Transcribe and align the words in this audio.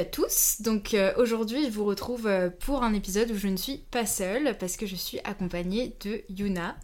À 0.00 0.04
tous, 0.06 0.62
donc 0.62 0.94
euh, 0.94 1.12
aujourd'hui 1.18 1.66
je 1.66 1.70
vous 1.72 1.84
retrouve 1.84 2.26
euh, 2.26 2.48
pour 2.48 2.82
un 2.82 2.94
épisode 2.94 3.30
où 3.32 3.36
je 3.36 3.48
ne 3.48 3.58
suis 3.58 3.84
pas 3.90 4.06
seule 4.06 4.56
parce 4.56 4.78
que 4.78 4.86
je 4.86 4.94
suis 4.96 5.18
accompagnée 5.24 5.94
de 6.02 6.22
Yuna. 6.30 6.74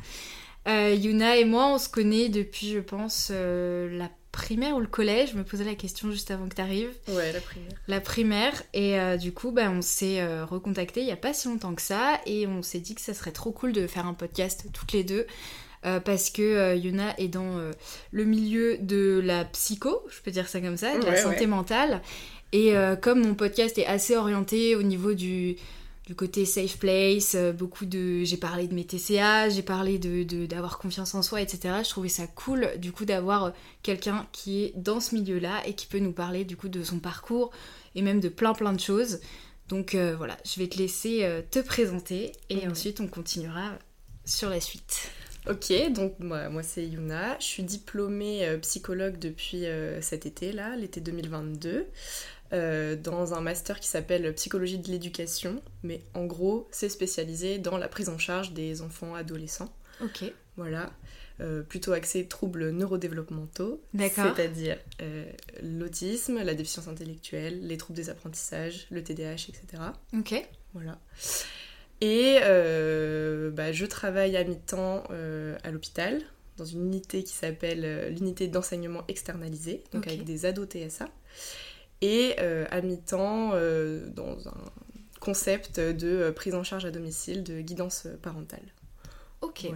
Euh, 0.69 0.95
Yuna 0.95 1.39
et 1.39 1.47
moi 1.47 1.69
on 1.69 1.79
se 1.79 1.89
connaît 1.89 2.29
depuis 2.29 2.73
je 2.73 2.79
pense 2.79 3.31
la 3.31 4.11
primaire 4.33 4.77
ou 4.77 4.81
le 4.81 4.87
collège, 4.87 5.31
je 5.33 5.39
me 5.39 5.45
posais 5.45 5.65
la 5.65 5.77
question 5.77 6.11
juste 6.11 6.31
avant 6.31 6.47
que 6.47 6.57
tu 6.57 6.61
arrives. 6.61 6.93
Ouais, 7.09 7.33
la 7.33 7.41
primaire. 7.41 7.73
La 7.89 8.01
primaire 8.03 8.63
et 8.75 9.17
du 9.17 9.33
coup 9.33 9.51
bah, 9.51 9.71
on 9.71 9.81
s'est 9.81 10.23
recontacté 10.45 11.01
il 11.01 11.07
n'y 11.07 11.13
a 11.13 11.17
pas 11.17 11.33
si 11.33 11.49
longtemps 11.49 11.75
que 11.75 11.83
ça 11.83 12.21
et 12.27 12.47
on 12.47 12.61
s'est 12.61 12.81
dit 12.81 12.95
que 12.95 13.01
ça 13.01 13.15
serait 13.15 13.33
trop 13.33 13.51
cool 13.51 13.73
de 13.73 13.87
faire 13.87 14.05
un 14.05 14.15
podcast 14.15 14.67
toutes 14.75 14.93
les 14.93 15.05
deux. 15.05 15.27
parce 16.05 16.29
que 16.29 16.77
Yuna 16.77 17.15
est 17.17 17.29
dans 17.29 17.59
le 18.11 18.25
milieu 18.25 18.77
de 18.77 19.23
la 19.25 19.47
psycho, 19.47 20.03
je 20.11 20.21
peux 20.21 20.31
dire 20.31 20.49
ça 20.49 20.61
comme 20.61 20.77
ça, 20.77 20.99
de 20.99 21.07
la 21.07 21.17
santé 21.17 21.47
mentale. 21.47 22.03
Et 22.53 22.77
euh, 22.77 22.97
comme 22.97 23.23
mon 23.23 23.35
podcast 23.35 23.77
est 23.79 23.87
assez 23.87 24.17
orienté 24.17 24.77
au 24.77 24.83
niveau 24.83 25.15
du, 25.15 25.57
du 26.07 26.15
côté 26.15 26.45
safe 26.45 26.79
place, 26.79 27.35
euh, 27.35 27.53
beaucoup 27.53 27.87
de... 27.87 28.23
J'ai 28.25 28.37
parlé 28.37 28.69
de 28.69 28.75
mes 28.75 28.85
TCA, 28.85 29.49
j'ai 29.49 29.63
parlé 29.63 29.99
de, 29.99 30.47
d'avoir 30.47 30.79
confiance 30.79 31.15
en 31.15 31.23
soi, 31.23 31.41
etc. 31.41 31.75
Je 31.83 31.91
trouvais 31.91 32.09
ça 32.09 32.27
cool 32.27 32.71
du 32.79 32.93
coup 32.93 33.05
d'avoir 33.05 33.45
euh, 33.45 33.51
quelqu'un 33.83 34.27
qui 34.33 34.65
est 34.65 34.73
dans 34.77 35.01
ce 35.01 35.15
milieu-là 35.17 35.67
et 35.67 35.75
qui 35.75 35.87
peut 35.87 35.99
nous 35.99 36.13
parler 36.13 36.45
du 36.45 36.57
coup 36.57 36.69
de 36.69 36.83
son 36.85 36.99
parcours 36.99 37.51
et 37.95 38.03
même 38.03 38.21
de 38.21 38.29
plein 38.29 38.53
plein 38.53 38.73
de 38.73 38.81
choses. 38.81 39.21
Donc 39.69 39.97
voilà, 39.97 40.37
je 40.45 40.61
vais 40.61 40.69
te 40.69 40.79
laisser 40.79 41.29
te 41.51 41.59
présenter 41.59 42.31
et 42.51 42.69
ensuite 42.69 43.01
on 43.01 43.09
continuera 43.09 43.73
sur 44.25 44.49
la 44.49 44.61
suite. 44.61 45.11
Ok, 45.51 45.73
donc 45.91 46.15
moi, 46.21 46.49
moi 46.51 46.63
c'est 46.63 46.87
Yuna, 46.87 47.37
je 47.41 47.47
suis 47.47 47.65
diplômée 47.65 48.47
psychologue 48.63 49.19
depuis 49.19 49.65
cet 50.03 50.25
été 50.25 50.53
là, 50.53 50.77
l'été 50.77 51.01
2022. 51.01 51.87
Euh, 52.53 52.97
dans 52.97 53.35
un 53.35 53.41
master 53.41 53.81
qui 53.81 53.89
s'appelle 53.89 54.33
psychologie 54.35 54.79
de 54.79 54.89
l'éducation, 54.89 55.61
mais 55.83 56.01
en 56.15 56.27
gros, 56.27 56.69
c'est 56.71 56.89
spécialisé 56.89 57.59
dans 57.59 57.77
la 57.77 57.89
prise 57.89 58.09
en 58.09 58.19
charge 58.19 58.53
des 58.53 58.83
enfants 58.83 59.15
adolescents. 59.15 59.75
Ok. 60.01 60.33
Voilà. 60.57 60.93
Euh, 61.41 61.63
plutôt 61.63 61.93
axé 61.93 62.27
troubles 62.27 62.71
neurodéveloppementaux, 62.71 63.83
c'est-à-dire 63.99 64.79
euh, 65.03 65.25
l'autisme, 65.63 66.43
la 66.43 66.55
déficience 66.55 66.89
intellectuelle, 66.89 67.67
les 67.67 67.77
troubles 67.77 67.97
des 67.97 68.09
apprentissages, 68.09 68.87
le 68.91 69.03
TDAH, 69.03 69.49
etc. 69.49 69.83
Ok. 70.17 70.35
Voilà. 70.73 70.99
Et 72.01 72.39
bah, 72.41 73.73
je 73.73 73.87
travaille 73.87 74.37
à 74.37 74.45
mi-temps 74.45 75.05
à 75.63 75.71
l'hôpital, 75.71 76.23
dans 76.59 76.65
une 76.65 76.87
unité 76.87 77.23
qui 77.23 77.33
s'appelle 77.35 78.15
l'unité 78.15 78.49
d'enseignement 78.49 79.03
externalisé, 79.09 79.83
donc 79.93 80.07
avec 80.07 80.25
des 80.25 80.47
ados 80.47 80.69
TSA 80.69 81.07
et 82.03 82.37
euh, 82.41 82.67
à 82.71 82.81
mi-temps 82.81 83.53
euh, 83.55 84.07
dans 84.09 84.49
un 84.49 84.57
concept 85.21 85.81
de 85.81 86.09
euh, 86.09 86.33
prise 86.33 86.55
en 86.55 86.63
charge 86.63 86.85
à 86.85 86.91
domicile, 86.91 87.43
de 87.43 87.61
guidance 87.61 88.07
parentale. 88.23 88.63
Ok. 89.41 89.67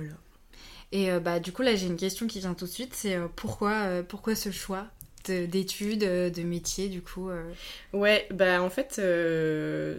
Et 0.92 1.08
bah, 1.20 1.38
du 1.38 1.52
coup, 1.52 1.62
là, 1.62 1.76
j'ai 1.76 1.86
une 1.86 1.96
question 1.96 2.26
qui 2.26 2.40
vient 2.40 2.54
tout 2.54 2.64
de 2.64 2.70
suite 2.70 2.94
c'est 2.94 3.16
pourquoi, 3.36 4.02
pourquoi 4.02 4.34
ce 4.34 4.50
choix 4.50 4.88
d'études, 5.28 6.00
de 6.00 6.42
métier, 6.42 6.88
du 6.88 7.00
coup 7.00 7.30
Ouais, 7.92 8.26
bah 8.32 8.60
en 8.60 8.70
fait, 8.70 8.94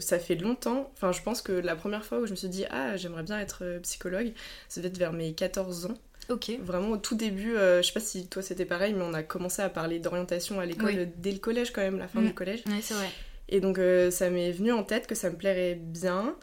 ça 0.02 0.20
fait 0.20 0.36
longtemps. 0.36 0.92
Enfin, 0.94 1.14
je 1.14 1.22
pense 1.22 1.42
que 1.42 1.54
la 1.54 1.78
première 1.78 2.04
fois 2.04 2.20
où 2.20 2.26
je 2.26 2.32
me 2.32 2.36
suis 2.36 2.50
dit, 2.50 2.66
ah, 2.72 2.98
j'aimerais 2.98 3.24
bien 3.24 3.40
être 3.40 3.80
psychologue, 3.84 4.34
ça 4.68 4.82
devait 4.82 4.90
être 4.90 4.98
vers 4.98 5.14
mes 5.14 5.34
14 5.34 5.86
ans. 5.86 5.98
Ok. 6.30 6.52
Vraiment 6.62 6.92
au 6.92 6.98
tout 6.98 7.16
début, 7.16 7.56
euh, 7.56 7.82
je 7.82 7.88
sais 7.88 7.94
pas 7.94 8.00
si 8.00 8.28
toi 8.28 8.42
c'était 8.42 8.66
pareil, 8.66 8.94
mais 8.94 9.04
on 9.04 9.14
a 9.14 9.24
commencé 9.24 9.62
à 9.62 9.70
parler 9.70 10.00
d'orientation 10.00 10.60
à 10.60 10.66
l'école 10.66 11.10
dès 11.18 11.32
le 11.32 11.40
collège 11.40 11.72
quand 11.72 11.82
même, 11.82 11.98
la 11.98 12.08
fin 12.08 12.22
du 12.22 12.34
collège. 12.34 12.64
C'est 12.82 12.94
vrai. 12.94 13.10
Et 13.54 13.60
donc 13.60 13.80
euh, 13.80 14.12
ça 14.12 14.30
m'est 14.30 14.54
venu 14.54 14.72
en 14.72 14.84
tête 14.84 15.08
que 15.08 15.16
ça 15.16 15.30
me 15.30 15.36
plairait 15.36 15.76
bien. 15.76 16.36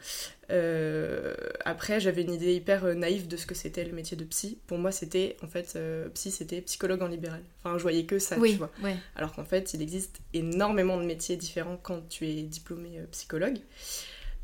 Euh, 0.51 1.35
après, 1.65 2.01
j'avais 2.01 2.23
une 2.23 2.33
idée 2.33 2.55
hyper 2.55 2.85
naïve 2.95 3.29
de 3.29 3.37
ce 3.37 3.47
que 3.47 3.55
c'était 3.55 3.85
le 3.85 3.93
métier 3.93 4.17
de 4.17 4.25
psy. 4.25 4.59
Pour 4.67 4.79
moi, 4.79 4.93
c'était 4.93 5.37
en 5.43 5.47
fait 5.47 5.79
psy, 6.15 6.31
c'était 6.31 6.61
psychologue 6.61 7.03
en 7.03 7.09
libéral. 7.09 7.43
Enfin, 7.59 7.79
je 7.79 7.83
voyais 7.83 8.05
que 8.05 8.19
ça, 8.19 8.37
tu 8.37 8.57
vois. 8.57 8.71
Alors 9.17 9.33
qu'en 9.33 9.45
fait, 9.45 9.73
il 9.75 9.83
existe 9.83 10.19
énormément 10.35 10.99
de 10.99 11.05
métiers 11.05 11.37
différents 11.37 11.79
quand 11.83 12.07
tu 12.09 12.27
es 12.27 12.43
diplômé 12.43 13.01
psychologue. 13.13 13.59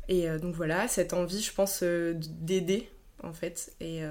Et 0.07 0.27
donc 0.39 0.55
voilà, 0.55 0.87
cette 0.87 1.13
envie, 1.13 1.41
je 1.41 1.51
pense, 1.53 1.83
d'aider 1.83 2.89
en 3.23 3.33
fait. 3.33 3.73
Et 3.79 4.01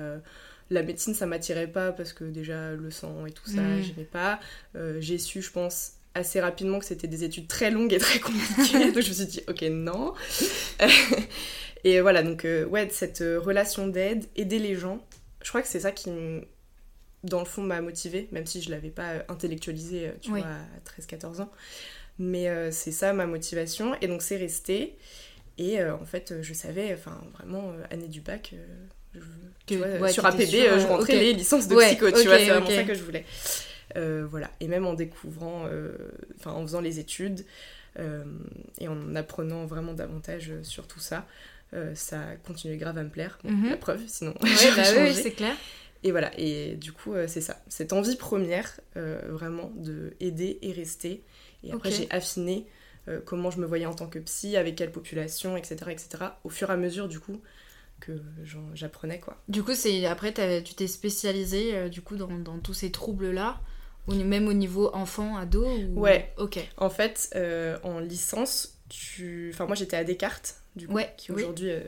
la 0.70 0.82
médecine, 0.82 1.14
ça 1.14 1.26
m'attirait 1.26 1.66
pas 1.66 1.92
parce 1.92 2.12
que 2.12 2.24
déjà 2.24 2.72
le 2.72 2.90
sang 2.90 3.26
et 3.26 3.32
tout 3.32 3.46
ça, 3.46 3.60
mm. 3.60 3.82
j'aimais 3.82 4.08
pas. 4.10 4.40
Euh, 4.76 4.96
j'ai 5.00 5.18
su, 5.18 5.42
je 5.42 5.50
pense, 5.50 5.94
assez 6.14 6.40
rapidement 6.40 6.78
que 6.78 6.84
c'était 6.84 7.08
des 7.08 7.24
études 7.24 7.48
très 7.48 7.70
longues 7.70 7.92
et 7.92 7.98
très 7.98 8.20
compliquées. 8.20 8.92
donc 8.92 9.02
je 9.02 9.08
me 9.08 9.14
suis 9.14 9.26
dit, 9.26 9.42
ok, 9.48 9.62
non. 9.70 10.14
et 11.84 12.00
voilà, 12.00 12.22
donc 12.22 12.44
euh, 12.44 12.64
ouais, 12.66 12.88
cette 12.90 13.18
relation 13.20 13.88
d'aide, 13.88 14.24
aider 14.36 14.58
les 14.58 14.74
gens, 14.74 15.04
je 15.42 15.48
crois 15.48 15.60
que 15.60 15.68
c'est 15.68 15.80
ça 15.80 15.92
qui, 15.92 16.10
dans 17.24 17.40
le 17.40 17.46
fond, 17.46 17.62
m'a 17.62 17.80
motivée, 17.80 18.28
même 18.32 18.46
si 18.46 18.62
je 18.62 18.70
l'avais 18.70 18.90
pas 18.90 19.24
intellectualisé, 19.28 20.12
tu 20.22 20.30
vois, 20.30 20.38
à 20.40 21.00
13-14 21.00 21.42
ans. 21.42 21.50
Mais 22.18 22.48
c'est 22.70 22.92
ça 22.92 23.12
ma 23.12 23.26
motivation. 23.26 23.94
Et 24.00 24.06
donc 24.06 24.22
c'est 24.22 24.36
resté. 24.36 24.96
Et 25.58 25.84
en 25.84 26.06
fait, 26.06 26.40
je 26.40 26.54
savais, 26.54 26.94
enfin 26.94 27.20
vraiment, 27.34 27.74
année 27.90 28.08
du 28.08 28.22
bac, 28.22 28.54
sur 30.10 30.26
APB, 30.26 30.54
euh, 30.54 30.78
je 30.78 30.86
rentrais 30.86 31.16
les 31.16 31.32
licences 31.32 31.68
de 31.68 31.76
psycho, 31.76 32.10
tu 32.10 32.26
vois, 32.26 32.38
c'est 32.38 32.48
vraiment 32.48 32.70
ça 32.70 32.84
que 32.84 32.94
je 32.94 33.02
voulais. 33.02 33.24
Euh, 33.96 34.26
voilà, 34.28 34.50
et 34.60 34.68
même 34.68 34.86
en 34.86 34.94
découvrant, 34.94 35.66
euh, 35.70 35.92
en 36.44 36.62
faisant 36.62 36.80
les 36.80 36.98
études 36.98 37.44
et 38.80 38.88
en 38.88 39.14
apprenant 39.14 39.66
vraiment 39.66 39.92
davantage 39.92 40.52
sur 40.62 40.86
tout 40.86 41.00
ça, 41.00 41.26
ça 41.94 42.20
a 42.20 42.36
continué 42.36 42.76
grave 42.76 42.98
à 42.98 43.02
me 43.02 43.08
plaire. 43.08 43.38
Mhm. 43.44 43.70
La 43.70 43.76
preuve, 43.76 44.02
sinon. 44.06 44.34
Ouais, 44.42 44.50
bah 44.76 44.82
oui, 44.98 45.14
c'est 45.14 45.32
clair. 45.32 45.54
Et 46.02 46.10
voilà, 46.10 46.30
et 46.38 46.74
du 46.74 46.92
coup, 46.92 47.14
c'est 47.26 47.40
ça. 47.40 47.62
Cette 47.68 47.92
envie 47.92 48.16
première, 48.16 48.80
vraiment, 48.94 49.72
de 49.76 50.14
aider 50.20 50.58
et 50.62 50.72
rester. 50.72 51.22
Et 51.62 51.72
après, 51.72 51.90
j'ai 51.90 52.08
affiné 52.10 52.66
comment 53.24 53.50
je 53.50 53.58
me 53.60 53.66
voyais 53.66 53.86
en 53.86 53.94
tant 53.94 54.08
que 54.08 54.18
psy, 54.18 54.56
avec 54.56 54.74
quelle 54.76 54.92
population, 54.92 55.56
etc., 55.56 55.76
etc. 55.90 56.24
Au 56.42 56.48
fur 56.48 56.70
et 56.70 56.72
à 56.72 56.76
mesure, 56.76 57.06
du 57.06 57.20
coup, 57.20 57.40
que 58.04 58.22
j'apprenais 58.74 59.18
quoi. 59.18 59.36
Du 59.48 59.62
coup, 59.62 59.74
c'est 59.74 60.06
après 60.06 60.32
tu 60.62 60.74
t'es 60.74 60.86
spécialisé 60.86 61.74
euh, 61.74 61.88
du 61.88 62.02
coup 62.02 62.16
dans, 62.16 62.28
dans, 62.28 62.58
tous 62.58 62.74
ces 62.74 62.90
troubles 62.90 63.30
là, 63.30 63.60
ou 64.06 64.14
même 64.14 64.48
au 64.48 64.52
niveau 64.52 64.90
enfant, 64.94 65.36
ado 65.36 65.66
Ouais. 65.94 66.32
Ok. 66.36 66.58
En 66.76 66.90
fait, 66.90 67.30
euh, 67.34 67.78
en 67.82 68.00
licence, 68.00 68.78
tu, 68.88 69.50
enfin 69.52 69.66
moi 69.66 69.74
j'étais 69.74 69.96
à 69.96 70.04
Descartes 70.04 70.56
du 70.76 70.88
coup, 70.88 70.98
qui 71.16 71.32
aujourd'hui 71.32 71.70
euh, 71.70 71.80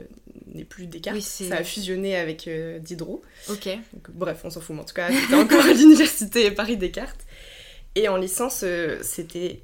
n'est 0.46 0.64
plus 0.64 0.86
Descartes. 0.86 1.20
ça 1.20 1.56
a 1.56 1.64
fusionné 1.64 2.16
avec 2.16 2.48
Diderot. 2.80 3.22
Ok. 3.50 3.68
bref, 4.10 4.40
on 4.44 4.50
s'en 4.50 4.60
fout, 4.60 4.76
mais 4.76 4.82
en 4.82 4.86
tout 4.86 4.94
cas, 4.94 5.10
c'était 5.10 5.34
encore 5.34 5.64
à 5.64 5.72
l'université 5.74 6.50
Paris 6.50 6.76
Descartes. 6.76 7.26
Et 7.94 8.08
en 8.08 8.16
licence, 8.16 8.64
c'était 9.02 9.62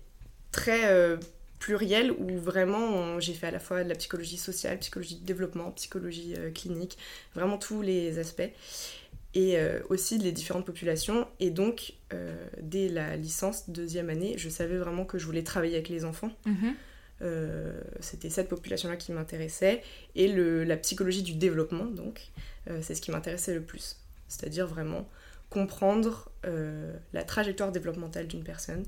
très 0.51 1.19
pluriel 1.63 2.11
où 2.11 2.39
vraiment 2.39 3.21
j'ai 3.21 3.35
fait 3.35 3.47
à 3.47 3.51
la 3.53 3.61
fois 3.61 3.85
de 3.85 3.89
la 3.89 3.95
psychologie 3.95 4.37
sociale, 4.37 4.81
psychologie 4.81 5.15
de 5.15 5.25
développement, 5.25 5.71
psychologie 5.71 6.35
euh, 6.37 6.51
clinique, 6.51 6.99
vraiment 7.37 7.57
tous 7.57 7.83
les 7.83 8.19
aspects 8.19 8.51
et 9.35 9.57
euh, 9.57 9.79
aussi 9.89 10.19
les 10.19 10.33
différentes 10.33 10.67
populations. 10.67 11.29
Et 11.39 11.51
donc, 11.51 11.95
euh, 12.13 12.35
dès 12.61 12.89
la 12.89 13.17
licence, 13.17 13.71
deuxième 13.71 14.11
année, 14.11 14.35
je 14.39 14.49
savais 14.49 14.77
vraiment 14.77 15.05
que 15.05 15.19
je 15.19 15.25
voulais 15.25 15.45
travailler 15.45 15.75
avec 15.75 15.89
les 15.89 16.05
enfants. 16.05 16.33
Mhm. 16.47 16.75
C'était 18.01 18.31
cette 18.31 18.49
population-là 18.49 18.97
qui 18.97 19.13
m'intéressait. 19.13 19.85
Et 20.17 20.27
le, 20.27 20.65
la 20.65 20.77
psychologie 20.77 21.23
du 21.23 21.35
développement, 21.35 21.85
donc, 21.85 22.33
c'est 22.81 22.97
ce 22.97 23.01
qui 23.01 23.13
m'intéressait 23.13 23.55
le 23.55 23.63
plus. 23.63 24.01
C'est-à-dire 24.27 24.67
vraiment 24.67 25.09
comprendre 25.49 26.33
la 27.13 27.23
trajectoire 27.23 27.71
développementale 27.71 28.27
d'une 28.27 28.43
personne, 28.43 28.83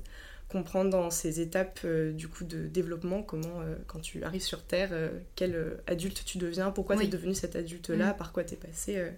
comprendre 0.49 0.91
dans 0.91 1.09
ces 1.09 1.41
étapes 1.41 1.79
euh, 1.85 2.11
du 2.11 2.27
coup 2.27 2.43
de 2.43 2.67
développement 2.67 3.23
comment 3.23 3.61
euh, 3.61 3.75
quand 3.87 3.99
tu 3.99 4.23
arrives 4.23 4.43
sur 4.43 4.63
Terre 4.63 4.89
euh, 4.91 5.09
quel 5.35 5.77
adulte 5.87 6.23
tu 6.25 6.37
deviens 6.37 6.71
pourquoi 6.71 6.97
tu 6.97 7.03
es 7.03 7.07
devenu 7.07 7.33
cet 7.33 7.55
adulte 7.55 7.89
là 7.89 8.13
mm. 8.13 8.17
par 8.17 8.31
quoi 8.31 8.43
tu 8.43 8.53
es 8.53 8.57
passé 8.57 9.11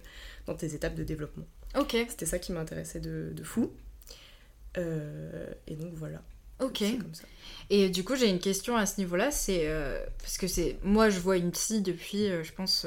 dans 0.46 0.54
tes 0.54 0.74
étapes 0.74 0.94
de 0.94 1.04
développement 1.04 1.44
ok 1.78 1.96
c'était 2.08 2.26
ça 2.26 2.38
qui 2.38 2.52
m'intéressait 2.52 3.00
de, 3.00 3.32
de, 3.34 3.42
fou 3.42 3.70
et 4.76 5.74
donc 5.74 5.92
voilà 5.94 6.22
ok 6.60 6.84
et 7.68 7.90
du 7.90 8.04
coup 8.04 8.14
j'ai 8.14 8.28
une 8.28 8.38
question 8.38 8.76
à 8.76 8.86
ce 8.86 9.00
niveau 9.00 9.16
là 9.16 9.30
c'est 9.30 9.68
parce 10.18 10.38
que 10.38 10.46
c'est 10.46 10.78
moi 10.82 11.10
je 11.10 11.18
vois 11.18 11.36
une 11.36 11.50
psy 11.50 11.82
depuis 11.82 12.28
je 12.42 12.52
pense 12.52 12.86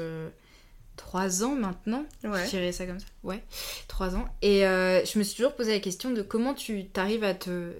trois 0.96 1.42
ans 1.42 1.54
maintenant. 1.54 2.04
Ouais. 2.22 2.44
Je 2.44 2.50
dirais 2.50 2.72
ça 2.72 2.86
comme 2.86 3.00
ça. 3.00 3.06
Ouais, 3.22 3.42
trois 3.88 4.14
ans. 4.14 4.26
Et 4.42 4.60
je 4.60 5.18
me 5.18 5.22
suis 5.22 5.36
toujours 5.36 5.54
posé 5.54 5.72
la 5.72 5.80
question 5.80 6.10
de 6.10 6.22
comment 6.22 6.54
tu 6.54 6.86
t'arrives 6.86 7.24
à 7.24 7.34
te 7.34 7.72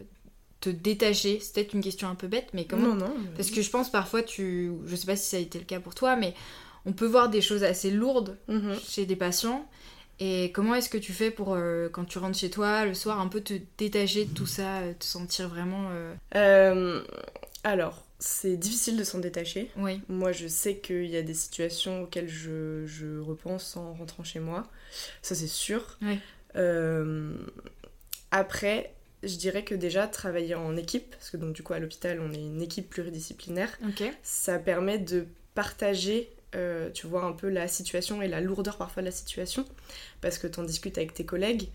te 0.62 0.70
détacher 0.70 1.40
C'est 1.40 1.54
peut-être 1.54 1.74
une 1.74 1.82
question 1.82 2.08
un 2.08 2.14
peu 2.14 2.28
bête, 2.28 2.48
mais 2.54 2.64
comment 2.64 2.94
Non, 2.94 3.08
non. 3.08 3.14
Parce 3.36 3.50
que 3.50 3.60
je 3.60 3.70
pense 3.70 3.90
parfois, 3.90 4.22
tu. 4.22 4.72
Je 4.86 4.96
sais 4.96 5.06
pas 5.06 5.16
si 5.16 5.28
ça 5.28 5.36
a 5.36 5.40
été 5.40 5.58
le 5.58 5.64
cas 5.64 5.80
pour 5.80 5.94
toi, 5.94 6.16
mais 6.16 6.34
on 6.86 6.92
peut 6.92 7.06
voir 7.06 7.28
des 7.28 7.40
choses 7.40 7.64
assez 7.64 7.90
lourdes 7.90 8.38
mhm. 8.48 8.76
chez 8.88 9.04
des 9.04 9.16
patients. 9.16 9.68
Et 10.20 10.52
comment 10.52 10.74
est-ce 10.74 10.88
que 10.88 10.98
tu 10.98 11.12
fais 11.12 11.30
pour, 11.30 11.54
euh, 11.54 11.88
quand 11.88 12.04
tu 12.04 12.18
rentres 12.18 12.38
chez 12.38 12.50
toi 12.50 12.84
le 12.84 12.94
soir, 12.94 13.20
un 13.20 13.28
peu 13.28 13.40
te 13.40 13.54
détacher 13.76 14.24
de 14.24 14.32
tout 14.32 14.46
ça, 14.46 14.80
te 14.98 15.04
sentir 15.04 15.48
vraiment. 15.48 15.88
Euh, 16.36 17.02
Alors, 17.64 18.04
c'est 18.20 18.56
difficile 18.56 18.96
de 18.96 19.02
s'en 19.02 19.18
détacher. 19.18 19.70
Oui. 19.76 20.00
Moi, 20.08 20.30
je 20.30 20.46
sais 20.46 20.76
qu'il 20.76 21.06
y 21.06 21.16
a 21.16 21.22
des 21.22 21.34
situations 21.34 22.02
auxquelles 22.02 22.28
je, 22.28 22.86
je 22.86 23.18
repense 23.18 23.76
en 23.76 23.94
rentrant 23.94 24.22
chez 24.22 24.38
moi. 24.38 24.62
Ça, 25.22 25.34
c'est 25.34 25.48
sûr. 25.48 25.98
Oui. 26.02 26.18
Euh, 26.54 27.34
après, 28.30 28.94
je 29.22 29.36
dirais 29.36 29.64
que 29.64 29.74
déjà, 29.74 30.06
travailler 30.08 30.54
en 30.54 30.76
équipe, 30.76 31.10
parce 31.12 31.30
que 31.30 31.36
donc 31.36 31.52
du 31.54 31.62
coup, 31.62 31.72
à 31.74 31.78
l'hôpital, 31.78 32.20
on 32.20 32.32
est 32.32 32.36
une 32.40 32.62
équipe 32.62 32.88
pluridisciplinaire, 32.90 33.70
ça 34.22 34.58
permet 34.58 34.98
de 34.98 35.26
partager, 35.54 36.30
euh, 36.54 36.90
tu 36.90 37.06
vois, 37.06 37.24
un 37.24 37.32
peu 37.32 37.48
la 37.48 37.68
situation 37.68 38.20
et 38.22 38.28
la 38.28 38.40
lourdeur 38.40 38.76
parfois 38.78 39.02
de 39.02 39.06
la 39.06 39.12
situation, 39.12 39.64
parce 40.20 40.38
que 40.38 40.46
tu 40.46 40.58
en 40.60 40.64
discutes 40.64 40.98
avec 40.98 41.14
tes 41.14 41.24
collègues, 41.24 41.68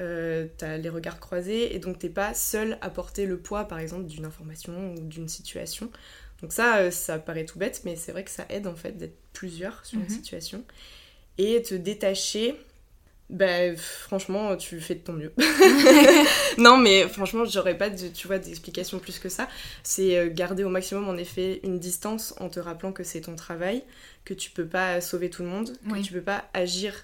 euh, 0.00 0.46
t'as 0.58 0.76
les 0.76 0.88
regards 0.88 1.20
croisés, 1.20 1.74
et 1.74 1.78
donc 1.78 1.98
t'es 1.98 2.08
pas 2.08 2.34
seul 2.34 2.78
à 2.80 2.90
porter 2.90 3.26
le 3.26 3.38
poids, 3.38 3.64
par 3.64 3.78
exemple, 3.78 4.06
d'une 4.06 4.24
information 4.24 4.94
ou 4.94 5.00
d'une 5.00 5.28
situation. 5.28 5.90
Donc 6.42 6.52
ça, 6.52 6.78
euh, 6.78 6.90
ça 6.90 7.18
paraît 7.18 7.44
tout 7.44 7.58
bête, 7.58 7.82
mais 7.84 7.96
c'est 7.96 8.12
vrai 8.12 8.24
que 8.24 8.30
ça 8.30 8.44
aide 8.50 8.66
en 8.66 8.74
fait 8.74 8.92
d'être 8.98 9.16
plusieurs 9.32 9.84
sur 9.86 9.98
une 9.98 10.04
Mhm. 10.04 10.10
situation. 10.10 10.64
Et 11.38 11.62
te 11.62 11.74
détacher, 11.74 12.56
bah 13.30 13.74
franchement, 13.76 14.56
tu 14.56 14.80
fais 14.80 14.94
de 14.94 15.00
ton 15.00 15.14
mieux. 15.14 15.32
non, 16.58 16.76
mais 16.76 17.08
franchement, 17.08 17.44
j'aurais 17.44 17.76
pas 17.76 17.90
de, 17.90 18.08
tu 18.08 18.26
vois, 18.26 18.38
d'explication 18.38 18.98
plus 18.98 19.18
que 19.18 19.28
ça. 19.28 19.48
C'est 19.82 20.18
euh, 20.18 20.30
garder 20.30 20.64
au 20.64 20.68
maximum, 20.68 21.08
en 21.08 21.16
effet, 21.16 21.60
une 21.64 21.78
distance 21.78 22.34
en 22.38 22.48
te 22.48 22.60
rappelant 22.60 22.92
que 22.92 23.02
c'est 23.02 23.22
ton 23.22 23.36
travail, 23.36 23.82
que 24.24 24.34
tu 24.34 24.50
peux 24.50 24.66
pas 24.66 25.00
sauver 25.00 25.30
tout 25.30 25.42
le 25.42 25.48
monde, 25.48 25.72
que 25.90 26.00
tu 26.00 26.12
peux 26.12 26.20
pas 26.20 26.44
agir 26.52 26.94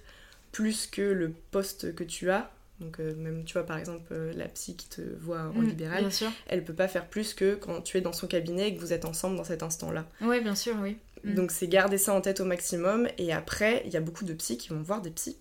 plus 0.52 0.86
que 0.86 1.02
le 1.02 1.32
poste 1.50 1.94
que 1.94 2.04
tu 2.04 2.30
as. 2.30 2.50
Donc 2.80 2.98
euh, 2.98 3.14
même, 3.14 3.44
tu 3.44 3.54
vois, 3.54 3.66
par 3.66 3.76
exemple, 3.76 4.06
euh, 4.12 4.32
la 4.34 4.48
psy 4.48 4.74
qui 4.74 4.88
te 4.88 5.02
voit 5.20 5.52
en 5.54 5.60
Mm, 5.60 5.68
libéral, 5.68 6.08
elle 6.48 6.64
peut 6.64 6.74
pas 6.74 6.88
faire 6.88 7.06
plus 7.06 7.34
que 7.34 7.54
quand 7.54 7.82
tu 7.82 7.98
es 7.98 8.00
dans 8.00 8.14
son 8.14 8.26
cabinet 8.26 8.68
et 8.68 8.74
que 8.74 8.80
vous 8.80 8.92
êtes 8.94 9.04
ensemble 9.04 9.36
dans 9.36 9.44
cet 9.44 9.62
instant-là. 9.62 10.06
Oui, 10.22 10.40
bien 10.40 10.54
sûr, 10.54 10.74
oui. 10.80 10.96
Mm. 11.24 11.34
Donc 11.34 11.50
c'est 11.50 11.68
garder 11.68 11.98
ça 11.98 12.14
en 12.14 12.22
tête 12.22 12.40
au 12.40 12.46
maximum. 12.46 13.06
Et 13.18 13.32
après, 13.32 13.82
il 13.84 13.92
y 13.92 13.96
a 13.96 14.00
beaucoup 14.00 14.24
de 14.24 14.32
psys 14.32 14.56
qui 14.56 14.70
vont 14.70 14.80
voir 14.80 15.02
des 15.02 15.10
psys. 15.10 15.36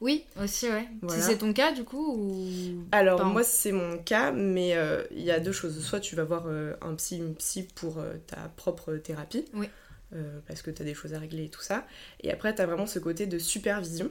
Oui, 0.00 0.24
aussi, 0.40 0.66
ouais. 0.68 0.88
Voilà. 1.02 1.20
Si 1.20 1.26
c'est 1.28 1.38
ton 1.38 1.52
cas, 1.52 1.72
du 1.72 1.82
coup, 1.84 2.14
ou... 2.16 2.84
Alors 2.92 3.16
Pardon. 3.18 3.32
moi 3.32 3.42
c'est 3.42 3.72
mon 3.72 3.98
cas, 3.98 4.30
mais 4.30 4.76
euh, 4.76 5.02
il 5.10 5.22
y 5.22 5.30
a 5.32 5.40
deux 5.40 5.50
choses. 5.52 5.82
Soit 5.84 5.98
tu 6.00 6.14
vas 6.14 6.22
voir 6.24 6.44
euh, 6.46 6.74
un 6.82 6.94
psy, 6.94 7.16
une 7.16 7.34
psy 7.34 7.64
pour 7.74 7.98
euh, 7.98 8.14
ta 8.28 8.36
propre 8.56 8.94
thérapie, 8.96 9.44
Oui. 9.54 9.68
parce 10.46 10.62
que 10.62 10.70
tu 10.70 10.82
as 10.82 10.84
des 10.84 10.94
choses 10.94 11.14
à 11.14 11.18
régler 11.18 11.44
et 11.44 11.48
tout 11.48 11.62
ça. 11.62 11.84
Et 12.20 12.30
après 12.30 12.54
tu 12.54 12.62
as 12.62 12.66
vraiment 12.66 12.86
ce 12.86 12.98
côté 13.00 13.26
de 13.26 13.38
supervision. 13.38 14.10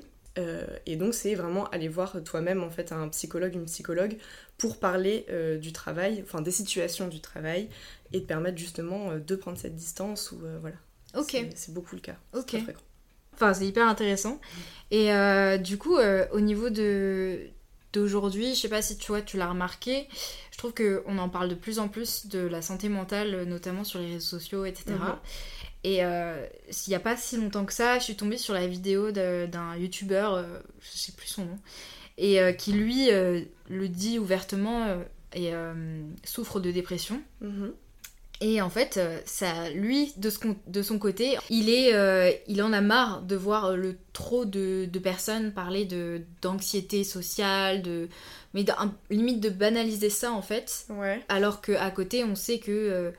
Et 0.86 0.98
donc 0.98 1.16
c'est 1.16 1.34
vraiment 1.34 1.68
aller 1.70 1.88
voir 1.88 2.22
toi-même 2.24 2.62
en 2.64 2.70
fait 2.70 2.92
un 2.92 3.08
psychologue, 3.10 3.56
une 3.56 3.66
psychologue 3.66 4.18
pour 4.60 4.78
parler 4.80 5.26
du 5.60 5.72
travail, 5.74 6.22
enfin 6.24 6.42
des 6.42 6.52
situations 6.52 7.08
du 7.08 7.22
travail 7.22 7.70
et 8.14 8.22
te 8.22 8.28
permettre 8.28 8.56
justement 8.60 9.18
de 9.18 9.36
prendre 9.36 9.58
cette 9.58 9.76
distance 9.76 10.32
ou 10.32 10.38
voilà. 10.62 10.76
Ok. 11.16 11.44
C'est- 11.56 11.74
beaucoup 11.74 11.96
le 11.96 12.02
cas. 12.02 12.18
Ok. 12.36 12.46
très 12.48 12.60
fréquent. 12.62 12.82
Enfin, 13.38 13.54
c'est 13.54 13.68
hyper 13.68 13.88
intéressant. 13.88 14.42
Et 14.90 15.14
euh, 15.14 15.58
du 15.58 15.78
coup, 15.78 15.98
euh, 15.98 16.26
au 16.32 16.40
niveau 16.40 16.70
de 16.70 17.50
d'aujourd'hui, 17.94 18.54
je 18.54 18.60
sais 18.62 18.70
pas 18.70 18.82
si 18.82 18.98
tu 18.98 19.12
vois, 19.12 19.22
tu 19.22 19.38
l'as 19.38 19.50
remarqué, 19.50 20.08
je 20.52 20.58
trouve 20.58 20.74
qu'on 20.74 21.18
en 21.18 21.30
parle 21.30 21.50
de 21.50 21.56
plus 21.56 21.80
en 21.80 21.88
plus 21.88 22.28
de 22.28 22.40
la 22.40 22.62
santé 22.62 22.90
mentale, 22.90 23.44
notamment 23.44 23.84
sur 23.84 24.00
les 24.00 24.08
réseaux 24.08 24.40
sociaux, 24.40 24.66
etc. 24.66 24.86
Mhm. 24.90 25.16
Et 25.84 26.04
euh, 26.04 26.46
s'il 26.70 26.92
n'y 26.92 26.96
a 26.96 27.00
pas 27.00 27.16
si 27.16 27.38
longtemps 27.38 27.66
que 27.66 27.74
ça, 27.74 27.98
je 27.98 28.04
suis 28.04 28.16
tombée 28.16 28.38
sur 28.38 28.54
la 28.54 28.68
vidéo 28.68 29.12
d'un 29.12 29.76
youtubeur, 29.78 30.34
euh, 30.34 30.60
je 30.82 30.98
sais 30.98 31.14
plus 31.14 31.28
son 31.28 31.46
nom, 31.46 31.60
et 32.18 32.40
qui 32.58 32.74
lui 32.74 33.10
le 33.10 33.88
dit 33.88 34.20
ouvertement 34.20 34.98
et 35.34 35.54
souffre 36.24 36.60
de 36.60 36.72
dépression. 36.72 37.22
Mhm. 37.42 37.74
Et 38.40 38.62
en 38.62 38.70
fait, 38.70 38.98
euh, 38.98 39.20
ça, 39.26 39.70
lui, 39.72 40.14
de, 40.18 40.30
ce 40.30 40.38
con- 40.38 40.58
de 40.68 40.82
son 40.84 41.00
côté, 41.00 41.38
il, 41.50 41.70
est, 41.70 41.96
euh, 41.96 42.32
il 42.48 42.62
en 42.62 42.72
a 42.72 42.82
marre 42.82 43.24
de 43.24 43.36
voir 43.36 43.76
le 43.76 43.98
trop 44.14 44.46
de, 44.46 44.86
de 44.86 45.00
personnes 45.00 45.52
parler 45.54 45.86
de 45.86 46.22
d'anxiété 46.44 47.04
sociale, 47.04 47.82
de, 47.82 48.10
mais 48.54 48.64
limite 49.10 49.40
de 49.40 49.50
banaliser 49.50 50.12
ça 50.12 50.32
en 50.32 50.44
fait, 50.44 50.86
Ouais. 50.90 51.20
alors 51.30 51.62
qu'à 51.62 51.90
côté, 51.90 52.24
on 52.24 52.36
sait 52.36 52.60
que 52.60 52.72
euh, 52.72 53.12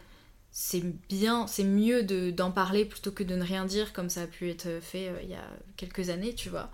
c'est 0.53 0.83
bien, 1.09 1.47
c'est 1.49 1.65
mieux 1.65 2.05
de- 2.05 2.31
d'en 2.31 2.51
parler 2.53 2.85
plutôt 2.85 3.13
que 3.13 3.25
de 3.25 3.37
ne 3.37 3.45
rien 3.45 3.65
dire 3.65 3.93
comme 3.93 4.11
ça 4.11 4.23
a 4.23 4.27
pu 4.29 4.51
être 4.51 4.81
fait 4.81 5.09
euh, 5.09 5.19
il 5.25 5.31
y 5.31 5.35
a 5.35 5.45
quelques 5.77 6.11
années, 6.11 6.35
tu 6.35 6.49
vois. 6.49 6.71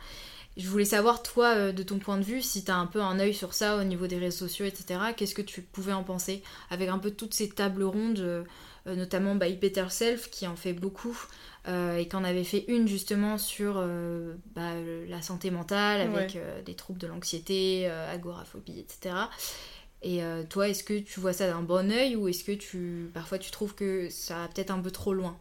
Je 0.56 0.68
voulais 0.68 0.84
savoir, 0.84 1.22
toi, 1.22 1.54
euh, 1.56 1.72
de 1.72 1.82
ton 1.82 1.98
point 1.98 2.16
de 2.16 2.22
vue, 2.22 2.40
si 2.40 2.62
t'as 2.62 2.76
un 2.76 2.86
peu 2.86 3.00
un 3.00 3.18
œil 3.18 3.34
sur 3.34 3.54
ça 3.54 3.76
au 3.76 3.82
niveau 3.84 4.06
des 4.06 4.18
réseaux 4.18 4.46
sociaux, 4.46 4.64
etc. 4.66 5.00
Qu'est-ce 5.16 5.34
que 5.34 5.42
tu 5.42 5.62
pouvais 5.62 5.92
en 5.92 6.04
penser 6.04 6.42
avec 6.70 6.88
un 6.88 6.98
peu 6.98 7.10
toutes 7.10 7.34
ces 7.34 7.48
tables 7.48 7.82
rondes, 7.82 8.20
euh, 8.20 8.44
euh, 8.86 8.94
notamment 8.94 9.34
by 9.34 9.54
Better 9.54 9.86
Self, 9.90 10.30
qui 10.30 10.46
en 10.46 10.54
fait 10.56 10.72
beaucoup, 10.74 11.18
euh, 11.66 11.96
et 11.96 12.06
qui 12.06 12.14
en 12.14 12.22
avait 12.22 12.44
fait 12.44 12.64
une 12.68 12.86
justement 12.86 13.36
sur 13.36 13.74
euh, 13.78 14.34
bah, 14.54 14.74
la 15.08 15.22
santé 15.22 15.50
mentale, 15.50 16.02
avec 16.02 16.34
Ouais. 16.34 16.40
euh, 16.40 16.62
des 16.62 16.74
troubles 16.74 17.00
de 17.00 17.06
l'anxiété, 17.08 17.88
agoraphobie, 17.88 18.78
etc. 18.78 19.16
Et 20.06 20.20
toi, 20.50 20.68
est-ce 20.68 20.84
que 20.84 20.98
tu 20.98 21.18
vois 21.18 21.32
ça 21.32 21.46
d'un 21.48 21.62
bon 21.62 21.90
œil 21.90 22.14
ou 22.14 22.28
est-ce 22.28 22.44
que 22.44 22.52
tu 22.52 23.10
parfois 23.14 23.38
tu 23.38 23.50
trouves 23.50 23.74
que 23.74 24.10
ça 24.10 24.34
va 24.40 24.48
peut-être 24.48 24.70
un 24.70 24.78
peu 24.80 24.90
trop 24.90 25.14
loin? 25.14 25.38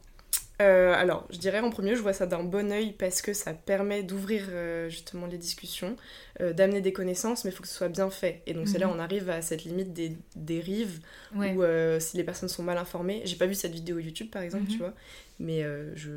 Euh, 0.62 0.94
alors, 0.94 1.28
je 1.32 1.40
dirais 1.40 1.60
en 1.60 1.72
premier, 1.72 1.96
je 1.96 2.02
vois 2.02 2.14
ça 2.14 2.28
d'un 2.28 2.44
bon 2.44 2.72
œil 2.72 2.94
parce 2.94 3.22
que 3.24 3.34
ça 3.34 3.54
permet 3.54 4.04
d'ouvrir 4.04 4.46
euh, 4.52 4.88
justement 4.88 5.26
les 5.26 5.40
discussions, 5.40 5.96
euh, 6.42 6.54
d'amener 6.54 6.80
des 6.80 6.94
connaissances, 6.94 7.44
mais 7.44 7.52
il 7.52 7.54
faut 7.54 7.64
que 7.64 7.68
ce 7.68 7.74
soit 7.76 7.90
bien 7.90 8.10
fait. 8.12 8.44
Et 8.46 8.54
donc, 8.54 8.68
c'est 8.68 8.78
là 8.78 8.88
Mhm. 8.88 8.94
on 8.96 9.00
arrive 9.00 9.30
à 9.32 9.42
cette 9.42 9.64
limite 9.64 9.94
des 9.94 10.16
dérives 10.36 11.00
Ouais. 11.36 11.56
où 11.56 11.64
si 12.00 12.18
les 12.18 12.24
personnes 12.24 12.50
sont 12.50 12.62
mal 12.64 12.78
informées, 12.78 13.24
j'ai 13.26 13.36
pas 13.36 13.48
vu 13.48 13.56
cette 13.56 13.74
vidéo 13.74 13.98
YouTube 13.98 14.30
par 14.30 14.44
exemple, 14.44 14.66
Mhm. 14.66 14.70
tu 14.70 14.78
vois, 14.78 14.94
mais 15.40 15.66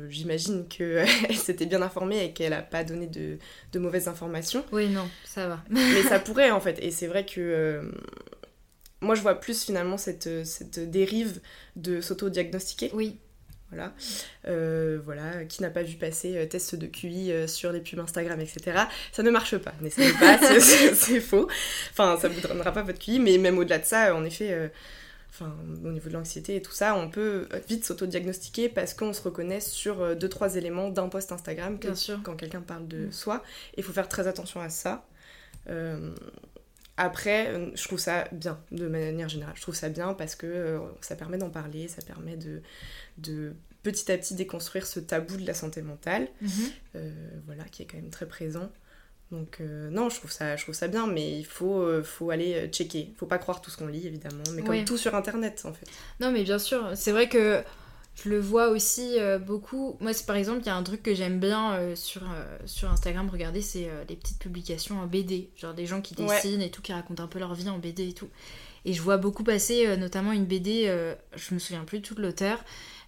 j'imagine 0.09 0.67
qu'elle 0.67 1.05
s'était 1.35 1.65
bien 1.65 1.81
informée 1.81 2.23
et 2.23 2.31
qu'elle 2.33 2.53
a 2.53 2.61
pas 2.61 2.83
donné 2.83 3.07
de, 3.07 3.39
de 3.73 3.79
mauvaises 3.79 4.07
informations. 4.07 4.63
Oui, 4.71 4.87
non, 4.89 5.09
ça 5.25 5.47
va. 5.47 5.63
mais 5.69 6.03
ça 6.03 6.19
pourrait 6.19 6.51
en 6.51 6.59
fait. 6.61 6.77
Et 6.83 6.91
c'est 6.91 7.07
vrai 7.07 7.25
que 7.25 7.91
moi 9.01 9.15
je 9.15 9.21
vois 9.21 9.39
plus 9.39 9.63
finalement 9.65 9.97
cette, 9.97 10.45
cette 10.45 10.79
dérive 10.89 11.41
de 11.75 12.01
s'auto-diagnostiquer. 12.01 12.91
Oui, 12.93 13.17
Voilà. 13.69 13.93
Euh, 14.47 14.97
voilà, 15.03 15.43
qui 15.43 15.61
n'a 15.61 15.69
pas 15.69 15.83
vu 15.83 15.95
passer 15.97 16.37
euh, 16.37 16.45
test 16.45 16.75
de 16.75 16.87
QI 16.87 17.31
euh, 17.33 17.47
sur 17.47 17.71
les 17.73 17.81
pubs 17.81 17.99
Instagram, 17.99 18.39
etc. 18.39 18.83
Ça 19.11 19.23
ne 19.23 19.29
marche 19.29 19.57
pas, 19.57 19.73
n'essayez 19.81 20.13
pas, 20.13 20.37
c'est- 20.61 21.19
faux. 21.19 21.47
Enfin, 21.91 22.17
ça 22.21 22.29
ne 22.29 22.33
vous 22.33 22.41
donnera 22.47 22.71
pas 22.71 22.81
votre 22.83 22.99
QI, 22.99 23.19
mais 23.19 23.37
même 23.37 23.57
au-delà 23.57 23.79
de 23.79 23.85
ça, 23.85 24.15
en 24.15 24.23
effet, 24.23 24.71
enfin, 25.29 25.53
au 25.83 25.89
niveau 25.89 26.07
de 26.07 26.13
l'anxiété 26.13 26.55
et 26.55 26.61
tout 26.61 26.71
ça, 26.71 26.95
on 26.95 27.09
peut 27.09 27.47
vite 27.67 27.83
s'auto-diagnostiquer 27.83 28.69
parce 28.69 28.93
qu'on 28.93 29.11
se 29.11 29.21
reconnaît 29.21 29.59
sur 29.59 30.15
deux, 30.15 30.29
trois 30.29 30.55
éléments 30.55 30.87
d'un 30.89 31.09
post 31.09 31.33
Instagram 31.33 31.77
que- 31.77 31.87
Bien 31.87 31.95
sûr. 31.95 32.19
quand 32.23 32.35
quelqu'un 32.37 32.61
parle 32.61 32.87
de 32.87 33.07
Mm. 33.07 33.11
soi. 33.11 33.43
Il 33.75 33.83
faut 33.83 33.91
faire 33.93 34.07
très 34.07 34.27
attention 34.27 34.61
à 34.61 34.69
ça. 34.69 35.05
Après, 36.97 37.47
euh, 37.49 37.69
je 37.75 37.83
trouve 37.83 37.99
ça 37.99 38.27
bien, 38.31 38.59
de 38.71 38.87
manière 38.87 39.29
générale. 39.29 39.53
Je 39.55 39.61
trouve 39.61 39.75
ça 39.75 39.89
bien 39.89 40.13
parce 40.15 40.35
que 40.35 40.47
euh, 40.47 40.79
ça 41.01 41.15
permet 41.15 41.37
d'en 41.37 41.49
parler, 41.51 41.87
ça 41.87 42.01
permet 42.01 42.35
de, 42.37 42.61
de 43.19 43.53
petit 43.83 44.11
à 44.11 44.17
petit 44.17 44.33
déconstruire 44.35 44.85
ce 44.87 44.99
tabou 44.99 45.37
de 45.37 45.45
la 45.45 45.53
santé 45.53 45.81
mentale, 45.81 46.27
Mhm. 46.41 46.49
euh, 46.95 47.11
voilà, 47.45 47.63
qui 47.65 47.83
est 47.83 47.85
quand 47.85 47.97
même 47.97 48.09
très 48.09 48.27
présent. 48.27 48.71
Donc 49.31 49.57
euh, 49.59 49.89
non, 49.89 50.09
je 50.09 50.15
trouve 50.17 50.31
ça, 50.31 50.55
je 50.55 50.63
trouve 50.63 50.73
ça 50.75 50.87
bien, 50.87 51.05
mais 51.05 51.37
il 51.37 51.45
faut, 51.45 51.81
euh, 51.81 52.01
faut 52.01 52.29
aller 52.31 52.67
checker. 52.69 53.13
Faut 53.17 53.25
pas 53.25 53.37
croire 53.37 53.61
tout 53.61 53.69
ce 53.69 53.77
qu'on 53.77 53.87
lit, 53.87 54.07
évidemment, 54.07 54.43
mais 54.53 54.61
comme 54.61 54.69
Ouais. 54.71 54.85
tout 54.85 54.97
sur 54.97 55.13
Internet, 55.15 55.63
en 55.65 55.73
fait. 55.73 55.85
Non, 56.19 56.31
mais 56.31 56.43
bien 56.43 56.59
sûr, 56.59 56.91
c'est 56.95 57.11
vrai 57.11 57.27
que 57.29 57.61
je 58.23 58.29
le 58.29 58.39
vois 58.39 58.69
aussi 58.69 59.19
euh, 59.19 59.37
beaucoup. 59.39 59.95
Moi, 59.99 60.13
c'est 60.13 60.25
par 60.25 60.35
exemple, 60.35 60.59
il 60.61 60.65
y 60.65 60.69
a 60.69 60.75
un 60.75 60.83
truc 60.83 61.03
que 61.03 61.13
j'aime 61.13 61.39
bien 61.39 61.73
euh, 61.73 61.95
sur, 61.95 62.23
euh, 62.23 62.57
sur 62.65 62.89
Instagram, 62.91 63.29
regardez, 63.29 63.61
c'est 63.61 63.89
les 64.09 64.15
petites 64.15 64.39
publications 64.39 64.99
en 64.99 65.05
BD. 65.05 65.49
Genre 65.55 65.73
des 65.73 65.85
gens 65.85 66.01
qui 66.01 66.15
Ouais. 66.21 66.27
dessinent 66.27 66.61
et 66.61 66.71
tout, 66.71 66.81
qui 66.81 66.93
racontent 66.93 67.23
un 67.23 67.27
peu 67.27 67.39
leur 67.39 67.53
vie 67.53 67.69
en 67.69 67.77
BD 67.77 68.09
et 68.09 68.13
tout. 68.13 68.29
Et 68.85 68.93
je 68.93 69.01
vois 69.01 69.17
beaucoup 69.17 69.43
passer, 69.43 69.97
notamment 69.97 70.31
une 70.31 70.45
BD, 70.45 70.85
je 71.35 71.53
me 71.53 71.59
souviens 71.59 71.83
plus 71.83 71.99
de 71.99 72.03
tout 72.05 72.15
de 72.15 72.21
l'auteur, 72.21 72.63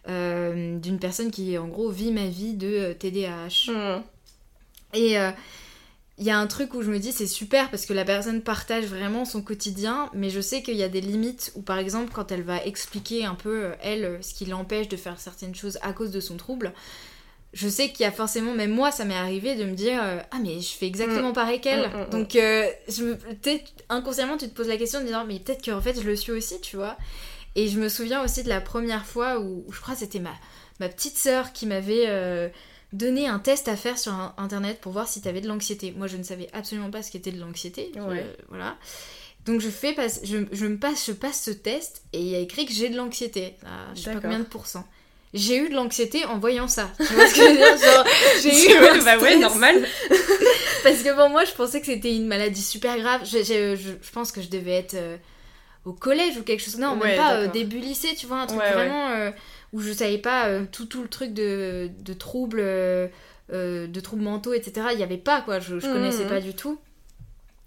d'une 0.08 1.00
personne 1.00 1.32
qui, 1.32 1.58
en 1.58 1.68
gros, 1.68 1.90
vit 1.90 2.12
ma 2.12 2.28
vie 2.28 2.54
de 2.54 2.94
TDAH. 2.94 3.72
Mmh. 3.72 4.04
Et 4.94 5.20
euh, 5.20 5.32
il 6.20 6.26
y 6.26 6.30
a 6.32 6.38
un 6.38 6.48
truc 6.48 6.74
où 6.74 6.82
je 6.82 6.92
me 6.92 7.00
dis 7.00 7.12
c'est 7.12 7.28
super 7.28 7.70
parce 7.72 7.86
que 7.86 7.94
la 7.94 8.04
personne 8.06 8.42
partage 8.42 8.86
vraiment 8.86 9.26
son 9.26 9.42
quotidien, 9.42 10.10
mais 10.14 10.30
je 10.30 10.42
sais 10.42 10.62
qu'il 10.62 10.76
y 10.76 10.84
a 10.84 10.90
des 10.90 11.02
limites 11.02 11.52
où 11.56 11.62
par 11.62 11.78
exemple 11.78 12.12
quand 12.14 12.32
elle 12.32 12.44
va 12.44 12.64
expliquer 12.66 13.26
un 13.26 13.36
peu 13.36 13.64
euh, 13.64 13.76
elle 13.82 14.06
euh, 14.06 14.22
ce 14.22 14.34
qui 14.34 14.46
l'empêche 14.46 14.90
de 14.90 14.98
faire 14.98 15.20
certaines 15.20 15.56
choses 15.56 15.80
à 15.82 15.94
cause 15.94 16.12
de 16.12 16.20
son 16.20 16.36
trouble, 16.38 16.74
je 17.54 17.68
sais 17.68 17.90
qu'il 17.90 18.02
y 18.02 18.06
a 18.06 18.12
forcément, 18.12 18.54
même 18.54 18.72
moi 18.72 18.92
ça 18.92 19.06
m'est 19.06 19.16
arrivé 19.16 19.56
de 19.56 19.64
me 19.64 19.74
dire 19.74 20.00
euh, 20.04 20.20
ah 20.32 20.38
mais 20.42 20.60
je 20.60 20.74
fais 20.74 20.86
exactement 20.88 21.32
pareil 21.34 21.62
qu'elle, 21.62 21.88
Mm, 21.88 21.98
mm, 21.98 22.02
mm. 22.02 22.10
donc 22.10 22.36
euh, 22.36 22.68
je 22.90 23.16
inconsciemment 23.90 24.38
tu 24.38 24.48
te 24.50 24.54
poses 24.56 24.68
la 24.68 24.78
question 24.78 25.00
en 25.00 25.04
disant 25.04 25.26
mais 25.26 25.40
peut-être 25.40 25.64
qu'en 25.66 25.82
fait 25.82 26.00
je 26.00 26.06
le 26.06 26.16
suis 26.16 26.32
aussi 26.32 26.60
tu 26.62 26.76
vois. 26.76 26.98
Et 27.56 27.68
je 27.68 27.80
me 27.80 27.90
souviens 27.90 28.24
aussi 28.24 28.44
de 28.44 28.50
la 28.50 28.62
première 28.62 29.06
fois 29.06 29.40
où, 29.40 29.64
où 29.68 29.72
je 29.74 29.82
crois 29.82 29.96
que 29.96 30.02
c'était 30.02 30.20
ma, 30.20 30.34
ma 30.80 30.88
petite 30.88 31.18
sœur 31.18 31.52
qui 31.52 31.66
m'avait 31.66 32.06
euh, 32.08 32.48
donné 32.94 33.28
un 33.28 33.40
test 33.40 33.68
à 33.68 33.76
faire 33.76 33.98
sur 34.00 34.14
internet 34.38 34.80
pour 34.82 34.92
voir 34.92 35.08
si 35.08 35.22
t'avais 35.22 35.42
de 35.42 35.48
l'anxiété. 35.48 35.94
Moi 35.98 36.08
je 36.08 36.18
ne 36.18 36.24
savais 36.24 36.50
absolument 36.54 36.90
pas 36.92 37.02
ce 37.04 37.12
qu'était 37.12 37.32
de 37.32 37.40
l'anxiété. 37.40 37.92
Ouais. 37.96 38.02
Euh, 38.20 38.34
voilà. 38.50 38.78
Donc 39.46 39.62
je 39.62 39.70
fais 39.70 39.94
passe, 39.94 40.20
je, 40.24 40.38
je 40.52 40.66
me 40.66 40.78
passe, 40.78 41.06
je 41.08 41.12
passe 41.14 41.42
ce 41.44 41.52
test 41.52 42.02
et 42.14 42.20
il 42.20 42.28
y 42.28 42.36
a 42.36 42.40
écrit 42.40 42.66
que 42.66 42.74
j'ai 42.74 42.90
de 42.90 42.98
l'anxiété. 42.98 43.56
Ah, 43.66 43.92
je 43.96 44.02
sais 44.02 44.14
pas 44.14 44.20
combien 44.22 44.40
de 44.40 44.44
pourcents. 44.46 44.86
J'ai 45.34 45.58
eu 45.58 45.70
de 45.70 45.76
l'anxiété 45.76 46.26
en 46.26 46.40
voyant 46.40 46.68
ça. 46.68 46.90
Tu 46.98 47.04
vois 47.14 47.28
ce 47.28 47.36
que 47.36 47.42
je 47.42 47.50
veux 47.50 47.56
dire 47.56 47.78
Genre, 47.78 48.06
j'ai 48.42 48.98
eu 48.98 49.04
bah 49.06 49.18
ouais, 49.20 49.38
normal. 49.38 49.88
Parce 50.84 51.04
que 51.04 51.16
pour 51.16 51.30
moi, 51.30 51.46
je 51.46 51.52
pensais 51.52 51.80
que 51.82 51.86
c'était 51.86 52.16
une 52.16 52.26
maladie 52.26 52.64
super 52.64 52.98
grave. 52.98 53.22
Je, 53.26 53.38
je- 53.40 53.76
je- 53.76 53.92
je 54.02 54.12
pense 54.12 54.32
que 54.32 54.42
je 54.42 54.50
devais 54.50 54.72
être 54.74 54.96
euh, 54.96 55.18
au 55.86 55.94
collège 55.94 56.38
ou 56.38 56.42
quelque 56.44 56.62
chose. 56.64 56.78
Non, 56.78 56.98
Ouais, 56.98 57.10
même 57.10 57.18
pas 57.18 57.34
euh, 57.36 57.48
début 57.48 57.78
lycée, 57.78 58.16
tu 58.18 58.26
vois, 58.26 58.38
un 58.42 58.48
truc 58.48 58.60
Ouais, 58.60 58.74
vraiment 58.74 59.10
euh, 59.12 59.32
où 59.74 59.82
je 59.82 59.92
savais 59.92 60.18
pas 60.18 60.48
euh, 60.48 60.66
tout, 60.72 60.86
tout 60.86 61.02
le 61.04 61.08
truc 61.10 61.34
de, 61.34 61.90
de 62.00 62.14
troubles, 62.14 62.60
euh, 62.62 63.08
euh, 63.54 63.88
de 63.88 64.00
troubles 64.00 64.24
mentaux, 64.24 64.54
etc. 64.54 64.88
Il 64.94 65.00
y 65.00 65.04
avait 65.04 65.18
pas 65.18 65.42
quoi. 65.42 65.60
Je, 65.60 65.80
je 65.80 65.88
Mhm. 65.88 65.94
connaissais 65.94 66.26
pas 66.28 66.40
du 66.42 66.54
tout. 66.54 66.80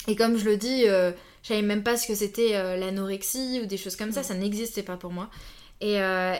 Et 0.09 0.17
comme 0.17 0.37
je 0.37 0.45
le 0.45 0.57
dis, 0.57 0.83
je 0.85 1.13
savais 1.43 1.63
même 1.63 1.83
pas 1.85 1.97
ce 1.97 2.07
que 2.09 2.15
c'était 2.15 2.53
l'anorexie 2.77 3.61
ou 3.63 3.67
des 3.67 3.77
choses 3.77 3.95
comme 3.97 4.11
ça. 4.13 4.21
Mhm. 4.21 4.27
Ça 4.27 4.35
n'existait 4.35 4.83
pas 4.83 4.97
pour 4.97 5.13
moi. 5.13 5.31
Et, 5.81 5.95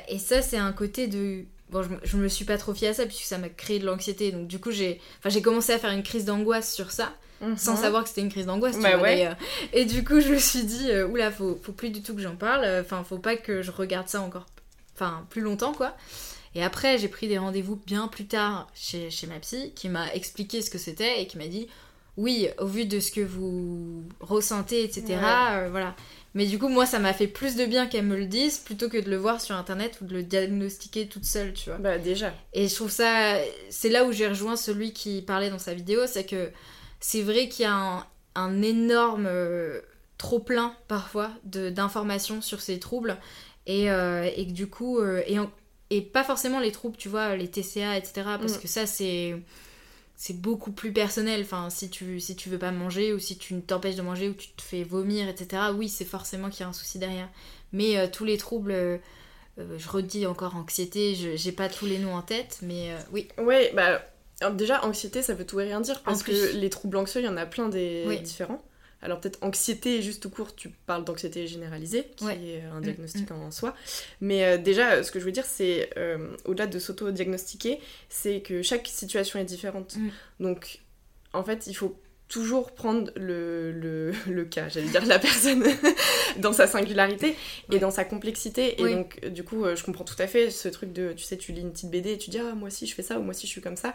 et 0.09 0.19
ça, 0.19 0.43
c'est 0.43 0.57
un 0.59 0.73
côté 0.73 1.07
de. 1.07 1.45
Bon, 1.71 1.83
je, 1.83 1.89
me- 1.89 2.01
je 2.05 2.17
me 2.19 2.29
suis 2.29 2.45
pas 2.45 2.59
trop 2.59 2.75
fiée 2.75 2.89
à 2.89 2.95
ça 2.95 3.07
puisque 3.07 3.23
ça 3.25 3.39
m'a 3.39 3.49
créé 3.49 3.79
de 3.79 3.87
l'anxiété. 3.87 4.31
Donc, 4.33 4.47
du 4.49 4.59
coup, 4.59 4.71
j'ai 4.73 5.01
enfin, 5.21 5.31
j'ai 5.31 5.41
commencé 5.43 5.73
à 5.73 5.79
faire 5.79 5.91
une 5.93 6.03
crise 6.03 6.25
d'angoisse 6.25 6.75
sur 6.75 6.91
ça 6.91 7.13
sans 7.57 7.73
Mhm. 7.73 7.79
savoir 7.79 8.03
que 8.03 8.09
c'était 8.09 8.21
une 8.21 8.31
crise 8.31 8.47
d'angoisse. 8.47 8.79
Bah 8.79 8.99
ouais. 8.99 9.29
Et 9.73 9.85
du 9.85 10.05
coup, 10.05 10.21
je 10.21 10.29
me 10.29 10.39
suis 10.39 10.63
dit, 10.65 10.91
euh, 10.91 11.07
oula, 11.09 11.31
faut, 11.33 11.59
faut 11.63 11.73
plus 11.73 11.91
du 11.91 12.01
tout 12.03 12.15
que 12.15 12.21
j'en 12.21 12.37
parle. 12.37 12.65
Enfin, 12.81 13.03
faut 13.05 13.19
pas 13.19 13.37
que 13.37 13.63
je 13.63 13.71
regarde 13.73 14.07
ça 14.09 14.21
encore, 14.21 14.47
enfin, 14.95 15.27
plus 15.31 15.41
longtemps, 15.41 15.73
quoi. 15.73 15.97
Et 16.55 16.63
après, 16.63 16.99
j'ai 16.99 17.09
pris 17.09 17.29
des 17.29 17.39
rendez-vous 17.39 17.77
bien 17.77 18.09
plus 18.09 18.27
tard 18.27 18.69
chez, 18.75 19.11
chez 19.11 19.27
ma 19.27 19.39
psy, 19.39 19.73
qui 19.75 19.89
m'a 19.89 20.13
expliqué 20.15 20.61
ce 20.61 20.71
que 20.71 20.79
c'était 20.79 21.23
et 21.23 21.27
qui 21.27 21.39
m'a 21.39 21.47
dit, 21.47 21.67
oui, 22.19 22.49
au 22.59 22.67
vu 22.67 22.85
de 22.85 23.01
ce 23.01 23.11
que 23.11 23.23
vous 23.23 24.05
ressentez, 24.21 24.85
etc. 24.85 25.05
Ouais. 25.09 25.17
euh, 25.17 25.69
voilà. 25.71 25.97
Mais 26.35 26.47
du 26.47 26.59
coup, 26.59 26.69
moi, 26.69 26.85
ça 26.85 26.99
m'a 26.99 27.15
fait 27.15 27.27
plus 27.27 27.57
de 27.57 27.65
bien 27.65 27.87
qu'elle 27.87 28.05
me 28.05 28.17
le 28.17 28.27
dise 28.27 28.59
plutôt 28.59 28.89
que 28.91 28.99
de 28.99 29.11
le 29.11 29.17
voir 29.17 29.41
sur 29.41 29.55
internet 29.57 29.99
ou 30.01 30.05
de 30.05 30.15
le 30.15 30.23
diagnostiquer 30.23 31.07
toute 31.09 31.25
seule, 31.25 31.55
tu 31.55 31.71
vois. 31.71 31.79
Bah 31.79 31.99
déjà. 31.99 32.35
Et 32.53 32.69
je 32.69 32.75
trouve 32.75 32.91
ça. 32.91 33.37
C'est 33.71 33.89
là 33.89 34.05
où 34.05 34.13
j'ai 34.13 34.29
rejoint 34.29 34.57
celui 34.57 34.93
qui 34.93 35.23
parlait 35.23 35.51
dans 35.51 35.59
sa 35.59 35.73
vidéo, 35.75 36.07
c'est 36.07 36.25
que 36.25 36.51
c'est 37.01 37.23
vrai 37.23 37.49
qu'il 37.49 37.65
y 37.65 37.69
a 37.69 37.75
un, 37.75 38.07
un 38.35 38.63
énorme 38.63 39.29
trop 40.19 40.39
plein 40.39 40.75
parfois 40.87 41.31
d'informations 41.45 42.41
sur 42.41 42.61
ces 42.61 42.79
troubles 42.79 43.17
et, 43.67 43.91
euh, 43.91 44.29
et 44.37 44.47
que 44.47 44.53
du 44.53 44.67
coup. 44.69 44.99
euh, 44.99 45.23
et, 45.27 45.39
en- 45.39 45.51
et 45.91 46.01
pas 46.01 46.25
forcément 46.25 46.59
les 46.61 46.73
troubles, 46.73 46.97
tu 46.97 47.09
vois, 47.09 47.37
les 47.37 47.49
TCA, 47.49 47.97
etc. 47.99 48.13
Parce 48.41 48.57
Mm. 48.57 48.61
que 48.61 48.69
ça, 48.69 48.87
c'est. 48.87 49.37
C'est 50.15 50.41
beaucoup 50.41 50.71
plus 50.71 50.93
personnel. 50.93 51.41
Enfin, 51.43 51.69
si 51.69 51.91
tu, 51.91 52.21
si 52.21 52.37
tu 52.37 52.49
veux 52.49 52.59
pas 52.59 52.71
manger 52.71 53.13
ou 53.13 53.19
si 53.19 53.37
tu 53.39 53.61
t'empêches 53.61 53.97
de 53.97 54.03
manger 54.03 54.29
ou 54.29 54.35
tu 54.35 54.51
te 54.51 54.63
fais 54.63 54.85
vomir, 54.85 55.29
etc. 55.29 55.73
Oui, 55.77 55.89
c'est 55.89 56.05
forcément 56.05 56.49
qu'il 56.49 56.61
y 56.61 56.63
a 56.63 56.69
un 56.69 56.73
souci 56.73 56.99
derrière. 57.01 57.29
Mais 57.73 57.99
euh, 57.99 58.07
tous 58.07 58.25
les 58.25 58.37
troubles, 58.39 58.71
euh, 58.71 58.99
je 59.59 59.89
redis 59.89 60.27
encore 60.27 60.55
anxiété, 60.55 61.15
j'ai 61.35 61.53
pas 61.53 61.69
tous 61.69 61.87
les 61.87 61.99
noms 61.99 62.15
en 62.15 62.23
tête, 62.23 62.59
mais 62.63 62.93
euh, 62.93 62.99
oui. 63.11 63.27
Ouais, 63.39 63.73
bah 63.75 64.01
déjà 64.53 64.85
anxiété 64.85 65.23
ça 65.23 65.35
veut 65.35 65.47
tout 65.47 65.59
et 65.61 65.65
rien 65.65 65.81
dire 65.81 66.01
parce 66.03 66.23
que 66.23 66.57
les 66.57 66.71
troubles 66.71 66.97
anxieux 66.99 67.21
il 67.21 67.25
y 67.25 67.29
en 67.29 67.37
a 67.37 67.47
plein 67.47 67.69
des 67.69 68.05
Oui. 68.07 68.21
différents. 68.21 68.63
Alors 69.03 69.21
peut-être 69.21 69.39
anxiété 69.43 70.01
juste 70.01 70.23
tout 70.23 70.31
court, 70.31 70.55
tu 70.55 70.69
parles 70.69 71.05
d'anxiété 71.05 71.47
généralisée 71.49 72.07
qui 72.17 72.25
Ouais. 72.25 72.39
est 72.41 72.63
un 72.73 72.79
Mm, 72.81 72.85
diagnostic 72.85 73.31
en 73.33 73.51
soi. 73.51 73.75
Mais 74.21 74.45
euh, 74.45 74.59
déjà 74.59 75.03
ce 75.03 75.11
que 75.11 75.19
je 75.19 75.25
veux 75.25 75.33
dire 75.33 75.45
c'est 75.45 75.91
euh, 75.97 76.29
au-delà 76.45 76.67
de 76.69 76.79
s'auto-diagnostiquer, 76.79 77.81
c'est 78.09 78.41
que 78.41 78.63
chaque 78.63 78.87
situation 78.87 79.39
est 79.41 79.45
différente. 79.45 79.97
Mm. 79.97 80.09
Donc 80.41 80.81
en 81.33 81.43
fait 81.45 81.67
il 81.67 81.75
faut 81.75 81.99
toujours 82.29 82.73
prendre 82.73 83.11
le, 83.15 83.73
le, 83.73 84.13
le 84.31 84.45
cas, 84.47 84.69
j'allais 84.71 84.89
dire 84.89 85.05
la 85.05 85.19
personne, 85.19 85.63
dans 86.39 86.55
sa 86.55 86.67
singularité 86.67 87.37
et 87.69 87.75
Ouais. 87.75 87.79
dans 87.79 87.91
sa 87.91 88.07
complexité. 88.07 88.81
Et 88.81 88.85
Oui. 88.85 88.95
donc, 88.95 89.23
du 89.27 89.45
coup, 89.45 89.67
euh, 89.67 89.77
je 89.77 89.85
comprends 89.85 90.05
tout 90.05 90.15
à 90.19 90.27
fait 90.27 90.51
ce 90.51 90.69
truc 90.69 90.95
de, 90.95 91.13
tu 91.13 91.25
sais, 91.25 91.37
tu 91.37 91.53
lis 91.53 91.61
une 91.61 91.73
petite 91.73 91.91
BD 91.91 92.13
et 92.13 92.19
tu 92.19 92.31
dis, 92.31 92.39
ah, 92.39 92.55
moi 92.55 92.69
aussi 92.69 92.87
je 92.87 92.95
fais 92.95 93.03
ça, 93.03 93.19
ou 93.19 93.23
moi 93.23 93.35
aussi 93.35 93.47
je 93.47 93.53
suis 93.53 93.61
comme 93.61 93.77
ça. 93.77 93.95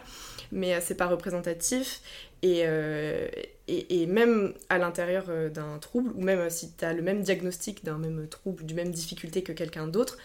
Mais 0.52 0.80
c'est 0.80 0.94
pas 0.94 1.06
représentatif. 1.08 2.00
Et, 2.42 2.62
euh, 2.66 3.26
et, 3.66 4.02
et 4.02 4.06
même 4.06 4.54
à 4.68 4.78
l'intérieur 4.78 5.24
euh, 5.28 5.50
d'un 5.50 5.78
trouble, 5.78 6.10
ou 6.14 6.22
même 6.22 6.38
euh, 6.38 6.50
si 6.50 6.72
tu 6.72 6.84
as 6.84 6.92
le 6.92 7.02
même 7.02 7.22
diagnostic 7.22 7.84
d'un 7.84 7.98
même 7.98 8.28
trouble, 8.28 8.64
du 8.64 8.74
même 8.74 8.92
difficulté 8.92 9.42
que 9.42 9.52
quelqu'un 9.52 9.88
d'autre, 9.88 10.18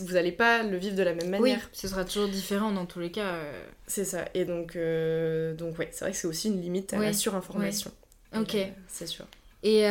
vous 0.00 0.16
allez 0.16 0.32
pas 0.32 0.64
le 0.64 0.76
vivre 0.76 0.96
de 0.96 1.02
la 1.04 1.14
même 1.14 1.28
Oui, 1.40 1.50
manière. 1.52 1.68
ce 1.72 1.86
sera 1.88 2.04
toujours 2.04 2.28
différent 2.28 2.72
dans 2.72 2.86
tous 2.86 2.98
les 2.98 3.12
cas. 3.12 3.34
euh, 3.34 3.62
C'est 3.86 4.04
ça. 4.04 4.24
Et 4.34 4.44
donc, 4.44 4.74
euh, 4.74 5.54
donc 5.54 5.78
ouais, 5.78 5.88
c'est 5.92 6.04
vrai 6.04 6.10
que 6.12 6.16
c'est 6.18 6.26
aussi 6.26 6.48
une 6.48 6.60
limite 6.60 6.92
à 6.92 6.98
la 6.98 7.08
Oui, 7.08 7.14
surinformation. 7.14 7.92
Ok. 8.36 8.56
C'est 8.88 9.06
sûr. 9.06 9.26
Et 9.62 9.82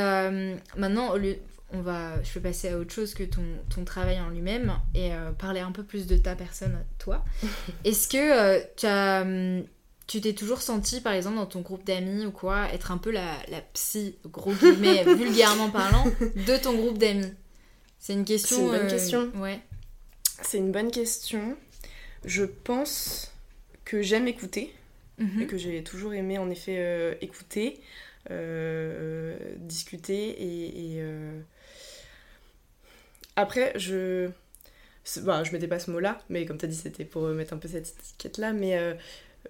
maintenant, 0.75 1.11
au 1.13 1.17
lieu- 1.17 1.37
on 1.71 1.81
va, 1.81 2.21
je 2.23 2.33
vais 2.33 2.39
passer 2.39 2.69
à 2.69 2.77
autre 2.79 2.91
chose 2.91 3.13
que 3.13 3.23
ton, 3.23 3.43
ton 3.73 3.85
travail 3.85 4.19
en 4.19 4.29
lui-même 4.29 4.73
et 4.95 5.11
parler 5.37 5.59
un 5.59 5.71
peu 5.71 5.83
plus 5.83 6.07
de 6.07 6.17
ta 6.17 6.35
personne, 6.35 6.83
toi. 6.97 7.23
Est-ce 7.85 8.07
que 8.07 8.63
tu 8.75 8.85
as, 8.87 9.21
hum, 9.21 9.63
tu 10.09 10.21
t'es 10.21 10.33
toujours 10.33 10.63
senti, 10.63 11.01
par 11.01 11.13
exemple, 11.13 11.35
dans 11.35 11.45
ton 11.45 11.61
groupe 11.61 11.85
d'amis 11.85 12.25
ou 12.25 12.31
quoi, 12.31 12.67
être 12.73 12.91
un 12.91 12.97
peu 12.97 13.11
la, 13.11 13.37
la 13.47 13.61
psy, 13.61 14.15
gros 14.25 14.53
guillemets, 14.53 15.03
vulgairement 15.15 15.69
parlant, 15.69 16.03
de 16.19 16.57
ton 16.57 16.73
groupe 16.73 16.97
d'amis? 16.97 17.31
C'est 17.99 18.13
une 18.13 18.25
question. 18.25 18.57
C'est 18.57 18.63
une 18.63 18.71
bonne 18.71 18.85
euh, 18.87 18.89
question. 18.89 19.31
Ouais. 19.35 19.59
C'est 20.41 20.57
une 20.57 20.71
bonne 20.71 20.89
question. 20.89 21.55
Je 22.25 22.43
pense 22.43 23.31
que 23.85 24.01
j'aime 24.01 24.27
écouter. 24.27 24.73
Mhm. 25.19 25.41
et 25.41 25.47
que 25.47 25.57
j'ai 25.57 25.83
toujours 25.83 26.13
aimé 26.13 26.37
en 26.37 26.49
effet 26.49 26.77
euh, 26.79 27.13
écouter, 27.19 27.81
euh, 28.31 29.37
discuter 29.57 30.29
et, 30.29 30.95
et, 30.95 31.03
après 33.35 33.73
je 33.75 34.29
bah, 35.23 35.43
je 35.43 35.51
mettais 35.51 35.67
pas 35.67 35.77
ce 35.77 35.91
mot 35.91 35.99
là 35.99 36.19
mais 36.29 36.45
comme 36.45 36.57
tu 36.57 36.63
as 36.63 36.69
dit 36.69 36.75
c'était 36.75 37.03
pour 37.03 37.23
mettre 37.23 37.51
un 37.51 37.57
peu 37.57 37.67
cette 37.67 37.89
étiquette 37.99 38.37
là 38.37 38.53
mais 38.53 38.79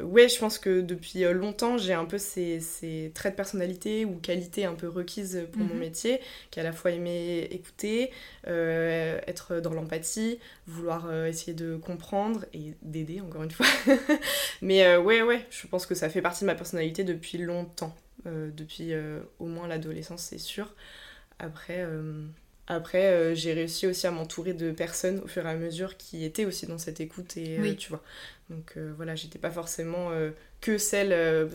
ouais 0.02 0.30
je 0.30 0.40
pense 0.40 0.60
que 0.60 0.82
depuis 0.82 1.26
euh, 1.26 1.34
longtemps 1.34 1.78
j'ai 1.78 1.94
un 1.94 2.06
peu 2.06 2.18
ces, 2.18 2.60
ces 2.62 3.12
traits 3.14 3.34
de 3.34 3.36
personnalité 3.36 4.06
ou 4.06 4.16
qualités 4.16 4.66
un 4.66 4.74
peu 4.76 4.88
requises 4.88 5.48
pour 5.52 5.66
mon 5.66 5.74
Mhm. 5.74 5.80
métier 5.80 6.22
qui 6.52 6.60
est 6.60 6.62
à 6.62 6.66
la 6.66 6.72
fois 6.72 6.92
aimer 6.92 7.48
écouter 7.52 8.12
euh, 8.48 9.20
être 9.28 9.60
dans 9.60 9.74
l'empathie 9.74 10.40
vouloir 10.68 11.08
euh, 11.08 11.26
essayer 11.28 11.54
de 11.54 11.76
comprendre 11.76 12.46
et 12.54 12.74
d'aider 12.82 13.20
encore 13.22 13.44
une 13.44 13.52
fois 13.52 13.66
mais 14.62 14.86
euh, 14.86 15.02
ouais, 15.02 15.22
ouais, 15.22 15.46
je 15.50 15.68
pense 15.68 15.86
que 15.86 15.96
ça 15.96 16.10
fait 16.10 16.22
partie 16.22 16.42
de 16.42 16.48
ma 16.48 16.56
personnalité 16.56 17.04
depuis 17.04 17.38
longtemps. 17.38 17.96
Depuis 18.26 18.92
au 19.40 19.46
moins 19.46 19.66
l'adolescence, 19.68 20.24
c'est 20.24 20.40
sûr. 20.40 20.74
Après, 21.40 21.86
après 22.68 23.08
euh, 23.08 23.34
j'ai 23.36 23.54
réussi 23.54 23.88
aussi 23.88 24.06
à 24.06 24.12
m'entourer 24.12 24.54
de 24.54 24.72
personnes 24.72 25.20
au 25.24 25.28
fur 25.28 25.46
et 25.46 25.50
à 25.50 25.56
mesure 25.56 25.98
qui 25.98 26.24
étaient 26.24 26.46
aussi 26.46 26.68
dans 26.68 26.78
cette 26.78 27.00
écoute 27.00 27.36
et 27.38 27.60
euh, 27.60 27.64
Oui. 27.64 27.76
tu 27.76 27.90
vois. 27.90 28.04
Donc 28.50 28.74
euh, 28.78 28.92
voilà, 28.96 29.16
j'étais 29.16 29.38
pas 29.38 29.52
forcément 29.52 30.10
euh, 30.12 30.32
que 30.60 30.78
celle 30.80 31.12
euh, 31.14 31.48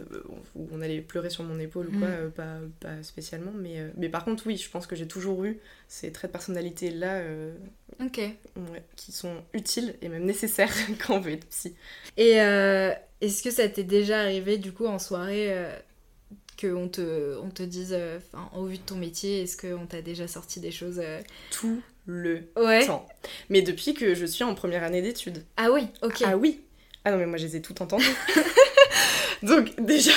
où 0.54 0.68
on 0.72 0.80
allait 0.80 1.00
pleurer 1.00 1.28
sur 1.28 1.42
mon 1.42 1.58
épaule 1.58 1.88
ou 1.88 1.98
quoi, 1.98 2.08
Mm. 2.08 2.30
pas, 2.30 2.58
pas 2.80 3.02
spécialement. 3.02 3.50
Mais, 3.52 3.78
mais 3.96 4.08
par 4.08 4.24
contre, 4.24 4.46
oui, 4.46 4.56
je 4.56 4.70
pense 4.70 4.86
que 4.86 4.94
j'ai 4.94 5.08
toujours 5.08 5.44
eu 5.44 5.58
ces 5.88 6.12
traits 6.12 6.30
de 6.30 6.32
personnalité 6.32 6.90
là 6.90 7.20
Ok. 8.00 8.20
qui 8.96 9.12
sont 9.12 9.42
utiles 9.52 9.96
et 10.02 10.08
même 10.08 10.24
nécessaires 10.24 10.72
quand 11.06 11.16
on 11.16 11.20
veut 11.20 11.32
être 11.32 11.46
psy. 11.48 11.74
Et 12.16 12.30
est-ce 13.20 13.42
que 13.42 13.50
ça 13.50 13.68
t'est 13.68 13.82
déjà 13.84 14.20
arrivé, 14.20 14.56
du 14.58 14.72
coup, 14.72 14.86
en 14.86 14.98
soirée, 15.00 15.52
qu'on 16.60 16.88
te, 16.88 17.36
on 17.38 17.50
te 17.50 17.62
dise, 17.64 17.96
au 18.54 18.66
vu 18.66 18.78
de 18.78 18.82
ton 18.82 18.96
métier, 18.96 19.42
est-ce 19.42 19.56
qu'on 19.56 19.86
t'a 19.86 20.00
déjà 20.02 20.28
sorti 20.28 20.60
des 20.60 20.70
choses 20.70 21.02
Tout 21.50 21.82
le 22.06 22.42
Ouais. 22.56 22.86
temps. 22.86 23.08
Mais 23.48 23.62
depuis 23.62 23.94
que 23.94 24.14
je 24.14 24.26
suis 24.26 24.44
en 24.44 24.54
première 24.54 24.82
année 24.84 25.02
d'études. 25.02 25.42
Ah 25.56 25.70
oui, 25.72 25.88
ok. 26.02 26.22
Ah 26.24 26.36
oui 26.36 26.60
Ah 27.04 27.10
non, 27.10 27.18
mais 27.18 27.26
moi, 27.26 27.36
je 27.36 27.44
les 27.46 27.56
ai 27.56 27.62
toutes 27.62 27.80
entendues. 27.80 28.04
Donc, 29.42 29.74
déjà, 29.78 30.12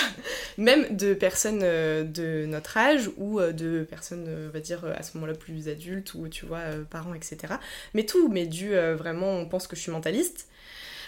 même 0.58 0.96
de 0.96 1.14
personnes 1.14 1.60
euh, 1.62 2.04
de 2.04 2.46
notre 2.46 2.78
âge 2.78 3.10
ou 3.18 3.40
euh, 3.40 3.52
de 3.52 3.84
personnes, 3.84 4.26
euh, 4.28 4.48
on 4.50 4.54
va 4.54 4.60
dire, 4.62 4.86
à 4.86 5.04
ce 5.04 5.18
moment-là 5.18 5.34
plus 5.38 5.68
adultes 5.68 6.14
ou, 6.14 6.30
tu 6.30 6.46
vois, 6.46 6.62
parents, 6.90 7.14
etc. 7.14 7.56
Mais 7.94 8.06
tout, 8.06 8.30
mais 8.30 8.48
euh, 8.64 8.96
vraiment, 8.96 9.32
on 9.34 9.46
pense 9.46 9.68
que 9.68 9.76
je 9.76 9.82
suis 9.82 9.92
mentaliste. 9.92 10.48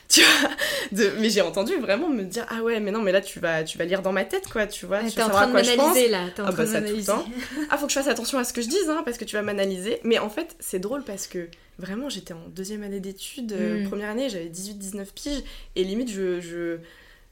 Tu 0.20 0.22
vois, 0.22 0.50
de... 0.92 1.12
mais 1.20 1.30
j'ai 1.30 1.42
entendu 1.42 1.76
vraiment 1.76 2.10
me 2.10 2.24
dire 2.24 2.44
ah 2.50 2.64
ouais 2.64 2.80
mais 2.80 2.90
non 2.90 3.00
mais 3.02 3.12
là 3.12 3.22
tu 3.22 3.40
vas 3.40 3.64
tu 3.64 3.78
vas 3.78 3.86
lire 3.86 4.02
dans 4.02 4.12
ma 4.12 4.26
tête 4.26 4.48
quoi 4.52 4.66
tu 4.66 4.88
vois 4.88 5.02
Ah, 5.04 5.10
tu 5.10 5.16
vas 5.20 5.28
en 5.28 5.30
train 5.30 5.48
de 5.48 5.54
m'analyser 5.54 6.08
là. 6.10 6.26
T'es 6.36 6.42
en 6.42 6.46
Ah 6.48 6.52
train 6.52 6.58
bah, 6.58 6.66
de 6.66 6.68
ça, 6.72 6.78
tout 6.80 6.84
le 6.86 6.90
m'analyser. 6.90 7.06
temps. 7.12 7.26
ah 7.70 7.78
faut 7.78 7.86
que 7.86 7.92
je 7.94 8.00
fasse 8.00 8.08
attention 8.08 8.40
à 8.40 8.44
ce 8.44 8.52
que 8.52 8.64
je 8.64 8.70
dise 8.70 8.90
hein, 8.90 9.04
parce 9.06 9.20
que 9.20 9.26
tu 9.26 9.36
vas 9.36 9.44
m'analyser 9.44 10.00
mais 10.04 10.18
en 10.18 10.30
fait 10.32 10.56
c'est 10.60 10.80
drôle 10.80 11.04
parce 11.04 11.28
que 11.28 11.48
vraiment 11.78 12.10
j'étais 12.10 12.34
en 12.34 12.42
deuxième 12.56 12.82
année 12.82 13.00
d'études 13.00 13.52
euh, 13.54 13.84
Mm. 13.84 13.88
première 13.88 14.10
année 14.10 14.30
j'avais 14.30 14.46
18-19 14.50 15.06
piges 15.14 15.44
et 15.76 15.84
limite 15.84 16.10
je, 16.10 16.40
je 16.42 16.78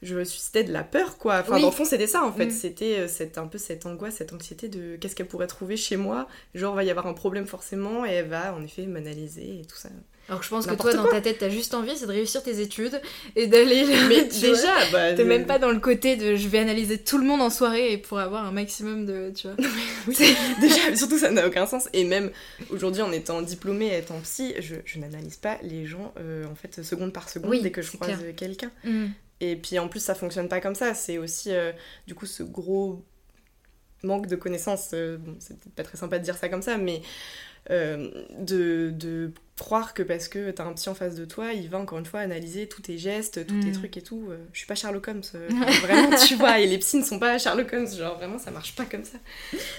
je 0.02 0.22
suscitais 0.24 0.64
de 0.64 0.72
la 0.72 0.84
peur, 0.84 1.18
quoi. 1.18 1.40
Enfin, 1.40 1.54
Oui. 1.54 1.62
dans 1.62 1.68
le 1.68 1.74
fond, 1.74 1.84
c'était 1.84 2.06
ça, 2.06 2.24
en 2.24 2.32
fait. 2.32 2.46
Mm. 2.46 2.50
C'était 2.50 2.98
euh, 3.00 3.08
cette, 3.08 3.38
un 3.38 3.46
peu 3.46 3.58
cette 3.58 3.84
angoisse, 3.86 4.14
cette 4.16 4.32
anxiété 4.32 4.68
de 4.68 4.96
qu'est-ce 4.96 5.16
qu'elle 5.16 5.26
pourrait 5.26 5.46
trouver 5.46 5.76
chez 5.76 5.96
moi. 5.96 6.28
Genre, 6.54 6.74
va 6.74 6.84
y 6.84 6.90
avoir 6.90 7.06
un 7.06 7.14
problème 7.14 7.46
forcément, 7.46 8.06
et 8.06 8.10
elle 8.10 8.28
va, 8.28 8.54
en 8.54 8.62
effet, 8.62 8.86
m'analyser 8.86 9.60
et 9.60 9.64
tout 9.64 9.76
ça. 9.76 9.88
Alors 10.28 10.40
que 10.40 10.44
je 10.44 10.50
pense 10.50 10.66
que 10.66 10.74
toi, 10.74 10.92
dans 10.92 11.08
ta 11.08 11.22
tête, 11.22 11.38
t'as 11.38 11.48
juste 11.48 11.72
envie, 11.72 11.96
c'est 11.96 12.06
de 12.06 12.12
réussir 12.12 12.42
tes 12.42 12.60
études 12.60 13.00
et 13.34 13.46
d'aller. 13.46 13.84
Mais 14.08 14.24
déjà, 14.40 14.74
bah, 14.92 15.14
T'es 15.14 15.24
même 15.24 15.46
pas 15.46 15.58
dans 15.58 15.70
le 15.70 15.80
côté 15.80 16.16
de 16.16 16.36
je 16.36 16.48
vais 16.48 16.58
analyser 16.58 16.98
tout 16.98 17.16
le 17.16 17.24
monde 17.24 17.40
en 17.40 17.48
soirée 17.48 17.92
et 17.92 17.98
pour 17.98 18.18
avoir 18.18 18.44
un 18.44 18.52
maximum 18.52 19.06
de. 19.06 19.32
Tu 19.34 19.48
vois. 19.48 19.56
Déjà, 20.60 20.94
surtout, 20.94 21.18
ça 21.18 21.30
n'a 21.30 21.46
aucun 21.46 21.66
sens. 21.66 21.88
Et 21.94 22.04
même 22.04 22.30
aujourd'hui, 22.68 23.00
en 23.00 23.10
étant 23.10 23.40
diplômée, 23.40 23.96
étant 23.96 24.20
psy, 24.20 24.54
je, 24.60 24.76
je 24.84 24.98
n'analyse 24.98 25.36
pas 25.36 25.56
les 25.62 25.86
gens, 25.86 26.12
euh, 26.20 26.44
en 26.46 26.54
fait, 26.54 26.82
seconde 26.84 27.12
par 27.14 27.30
seconde 27.30 27.50
Oui, 27.50 27.62
dès 27.62 27.70
que 27.70 27.80
je 27.80 27.96
croise 27.96 28.18
quelqu'un. 28.36 28.70
Mm. 28.84 29.06
Et 29.40 29.56
puis 29.56 29.78
en 29.78 29.88
plus, 29.88 30.00
ça 30.00 30.14
fonctionne 30.14 30.48
pas 30.48 30.60
comme 30.60 30.74
ça. 30.74 30.94
C'est 30.94 31.18
aussi, 31.18 31.52
euh, 31.52 31.72
du 32.06 32.14
coup, 32.14 32.26
ce 32.26 32.42
gros 32.42 33.04
manque 34.02 34.26
de 34.26 34.36
connaissances. 34.36 34.90
euh, 34.94 35.18
bon, 35.18 35.36
c'est 35.40 35.58
peut-être 35.58 35.74
pas 35.74 35.84
très 35.84 35.98
sympa 35.98 36.18
de 36.18 36.24
dire 36.24 36.36
ça 36.36 36.48
comme 36.48 36.62
ça, 36.62 36.78
mais 36.78 37.02
de, 37.70 38.90
de 38.94 39.30
croire 39.58 39.92
que 39.92 40.04
parce 40.04 40.28
que 40.28 40.52
t'as 40.52 40.64
un 40.64 40.72
psy 40.74 40.88
en 40.88 40.94
face 40.94 41.16
de 41.16 41.24
toi, 41.24 41.52
il 41.52 41.68
va 41.68 41.78
encore 41.78 41.98
une 41.98 42.06
fois 42.06 42.20
analyser 42.20 42.68
tous 42.68 42.80
tes 42.82 42.96
gestes, 42.96 43.44
tous 43.44 43.58
tes 43.60 43.70
Mm. 43.70 43.72
trucs 43.72 43.96
et 43.96 44.02
tout. 44.02 44.28
Euh, 44.30 44.36
je 44.52 44.58
suis 44.58 44.66
pas 44.68 44.76
Sherlock 44.76 45.08
Holmes. 45.08 45.22
euh, 45.34 45.48
vraiment, 45.82 46.16
tu 46.16 46.36
vois. 46.36 46.60
Et 46.60 46.66
les 46.66 46.78
psys 46.78 46.98
ne 46.98 47.04
sont 47.04 47.18
pas 47.18 47.36
Sherlock 47.38 47.72
Holmes. 47.72 47.88
Genre, 47.88 48.16
vraiment, 48.16 48.38
ça 48.38 48.52
marche 48.52 48.74
pas 48.76 48.84
comme 48.84 49.04
ça. 49.04 49.18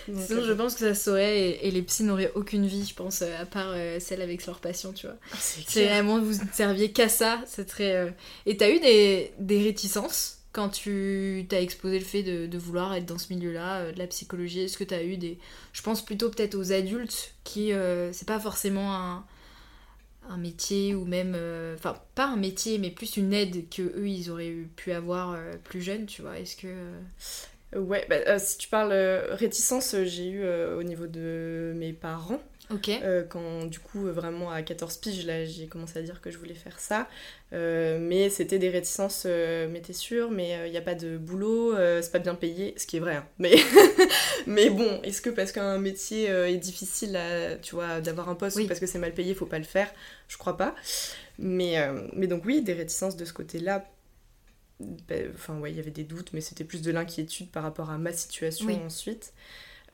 Donc, 0.09 0.21
Sinon, 0.27 0.41
euh, 0.41 0.47
je 0.47 0.51
pense 0.53 0.73
que 0.73 0.81
ça 0.81 0.93
saurait 0.93 1.39
et, 1.39 1.67
et 1.67 1.71
les 1.71 1.81
psys 1.81 2.03
n'auraient 2.03 2.31
aucune 2.35 2.65
vie, 2.67 2.85
je 2.85 2.93
pense, 2.93 3.21
euh, 3.21 3.41
à 3.41 3.45
part 3.45 3.71
euh, 3.73 3.99
celle 4.01 4.21
avec 4.21 4.45
leurs 4.45 4.59
patients, 4.59 4.91
tu 4.91 5.07
vois. 5.07 5.15
ah, 5.31 5.37
c'est 5.39 5.85
vraiment, 5.85 6.19
vous 6.19 6.33
ne 6.33 6.51
serviez 6.51 6.91
qu'à 6.91 7.07
ça, 7.07 7.39
c'est 7.47 7.65
très... 7.65 7.95
euh, 7.95 8.09
Et 8.45 8.57
t'as 8.57 8.69
eu 8.69 8.79
des, 8.81 9.31
des 9.39 9.63
réticences? 9.63 10.38
Quand 10.51 10.69
tu 10.69 11.45
t'as 11.47 11.61
exposé 11.61 11.99
le 11.99 12.05
fait 12.05 12.23
de, 12.23 12.57
vouloir 12.57 12.93
être 12.95 13.05
dans 13.05 13.17
ce 13.17 13.33
milieu-là, 13.33 13.79
euh, 13.79 13.91
de 13.91 13.99
la 13.99 14.07
psychologie 14.07 14.61
Est-ce 14.61 14.77
que 14.77 14.83
t'as 14.83 15.03
eu 15.03 15.17
des... 15.17 15.37
Je 15.73 15.81
pense 15.81 16.03
plutôt 16.03 16.29
peut-être 16.29 16.55
aux 16.55 16.71
adultes 16.71 17.35
qui... 17.43 17.71
euh, 17.71 18.11
c'est 18.13 18.27
pas 18.27 18.39
forcément 18.39 18.93
un, 18.95 19.25
métier 20.37 20.95
ou 20.95 21.05
même... 21.05 21.33
euh, 21.35 21.75
Enfin, 21.75 21.95
pas 22.15 22.27
un 22.27 22.35
métier, 22.35 22.77
mais 22.77 22.91
plus 22.91 23.17
une 23.17 23.33
aide 23.33 23.69
que 23.69 23.81
eux 23.81 24.07
ils 24.07 24.29
auraient 24.31 24.55
pu 24.75 24.91
avoir 24.91 25.37
plus 25.63 25.81
jeunes, 25.81 26.05
tu 26.05 26.21
vois. 26.21 26.39
Est-ce 26.39 26.55
que... 26.55 26.67
Ouais, 27.75 28.05
bah, 28.09 28.39
si 28.39 28.57
tu 28.57 28.67
parles 28.67 28.93
réticence, 29.31 29.95
j'ai 30.05 30.29
eu 30.29 30.47
au 30.47 30.83
niveau 30.83 31.05
de 31.07 31.73
mes 31.75 31.93
parents. 31.93 32.41
Euh, 32.71 33.23
quand 33.27 33.65
du 33.65 33.79
coup 33.79 34.05
euh, 34.05 34.11
vraiment 34.11 34.51
à 34.51 34.61
14 34.61 34.97
piges 34.97 35.25
là 35.25 35.43
j'ai 35.43 35.65
commencé 35.65 35.97
à 35.97 36.03
dire 36.03 36.21
que 36.21 36.29
je 36.29 36.37
voulais 36.37 36.53
faire 36.53 36.79
ça 36.79 37.07
Euh, 37.51 37.97
mais 37.99 38.29
c'était 38.29 38.59
des 38.59 38.69
réticences 38.69 39.25
mais 39.25 39.81
t'es 39.81 39.93
sûr 39.93 40.29
mais 40.29 40.67
il 40.67 40.71
n'y 40.71 40.77
a 40.77 40.81
pas 40.81 40.93
de 40.93 41.17
boulot 41.17 41.73
c'est 42.01 42.11
pas 42.11 42.19
bien 42.19 42.35
payé 42.35 42.75
ce 42.77 42.85
qui 42.85 42.97
est 42.97 42.99
vrai 42.99 43.15
hein. 43.15 43.25
mais 43.39 43.55
mais 44.45 44.69
bon 44.69 45.01
est-ce 45.03 45.21
que 45.21 45.31
parce 45.31 45.51
qu'un 45.51 45.79
métier 45.79 46.25
est 46.25 46.57
difficile 46.57 47.15
à, 47.15 47.55
tu 47.55 47.73
vois 47.73 48.01
d'avoir 48.01 48.29
un 48.29 48.35
poste 48.35 48.57
Oui. 48.57 48.65
ou 48.65 48.67
parce 48.67 48.79
que 48.79 48.85
c'est 48.85 48.99
mal 48.99 49.13
payé 49.15 49.33
faut 49.33 49.47
pas 49.47 49.57
le 49.59 49.65
faire? 49.65 49.91
Je 50.27 50.37
crois 50.37 50.55
pas 50.57 50.75
mais 51.39 51.75
mais 52.13 52.27
donc 52.27 52.45
oui 52.45 52.61
des 52.61 52.73
réticences 52.73 53.15
de 53.17 53.25
ce 53.25 53.33
côté 53.33 53.57
là 53.59 53.89
enfin 55.33 55.57
ouais 55.59 55.71
il 55.71 55.77
y 55.77 55.79
avait 55.79 55.91
des 55.91 56.03
doutes 56.03 56.31
mais 56.33 56.41
c'était 56.41 56.63
plus 56.63 56.81
de 56.81 56.91
l'inquiétude 56.91 57.49
par 57.49 57.63
rapport 57.63 57.89
à 57.89 57.97
ma 57.97 58.13
situation 58.13 58.67
Oui. 58.67 58.75
ensuite 58.85 59.33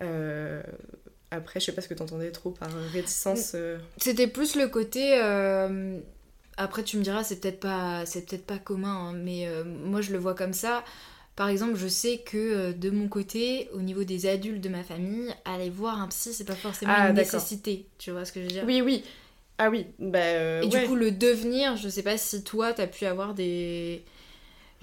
Euh, 0.02 0.62
après, 1.36 1.60
je 1.60 1.66
sais 1.66 1.72
pas 1.72 1.82
ce 1.82 1.88
que 1.88 1.94
t'entendais 1.94 2.32
trop 2.32 2.52
par 2.52 2.70
euh, 2.76 2.88
réticence. 2.92 3.52
euh, 3.56 3.78
C'était 3.98 4.28
plus 4.28 4.56
le 4.56 4.68
côté. 4.68 5.20
euh, 5.22 6.00
Après, 6.58 6.84
tu 6.84 6.98
me 6.98 7.04
diras, 7.04 7.24
c'est 7.24 7.40
peut-être 7.40 7.60
pas, 7.60 8.06
c'est 8.06 8.26
peut-être 8.28 8.46
pas 8.46 8.58
commun, 8.58 9.10
hein, 9.10 9.14
mais 9.14 9.48
moi 9.66 10.02
je 10.02 10.12
le 10.14 10.18
vois 10.18 10.36
comme 10.36 10.54
ça. 10.54 10.84
Par 11.36 11.50
exemple, 11.50 11.76
je 11.76 11.88
sais 11.90 12.20
que 12.20 12.72
de 12.72 12.90
mon 12.90 13.10
côté, 13.10 13.70
au 13.74 13.82
niveau 13.82 14.06
des 14.06 14.26
adultes 14.26 14.62
de 14.62 14.70
ma 14.70 14.84
famille, 14.84 15.34
aller 15.44 15.70
voir 15.70 16.02
un 16.02 16.08
psy, 16.08 16.34
c'est 16.34 16.46
pas 16.46 16.56
forcément 16.56 16.94
Ah, 16.94 17.10
une 17.10 17.16
nécessité. 17.16 17.86
Tu 17.98 18.12
vois 18.12 18.24
ce 18.24 18.32
que 18.32 18.40
je 18.40 18.46
veux 18.46 18.52
dire? 18.52 18.64
Oui, 18.66 18.82
oui. 18.82 19.04
Ah 19.58 19.70
oui, 19.70 19.86
bah 20.00 20.20
euh, 20.20 20.64
Et 20.64 20.68
ouais. 20.68 20.82
du 20.82 20.88
coup, 20.88 20.96
le 20.96 21.12
devenir, 21.12 21.78
je 21.78 21.88
sais 21.90 22.04
pas 22.04 22.18
si 22.18 22.44
toi, 22.44 22.74
t'as 22.74 22.88
pu 22.88 23.06
avoir 23.06 23.34
des. 23.34 24.04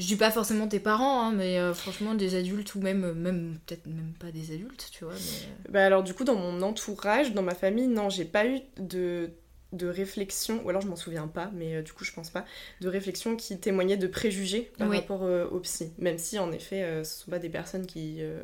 Je 0.02 0.08
dis 0.08 0.16
pas 0.16 0.32
forcément 0.32 0.66
tes 0.66 0.80
parents, 0.80 1.22
hein, 1.22 1.32
mais 1.32 1.60
euh, 1.60 1.72
franchement 1.74 2.14
des 2.16 2.34
adultes 2.34 2.74
ou 2.74 2.80
même, 2.80 3.12
même 3.12 3.58
peut-être 3.64 3.86
même 3.86 4.14
pas 4.18 4.32
des 4.32 4.52
adultes, 4.52 4.88
tu 4.90 5.04
vois. 5.04 5.14
Mais... 5.14 5.70
Bah 5.72 5.86
alors 5.86 6.02
du 6.02 6.12
coup, 6.12 6.24
dans 6.24 6.34
mon 6.34 6.60
entourage, 6.60 7.32
dans 7.34 7.42
ma 7.42 7.54
famille, 7.54 7.86
non, 7.86 8.10
j'ai 8.10 8.24
pas 8.24 8.44
eu 8.44 8.58
de, 8.78 9.30
de 9.72 9.86
réflexion, 9.88 10.60
ou 10.64 10.68
alors 10.70 10.82
je 10.82 10.88
m'en 10.88 10.96
souviens 10.96 11.26
pas, 11.28 11.50
mais 11.54 11.76
euh, 11.76 11.82
du 11.82 11.92
coup 11.92 12.04
je 12.04 12.12
pense 12.12 12.30
pas, 12.30 12.44
de 12.80 12.88
réflexion 12.88 13.36
qui 13.36 13.58
témoignait 13.58 13.96
de 13.96 14.06
préjugés 14.06 14.70
par 14.78 14.88
Oui. 14.88 14.96
rapport 14.98 15.22
euh, 15.24 15.46
au 15.48 15.60
psy. 15.60 15.92
Même 15.98 16.18
si 16.18 16.38
en 16.38 16.52
effet, 16.52 16.82
euh, 16.82 17.04
ce 17.04 17.24
sont 17.24 17.30
pas 17.30 17.38
des 17.38 17.48
personnes 17.48 17.86
qui 17.86 18.18
euh, 18.20 18.40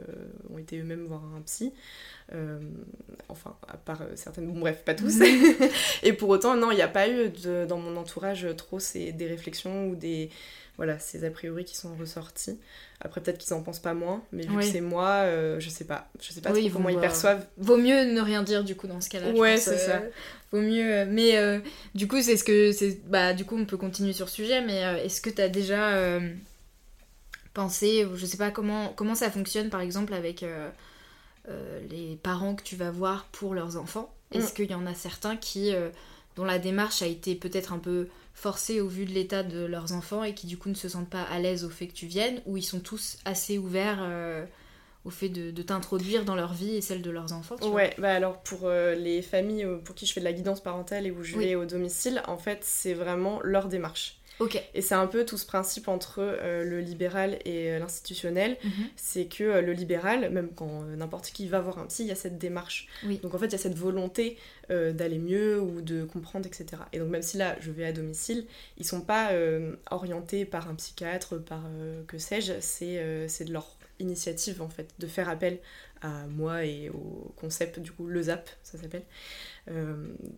ont 0.53 0.59
été 0.59 0.79
eux-mêmes 0.79 1.05
voir 1.07 1.23
un 1.37 1.41
psy. 1.43 1.73
Euh, 2.35 2.59
enfin, 3.29 3.57
à 3.69 3.77
part 3.79 4.03
certaines, 4.15 4.47
bon 4.47 4.61
bref, 4.61 4.83
pas 4.85 4.95
tous. 4.95 5.19
Et 6.03 6.13
pour 6.13 6.29
autant, 6.29 6.57
non, 6.57 6.71
il 6.71 6.77
n'y 6.77 6.83
a 6.83 6.89
pas 6.89 7.09
eu 7.09 7.31
de- 7.31 7.67
dans 7.67 7.79
mon 7.79 7.97
entourage 7.97 8.47
trop 8.57 8.79
ces, 8.79 9.13
des 9.13 9.27
réflexions 9.27 9.89
ou 9.89 9.95
des 9.97 10.31
voilà 10.77 10.99
ces 11.01 11.25
a 11.25 11.31
priori 11.31 11.65
qui 11.65 11.77
sont 11.77 11.95
ressortis. 11.97 12.61
Après 13.01 13.21
peut-être 13.21 13.39
qu'ils 13.39 13.53
en 13.55 13.63
pensent 13.63 13.81
pas 13.81 13.95
moins, 13.95 14.23
mais 14.33 14.45
vu 14.45 14.57
Oui. 14.57 14.65
que 14.67 14.73
c'est 14.73 14.81
moi, 14.81 15.23
euh, 15.25 15.59
je 15.59 15.71
sais 15.71 15.85
pas, 15.85 16.09
je 16.21 16.33
sais 16.33 16.41
pas 16.41 16.53
Oui, 16.53 16.69
trop 16.69 16.79
comment 16.79 16.89
ils 16.89 16.99
perçoivent. 16.99 17.47
Vaut 17.57 17.77
mieux 17.77 18.05
ne 18.05 18.21
rien 18.21 18.43
dire 18.45 18.63
du 18.63 18.77
coup 18.77 18.87
dans 18.87 19.01
ce 19.01 19.09
cas-là. 19.09 19.31
Ouais, 19.33 19.57
c'est 19.57 19.77
ça. 19.79 20.03
Vaut 20.53 20.61
mieux. 20.61 20.93
euh, 20.93 21.07
Mais 21.09 21.37
euh, 21.37 21.61
du 21.95 22.09
coup, 22.09 22.21
c'est 22.23 22.37
ce 22.37 22.45
que. 22.45 22.73
Bah, 23.09 23.35
du 23.35 23.45
coup, 23.45 23.57
on 23.57 23.65
peut 23.65 23.77
continuer 23.77 24.13
sur 24.13 24.29
ce 24.29 24.37
sujet. 24.37 24.61
Mais 24.63 24.85
euh, 24.85 25.05
est-ce 25.05 25.21
que 25.21 25.31
t'as 25.31 25.49
déjà 25.49 25.91
euh, 25.91 26.21
pensé, 27.55 28.07
je 28.15 28.27
sais 28.27 28.39
pas 28.39 28.51
comment 28.51 28.93
comment 28.95 29.15
ça 29.15 29.31
fonctionne 29.31 29.71
par 29.71 29.81
exemple 29.81 30.15
avec 30.15 30.45
les 31.91 32.17
parents 32.23 32.55
que 32.55 32.63
tu 32.63 32.77
vas 32.77 32.91
voir 32.91 33.27
pour 33.33 33.55
leurs 33.55 33.77
enfants? 33.77 34.13
Mm. 34.33 34.39
Est-ce 34.39 34.53
qu'il 34.53 34.71
y 34.71 34.75
en 34.75 34.87
a 34.87 34.95
certains 34.95 35.37
qui 35.37 35.73
dont 36.37 36.45
la 36.45 36.59
démarche 36.59 37.03
a 37.03 37.07
été 37.07 37.35
peut-être 37.35 37.73
un 37.73 37.79
peu 37.79 38.07
forcée 38.39 38.81
au 38.81 38.87
vu 38.87 39.05
de 39.05 39.11
l'état 39.11 39.43
de 39.43 39.65
leurs 39.65 39.93
enfants 39.93 40.23
et 40.23 40.33
qui 40.33 40.47
du 40.47 40.57
coup 40.57 40.69
ne 40.69 40.75
se 40.75 40.89
sentent 40.89 41.11
pas 41.11 41.23
à 41.25 41.41
l'aise 41.41 41.65
au 41.65 41.71
fait 41.71 41.89
que 41.89 41.93
tu 41.93 42.07
viennes 42.07 42.41
ou 42.47 42.57
ils 42.57 42.63
sont 42.63 42.79
tous 42.79 43.19
assez 43.25 43.59
ouverts 43.59 43.99
euh, 44.01 44.45
au 45.05 45.11
fait 45.11 45.29
de, 45.29 45.51
de 45.51 45.63
t'introduire 45.63 46.25
dans 46.25 46.35
leur 46.35 46.53
vie 46.53 46.77
et 46.77 46.81
celle 46.81 47.03
de 47.03 47.11
leurs 47.11 47.33
enfants 47.33 47.57
tu 47.57 47.65
vois 47.67 47.75
Ouais, 47.75 47.95
bah 47.99 48.13
alors 48.13 48.41
pour 48.43 48.61
euh, 48.65 48.95
les 48.95 49.23
familles 49.23 49.65
euh, 49.65 49.79
pour 49.79 49.95
qui 49.95 50.07
je 50.07 50.13
fais 50.13 50.21
de 50.21 50.25
la 50.25 50.33
guidance 50.33 50.61
parentale 50.61 51.07
et 51.07 51.11
où 51.11 51.23
je 51.23 51.37
Oui. 51.37 51.47
vais 51.47 51.55
au 51.55 51.65
domicile, 51.65 52.23
en 52.27 52.37
fait, 52.37 52.59
c'est 52.63 52.95
vraiment 52.95 53.41
leur 53.43 53.69
démarche. 53.69 54.17
Ok. 54.41 54.63
Et 54.73 54.83
c'est 54.83 54.95
un 54.95 55.09
peu 55.09 55.25
tout 55.25 55.37
ce 55.37 55.45
principe 55.47 55.89
entre 55.89 56.21
euh, 56.21 56.63
le 56.63 56.79
libéral 56.81 57.41
et 57.45 57.73
euh, 57.73 57.81
l'institutionnel, 57.81 58.57
Mhm. 58.63 58.71
c'est 58.95 59.25
que 59.27 59.43
euh, 59.43 59.61
le 59.63 59.73
libéral, 59.73 60.31
même 60.31 60.51
quand 60.55 60.83
n'importe 60.97 61.33
qui 61.33 61.49
va 61.49 61.61
voir 61.61 61.79
un 61.81 61.87
psy, 61.87 62.03
il 62.05 62.09
y 62.09 62.13
a 62.13 62.15
cette 62.15 62.39
démarche. 62.39 62.87
Oui. 63.05 63.19
Donc 63.19 63.35
en 63.35 63.39
fait, 63.39 63.47
il 63.47 63.53
y 63.53 63.55
a 63.57 63.59
cette 63.59 63.77
volonté 63.77 64.37
d'aller 64.71 65.19
mieux 65.19 65.59
ou 65.61 65.81
de 65.81 66.05
comprendre, 66.05 66.47
etc. 66.47 66.83
Et 66.93 66.99
donc 66.99 67.09
même 67.09 67.23
si 67.23 67.37
là, 67.39 67.57
je 67.61 67.71
vais 67.71 67.87
à 67.87 67.93
domicile, 67.93 68.45
ils 68.77 68.85
sont 68.87 69.01
pas 69.01 69.31
orientés 69.91 70.45
par 70.45 70.69
un 70.69 70.75
psychiatre, 70.75 71.39
par 71.43 71.63
que 72.07 72.19
sais-je, 72.19 72.53
c'est 72.61 73.25
c'est 73.29 73.45
de 73.47 73.53
leur 73.55 73.78
initiative 74.01 74.63
en 74.63 74.69
fait, 74.69 74.89
de 74.99 75.07
faire 75.07 75.29
appel 75.29 75.59
à 76.01 76.27
moi 76.29 76.65
et 76.65 76.91
au 76.91 77.33
concept, 77.37 77.81
du 77.81 77.91
coup, 77.91 78.07
le 78.07 78.23
ZAP, 78.23 78.49
ça 78.63 78.79
s'appelle. 78.79 79.03
Euh, 79.69 79.97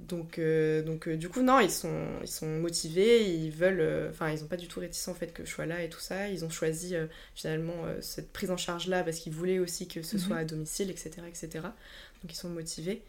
donc, 0.08 0.38
euh, 0.38 0.82
donc 0.82 1.06
euh, 1.08 1.16
du 1.16 1.28
coup, 1.28 1.42
non, 1.42 1.60
ils 1.60 1.70
sont, 1.70 2.06
ils 2.22 2.28
sont 2.28 2.48
motivés, 2.48 3.24
ils 3.30 3.50
veulent, 3.50 4.08
enfin, 4.10 4.30
ils 4.30 4.40
n'ont 4.40 4.48
pas 4.48 4.56
du 4.56 4.68
tout 4.68 4.80
réticent 4.80 5.08
en 5.08 5.14
fait 5.14 5.32
que 5.32 5.44
je 5.44 5.50
sois 5.50 5.66
là 5.66 5.82
et 5.82 5.88
tout 5.90 6.00
ça. 6.00 6.28
Ils 6.28 6.44
ont 6.44 6.50
choisi 6.50 6.94
finalement 7.34 7.84
cette 8.00 8.32
prise 8.32 8.50
en 8.50 8.56
charge 8.56 8.88
là 8.88 9.04
parce 9.04 9.18
qu'ils 9.18 9.34
voulaient 9.34 9.58
aussi 9.58 9.86
que 9.88 10.02
ce 10.02 10.16
Mhm. 10.16 10.22
soit 10.22 10.36
à 10.36 10.44
domicile, 10.44 10.90
etc., 10.90 11.10
etc. 11.28 11.74
Donc 12.22 12.32
ils 12.32 12.36
sont 12.36 12.48
motivés. 12.50 13.02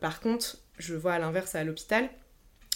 Par 0.00 0.20
contre, 0.20 0.58
je 0.78 0.94
vois 0.96 1.12
à 1.14 1.18
l'inverse 1.20 1.54
à 1.54 1.62
l'hôpital, 1.62 2.10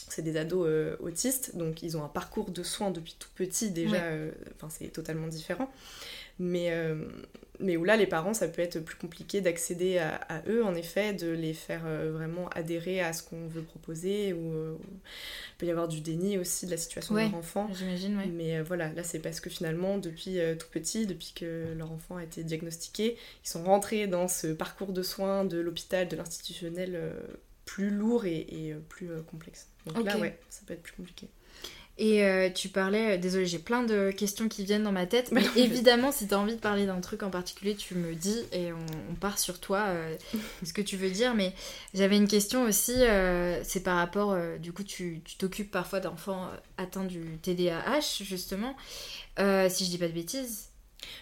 c'est 0.09 0.22
des 0.22 0.37
ados 0.37 0.66
euh, 0.68 0.96
autistes, 1.00 1.57
donc 1.57 1.83
ils 1.83 1.96
ont 1.96 2.04
un 2.04 2.09
parcours 2.09 2.50
de 2.50 2.62
soins 2.62 2.90
depuis 2.90 3.16
tout 3.18 3.30
petit 3.35 3.70
déjà, 3.70 3.96
Ouais. 3.96 4.02
euh, 4.04 4.30
enfin 4.54 4.68
c'est 4.70 4.88
totalement 4.88 5.26
différent. 5.26 5.72
Mais, 6.38 6.73
euh, 6.73 6.97
mais 7.61 7.77
où 7.77 7.85
là, 7.85 7.97
les 7.97 8.07
parents, 8.07 8.35
ça 8.35 8.49
peut 8.49 8.61
être 8.62 8.81
plus 8.81 8.97
compliqué 8.97 9.40
d'accéder 9.40 9.99
à, 9.99 10.16
à 10.16 10.42
eux, 10.49 10.64
en 10.64 10.75
effet, 10.75 11.12
de 11.12 11.31
les 11.31 11.55
faire 11.55 11.83
euh, 11.87 12.11
vraiment 12.12 12.49
adhérer 12.49 13.01
à 13.01 13.12
ce 13.12 13.23
qu'on 13.23 13.47
veut 13.47 13.62
proposer, 13.62 14.33
ou 14.33 14.53
euh, 14.53 14.77
il 14.83 15.57
peut 15.59 15.66
y 15.66 15.70
avoir 15.70 15.87
du 15.87 16.01
déni 16.01 16.37
aussi 16.38 16.66
de 16.66 16.73
la 16.73 16.77
situation 16.77 17.14
Ouais. 17.14 17.27
de 17.27 17.31
leur 17.31 17.38
enfant. 17.38 17.70
J'imagine, 17.73 18.16
ouais. 18.18 18.27
Mais 18.27 18.59
euh, 18.59 18.62
voilà, 18.64 18.92
là 18.92 19.05
c'est 19.05 19.20
parce 19.20 19.38
que 19.38 19.49
finalement, 19.51 19.99
depuis 19.99 20.40
euh, 20.40 20.57
tout 20.57 20.66
petit, 20.70 21.07
depuis 21.07 21.33
que 21.37 21.73
leur 21.77 21.92
enfant 21.92 22.16
a 22.16 22.25
été 22.25 22.42
diagnostiqué, 22.42 23.16
ils 23.44 23.49
sont 23.49 23.62
rentrés 23.62 24.09
dans 24.09 24.27
ce 24.27 24.49
parcours 24.49 24.92
de 24.92 25.03
soins 25.03 25.44
de 25.44 25.61
l'hôpital, 25.61 26.09
de 26.09 26.16
l'institutionnel 26.16 26.92
euh, 26.97 27.20
plus 27.64 27.90
lourd 27.90 28.25
et, 28.27 28.47
et, 28.51 28.73
euh, 28.73 28.79
plus 28.88 29.11
euh, 29.11 29.23
complexe. 29.23 29.68
Donc 29.87 30.05
là, 30.05 30.18
ouais, 30.18 30.37
ça 30.51 30.62
peut 30.66 30.75
être 30.75 30.83
plus 30.83 30.92
compliqué. 30.94 31.29
Et 31.96 32.24
euh, 32.24 32.50
tu 32.50 32.68
parlais, 32.68 33.14
euh, 33.14 33.18
désolé, 33.18 33.46
j'ai 33.46 33.61
plein 33.61 33.85
de 33.85 34.11
questions 34.11 34.48
qui 34.48 34.64
viennent 34.64 34.83
dans 34.83 34.92
ma 34.92 35.07
tête, 35.07 35.30
mais 35.30 35.44
évidemment, 35.57 36.11
si 36.11 36.26
tu 36.26 36.35
as 36.35 36.38
envie 36.40 36.57
de 36.57 36.61
parler 36.61 36.87
d'un 36.87 37.00
truc 37.00 37.22
en 37.22 37.30
particulier, 37.30 37.76
tu 37.76 37.94
me 37.94 38.14
dis 38.14 38.40
et 38.52 38.72
on, 38.72 38.87
on 39.12 39.14
part 39.14 39.38
sur 39.38 39.61
toi, 39.61 39.85
euh, 39.88 40.16
ce 40.64 40.72
que 40.72 40.83
tu 40.83 40.96
veux 40.96 41.11
dire. 41.11 41.35
Mais 41.35 41.52
j'avais 41.94 42.16
une 42.16 42.26
question 42.26 42.64
aussi, 42.64 42.94
euh, 42.96 43.62
c'est 43.62 43.83
par 43.83 43.96
rapport, 43.96 44.37
du 44.59 44.72
coup, 44.72 44.83
tu 44.83 45.20
tu 45.24 45.37
t'occupes 45.37 45.70
parfois 45.70 46.00
d'enfants 46.00 46.50
atteints 46.78 47.04
du 47.04 47.38
TDAH, 47.42 48.22
justement, 48.22 48.74
si 49.38 49.85
je 49.85 49.90
dis 49.90 49.98
pas 49.98 50.09
de 50.09 50.12
bêtises. 50.12 50.70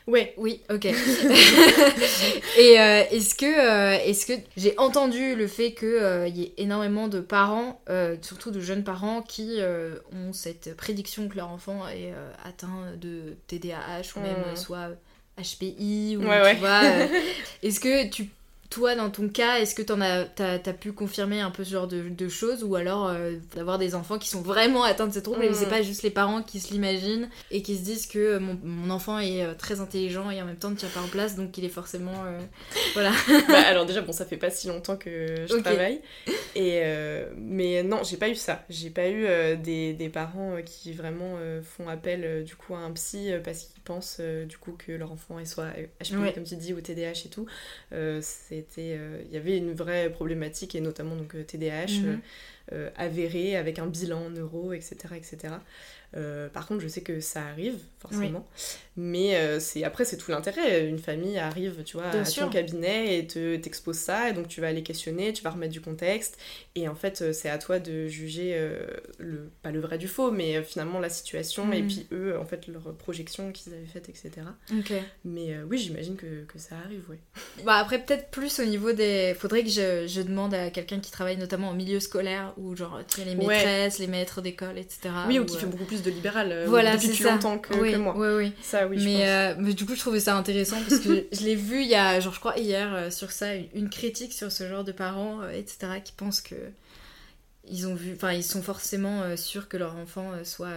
Ouais, 0.06 0.34
Oui, 0.36 0.60
ok. 0.70 0.84
et 2.58 2.80
euh, 2.80 3.02
est-ce 3.10 3.34
que, 3.34 3.46
euh, 3.46 3.98
est-ce 4.04 4.26
que 4.26 4.32
j'ai 4.56 4.74
entendu 4.78 5.34
le 5.34 5.46
fait 5.46 5.72
qu'il 5.72 6.32
y 6.36 6.42
ait 6.44 6.52
énormément 6.58 7.08
de 7.08 7.20
parents, 7.20 7.80
euh, 7.88 8.16
surtout 8.22 8.50
de 8.50 8.60
jeunes 8.60 8.84
parents, 8.84 9.22
qui 9.22 9.56
euh, 9.60 9.96
ont 10.12 10.32
cette 10.32 10.76
prédiction 10.76 11.28
que 11.28 11.36
leur 11.36 11.48
enfant 11.48 11.86
est 11.88 12.12
euh, 12.12 12.30
atteint 12.44 12.92
de 13.00 13.36
TDAH 13.46 14.16
ou 14.16 14.20
même 14.20 14.32
Mm. 14.32 14.44
euh, 14.52 14.56
soit 14.56 14.88
HPI 15.38 16.16
ou 16.18 16.22
Ouais, 16.28 16.38
tu 16.38 16.42
ouais. 16.44 16.54
vois. 16.56 16.82
euh, 16.84 17.06
est-ce 17.62 17.80
que 17.80 18.08
tu 18.08 18.28
toi, 18.72 18.94
dans 18.94 19.11
ton 19.11 19.28
cas, 19.28 19.58
est-ce 19.58 19.74
que 19.74 19.82
t'en 19.82 20.00
as, 20.00 20.24
pu 20.80 20.92
confirmer 20.92 21.40
un 21.40 21.50
peu 21.50 21.62
ce 21.62 21.70
genre 21.72 21.87
de, 21.87 22.08
de 22.08 22.28
choses 22.28 22.64
ou 22.64 22.74
alors 22.74 23.08
euh, 23.08 23.35
d'avoir 23.54 23.78
des 23.78 23.94
enfants 23.94 24.18
qui 24.18 24.28
sont 24.30 24.40
vraiment 24.40 24.82
atteints 24.82 25.06
de 25.06 25.12
ces 25.12 25.22
troubles 25.22 25.44
et 25.44 25.50
Mm. 25.50 25.54
c'est 25.54 25.68
pas 25.68 25.82
juste 25.82 26.02
les 26.02 26.11
parents 26.11 26.42
qui 26.42 26.58
se 26.61 26.72
l'imaginent 26.72 27.28
et 27.50 27.61
qui 27.62 27.76
se 27.76 27.82
disent 27.82 28.06
que 28.06 28.18
euh, 28.18 28.40
mon, 28.40 28.58
mon 28.64 28.90
enfant 28.90 29.18
est 29.18 29.42
euh, 29.44 29.52
très 29.54 29.80
intelligent 29.80 30.30
et 30.30 30.40
en 30.40 30.46
même 30.46 30.56
temps 30.56 30.70
ne 30.70 30.76
tient 30.76 30.88
pas 30.88 31.00
en 31.00 31.08
place 31.08 31.37
donc 31.37 31.56
il 31.58 31.64
est 31.66 31.68
forcément. 31.68 32.24
euh, 32.24 32.40
voilà. 32.94 33.11
bah, 33.48 33.61
alors 33.66 33.85
déjà, 33.85 34.00
bon, 34.00 34.12
ça 34.12 34.24
fait 34.24 34.37
pas 34.38 34.50
si 34.50 34.68
longtemps 34.68 34.96
que 34.96 35.46
je 35.46 35.56
travaille. 35.58 36.00
Et, 36.54 36.80
euh, 36.85 37.30
mais 37.37 37.82
non, 37.82 38.00
j'ai 38.04 38.16
pas 38.16 38.28
eu 38.30 38.35
ça. 38.35 38.64
J'ai 38.70 38.90
pas 38.90 39.08
eu 39.08 39.26
des, 39.58 39.92
des 39.92 40.08
parents 40.08 40.56
qui 40.64 40.92
vraiment 40.92 41.37
font 41.62 41.88
appel 41.88 42.44
du 42.44 42.56
coup 42.56 42.74
à 42.74 42.78
un 42.78 42.90
psy 42.92 43.30
parce 43.44 43.64
qu'ils 43.64 43.71
pensent 43.84 44.18
euh, 44.20 44.44
du 44.46 44.56
coup 44.58 44.72
que 44.72 44.92
leur 44.92 45.12
enfant 45.12 45.38
est 45.38 45.44
soit 45.44 45.72
Ouais. 46.12 46.32
comme 46.32 46.44
tu 46.44 46.56
dis 46.56 46.72
ou 46.72 46.80
TDAH 46.80 47.26
et 47.26 47.28
tout. 47.30 47.46
Euh, 47.92 48.20
C'était, 48.22 48.96
euh, 48.98 49.22
il 49.26 49.32
y 49.32 49.36
avait 49.36 49.56
une 49.58 49.72
vraie 49.74 50.10
problématique 50.10 50.74
et 50.74 50.80
notamment 50.80 51.16
donc 51.16 51.34
TDAH 51.46 52.18
avéré 52.96 53.57
avec 53.57 53.79
un 53.79 53.87
bilan 53.87 54.31
neuro, 54.31 54.72
etc., 54.72 54.96
etc. 55.16 55.55
Euh, 56.14 56.51
par 56.51 56.66
contre, 56.66 56.83
je 56.83 56.88
sais 56.88 57.01
que 57.01 57.20
ça 57.20 57.40
arrive 57.46 57.79
forcément, 57.98 58.46
mais 58.98 59.35
euh, 59.37 59.59
c'est 59.61 59.83
après 59.83 60.05
c'est 60.05 60.18
tout 60.18 60.31
l'intérêt. 60.31 60.87
Une 60.87 60.98
famille 60.98 61.38
arrive, 61.38 61.83
tu 61.85 61.96
vois, 61.96 62.11
Bien 62.11 62.20
à 62.20 62.25
sûr. 62.27 62.44
ton 62.44 62.51
cabinet 62.51 63.18
et 63.18 63.27
te 63.27 63.57
t'expose 63.57 63.96
ça, 63.96 64.29
et 64.29 64.35
donc 64.35 64.46
tu 64.46 64.61
vas 64.61 64.72
les 64.72 64.83
questionner, 64.83 65.33
tu 65.33 65.42
vas 65.42 65.48
remettre 65.48 65.72
du 65.72 65.81
contexte, 65.81 66.37
et 66.75 66.87
en 66.87 66.94
fait 66.94 67.22
euh, 67.22 67.33
c'est 67.33 67.48
à 67.48 67.57
toi 67.57 67.79
de 67.79 68.09
juger 68.09 68.53
euh, 68.55 68.85
le 69.18 69.48
pas 69.62 69.70
le 69.70 69.81
vrai 69.81 69.96
du 69.96 70.07
faux, 70.07 70.31
mais 70.31 70.57
euh, 70.59 70.62
finalement 70.62 70.98
la 70.98 71.09
situation 71.09 71.64
Mhm. 71.64 71.72
et 71.72 71.83
puis 71.85 72.07
eux 72.12 72.37
en 72.38 72.44
fait 72.44 72.66
leurs 72.66 72.92
projections 72.98 73.51
qu'ils 73.51 73.72
avaient 73.72 73.87
faites, 73.87 74.11
etc. 74.11 74.31
Mais 75.25 75.55
euh, 75.55 75.64
oui, 75.66 75.79
j'imagine 75.79 76.16
que, 76.16 76.44
que 76.44 76.59
ça 76.59 76.75
arrive, 76.85 77.09
ouais. 77.09 77.18
Bah 77.64 77.77
après 77.77 78.05
peut-être 78.05 78.29
plus 78.29 78.61
au 78.61 78.64
niveau 78.66 78.92
des... 78.92 79.35
Faudrait 79.38 79.62
que 79.62 79.70
je, 79.70 80.07
je 80.07 80.20
demande 80.20 80.53
à 80.53 80.68
quelqu'un 80.68 81.01
qui 81.01 81.11
travaille 81.11 81.38
notamment 81.38 81.70
en 81.70 81.75
milieu 81.75 82.01
scolaire 82.01 82.51
ou 82.56 82.76
genre 82.76 83.00
tu 83.08 83.16
sais, 83.20 83.24
les 83.24 83.34
Ouais. 83.34 83.46
maîtresses, 83.56 83.98
les 83.98 84.06
maîtres 84.06 84.40
d'école, 84.40 84.78
etc. 84.78 85.10
oui, 85.28 85.38
ou 85.38 85.42
ou, 85.42 85.44
qui 85.46 85.56
euh, 85.56 85.60
fait 85.60 85.66
beaucoup 85.66 85.84
plus 85.84 86.02
de 86.02 86.10
libéral 86.10 86.52
euh, 86.52 86.66
Voilà, 86.68 86.94
depuis 86.96 87.08
plus 87.08 87.22
ça. 87.22 87.32
longtemps 87.32 87.58
que, 87.58 87.74
oui, 87.74 87.92
que 87.92 87.96
moi. 87.96 88.14
Oui, 88.16 88.28
oui. 88.36 88.52
Ça, 88.62 88.86
oui, 88.86 88.98
je 88.98 89.04
pense. 89.04 89.12
mais, 89.12 89.28
euh, 89.28 89.54
mais 89.58 89.74
du 89.74 89.84
coup, 89.86 89.94
je 89.94 90.00
trouvais 90.00 90.20
ça 90.20 90.36
intéressant 90.36 90.76
parce 90.88 91.00
que 91.00 91.26
je 91.32 91.40
l'ai 91.44 91.54
vu 91.54 91.82
il 91.82 91.88
y 91.88 91.94
a, 91.94 92.20
genre, 92.20 92.32
je 92.34 92.40
crois, 92.40 92.58
hier 92.58 92.92
euh, 92.94 93.10
sur 93.10 93.30
ça, 93.30 93.54
une, 93.54 93.90
critique 93.90 94.32
sur 94.32 94.50
ce 94.52 94.68
genre 94.68 94.84
de 94.84 94.92
parents, 94.92 95.40
etc., 95.48 96.00
qui 96.04 96.12
pensent 96.12 96.40
que 96.40 96.54
ils 97.68 97.86
ont 97.86 97.94
vu, 97.94 98.12
enfin, 98.14 98.32
ils 98.32 98.42
sont 98.42 98.62
forcément 98.62 99.36
sûrs 99.36 99.68
que 99.68 99.76
leur 99.76 99.96
enfant 99.96 100.32
soit 100.44 100.70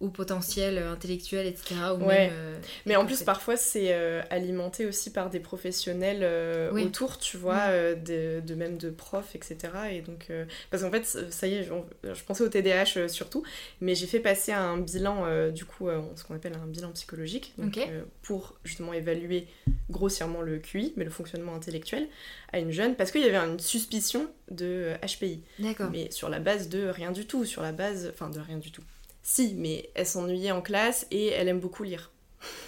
au 0.00 0.08
potentiel 0.08 0.78
euh, 0.78 0.92
intellectuel, 0.92 1.46
etc., 1.46 1.74
ou 1.98 2.04
Ouais. 2.04 2.28
même. 2.28 2.30
euh, 2.32 2.58
Mais 2.86 2.96
en 2.96 3.04
plus, 3.04 3.22
parfois, 3.22 3.56
c'est 3.56 3.92
euh, 3.92 4.22
alimenté 4.30 4.86
aussi 4.86 5.12
par 5.12 5.28
des 5.30 5.40
professionnels 5.40 6.20
euh, 6.22 6.70
Oui. 6.72 6.84
autour, 6.84 7.18
tu 7.18 7.36
vois, 7.36 7.68
de, 7.94 8.40
de 8.40 8.54
même 8.54 8.78
de 8.78 8.88
profs, 8.90 9.34
etc. 9.34 9.58
Et 9.92 10.00
donc, 10.00 10.32
parce 10.70 10.82
qu'en 10.82 10.90
fait, 10.90 11.04
ça 11.30 11.46
y 11.46 11.54
est, 11.54 11.64
je, 11.64 12.14
je 12.14 12.24
pensais 12.24 12.42
au 12.42 12.48
TDAH 12.48 13.08
surtout, 13.08 13.42
mais 13.80 13.94
j'ai 13.94 14.06
fait 14.06 14.20
passer 14.20 14.52
un 14.52 14.78
bilan, 14.78 15.50
du 15.50 15.64
coup, 15.64 15.88
ce 16.16 16.24
qu'on 16.24 16.34
appelle 16.34 16.54
un 16.54 16.66
bilan 16.66 16.90
psychologique, 16.92 17.52
donc, 17.58 17.78
pour 18.22 18.58
justement 18.64 18.92
évaluer 18.94 19.46
grossièrement 19.90 20.40
le 20.40 20.58
QI, 20.58 20.92
mais 20.96 21.04
le 21.04 21.10
fonctionnement 21.10 21.54
intellectuel, 21.54 22.08
à 22.52 22.58
une 22.58 22.70
jeune, 22.70 22.94
parce 22.96 23.10
qu'il 23.10 23.20
y 23.20 23.24
avait 23.24 23.36
une 23.36 23.58
suspicion 23.60 24.28
de 24.50 24.92
HPI. 25.06 25.42
D'accord. 25.58 25.90
Mais 25.90 26.10
sur 26.10 26.28
la 26.28 26.38
base 26.40 26.68
de 26.68 26.88
rien 26.88 27.12
du 27.12 27.26
tout, 27.26 27.44
sur 27.44 27.62
la 27.62 27.72
base, 27.72 28.10
enfin 28.12 28.30
de 28.30 28.40
rien 28.40 28.58
du 28.58 28.70
tout. 28.72 28.82
Si, 29.22 29.54
mais 29.56 29.90
elle 29.94 30.06
s'ennuyait 30.06 30.50
en 30.52 30.62
classe 30.62 31.06
et 31.10 31.28
elle 31.28 31.48
aime 31.48 31.60
beaucoup 31.60 31.82
lire. 31.84 32.10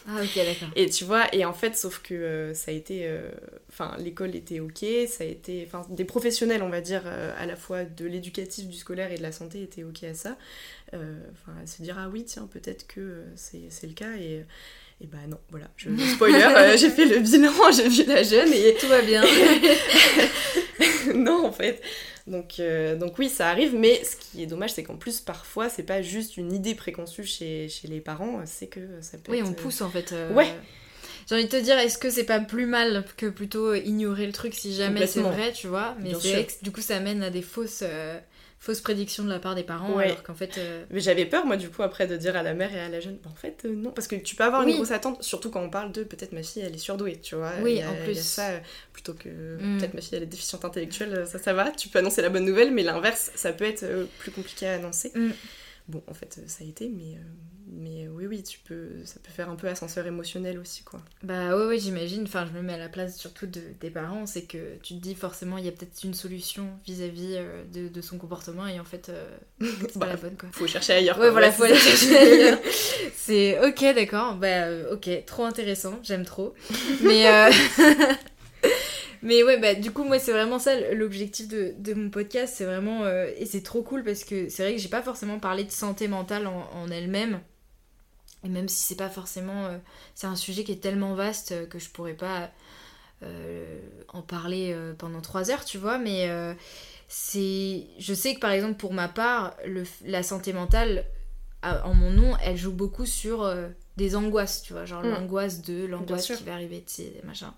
Ah, 0.07 0.17
ok, 0.23 0.35
d'accord. 0.37 0.69
Et 0.77 0.91
tu 0.91 1.05
vois, 1.05 1.35
et 1.35 1.47
en 1.47 1.55
fait, 1.55 1.75
sauf 1.77 2.01
que 2.03 2.12
euh, 2.12 2.53
ça 2.55 2.71
a 2.71 2.75
été. 2.75 3.07
euh, 3.07 3.31
Enfin, 3.71 3.97
l'école 3.99 4.37
était 4.37 4.61
ok, 4.61 4.85
ça 5.09 5.25
a 5.25 5.27
été. 5.27 5.65
Enfin, 5.67 5.87
des 5.88 6.05
professionnels, 6.05 6.62
on 6.62 6.69
va 6.69 6.83
dire, 6.83 7.03
euh, 7.07 7.33
à 7.38 7.47
la 7.47 7.57
fois 7.57 7.85
de 7.85 8.05
l'éducatif, 8.05 8.67
du 8.69 8.77
scolaire 8.77 9.11
et 9.12 9.17
de 9.17 9.23
la 9.23 9.33
santé 9.33 9.62
étaient 9.62 9.83
ok 9.85 10.05
à 10.05 10.12
ça. 10.15 10.37
Enfin, 10.93 11.55
à 11.62 11.67
se 11.67 11.81
dire, 11.83 11.97
ah 11.99 12.11
oui, 12.12 12.25
tiens, 12.25 12.47
peut-être 12.53 12.87
que 12.87 13.23
c'est 13.35 13.62
c'est 13.71 13.87
le 13.87 13.95
cas. 13.95 14.15
Et, 14.21 14.45
et 15.01 15.07
bah 15.07 15.17
non, 15.27 15.38
voilà, 15.51 15.71
je, 15.79 15.88
spoiler, 16.15 16.77
j'ai 16.77 16.91
fait 16.91 17.07
le 17.07 17.21
bilan, 17.21 17.51
j'ai 17.75 17.88
vu 17.88 18.05
la 18.07 18.23
jeune 18.23 18.53
et. 18.53 18.75
Tout 18.79 18.88
va 18.88 19.01
bien. 19.01 19.23
non, 21.14 21.47
en 21.47 21.53
fait. 21.53 21.81
Donc, 22.27 22.61
euh, 22.61 22.97
donc 22.97 23.18
oui, 23.18 23.29
ça 23.29 23.49
arrive, 23.49 23.75
mais 23.75 24.03
ce 24.05 24.16
qui 24.16 24.42
est 24.42 24.47
dommage, 24.47 24.73
c'est 24.73 24.83
qu'en 24.85 24.97
plus, 24.97 25.21
parfois, 25.21 25.68
c'est 25.68 25.83
pas 25.83 26.03
juste 26.03 26.37
une 26.37 26.53
idée 26.53 26.75
préconçue 26.75 27.25
chez, 27.25 27.68
chez 27.68 27.88
les 27.88 28.01
parents, 28.01 28.40
c'est 28.47 28.68
que 28.68 28.81
ça 29.01 29.18
peut 29.18 29.33
oui, 29.33 29.38
être... 29.38 29.49
on 29.49 29.53
pousse 29.53 29.81
en 29.81 29.90
fait. 29.90 30.12
euh, 30.12 30.33
Ouais. 30.33 30.53
J'ai 31.29 31.37
envie 31.37 31.45
de 31.45 31.51
te 31.51 31.57
dire, 31.57 31.79
est-ce 31.79 31.99
que 31.99 32.11
c'est 32.11 32.25
pas 32.25 32.40
plus 32.40 32.66
mal 32.66 33.05
que 33.16 33.27
plutôt 33.27 33.75
ignorer 33.75 34.27
le 34.27 34.33
truc 34.33 34.55
si 34.55 34.75
jamais 34.75 35.07
c'est 35.07 35.21
vrai, 35.21 35.53
tu 35.53 35.68
vois? 35.68 35.97
Mais 36.01 36.12
vrai 36.12 36.47
que 36.47 36.53
du 36.62 36.73
coup, 36.73 36.81
ça 36.81 37.01
mène 37.01 37.23
à 37.23 37.31
des 37.31 37.42
fausses, 37.42 37.83
euh, 37.83 38.18
fausses 38.64 38.81
prédictions 38.81 39.25
de 39.25 39.29
la 39.29 39.40
part 39.40 39.57
des 39.57 39.64
parents, 39.64 39.92
Ouais. 39.96 40.05
alors 40.05 40.22
qu'en 40.22 40.37
fait. 40.37 40.57
euh, 40.57 40.85
Mais 40.90 41.01
j'avais 41.01 41.27
peur, 41.27 41.44
moi, 41.44 41.57
du 41.57 41.68
coup, 41.68 41.83
après, 41.83 42.07
de 42.07 42.16
dire 42.16 42.37
à 42.37 42.44
la 42.44 42.55
mère 42.55 42.72
et 42.72 42.79
à 42.79 42.88
la 42.88 43.01
jeune, 43.01 43.16
bah, 43.25 43.29
en 43.33 43.35
fait, 43.35 43.62
euh, 43.64 43.75
non, 43.75 43.90
parce 43.90 44.07
que 44.07 44.14
tu 44.14 44.37
peux 44.37 44.44
avoir 44.44 44.64
Oui. 44.64 44.70
une 44.70 44.77
grosse 44.77 44.92
attente, 44.92 45.20
surtout 45.20 45.51
quand 45.51 45.61
on 45.61 45.68
parle 45.68 45.90
de 45.90 46.05
peut-être 46.05 46.31
ma 46.33 46.44
fille, 46.44 46.62
elle 46.62 46.72
est 46.72 46.79
surdouée, 46.79 47.18
tu 47.20 47.35
vois. 47.35 47.51
Oui, 47.61 47.83
a- 47.83 47.90
en 47.90 47.94
plus. 48.05 48.14
ça, 48.22 48.51
plutôt 48.92 49.14
que 49.14 49.29
Mm. 49.29 49.79
peut-être 49.79 49.94
ma 49.94 50.01
fille, 50.01 50.14
elle 50.16 50.22
est 50.22 50.27
déficiente 50.27 50.64
intellectuelle, 50.64 51.12
euh, 51.12 51.27
ça, 51.27 51.40
ça 51.40 51.53
va, 51.53 51.72
tu 51.72 51.88
peux 51.88 51.98
annoncer 51.98 52.22
la 52.22 52.29
bonne 52.29 52.44
nouvelle, 52.44 52.70
mais 52.70 52.85
l'inverse, 52.85 53.33
ça 53.35 53.53
peut 53.53 53.64
être 53.64 53.83
euh, 53.83 54.05
plus 54.20 54.31
compliqué 54.31 54.68
à 54.68 54.75
annoncer. 54.75 55.11
Mm. 55.16 55.31
Bon, 55.88 56.03
en 56.07 56.14
fait, 56.14 56.40
ça 56.47 56.64
a 56.64 56.66
été, 56.66 56.88
mais, 56.88 57.16
euh, 57.16 57.23
mais 57.66 58.07
euh, 58.07 58.11
oui, 58.12 58.27
oui, 58.27 58.42
tu 58.42 58.59
peux, 58.61 59.05
ça 59.05 59.18
peut 59.23 59.33
faire 59.33 59.51
un 59.51 59.57
peu 59.57 59.66
ascenseur 59.68 60.07
émotionnel 60.07 60.59
aussi, 60.59 60.85
quoi. 60.85 61.01
Bah 61.23 61.57
ouais, 61.57 61.66
ouais, 61.66 61.79
j'imagine. 61.79 62.23
Enfin, 62.25 62.47
je 62.47 62.53
me 62.57 62.62
mets 62.62 62.75
à 62.75 62.79
la 62.79 62.88
place 62.88 63.16
surtout 63.16 63.47
de, 63.47 63.61
des 63.81 63.90
parents. 63.90 64.25
C'est 64.27 64.42
que 64.42 64.77
tu 64.83 64.95
te 64.95 65.01
dis 65.01 65.14
forcément, 65.14 65.59
il 65.59 65.64
y 65.64 65.68
a 65.68 65.73
peut-être 65.73 66.03
une 66.05 66.14
solution 66.14 66.68
vis-à-vis 66.87 67.35
euh, 67.37 67.64
de, 67.73 67.88
de 67.88 68.01
son 68.01 68.16
comportement 68.18 68.66
et 68.66 68.79
en 68.79 68.85
fait, 68.85 69.09
euh, 69.09 69.29
c'est 69.61 69.97
Bah, 69.97 70.07
pas 70.07 70.12
la 70.12 70.16
bonne 70.16 70.37
quoi. 70.37 70.49
Faut 70.53 70.66
chercher 70.66 70.95
ailleurs. 70.95 71.18
Ouais, 71.18 71.31
voilà, 71.31 71.51
faut 71.51 71.64
aller 71.64 71.77
chercher 71.77 72.16
ailleurs. 72.16 72.59
C'est 73.16 73.61
ok, 73.66 73.95
d'accord. 73.95 74.35
Bah, 74.37 74.66
ok, 74.92 75.09
trop 75.27 75.45
intéressant, 75.45 75.99
j'aime 76.03 76.25
trop. 76.25 76.55
Mais, 77.03 77.27
euh, 77.29 77.51
mais 79.23 79.43
ouais, 79.45 79.59
bah, 79.59 79.75
du 79.75 79.93
coup, 79.93 80.05
moi, 80.05 80.19
c'est 80.19 80.33
vraiment 80.33 80.59
ça 80.59 80.79
l'objectif 80.95 81.49
de, 81.49 81.75
de 81.79 81.95
mon 81.95 82.11
podcast. 82.11 82.55
C'est 82.57 82.65
vraiment. 82.65 83.05
euh, 83.05 83.31
Et 83.37 83.47
c'est 83.47 83.63
trop 83.63 83.83
cool 83.83 84.03
parce 84.05 84.25
que 84.25 84.49
c'est 84.49 84.63
vrai 84.65 84.75
que 84.75 84.81
j'ai 84.81 84.89
pas 84.89 85.03
forcément 85.03 85.39
parlé 85.39 85.65
de 85.65 85.71
santé 85.71 86.09
mentale 86.09 86.47
en, 86.47 86.69
en 86.75 86.91
elle-même. 86.91 87.41
Et 88.45 88.49
même 88.49 88.69
si 88.69 88.83
c'est 88.83 88.97
pas 88.97 89.09
forcément. 89.11 89.67
euh, 89.67 89.79
c'est 90.15 90.27
un 90.27 90.37
sujet 90.37 90.65
qui 90.65 90.73
est 90.73 90.83
tellement 90.83 91.15
vaste 91.15 91.53
euh, 91.53 91.67
que 91.67 91.79
je 91.79 91.89
pourrais 91.91 92.15
pas 92.15 92.51
euh, 93.23 93.79
en 94.09 94.23
parler 94.23 94.77
pendant 94.99 95.21
trois 95.21 95.51
heures, 95.51 95.65
tu 95.65 95.79
vois. 95.79 95.99
Mais 95.99 96.29
c'est. 97.09 97.85
Je 97.99 98.15
sais 98.15 98.35
que 98.35 98.41
par 98.41 98.51
exemple, 98.51 98.75
pour 98.75 98.93
ma 98.93 99.09
part, 99.09 99.57
le, 99.67 99.85
la 100.05 100.23
santé 100.23 100.53
mentale, 100.53 101.05
en 101.63 101.95
mon 101.95 102.11
nom, 102.11 102.37
elle 102.43 102.57
joue 102.57 102.73
beaucoup 102.73 103.07
sur 103.07 103.49
des 103.97 104.17
angoisses, 104.17 104.63
tu 104.63 104.73
vois. 104.73 104.85
Genre 104.85 105.03
Mm. 105.05 105.11
l'angoisse 105.11 105.63
de, 105.63 105.85
l'angoisse 105.87 106.27
qui 106.27 106.43
va 106.45 106.55
arriver, 106.55 106.83
tu 106.85 106.95
sais, 106.95 107.21
machin. 107.25 107.55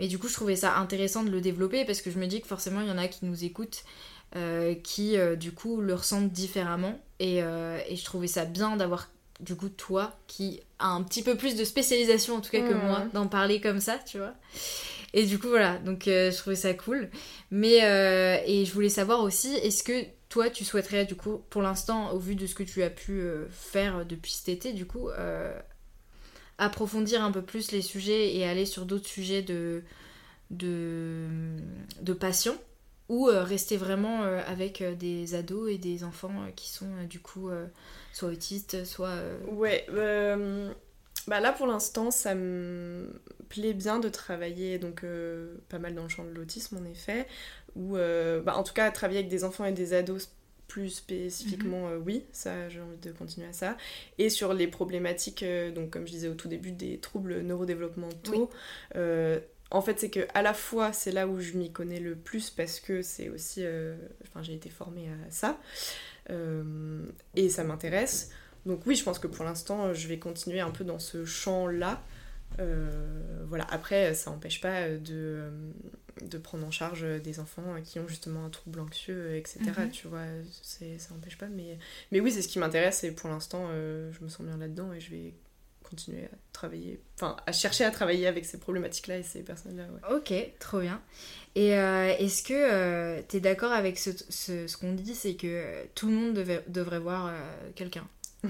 Mais 0.00 0.08
du 0.08 0.18
coup, 0.18 0.26
je 0.26 0.34
trouvais 0.34 0.56
ça 0.56 0.76
intéressant 0.78 1.22
de 1.22 1.30
le 1.30 1.40
développer 1.40 1.84
parce 1.84 2.00
que 2.00 2.10
je 2.10 2.18
me 2.18 2.26
dis 2.26 2.40
que 2.40 2.48
forcément, 2.48 2.80
il 2.80 2.88
y 2.88 2.90
en 2.90 2.98
a 2.98 3.06
qui 3.06 3.24
nous 3.26 3.44
écoutent. 3.44 3.84
euh, 4.36 4.74
qui 4.76 5.16
euh, 5.18 5.34
du 5.34 5.50
coup 5.50 5.80
le 5.80 5.92
ressentent 5.92 6.30
différemment 6.32 7.00
et, 7.18 7.42
euh, 7.42 7.78
et 7.88 7.96
je 7.96 8.04
trouvais 8.04 8.28
ça 8.28 8.44
bien 8.44 8.76
d'avoir 8.76 9.10
du 9.40 9.56
coup 9.56 9.68
toi 9.68 10.16
qui 10.28 10.60
a 10.78 10.86
un 10.90 11.02
petit 11.02 11.24
peu 11.24 11.36
plus 11.36 11.56
de 11.56 11.64
spécialisation 11.64 12.36
en 12.36 12.40
tout 12.40 12.52
cas 12.52 12.60
que 12.62 12.72
Mhm. 12.72 12.86
moi 12.86 13.02
d'en 13.12 13.26
parler 13.26 13.60
comme 13.60 13.80
ça 13.80 13.98
tu 14.06 14.18
vois 14.18 14.34
et 15.14 15.26
du 15.26 15.40
coup 15.40 15.48
voilà 15.48 15.78
donc 15.78 16.02
je 16.06 16.36
trouvais 16.36 16.54
ça 16.54 16.72
cool 16.74 17.10
mais 17.50 17.78
et 18.46 18.64
je 18.64 18.72
voulais 18.72 18.88
savoir 18.88 19.20
aussi 19.24 19.52
est-ce 19.54 19.82
que 19.82 20.04
toi 20.28 20.48
tu 20.48 20.64
souhaiterais 20.64 21.06
du 21.06 21.16
coup 21.16 21.42
pour 21.50 21.62
l'instant 21.62 22.12
au 22.12 22.20
vu 22.20 22.36
de 22.36 22.46
ce 22.46 22.54
que 22.54 22.62
tu 22.62 22.84
as 22.84 22.90
pu 22.90 23.20
euh, 23.20 23.46
faire 23.50 24.06
depuis 24.06 24.30
cet 24.30 24.48
été 24.48 24.72
du 24.72 24.86
coup 24.86 25.08
euh, 25.08 25.52
approfondir 26.60 27.24
un 27.24 27.32
peu 27.32 27.42
plus 27.42 27.72
les 27.72 27.82
sujets 27.82 28.36
et 28.36 28.46
aller 28.46 28.66
sur 28.66 28.86
d'autres 28.86 29.08
sujets 29.08 29.42
de 29.42 29.82
de, 30.50 31.26
ou 33.08 33.26
rester 33.26 33.76
vraiment 33.76 34.22
avec 34.22 34.82
des 34.98 35.34
ados 35.34 35.70
et 35.70 35.78
des 35.78 36.04
enfants 36.04 36.32
qui 36.56 36.68
sont 36.68 37.04
du 37.08 37.20
coup 37.20 37.50
soit 38.12 38.28
autistes, 38.28 38.84
soit... 38.84 39.16
Ouais, 39.48 39.86
bah 41.28 41.38
là 41.38 41.52
pour 41.52 41.66
l'instant 41.66 42.10
ça 42.10 42.34
me 42.34 43.20
plaît 43.48 43.74
bien 43.74 44.00
de 44.00 44.08
travailler 44.08 44.78
donc 44.78 45.04
pas 45.68 45.78
mal 45.78 45.94
dans 45.94 46.02
le 46.02 46.08
champ 46.08 46.24
de 46.24 46.30
l'autisme 46.30 46.78
en 46.78 46.84
effet, 46.84 47.28
ou 47.76 47.94
bah, 47.94 48.56
en 48.56 48.64
tout 48.64 48.74
cas 48.74 48.90
travailler 48.90 49.20
avec 49.20 49.30
des 49.30 49.44
enfants 49.44 49.64
et 49.64 49.72
des 49.72 49.92
ados 49.94 50.28
plus 50.70 50.90
spécifiquement, 50.90 51.88
euh, 51.88 51.98
oui, 51.98 52.24
ça, 52.30 52.68
j'ai 52.68 52.80
envie 52.80 52.96
de 52.96 53.10
continuer 53.10 53.48
à 53.48 53.52
ça. 53.52 53.76
Et 54.18 54.30
sur 54.30 54.54
les 54.54 54.68
problématiques, 54.68 55.42
euh, 55.42 55.72
donc 55.72 55.90
comme 55.90 56.06
je 56.06 56.12
disais 56.12 56.28
au 56.28 56.34
tout 56.34 56.46
début, 56.46 56.70
des 56.70 56.98
troubles 56.98 57.40
neurodéveloppementaux, 57.40 58.50
euh, 58.94 59.40
en 59.72 59.82
fait, 59.82 59.98
c'est 59.98 60.10
que 60.10 60.20
à 60.32 60.42
la 60.42 60.54
fois, 60.54 60.92
c'est 60.92 61.10
là 61.10 61.26
où 61.26 61.40
je 61.40 61.54
m'y 61.54 61.72
connais 61.72 61.98
le 61.98 62.14
plus 62.14 62.50
parce 62.50 62.78
que 62.78 63.02
c'est 63.02 63.28
aussi, 63.28 63.64
enfin, 64.22 64.42
j'ai 64.42 64.54
été 64.54 64.68
formée 64.68 65.08
à 65.08 65.30
ça 65.30 65.60
et 67.36 67.48
ça 67.48 67.64
m'intéresse. 67.64 68.30
Donc 68.66 68.84
oui, 68.86 68.96
je 68.96 69.04
pense 69.04 69.18
que 69.18 69.28
pour 69.28 69.44
l'instant, 69.44 69.94
je 69.94 70.08
vais 70.08 70.18
continuer 70.18 70.60
un 70.60 70.70
peu 70.70 70.84
dans 70.84 70.98
ce 70.98 71.24
champ-là. 71.24 72.02
Voilà. 72.58 73.66
Après, 73.70 74.14
ça 74.14 74.30
n'empêche 74.30 74.60
pas 74.60 74.88
de 74.88 75.50
de 76.22 76.38
prendre 76.38 76.66
en 76.66 76.70
charge 76.70 77.04
des 77.22 77.40
enfants 77.40 77.76
qui 77.84 77.98
ont 77.98 78.08
justement 78.08 78.44
un 78.44 78.50
trouble 78.50 78.80
anxieux, 78.80 79.34
etc. 79.36 79.60
Mhm. 79.76 79.90
Tu 79.90 80.08
vois, 80.08 80.24
ça 80.62 80.84
n'empêche 81.14 81.38
pas. 81.38 81.46
Mais, 81.46 81.78
mais 82.12 82.20
oui, 82.20 82.30
c'est 82.32 82.42
ce 82.42 82.48
qui 82.48 82.58
m'intéresse 82.58 83.04
et 83.04 83.12
pour 83.12 83.30
l'instant, 83.30 83.68
euh, 83.70 84.10
je 84.12 84.22
me 84.24 84.28
sens 84.28 84.44
bien 84.46 84.56
là-dedans 84.56 84.92
et 84.92 85.00
je 85.00 85.10
vais 85.10 85.34
continuer 85.82 86.24
à 86.26 86.36
travailler, 86.52 87.00
enfin, 87.16 87.36
à 87.46 87.52
chercher 87.52 87.84
à 87.84 87.90
travailler 87.90 88.28
avec 88.28 88.44
ces 88.44 88.58
problématiques-là 88.58 89.18
et 89.18 89.22
ces 89.24 89.42
personnes-là. 89.42 89.86
Ok, 90.14 90.32
trop 90.60 90.80
bien. 90.80 91.02
Et 91.56 91.76
euh, 91.76 92.14
est-ce 92.16 92.44
que 92.44 92.54
euh, 92.54 93.20
tu 93.28 93.38
es 93.38 93.40
d'accord 93.40 93.72
avec 93.72 93.98
ce, 93.98 94.10
ce, 94.28 94.76
qu'on 94.76 94.92
dit, 94.92 95.16
c'est 95.16 95.34
que 95.34 95.84
tout 95.96 96.06
le 96.06 96.12
monde 96.14 96.34
devait, 96.34 96.62
devrait 96.68 97.00
voir 97.00 97.34
quelqu'un? 97.74 98.06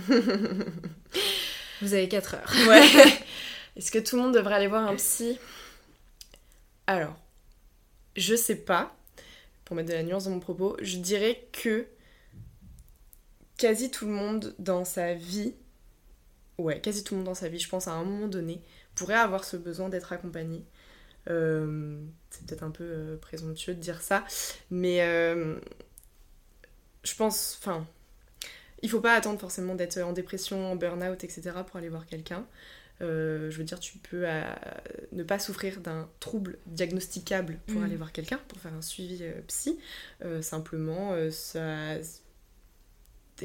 Vous 1.80 1.94
avez 1.94 2.08
4 2.08 2.34
heures. 2.34 2.52
Ouais. 2.68 2.82
Est-ce 3.76 3.90
que 3.90 3.98
tout 3.98 4.16
le 4.16 4.22
monde 4.22 4.34
devrait 4.34 4.54
aller 4.54 4.66
voir 4.66 4.86
un 4.86 4.96
psy? 4.96 5.38
Alors, 6.86 7.16
je 8.16 8.34
sais 8.34 8.56
pas, 8.56 8.96
pour 9.64 9.76
mettre 9.76 9.88
de 9.88 9.94
la 9.94 10.02
nuance 10.02 10.24
dans 10.24 10.32
mon 10.32 10.40
propos, 10.40 10.76
je 10.82 10.96
dirais 10.96 11.46
que 11.52 11.86
quasi 13.56 13.90
tout 13.90 14.06
le 14.06 14.12
monde 14.12 14.54
dans 14.58 14.84
sa 14.84 15.14
vie, 15.14 15.54
ouais, 16.58 16.80
quasi 16.80 17.04
tout 17.04 17.14
le 17.14 17.18
monde 17.18 17.26
dans 17.26 17.34
sa 17.34 17.48
vie, 17.48 17.58
je 17.58 17.68
pense 17.68 17.88
à 17.88 17.92
un 17.92 18.04
moment 18.04 18.26
donné, 18.26 18.60
pourrait 18.94 19.14
avoir 19.14 19.44
ce 19.44 19.56
besoin 19.56 19.88
d'être 19.88 20.12
accompagné. 20.12 20.64
Euh, 21.28 22.00
c'est 22.30 22.46
peut-être 22.46 22.62
un 22.62 22.70
peu 22.70 22.84
euh, 22.84 23.16
présomptueux 23.18 23.74
de 23.74 23.80
dire 23.80 24.00
ça, 24.00 24.24
mais 24.70 25.02
euh, 25.02 25.60
je 27.04 27.14
pense, 27.14 27.58
enfin, 27.60 27.86
il 28.82 28.90
faut 28.90 29.00
pas 29.00 29.14
attendre 29.14 29.38
forcément 29.38 29.74
d'être 29.74 29.98
en 29.98 30.12
dépression, 30.12 30.72
en 30.72 30.76
burn-out, 30.76 31.22
etc. 31.22 31.50
pour 31.66 31.76
aller 31.76 31.88
voir 31.88 32.06
quelqu'un. 32.06 32.46
Euh, 33.02 33.50
je 33.50 33.56
veux 33.58 33.64
dire, 33.64 33.80
tu 33.80 33.98
peux 33.98 34.24
euh, 34.26 34.42
ne 35.12 35.22
pas 35.22 35.38
souffrir 35.38 35.80
d'un 35.80 36.08
trouble 36.20 36.58
diagnosticable 36.66 37.58
pour 37.66 37.80
mm. 37.80 37.84
aller 37.84 37.96
voir 37.96 38.12
quelqu'un, 38.12 38.38
pour 38.48 38.58
faire 38.58 38.74
un 38.74 38.82
suivi 38.82 39.18
euh, 39.22 39.40
psy. 39.46 39.78
simplement, 40.42 41.14
ça, 41.30 41.96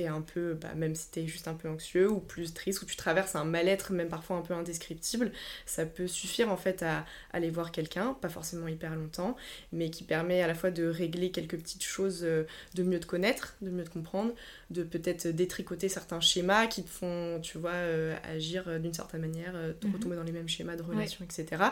un 0.03 0.21
peu, 0.21 0.53
bah, 0.53 0.73
même 0.75 0.95
si 0.95 1.09
t'es 1.09 1.27
juste 1.27 1.47
un 1.47 1.53
peu 1.53 1.69
anxieux 1.69 2.09
ou 2.09 2.19
plus 2.19 2.53
triste, 2.53 2.81
ou 2.81 2.85
tu 2.85 2.95
traverses 2.95 3.35
un 3.35 3.45
mal-être 3.45 3.93
même 3.93 4.09
parfois 4.09 4.37
un 4.37 4.41
peu 4.41 4.53
indescriptible, 4.53 5.31
ça 5.65 5.85
peut 5.85 6.07
suffire 6.07 6.51
en 6.51 6.57
fait 6.57 6.83
à, 6.83 7.05
aller 7.31 7.49
voir 7.49 7.71
quelqu'un, 7.71 8.13
pas 8.13 8.29
forcément 8.29 8.67
hyper 8.67 8.95
longtemps, 8.95 9.35
mais 9.71 9.89
qui 9.89 10.03
permet 10.03 10.41
à 10.41 10.47
la 10.47 10.55
fois 10.55 10.71
de 10.71 10.87
régler 10.87 11.31
quelques 11.31 11.57
petites 11.57 11.83
choses, 11.83 12.21
euh, 12.23 12.43
de 12.75 12.83
mieux 12.83 12.99
te 12.99 13.05
connaître, 13.05 13.55
de 13.61 13.69
mieux 13.69 13.83
te 13.83 13.89
comprendre, 13.89 14.33
de 14.69 14.83
peut-être 14.83 15.27
détricoter 15.27 15.89
certains 15.89 16.19
schémas 16.19 16.67
qui 16.67 16.83
te 16.83 16.89
font, 16.89 17.39
tu 17.41 17.57
vois, 17.57 17.71
euh, 17.71 18.15
agir 18.23 18.79
d'une 18.79 18.93
certaine 18.93 19.21
manière, 19.21 19.53
euh, 19.55 19.73
te 19.73 19.87
mhm. 19.87 19.93
retomber 19.93 20.15
dans 20.15 20.23
les 20.23 20.31
mêmes 20.31 20.49
schémas 20.49 20.75
de 20.75 20.83
relations, 20.83 21.23
etc 21.23 21.71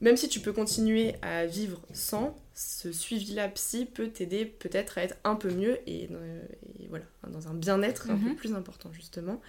même 0.00 0.16
si 0.16 0.28
tu 0.28 0.40
peux 0.40 0.52
continuer 0.52 1.14
à 1.22 1.46
vivre 1.46 1.80
sans, 1.92 2.36
ce 2.54 2.92
suivi-là 2.92 3.48
psy 3.48 3.86
peut 3.86 4.08
t'aider 4.08 4.44
peut-être 4.44 4.98
à 4.98 5.02
être 5.02 5.16
un 5.24 5.34
peu 5.34 5.50
mieux 5.50 5.78
et, 5.86 6.08
euh, 6.10 6.42
voilà, 6.88 7.04
dans 7.28 7.48
un 7.48 7.54
bien-être 7.54 8.10
un 8.10 8.16
peu 8.16 8.30
mhm. 8.30 8.36
plus 8.36 8.54
important 8.54 8.92
justement. 8.92 9.40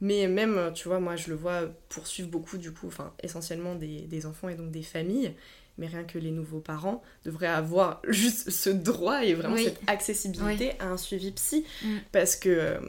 Mais 0.00 0.26
même, 0.28 0.72
tu 0.74 0.88
vois, 0.88 0.98
moi 0.98 1.16
je 1.16 1.28
le 1.28 1.36
vois 1.36 1.62
poursuivre 1.88 2.28
beaucoup 2.28 2.56
du 2.56 2.72
coup, 2.72 2.86
enfin 2.86 3.12
essentiellement 3.22 3.74
des, 3.74 4.26
enfants 4.26 4.48
et 4.48 4.54
donc 4.54 4.70
des 4.70 4.82
familles, 4.82 5.34
mais 5.76 5.86
rien 5.86 6.04
que 6.04 6.18
les 6.18 6.30
nouveaux 6.30 6.60
parents 6.60 7.02
devraient 7.24 7.46
avoir 7.46 8.00
juste 8.08 8.50
ce 8.50 8.70
droit 8.70 9.24
et 9.24 9.34
vraiment 9.34 9.56
cette 9.56 9.80
accessibilité 9.86 10.72
à 10.78 10.88
un 10.88 10.96
suivi 10.96 11.32
psy. 11.32 11.64
Mm. 11.82 11.96
Parce 12.12 12.36
que 12.36 12.48
euh, 12.48 12.80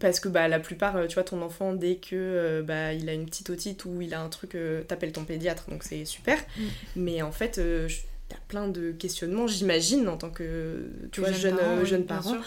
parce 0.00 0.18
que 0.18 0.28
bah, 0.28 0.48
la 0.48 0.58
plupart, 0.58 0.96
euh, 0.96 1.06
tu 1.06 1.14
vois, 1.14 1.24
ton 1.24 1.42
enfant, 1.42 1.74
dès 1.74 1.96
que 1.96 2.16
euh, 2.16 2.62
bah, 2.62 2.94
il 2.94 3.08
a 3.08 3.12
une 3.12 3.26
petite 3.26 3.50
otite 3.50 3.84
ou 3.84 4.00
il 4.00 4.14
a 4.14 4.20
un 4.20 4.28
truc, 4.28 4.54
euh, 4.54 4.82
t'appelles 4.82 5.12
ton 5.12 5.24
pédiatre, 5.24 5.70
donc 5.70 5.84
c'est 5.84 6.04
super. 6.04 6.38
Mm. 6.38 6.62
Mais 6.96 7.22
en 7.22 7.32
fait, 7.32 7.60
t'as 8.28 8.38
plein 8.48 8.66
de 8.66 8.92
questionnements, 8.92 9.46
j'imagine, 9.46 10.08
en 10.08 10.16
tant 10.16 10.30
que 10.30 10.90
tu 11.12 11.20
vois, 11.20 11.32
jeune, 11.32 11.56
parent, 11.56 11.84
jeune 11.84 12.06
parent 12.06 12.38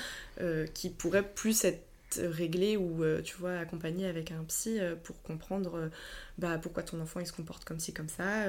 qui 0.73 0.89
pourraient 0.89 1.23
plus 1.23 1.63
être 1.63 1.85
réglés 2.17 2.77
ou, 2.77 3.03
tu 3.23 3.35
vois, 3.37 3.57
accompagnés 3.57 4.07
avec 4.07 4.31
un 4.31 4.43
psy 4.47 4.79
pour 5.03 5.21
comprendre 5.21 5.89
bah, 6.37 6.59
pourquoi 6.61 6.83
ton 6.83 6.99
enfant 7.01 7.19
il 7.19 7.27
se 7.27 7.33
comporte 7.33 7.65
comme 7.65 7.79
ci, 7.79 7.93
comme 7.93 8.09
ça, 8.09 8.45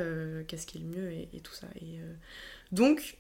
qu'est-ce 0.49 0.67
qui 0.67 0.79
est 0.79 0.81
le 0.81 0.87
mieux 0.87 1.13
et, 1.13 1.29
et 1.35 1.41
tout 1.41 1.55
ça. 1.55 1.67
Et, 1.81 1.99
donc, 2.73 3.17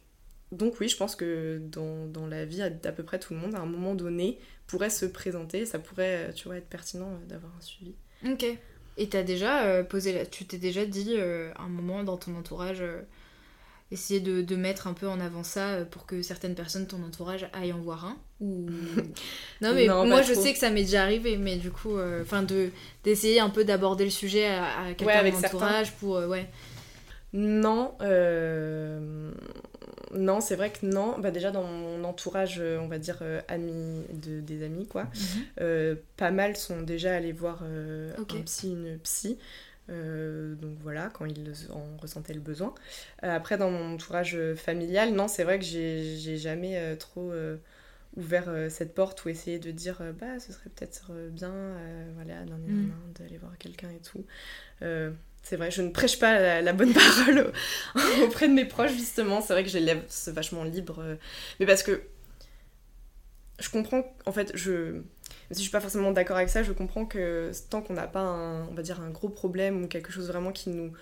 donc 0.54 0.80
oui, 0.80 0.88
je 0.88 0.96
pense 0.96 1.16
que 1.16 1.60
dans, 1.62 2.06
dans, 2.06 2.26
la 2.26 2.44
vie 2.44 2.62
d'à 2.82 2.92
peu 2.92 3.02
près 3.02 3.18
tout 3.18 3.34
le 3.34 3.40
monde, 3.40 3.54
à 3.54 3.60
un 3.60 3.66
moment 3.66 3.94
donné, 3.94 4.38
pourrait 4.66 4.90
se 4.90 5.06
présenter, 5.06 5.66
ça 5.66 5.78
pourrait, 5.78 6.32
tu 6.34 6.48
vois, 6.48 6.56
être 6.56 6.68
pertinent 6.68 7.10
euh, 7.10 7.26
d'avoir 7.28 7.52
un 7.56 7.60
suivi. 7.60 7.94
Ok. 8.26 8.46
Et 8.96 9.08
t'as 9.08 9.22
déjà 9.22 9.64
euh, 9.64 9.82
posé, 9.82 10.26
tu 10.30 10.46
t'es 10.46 10.58
déjà 10.58 10.86
dit 10.86 11.14
euh, 11.16 11.52
un 11.58 11.68
moment 11.68 12.04
dans 12.04 12.16
ton 12.16 12.36
entourage, 12.36 12.82
essayer 13.90 14.20
de, 14.20 14.40
de, 14.40 14.56
mettre 14.56 14.86
un 14.86 14.94
peu 14.94 15.08
en 15.08 15.20
avant 15.20 15.42
ça 15.42 15.84
pour 15.90 16.06
que 16.06 16.22
certaines 16.22 16.54
personnes 16.54 16.84
de 16.84 16.90
ton 16.90 17.02
entourage 17.02 17.48
aillent 17.52 17.72
en 17.72 17.80
voir 17.80 18.04
un 18.06 18.16
ou 18.40 18.66
non 19.60 19.74
mais 19.74 19.86
moi 19.86 20.22
je 20.22 20.32
sais 20.32 20.52
que 20.52 20.58
ça 20.58 20.70
m'est 20.70 20.84
déjà 20.84 21.02
arrivé, 21.02 21.36
mais 21.36 21.56
du 21.56 21.70
coup, 21.70 21.98
enfin 22.22 22.42
de 22.42 22.70
d'essayer 23.02 23.40
un 23.40 23.50
peu 23.50 23.64
d'aborder 23.64 24.04
le 24.04 24.10
sujet 24.10 24.46
à, 24.46 24.94
quelqu'un 24.96 25.24
de 25.24 25.30
mon 25.30 25.38
entourage 25.38 25.92
pour 25.96 26.16
ouais. 26.16 26.48
Non, 27.34 27.96
euh, 28.00 29.32
non, 30.14 30.40
c'est 30.40 30.56
vrai 30.56 30.70
que 30.70 30.86
non. 30.86 31.18
Bah 31.18 31.30
déjà 31.30 31.50
dans 31.50 31.64
mon 31.64 32.04
entourage, 32.04 32.58
euh, 32.60 32.78
on 32.78 32.88
va 32.88 32.98
dire 32.98 33.18
euh, 33.22 33.40
amis 33.48 34.04
de, 34.12 34.40
des 34.40 34.62
amis 34.62 34.86
quoi, 34.86 35.08
mhm. 35.58 35.96
pas 36.16 36.30
mal 36.30 36.56
sont 36.56 36.82
déjà 36.82 37.14
allés 37.14 37.32
voir 37.32 37.62
un 37.62 38.42
psy, 38.44 38.72
une 38.72 38.98
psy. 38.98 39.38
donc 39.88 40.76
voilà, 40.82 41.10
quand 41.12 41.26
ils 41.26 41.52
en 41.70 41.96
ressentaient 42.00 42.34
le 42.34 42.40
besoin. 42.40 42.74
après, 43.22 43.58
dans 43.58 43.70
mon 43.70 43.94
entourage 43.94 44.38
familial, 44.56 45.12
non, 45.12 45.28
c'est 45.28 45.44
vrai 45.44 45.58
que 45.58 45.64
j'ai 45.64 46.36
jamais 46.36 46.96
trop 46.96 47.32
ouvert 48.16 48.50
cette 48.68 48.94
porte 48.94 49.24
ou 49.24 49.28
essayé 49.28 49.58
de 49.58 49.70
dire 49.70 50.00
bah 50.18 50.38
ce 50.38 50.52
serait 50.52 50.70
peut-être 50.70 51.12
bien, 51.30 51.52
voilà, 52.14 52.44
mhm. 52.44 52.92
d'aller 53.18 53.38
voir 53.38 53.56
quelqu'un 53.58 53.90
et 53.90 54.00
tout. 54.00 54.24
C'est 55.44 55.56
vrai, 55.56 55.70
je 55.70 55.82
ne 55.82 55.90
prêche 55.90 56.18
pas 56.18 56.62
la, 56.62 56.72
bonne 56.72 56.92
parole 56.94 57.52
auprès 58.22 58.48
de 58.48 58.54
mes 58.54 58.64
proches, 58.64 58.92
justement. 58.92 59.42
C'est 59.42 59.52
vrai 59.52 59.62
que 59.62 59.68
je 59.68 59.78
les 59.78 60.02
vachement 60.32 60.64
libre. 60.64 61.00
Euh, 61.00 61.16
mais 61.60 61.66
parce 61.66 61.82
que 61.82 62.02
je 63.60 63.68
comprends, 63.68 64.04
en 64.24 64.32
fait, 64.32 64.50
je. 64.54 64.92
Même 64.92 65.04
si 65.50 65.58
je 65.58 65.62
suis 65.62 65.70
pas 65.70 65.80
forcément 65.80 66.12
d'accord 66.12 66.38
avec 66.38 66.48
ça, 66.48 66.62
je 66.62 66.72
comprends 66.72 67.04
que 67.04 67.52
tant 67.68 67.82
qu'on 67.82 67.92
n'a 67.92 68.06
pas 68.06 68.20
un, 68.20 68.66
on 68.68 68.74
va 68.74 68.82
dire, 68.82 69.00
un 69.00 69.10
gros 69.10 69.28
problème 69.28 69.84
ou 69.84 69.86
quelque 69.86 70.10
chose 70.10 70.28
vraiment 70.28 70.50
qui 70.50 70.70
nous 70.70 70.92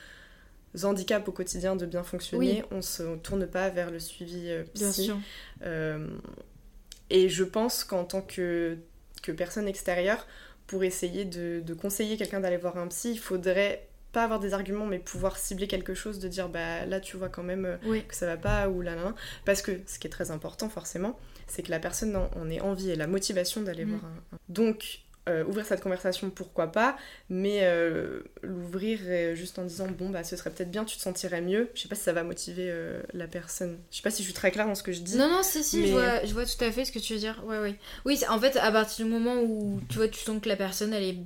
handicape 0.82 1.28
au 1.28 1.32
quotidien 1.32 1.76
de 1.76 1.86
bien 1.86 2.02
fonctionner, 2.02 2.64
on 2.72 2.82
se 2.82 3.16
tourne 3.18 3.46
pas 3.46 3.68
vers 3.68 3.92
le 3.92 4.00
suivi 4.00 4.50
euh, 4.50 4.64
psy. 4.74 4.82
Bien 4.82 4.92
sûr. 4.92 5.18
Euh, 5.62 6.08
et 7.10 7.28
je 7.28 7.44
pense 7.44 7.84
qu'en 7.84 8.04
tant 8.04 8.22
que, 8.22 8.78
que 9.22 9.30
personne 9.30 9.68
extérieure, 9.68 10.26
pour 10.66 10.82
essayer 10.82 11.24
de, 11.24 11.60
de 11.60 11.74
conseiller 11.74 12.16
quelqu'un 12.16 12.40
d'aller 12.40 12.56
voir 12.56 12.76
un 12.78 12.88
psy, 12.88 13.12
il 13.12 13.18
faudrait 13.18 13.86
pas 14.12 14.24
avoir 14.24 14.40
des 14.40 14.54
arguments 14.54 14.86
mais 14.86 14.98
pouvoir 14.98 15.38
cibler 15.38 15.66
quelque 15.66 15.94
chose 15.94 16.18
de 16.18 16.28
dire 16.28 16.48
bah 16.48 16.84
là 16.86 17.00
tu 17.00 17.16
vois 17.16 17.28
quand 17.28 17.42
même 17.42 17.64
euh, 17.64 18.00
que 18.06 18.14
ça 18.14 18.26
va 18.26 18.36
pas 18.36 18.68
ou 18.68 18.82
là 18.82 18.94
là 18.94 19.14
parce 19.44 19.62
que 19.62 19.80
ce 19.86 19.98
qui 19.98 20.06
est 20.06 20.10
très 20.10 20.30
important 20.30 20.68
forcément 20.68 21.18
c'est 21.46 21.62
que 21.62 21.70
la 21.70 21.78
personne 21.78 22.16
en, 22.16 22.50
ait 22.50 22.60
envie 22.60 22.90
et 22.90 22.96
la 22.96 23.06
motivation 23.06 23.62
d'aller 23.62 23.84
mm. 23.84 23.90
voir 23.90 24.04
un, 24.04 24.38
donc 24.48 25.00
euh, 25.28 25.44
ouvrir 25.44 25.64
cette 25.64 25.80
conversation 25.80 26.30
pourquoi 26.30 26.72
pas 26.72 26.96
mais 27.30 27.60
euh, 27.62 28.20
l'ouvrir 28.42 29.34
juste 29.34 29.58
en 29.58 29.64
disant 29.64 29.86
bon 29.86 30.10
bah 30.10 30.24
ce 30.24 30.36
serait 30.36 30.50
peut-être 30.50 30.70
bien 30.70 30.84
tu 30.84 30.96
te 30.96 31.02
sentirais 31.02 31.40
mieux. 31.40 31.70
Je 31.74 31.82
sais 31.82 31.88
pas 31.88 31.94
si 31.94 32.02
ça 32.02 32.12
va 32.12 32.24
motiver 32.24 32.74
la 33.14 33.28
personne. 33.28 33.78
Je 33.92 33.98
sais 33.98 34.02
pas 34.02 34.10
si 34.10 34.22
je 34.22 34.24
suis 34.24 34.34
très 34.34 34.50
claire 34.50 34.66
dans 34.66 34.74
ce 34.74 34.82
que 34.82 34.90
je 34.90 35.00
dis. 35.00 35.16
Non 35.16 35.30
non 35.30 35.44
si 35.44 35.62
si 35.62 35.86
je, 35.86 35.92
vois, 35.92 36.24
je 36.24 36.32
vois 36.34 36.44
tout 36.44 36.62
à 36.64 36.72
fait 36.72 36.84
ce 36.84 36.90
que 36.90 36.98
tu 36.98 37.12
veux 37.12 37.20
dire. 37.20 37.40
Ouais 37.46 37.60
ouais. 37.60 37.76
Oui 38.04 38.20
en 38.28 38.40
fait 38.40 38.56
à 38.56 38.72
partir 38.72 39.06
du 39.06 39.12
moment 39.12 39.36
où 39.36 39.80
tu 39.88 39.98
vois 39.98 40.08
tu 40.08 40.18
sens 40.18 40.40
que 40.42 40.48
la 40.48 40.56
personne 40.56 40.92
elle 40.92 41.04
est 41.04 41.18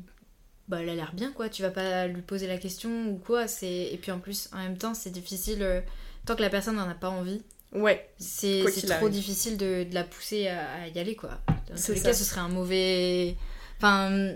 bah 0.69 0.79
elle 0.83 0.89
a 0.89 0.95
l'air 0.95 1.13
bien 1.15 1.31
quoi 1.33 1.49
tu 1.49 1.63
vas 1.63 1.71
pas 1.71 2.07
lui 2.09 2.23
poser 2.23 2.47
la 2.47 2.59
question 2.59 3.09
ou 3.09 3.17
quoi 3.25 3.47
c'est 3.47 3.91
et 3.93 3.99
puis 4.03 4.11
en 4.11 4.19
plus 4.19 4.49
en 4.53 4.59
même 4.59 4.77
temps 4.79 4.95
c'est 4.95 5.11
difficile 5.11 5.63
euh, 5.63 5.81
tant 6.25 6.35
que 6.37 6.43
la 6.43 6.51
personne 6.51 6.77
n'en 6.77 6.89
a 6.89 6.95
pas 6.95 7.11
envie 7.11 7.43
Ouais. 7.73 8.09
C'est 8.17 8.63
trop 8.83 8.93
arrive. 8.93 9.11
difficile 9.11 9.57
de, 9.59 9.85
de 9.85 9.93
la 9.95 10.05
pousser 10.05 10.47
à, 10.49 10.85
à 10.85 10.87
y 10.89 10.99
aller, 10.99 11.15
quoi. 11.15 11.31
Dans 11.69 11.75
tous 11.75 11.93
les 11.93 11.99
ça. 11.99 12.05
cas, 12.09 12.15
ce 12.15 12.25
serait 12.25 12.41
un 12.41 12.49
mauvais. 12.49 13.37
Enfin, 13.77 14.33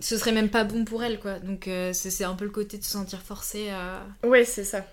ce 0.00 0.16
serait 0.16 0.32
même 0.32 0.48
pas 0.48 0.64
bon 0.64 0.84
pour 0.84 1.04
elle, 1.04 1.20
quoi. 1.20 1.38
Donc, 1.38 1.68
euh, 1.68 1.92
c'est 1.92 2.24
un 2.24 2.34
peu 2.34 2.46
le 2.46 2.50
côté 2.50 2.78
de 2.78 2.82
se 2.82 2.90
sentir 2.90 3.20
forcée 3.20 3.68
à. 3.70 4.04
Ouais, 4.24 4.44
c'est 4.44 4.64
ça. 4.64 4.84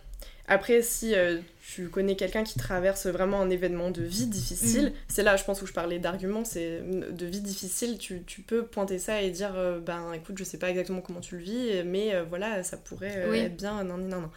Après, 0.49 0.81
si 0.81 1.13
euh, 1.13 1.41
tu 1.59 1.89
connais 1.89 2.15
quelqu'un 2.15 2.43
qui 2.45 2.57
traverse 2.57 3.05
vraiment 3.07 3.41
un 3.41 3.49
événement 3.49 3.91
de 3.91 4.01
vie 4.01 4.27
difficile, 4.27 4.87
Mm. 4.89 4.93
c'est 5.09 5.23
là, 5.23 5.35
je 5.35 5.43
pense, 5.43 5.61
où 5.61 5.65
je 5.67 5.73
parlais 5.73 5.99
d'arguments, 5.99 6.45
c'est 6.45 6.81
de 6.81 7.25
vie 7.25 7.41
difficile, 7.41 7.97
tu, 7.97 8.23
tu 8.23 8.41
peux 8.43 8.65
pointer 8.65 8.97
ça 8.97 9.21
et 9.21 9.29
dire, 9.29 9.55
euh, 9.57 9.79
ben 9.81 10.13
écoute, 10.13 10.37
je 10.37 10.45
sais 10.45 10.57
pas 10.57 10.69
exactement 10.69 11.01
comment 11.01 11.19
tu 11.19 11.35
le 11.35 11.43
vis, 11.43 11.83
mais 11.85 12.15
euh, 12.15 12.23
voilà, 12.23 12.63
ça 12.63 12.77
pourrait 12.77 13.27
Oui. 13.29 13.39
être 13.39 13.57
bien, 13.57 13.83
non, 13.83 13.97
non, 13.97 14.07
non, 14.07 14.21
non. 14.21 14.31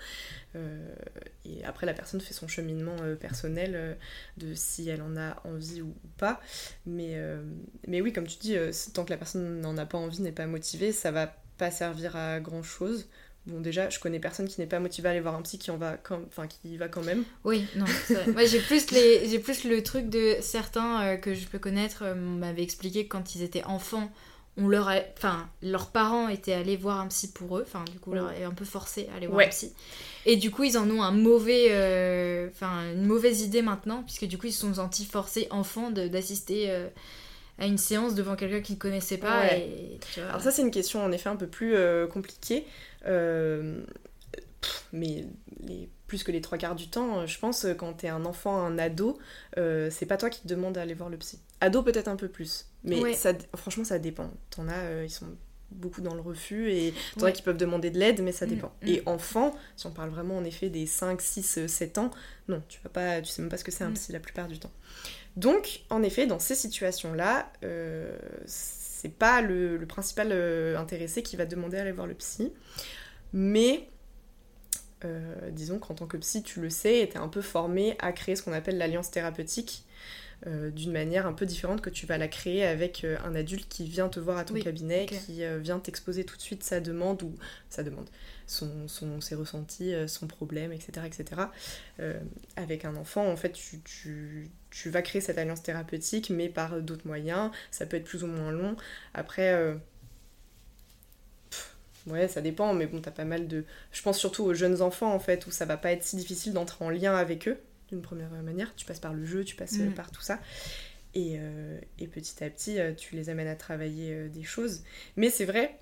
Et 1.45 1.65
après, 1.65 1.87
la 1.87 1.95
personne 1.95 2.21
fait 2.21 2.35
son 2.35 2.49
cheminement 2.49 2.97
personnel 3.21 3.97
de 4.37 4.55
si 4.55 4.89
elle 4.89 5.03
en 5.03 5.17
a 5.17 5.41
envie 5.45 5.81
ou 5.83 5.95
pas. 6.19 6.41
Mais, 6.87 7.17
mais 7.87 8.01
oui, 8.01 8.13
comme 8.13 8.27
tu 8.27 8.39
dis, 8.39 8.57
tant 8.93 9.05
que 9.05 9.11
la 9.11 9.17
personne 9.17 9.61
n'en 9.61 9.77
a 9.79 9.87
pas 9.87 9.99
envie, 9.99 10.23
n'est 10.23 10.33
pas 10.33 10.47
motivée, 10.47 10.91
ça 10.93 11.11
va 11.13 11.33
pas 11.59 11.71
servir 11.71 12.17
à 12.17 12.41
grand 12.41 12.63
chose. 12.63 13.07
Bon, 13.51 13.61
déjà, 13.61 13.91
je 13.91 13.99
connais 13.99 14.19
personne 14.19 14.49
qui 14.49 14.61
n'est 14.61 14.67
pas 14.67 14.81
motivé 14.81 15.09
à 15.09 15.11
aller 15.13 15.21
voir 15.21 15.35
un 15.35 15.43
psy 15.43 15.59
qui 15.59 15.71
en 15.71 15.77
va 15.77 15.97
quand, 15.97 16.21
enfin, 16.29 16.47
qui 16.47 16.59
y 16.65 16.77
va 16.77 16.89
quand 16.89 17.03
même. 17.03 17.25
Oui, 17.45 17.67
non. 17.77 17.85
Moi, 18.29 18.45
j'ai 18.47 18.61
plus, 18.61 18.91
les... 18.93 19.29
j'ai 19.29 19.39
plus 19.39 19.65
le 19.65 19.83
truc 19.83 20.09
de 20.09 20.37
certains 20.41 21.03
euh, 21.03 21.17
que 21.17 21.35
je 21.35 21.47
peux 21.47 21.59
connaître 21.59 22.03
euh, 22.05 22.15
m'avaient 22.15 22.63
expliqué 22.63 23.05
que 23.05 23.11
quand 23.11 23.35
ils 23.35 23.43
étaient 23.43 23.65
enfants, 23.65 24.11
on 24.57 24.69
leur 24.69 24.89
a... 24.89 24.97
enfin, 25.17 25.49
leurs 25.63 25.91
parents 25.91 26.29
étaient 26.29 26.53
allés 26.53 26.77
voir 26.77 27.01
un 27.01 27.07
psy 27.09 27.33
pour 27.33 27.59
eux. 27.59 27.65
Enfin, 27.67 27.85
du 27.91 27.99
coup, 27.99 28.13
leur 28.13 28.31
est 28.33 28.45
un 28.45 28.51
peu 28.51 28.65
forcé 28.65 29.09
à 29.13 29.17
aller 29.17 29.27
voir 29.27 29.39
Ouais. 29.39 29.47
un 29.47 29.51
psy. 29.51 29.73
Et 30.27 30.37
du 30.37 30.51
coup, 30.51 30.65
ils 30.65 30.77
en 30.77 30.89
ont 30.91 31.03
un 31.03 31.13
mauvais, 31.13 31.69
euh, 31.71 32.49
enfin, 32.51 32.93
une 32.93 33.07
mauvaise 33.07 33.41
idée 33.43 33.63
maintenant, 33.63 34.03
puisque 34.03 34.27
du 34.27 34.39
coup, 34.39 34.47
ils 34.47 34.53
se 34.53 34.61
sont 34.61 34.75
sentis 34.75 35.07
forcés 35.07 35.47
enfants 35.51 35.91
d'assister 35.91 36.67
euh, 36.69 36.89
à 37.59 37.67
une 37.67 37.79
séance 37.79 38.15
devant 38.15 38.37
quelqu'un 38.37 38.61
qu'ils 38.61 38.75
ne 38.75 38.81
connaissaient 38.81 39.19
pas. 39.19 39.41
Ouais. 39.41 39.61
Et, 39.61 39.99
tu 40.13 40.21
vois. 40.21 40.29
Alors 40.31 40.43
ça, 40.43 40.51
c'est 40.51 40.63
une 40.63 40.71
question 40.71 41.03
en 41.03 41.13
effet 41.13 41.29
un 41.29 41.37
peu 41.37 41.47
plus 41.47 41.75
euh, 41.75 42.07
compliquée. 42.07 42.67
Euh, 43.07 43.83
pff, 44.61 44.87
mais 44.93 45.27
les, 45.61 45.89
plus 46.07 46.23
que 46.25 46.33
les 46.33 46.41
trois 46.41 46.59
quarts 46.59 46.75
du 46.75 46.89
temps, 46.89 47.27
je 47.27 47.39
pense, 47.39 47.65
euh, 47.65 47.75
quand 47.75 47.93
t'es 47.95 48.09
un 48.09 48.25
enfant, 48.25 48.57
un 48.59 48.79
ado, 48.79 49.19
euh, 49.59 49.91
c'est 49.91 50.07
pas 50.07 50.17
toi 50.17 50.31
qui 50.31 50.43
te 50.43 50.49
demande 50.49 50.75
d'aller 50.75 50.95
voir 50.95 51.09
le 51.09 51.17
psy. 51.17 51.39
Ado 51.61 51.83
peut-être 51.83 52.09
un 52.09 52.17
peu 52.17 52.29
plus. 52.29 52.67
Mais 52.85 53.01
Ouais. 53.01 53.13
ça, 53.15 53.33
franchement, 53.57 53.85
ça 53.85 53.99
dépend. 53.99 54.31
T'en 54.51 54.69
as, 54.69 54.73
euh, 54.79 55.05
ils 55.07 55.11
sont 55.11 55.27
beaucoup 55.71 56.01
dans 56.01 56.15
le 56.15 56.21
refus 56.21 56.73
et 56.73 56.93
t'en 57.17 57.27
Ouais. 57.27 57.29
as 57.29 57.33
qui 57.33 57.43
peuvent 57.43 57.57
demander 57.57 57.91
de 57.91 57.99
l'aide, 57.99 58.23
mais 58.23 58.33
ça 58.33 58.45
Mm, 58.47 58.49
dépend. 58.49 58.73
mm. 58.83 58.89
Et 58.89 59.03
enfant, 59.07 59.55
si 59.77 59.87
on 59.87 59.93
parle 59.93 60.11
vraiment 60.11 60.37
en 60.37 60.45
effet 60.45 60.69
des 60.69 60.87
5, 60.87 61.21
6, 61.23 61.67
7 61.69 61.99
ans, 61.99 62.11
non, 62.49 62.61
tu 62.69 62.81
vas 62.83 62.91
pas, 62.91 63.21
tu 63.21 63.31
sais 63.31 63.41
même 63.43 63.51
pas 63.51 63.57
ce 63.57 63.63
que 63.65 63.71
c'est 63.71 63.85
un 63.85 63.91
Mm. 63.91 63.95
psy 63.95 64.13
la 64.13 64.19
plupart 64.21 64.49
du 64.49 64.59
temps. 64.59 64.73
Donc, 65.37 65.83
en 65.91 66.03
effet, 66.03 66.27
dans 66.27 66.41
ces 66.41 66.57
situations-là, 66.57 67.53
euh, 67.63 68.19
c'est 69.01 69.09
pas 69.17 69.41
le, 69.41 69.83
principal 69.89 70.29
euh, 70.31 70.79
intéressé 70.79 71.23
qui 71.23 71.35
va 71.37 71.47
demander 71.47 71.79
à 71.79 71.81
aller 71.81 71.93
voir 71.93 72.07
le 72.07 72.13
psy, 72.13 72.53
mais 73.33 73.89
euh, 75.07 75.51
disons 75.53 75.79
qu'en 75.79 75.95
tant 75.95 76.07
que 76.07 76.19
psy, 76.19 76.43
tu 76.43 76.61
le 76.61 76.69
sais, 76.69 77.01
et 77.01 77.09
t'es 77.09 77.17
un 77.17 77.29
peu 77.29 77.41
formé 77.41 77.97
à 77.99 78.13
créer 78.13 78.37
ce 78.37 78.43
qu'on 78.43 78.53
appelle 78.53 78.77
l'alliance 78.77 79.11
thérapeutique. 79.11 79.85
Euh, 80.47 80.71
d'une 80.71 80.93
manière 80.93 81.27
un 81.27 81.33
peu 81.33 81.47
différente 81.47 81.83
que 81.83 81.91
tu 81.91 82.07
vas 82.07 82.19
la 82.19 82.29
créer 82.29 82.65
avec 82.65 83.05
euh, 83.05 83.17
un 83.25 83.35
adulte 83.35 83.69
qui 83.69 83.85
vient 83.85 84.09
te 84.09 84.21
voir 84.21 84.39
à 84.39 84.45
ton 84.45 84.55
Oui, 84.55 84.59
cabinet, 84.59 85.07
qui 85.07 85.45
euh, 85.45 85.59
vient 85.59 85.79
t'exposer 85.81 86.25
tout 86.25 86.37
de 86.37 86.43
suite 86.43 86.63
sa 86.65 86.81
demande 86.81 87.23
ou 87.23 87.35
sa 87.69 87.83
demande, 87.83 88.09
son, 88.47 88.89
son- 88.89 89.21
ses 89.21 89.35
ressentis, 89.35 89.93
son 90.09 90.27
problème, 90.27 90.73
etc. 90.73 91.07
etc. 91.07 91.53
Avec 92.57 92.85
un 92.85 92.97
enfant, 92.97 93.27
en 93.31 93.37
fait, 93.37 93.53
tu, 93.53 93.81
tu- 93.83 94.51
tu 94.71 94.91
vas 94.91 95.03
créer 95.03 95.21
cette 95.21 95.39
alliance 95.39 95.63
thérapeutique, 95.63 96.31
mais 96.31 96.49
par 96.49 96.81
d'autres 96.83 97.07
moyens. 97.07 97.51
Ça 97.71 97.87
peut 97.87 97.97
être 97.97 98.05
plus 98.05 98.25
ou 98.25 98.27
moins 98.27 98.53
long. 98.53 98.77
Après, 99.15 99.77
pff, 101.51 101.77
ouais, 102.07 102.29
ça 102.29 102.41
dépend, 102.41 102.73
mais 102.75 102.87
bon, 102.87 103.01
t'as 103.01 103.11
pas 103.11 103.25
mal 103.25 103.49
de. 103.49 103.65
Je 103.93 104.03
pense 104.03 104.19
surtout 104.19 104.45
aux 104.45 104.55
jeunes 104.55 104.83
enfants, 104.83 105.13
en 105.13 105.19
fait, 105.21 105.47
où 105.47 105.51
ça 105.51 105.65
va 105.67 105.77
pas 105.77 105.93
être 105.93 106.03
si 106.05 106.17
difficile 106.17 106.53
d'entrer 106.53 106.85
en 106.85 106.91
lien 106.91 107.15
avec 107.15 107.49
eux, 107.49 107.59
d'une 107.91 108.03
première 108.03 108.31
manière. 108.31 108.75
Tu 108.77 108.87
passes 108.87 109.01
par 109.01 109.13
le 109.15 109.25
jeu, 109.25 109.45
tu 109.45 109.57
passes 109.57 109.79
euh, 109.81 109.91
Mm. 109.91 109.95
par 109.95 110.11
tout 110.11 110.23
ça. 110.23 110.41
Et, 111.15 111.37
euh, 111.39 111.79
et 111.99 112.07
petit 112.07 112.43
à 112.45 112.49
petit, 112.51 112.79
euh, 112.79 112.93
tu 112.95 113.17
les 113.17 113.29
amènes 113.31 113.49
à 113.49 113.57
travailler 113.57 114.29
des 114.29 114.45
choses. 114.45 114.83
Mais 115.17 115.29
c'est 115.31 115.45
vrai 115.45 115.77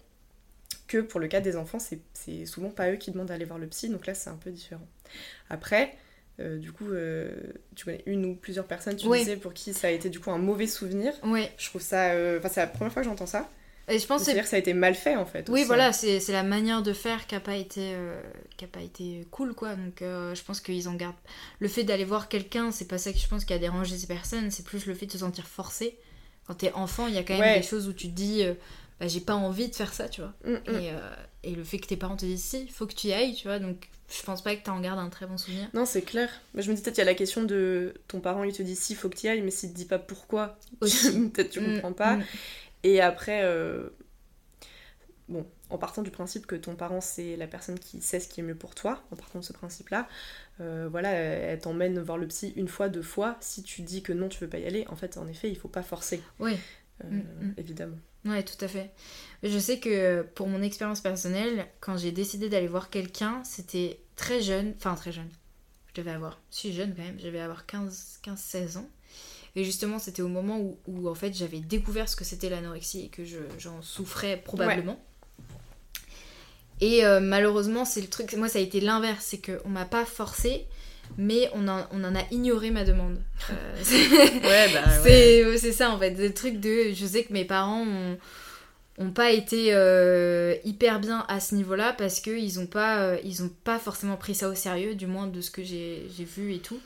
que 0.86 0.98
pour 0.98 1.20
le 1.20 1.28
cas 1.28 1.40
des 1.40 1.56
enfants, 1.56 1.78
c'est- 1.78 2.46
souvent 2.46 2.70
pas 2.70 2.90
eux 2.90 2.96
qui 2.96 3.10
demandent 3.10 3.28
d'aller 3.28 3.44
voir 3.44 3.58
le 3.58 3.66
psy, 3.66 3.88
donc 3.90 4.06
là 4.06 4.14
c'est 4.14 4.30
un 4.30 4.36
peu 4.36 4.50
différent. 4.50 4.86
Après, 5.50 5.94
euh, 6.40 6.56
du 6.58 6.72
coup, 6.72 6.88
euh, 6.92 7.30
tu 7.74 7.84
connais 7.84 8.02
une 8.06 8.24
ou 8.24 8.34
plusieurs 8.36 8.66
personnes, 8.66 8.96
tu 8.96 9.06
Ouais. 9.06 9.18
disais, 9.18 9.36
pour 9.36 9.52
qui 9.52 9.74
ça 9.74 9.88
a 9.88 9.90
été 9.90 10.08
du 10.08 10.18
coup 10.20 10.30
un 10.30 10.38
mauvais 10.38 10.66
souvenir. 10.66 11.12
Ouais. 11.24 11.52
Je 11.58 11.66
trouve 11.68 11.82
ça. 11.82 12.12
euh, 12.12 12.38
Enfin, 12.38 12.48
c'est 12.48 12.60
la 12.60 12.66
première 12.68 12.92
fois 12.92 13.02
que 13.02 13.08
j'entends 13.08 13.26
ça. 13.26 13.50
Et 13.88 13.98
je 13.98 14.06
pense 14.06 14.20
que 14.20 14.24
c'est 14.26 14.32
C'est-à-dire 14.32 14.44
que 14.44 14.50
ça 14.50 14.56
a 14.56 14.58
été 14.58 14.74
mal 14.74 14.94
fait 14.94 15.16
en 15.16 15.24
fait. 15.26 15.48
Oui, 15.48 15.60
aussi. 15.60 15.66
voilà, 15.66 15.92
c'est 15.92 16.20
c'est 16.20 16.32
la 16.32 16.42
manière 16.42 16.82
de 16.82 16.92
faire 16.92 17.26
qui 17.26 17.34
a 17.34 17.40
pas 17.40 17.56
été, 17.56 17.94
euh, 17.94 18.20
qui 18.56 18.64
a 18.64 18.68
pas 18.68 18.80
été 18.82 19.26
cool, 19.30 19.54
quoi. 19.54 19.74
Donc, 19.74 20.02
euh, 20.02 20.34
je 20.34 20.42
pense 20.42 20.60
qu'ils 20.60 20.88
en 20.88 20.94
gardent. 20.94 21.14
Le 21.58 21.68
fait 21.68 21.84
d'aller 21.84 22.04
voir 22.04 22.28
quelqu'un, 22.28 22.70
c'est 22.70 22.86
pas 22.88 22.98
ça 22.98 23.12
que 23.12 23.18
je 23.18 23.26
pense 23.28 23.44
qui 23.44 23.52
a 23.52 23.58
dérangé 23.58 23.96
ces 23.96 24.06
personnes, 24.06 24.50
c'est 24.50 24.64
plus 24.64 24.86
le 24.86 24.94
fait 24.94 25.06
de 25.06 25.12
se 25.12 25.18
sentir 25.18 25.46
forcé. 25.46 25.98
Quand 26.46 26.54
t'es 26.54 26.72
enfant, 26.72 27.06
il 27.06 27.14
y 27.14 27.18
a 27.18 27.22
quand 27.22 27.34
même 27.34 27.42
Ouais. 27.42 27.60
des 27.60 27.66
choses 27.66 27.88
où 27.88 27.92
tu 27.92 28.08
te 28.08 28.14
dis, 28.14 28.42
euh, 28.42 28.54
bah, 29.00 29.08
j'ai 29.08 29.20
pas 29.20 29.34
envie 29.34 29.68
de 29.68 29.74
faire 29.74 29.92
ça, 29.94 30.08
tu 30.08 30.20
vois. 30.22 30.34
Mm, 30.44 30.52
mm. 30.70 30.76
Et, 31.44 31.50
et 31.50 31.54
le 31.54 31.64
fait 31.64 31.78
que 31.78 31.86
tes 31.86 31.96
parents 31.96 32.16
te 32.16 32.26
disent, 32.26 32.42
si, 32.44 32.66
faut 32.68 32.86
que 32.86 32.94
tu 32.94 33.08
y 33.08 33.12
ailles, 33.12 33.34
tu 33.34 33.46
vois. 33.48 33.58
Donc, 33.58 33.88
je 34.10 34.22
pense 34.22 34.42
pas 34.42 34.56
que 34.56 34.62
t'en 34.64 34.80
gardes 34.80 34.98
un 34.98 35.10
très 35.10 35.26
bon 35.26 35.36
souvenir. 35.36 35.68
Non, 35.74 35.84
c'est 35.84 36.00
clair. 36.02 36.30
Je 36.54 36.70
me 36.70 36.74
dis 36.76 36.82
peut-être 36.82 36.96
il 36.96 37.00
y 37.00 37.02
a 37.02 37.06
la 37.06 37.14
question 37.14 37.42
de 37.44 37.94
ton 38.08 38.20
parent, 38.20 38.42
il 38.44 38.52
te 38.54 38.62
dit 38.62 38.74
si, 38.76 38.94
faut 38.94 39.08
que 39.10 39.16
tu 39.16 39.26
y 39.26 39.28
ailles, 39.30 39.42
mais 39.42 39.50
s'il 39.50 39.70
te 39.70 39.76
dit 39.76 39.84
pas 39.84 39.98
pourquoi, 39.98 40.58
peut-être 40.80 41.50
tu 41.50 41.60
Mm, 41.60 41.74
comprends 41.74 41.92
pas. 41.92 42.16
mm. 42.16 42.24
Et 42.84 43.00
après, 43.00 43.42
euh, 43.44 43.90
bon, 45.28 45.46
en 45.70 45.78
partant 45.78 46.02
du 46.02 46.10
principe 46.10 46.46
que 46.46 46.56
ton 46.56 46.74
parent 46.74 47.00
c'est 47.00 47.36
la 47.36 47.46
personne 47.46 47.78
qui 47.78 48.00
sait 48.00 48.20
ce 48.20 48.28
qui 48.28 48.40
est 48.40 48.42
mieux 48.42 48.54
pour 48.54 48.74
toi, 48.74 49.02
en 49.10 49.16
partant 49.16 49.40
de 49.40 49.44
ce 49.44 49.52
principe-là, 49.52 50.08
euh, 50.60 50.88
voilà, 50.90 51.10
elle 51.10 51.58
t'emmène 51.60 51.98
voir 52.00 52.18
le 52.18 52.26
psy 52.28 52.52
une 52.56 52.68
fois, 52.68 52.88
deux 52.88 53.02
fois. 53.02 53.36
Si 53.40 53.62
tu 53.62 53.82
dis 53.82 54.02
que 54.02 54.12
non, 54.12 54.28
tu 54.28 54.38
veux 54.40 54.48
pas 54.48 54.58
y 54.58 54.66
aller, 54.66 54.86
en 54.88 54.96
fait, 54.96 55.18
en 55.18 55.26
effet, 55.28 55.50
il 55.50 55.56
faut 55.58 55.68
pas 55.68 55.82
forcer, 55.82 56.22
Ouais. 56.38 56.58
euh, 57.04 57.08
Mm, 57.10 57.46
mm. 57.48 57.54
évidemment. 57.58 57.96
Ouais, 58.24 58.42
tout 58.42 58.62
à 58.64 58.68
fait. 58.68 58.90
Je 59.44 59.58
sais 59.58 59.78
que 59.78 60.22
pour 60.22 60.48
mon 60.48 60.62
expérience 60.62 61.00
personnelle, 61.00 61.66
quand 61.80 61.96
j'ai 61.96 62.10
décidé 62.10 62.48
d'aller 62.48 62.66
voir 62.66 62.90
quelqu'un, 62.90 63.42
c'était 63.44 64.00
très 64.16 64.40
jeune, 64.42 64.74
enfin 64.76 64.94
très 64.96 65.12
jeune. 65.12 65.28
Je 65.94 66.00
devais 66.02 66.10
avoir, 66.10 66.40
je 66.50 66.56
suis 66.56 66.72
jeune 66.72 66.94
quand 66.94 67.02
même, 67.02 67.18
je 67.20 67.26
devais 67.26 67.40
avoir 67.40 67.64
15-16 67.66 68.78
ans. 68.78 68.88
Et 69.58 69.64
justement, 69.64 69.98
c'était 69.98 70.22
au 70.22 70.28
moment 70.28 70.60
où, 70.60 70.78
où, 70.86 71.08
en 71.08 71.14
fait 71.16 71.34
j'avais 71.36 71.58
découvert 71.58 72.08
ce 72.08 72.14
que 72.14 72.22
c'était 72.24 72.48
l'anorexie 72.48 73.06
et 73.06 73.08
que 73.08 73.24
je- 73.24 73.38
j'en 73.58 73.82
souffrais 73.82 74.36
probablement. 74.44 75.00
Et 76.80 77.04
euh, 77.04 77.18
malheureusement, 77.20 77.84
c'est 77.84 78.00
le 78.00 78.06
truc, 78.06 78.32
moi 78.34 78.48
ça 78.48 78.60
a 78.60 78.62
été 78.62 78.80
l'inverse, 78.80 79.24
c'est 79.28 79.38
qu'on 79.44 79.68
m'a 79.68 79.84
pas 79.84 80.04
forcé, 80.04 80.64
mais 81.16 81.50
on 81.54 81.66
en, 81.66 81.86
on 81.90 82.04
en 82.04 82.14
a 82.14 82.22
ignoré 82.30 82.70
ma 82.70 82.84
demande. 82.84 83.20
Euh, 83.50 83.54
c'est- 83.82 84.08
Ouais, 84.46 84.72
bah 84.72 84.82
ouais. 84.86 85.00
c'est 85.02 85.58
c'est 85.58 85.72
ça 85.72 85.90
en 85.90 85.98
fait, 85.98 86.10
le 86.12 86.32
truc 86.32 86.60
de. 86.60 86.92
Je 86.94 87.04
sais 87.06 87.24
que 87.24 87.32
mes 87.32 87.44
parents 87.44 87.82
ont, 87.84 88.16
ont 88.98 89.10
pas 89.10 89.32
été 89.32 89.74
euh, 89.74 90.54
hyper 90.64 91.00
bien 91.00 91.24
à 91.28 91.40
ce 91.40 91.56
niveau-là 91.56 91.94
parce 91.98 92.20
qu'ils 92.20 92.60
ont 92.60 92.66
pas 92.66 93.00
euh, 93.00 93.18
ils 93.24 93.42
ont 93.42 93.50
pas 93.64 93.80
forcément 93.80 94.16
pris 94.16 94.36
ça 94.36 94.48
au 94.48 94.54
sérieux, 94.54 94.94
du 94.94 95.06
moins 95.08 95.26
de 95.26 95.40
ce 95.40 95.50
que 95.50 95.64
j'ai 95.64 96.06
vu 96.36 96.54
et 96.54 96.58
tout, 96.60 96.78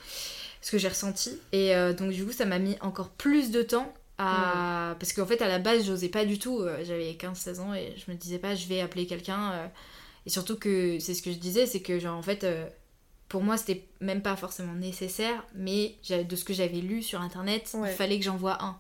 ce 0.63 0.71
que 0.71 0.79
j'ai 0.79 0.89
ressenti. 0.89 1.39
Et 1.53 1.75
euh, 1.77 1.93
donc 1.93 2.11
du 2.13 2.25
coup, 2.25 2.33
ça 2.33 2.47
m'a 2.47 2.59
mis 2.59 2.77
encore 2.81 3.11
plus 3.11 3.51
de 3.51 3.63
temps. 3.63 3.93
À... 4.19 4.95
Parce 5.01 5.13
qu'en 5.13 5.27
fait, 5.27 5.43
à 5.43 5.49
la 5.49 5.59
base, 5.59 5.85
j'osais 5.85 6.09
pas 6.09 6.25
du 6.25 6.39
tout. 6.39 6.61
euh, 6.61 6.83
J'avais 6.85 7.13
15-16 7.13 7.61
ans 7.61 7.75
et 7.75 7.93
je 7.97 8.11
me 8.11 8.17
disais 8.17 8.39
pas, 8.39 8.55
je 8.55 8.67
vais 8.69 8.81
appeler 8.81 9.07
quelqu'un. 9.07 9.53
euh, 9.53 9.67
Et 10.27 10.31
surtout 10.31 10.57
que 10.57 10.99
c'est 11.01 11.13
ce 11.15 11.23
que 11.23 11.33
je 11.33 11.39
disais, 11.39 11.67
c'est 11.67 11.81
que 11.81 11.99
genre 11.99 12.17
en 12.17 12.23
fait, 12.23 12.47
pour 13.29 13.43
moi, 13.43 13.57
c'était 13.57 13.85
même 14.01 14.23
pas 14.23 14.37
forcément 14.37 14.75
nécessaire, 14.75 15.45
mais 15.55 15.97
de 16.11 16.37
ce 16.37 16.45
que 16.45 16.53
j'avais 16.55 16.79
lu 16.81 17.03
sur 17.03 17.21
internet, 17.21 17.71
Ouais. 17.75 17.91
il 17.91 17.97
fallait 17.97 18.19
que 18.19 18.25
j'envoie 18.25 18.63
un. 18.63 18.79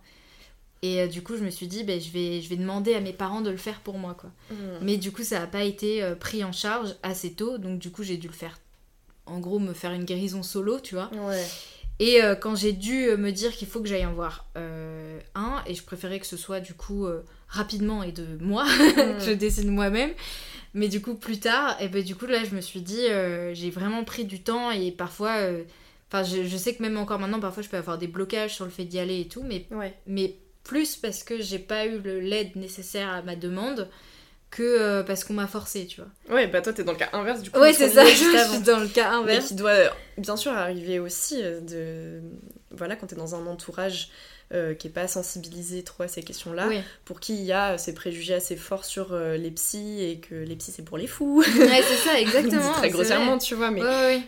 Et 0.85 1.01
euh, 1.01 1.07
du 1.07 1.23
coup, 1.23 1.37
je 1.37 1.45
me 1.45 1.51
suis 1.51 1.68
dit, 1.68 1.85
ben, 1.85 2.01
je, 2.01 2.11
vais, 2.11 2.40
je 2.40 2.49
vais 2.49 2.57
demander 2.57 2.95
à 2.95 3.01
mes 3.01 3.12
parents 3.12 3.40
de 3.40 3.51
le 3.51 3.57
faire 3.57 3.81
pour 3.81 3.99
moi, 3.99 4.14
quoi. 4.14 4.31
Mm. 4.51 4.55
Mais 4.83 4.97
du 4.97 5.12
coup, 5.12 5.23
ça 5.23 5.38
n'a 5.38 5.47
pas 5.47 5.62
été 5.62 6.03
euh, 6.03 6.14
pris 6.16 6.42
en 6.45 6.51
charge 6.53 6.97
assez 7.05 7.33
tôt, 7.33 7.57
donc 7.59 7.79
du 7.79 7.90
coup, 7.92 8.03
j'ai 8.03 8.16
dû 8.16 8.27
le 8.27 8.33
faire. 8.33 8.59
En 9.27 9.38
gros, 9.38 9.61
me 9.61 9.73
faire 9.75 9.92
une 9.92 10.05
guérison 10.05 10.42
solo, 10.42 10.81
tu 10.81 10.97
vois. 10.97 11.09
Ouais. 11.14 11.47
Et 11.98 12.22
euh, 12.22 12.35
quand 12.35 12.57
j'ai 12.57 12.72
dû 12.72 13.05
euh, 13.09 13.16
me 13.16 13.31
dire 13.31 13.52
qu'il 13.52 13.68
faut 13.68 13.81
que 13.81 13.88
j'aille 13.88 14.07
en 14.07 14.12
voir 14.14 14.46
euh, 14.57 15.20
un, 15.35 15.62
et 15.66 15.74
je 15.74 15.83
préférais 15.85 16.18
que 16.20 16.26
ce 16.26 16.37
soit 16.37 16.61
du 16.61 16.74
coup 16.74 17.07
rapidement 17.48 18.02
et 18.02 18.12
de 18.12 18.26
moi, 18.40 18.64
que 18.96 19.20
je 19.24 19.33
décide 19.33 19.68
moi-même. 19.68 20.11
Mais 20.74 20.88
du 20.88 21.02
coup, 21.02 21.14
plus 21.14 21.38
tard, 21.38 21.76
et 21.81 21.88
ben 21.88 22.02
du 22.02 22.16
coup, 22.16 22.24
là, 22.26 22.44
je 22.44 22.55
me 22.57 22.61
suis 22.62 22.81
dit, 22.81 23.07
euh, 23.09 23.52
j'ai 23.55 23.70
vraiment 23.70 24.05
pris 24.05 24.25
du 24.25 24.42
temps 24.42 24.71
et 24.71 24.90
parfois. 24.90 25.37
euh, 25.38 25.64
Enfin, 26.14 26.25
je, 26.25 26.44
je 26.44 26.56
sais 26.58 26.75
que 26.75 26.83
même 26.83 26.98
encore 26.98 27.19
maintenant, 27.19 27.40
parfois, 27.40 27.62
je 27.62 27.71
peux 27.71 27.79
avoir 27.79 27.96
des 27.96 28.06
blocages 28.06 28.54
sur 28.54 28.67
le 28.67 28.71
fait 28.71 28.85
d'y 28.85 28.98
aller 28.98 29.21
et 29.21 29.29
tout, 29.29 29.42
mais 29.42 29.64
Ouais. 29.71 29.94
mais 30.06 30.37
plus 30.62 30.94
parce 30.96 31.25
que 31.25 31.40
j'ai 31.40 31.58
pas 31.58 31.87
eu 31.87 32.00
l'aide 32.21 32.54
nécessaire 32.54 33.08
à 33.08 33.23
ma 33.23 33.35
demande 33.35 33.88
que 34.53 35.03
parce 35.03 35.25
qu'on 35.25 35.35
m'a 35.35 35.48
forcé, 35.48 35.87
tu 35.87 36.00
vois. 36.00 36.37
Ouais, 36.37 36.46
bah 36.46 36.61
toi 36.61 36.73
t'es 36.73 36.85
dans 36.85 36.92
le 36.92 36.98
cas 36.98 37.09
inverse 37.13 37.42
du 37.42 37.50
coup. 37.50 37.59
Ouais, 37.59 37.73
c'est 37.73 37.88
ça, 37.88 38.05
je 38.07 38.15
suis 38.15 38.61
dans 38.61 38.79
le 38.79 38.87
cas 38.87 39.11
inverse. 39.11 39.42
Mais 39.42 39.48
qui 39.48 39.55
doit 39.55 39.90
bien 40.19 40.37
sûr 40.37 40.53
arriver 40.53 41.00
aussi 41.00 41.42
de. 41.42 42.21
Voilà, 42.71 42.94
quand 42.96 43.09
t'es 43.09 43.17
dans 43.17 43.35
un 43.35 43.46
entourage 43.46 44.11
euh, 44.55 44.75
qui 44.75 44.88
est 44.88 44.90
pas 44.90 45.09
sensibilisé 45.09 45.83
trop 45.83 46.03
à 46.03 46.09
ces 46.09 46.23
questions-là, 46.23 46.69
pour 47.07 47.21
qui 47.21 47.37
il 47.37 47.42
y 47.42 47.53
a 47.53 47.79
ces 47.79 47.94
préjugés 47.94 48.35
assez 48.35 48.55
forts 48.55 48.85
sur 48.85 49.15
euh, 49.15 49.38
les 49.38 49.50
psys 49.50 50.03
et 50.03 50.19
que 50.19 50.35
les 50.35 50.57
psys 50.57 50.73
c'est 50.73 50.85
pour 50.85 50.98
les 50.98 51.07
fous. 51.07 51.42
Ouais, 51.42 51.83
c'est 51.83 51.96
ça, 51.96 52.21
exactement. 52.21 52.73
très 52.75 52.90
grossièrement, 52.90 53.38
tu 53.38 53.55
vois, 53.55 53.71
mais, 53.71 53.81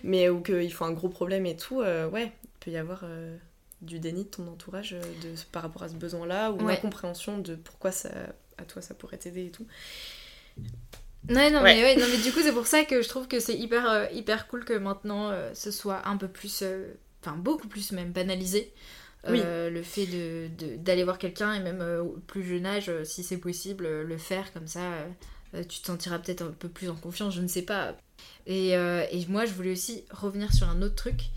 mais 0.03 0.31
où 0.31 0.41
qu'il 0.41 0.73
faut 0.73 0.87
un 0.87 0.93
gros 0.93 1.11
problème 1.11 1.45
et 1.45 1.57
tout, 1.57 1.83
euh, 1.83 2.09
ouais, 2.09 2.33
il 2.43 2.65
peut 2.65 2.71
y 2.71 2.79
avoir 2.79 3.05
du 3.83 3.99
déni 3.99 4.25
de 4.25 4.31
ton 4.31 4.47
entourage 4.49 4.93
de, 4.93 5.29
par 5.53 5.63
rapport 5.63 5.83
à 5.83 5.91
ce 5.91 5.95
besoin-là 5.95 6.53
ou 6.53 6.71
une 6.71 6.77
compréhension 6.79 7.37
de 7.37 7.55
pourquoi 7.55 7.93
ça, 7.93 8.09
à 8.57 8.65
toi 8.65 8.81
ça 8.81 8.95
pourrait 8.95 9.19
t'aider 9.19 9.45
et 9.45 9.51
tout. 9.51 9.67
Ouais, 11.29 11.51
non, 11.51 11.63
Mais, 11.63 11.83
ouais, 11.83 11.97
non, 11.97 12.07
mais 12.11 12.19
du 12.19 12.33
coup, 12.33 12.41
c'est 12.43 12.53
pour 12.53 12.67
ça 12.67 12.85
que 12.85 13.01
je 13.01 13.09
trouve 13.09 13.29
que 13.29 13.41
c'est 13.41 13.57
hyper, 13.57 14.13
hyper 14.13 14.47
cool 14.47 14.65
que 14.65 14.75
maintenant 14.75 15.33
ce 15.55 15.71
soit 15.71 16.07
un 16.07 16.19
peu 16.19 16.29
plus, 16.29 16.63
enfin 17.23 17.37
beaucoup 17.37 17.67
plus 17.67 17.93
même 17.93 18.13
banalisé. 18.13 18.73
Euh, 19.29 19.71
le 19.71 19.83
fait 19.83 20.07
d'aller 20.07 21.01
de, 21.01 21.05
voir 21.05 21.19
quelqu'un 21.19 21.55
et 21.55 21.61
même 21.61 21.81
euh, 21.81 22.03
au 22.03 22.19
plus 22.27 22.43
jeune 22.45 22.67
âge, 22.67 22.89
euh, 22.89 23.05
si 23.05 23.23
c'est 23.23 23.39
possible, 23.39 23.87
le 24.03 24.19
faire 24.19 24.53
comme 24.53 24.67
ça, 24.67 24.83
tu 25.69 25.81
te 25.81 25.87
sentiras 25.87 26.19
peut-être 26.19 26.43
un 26.43 26.51
peu 26.51 26.69
plus 26.69 26.91
en 26.91 26.97
confiance, 26.97 27.35
je 27.35 27.41
ne 27.41 27.49
sais 27.49 27.63
pas. 27.63 27.97
Et, 28.47 28.71
et, 28.71 29.27
moi, 29.29 29.47
je 29.47 29.53
voulais 29.53 29.73
aussi 29.73 30.05
revenir 30.11 30.53
sur 30.53 30.69
un 30.69 30.83
autre 30.83 30.97
truc, 30.97 31.31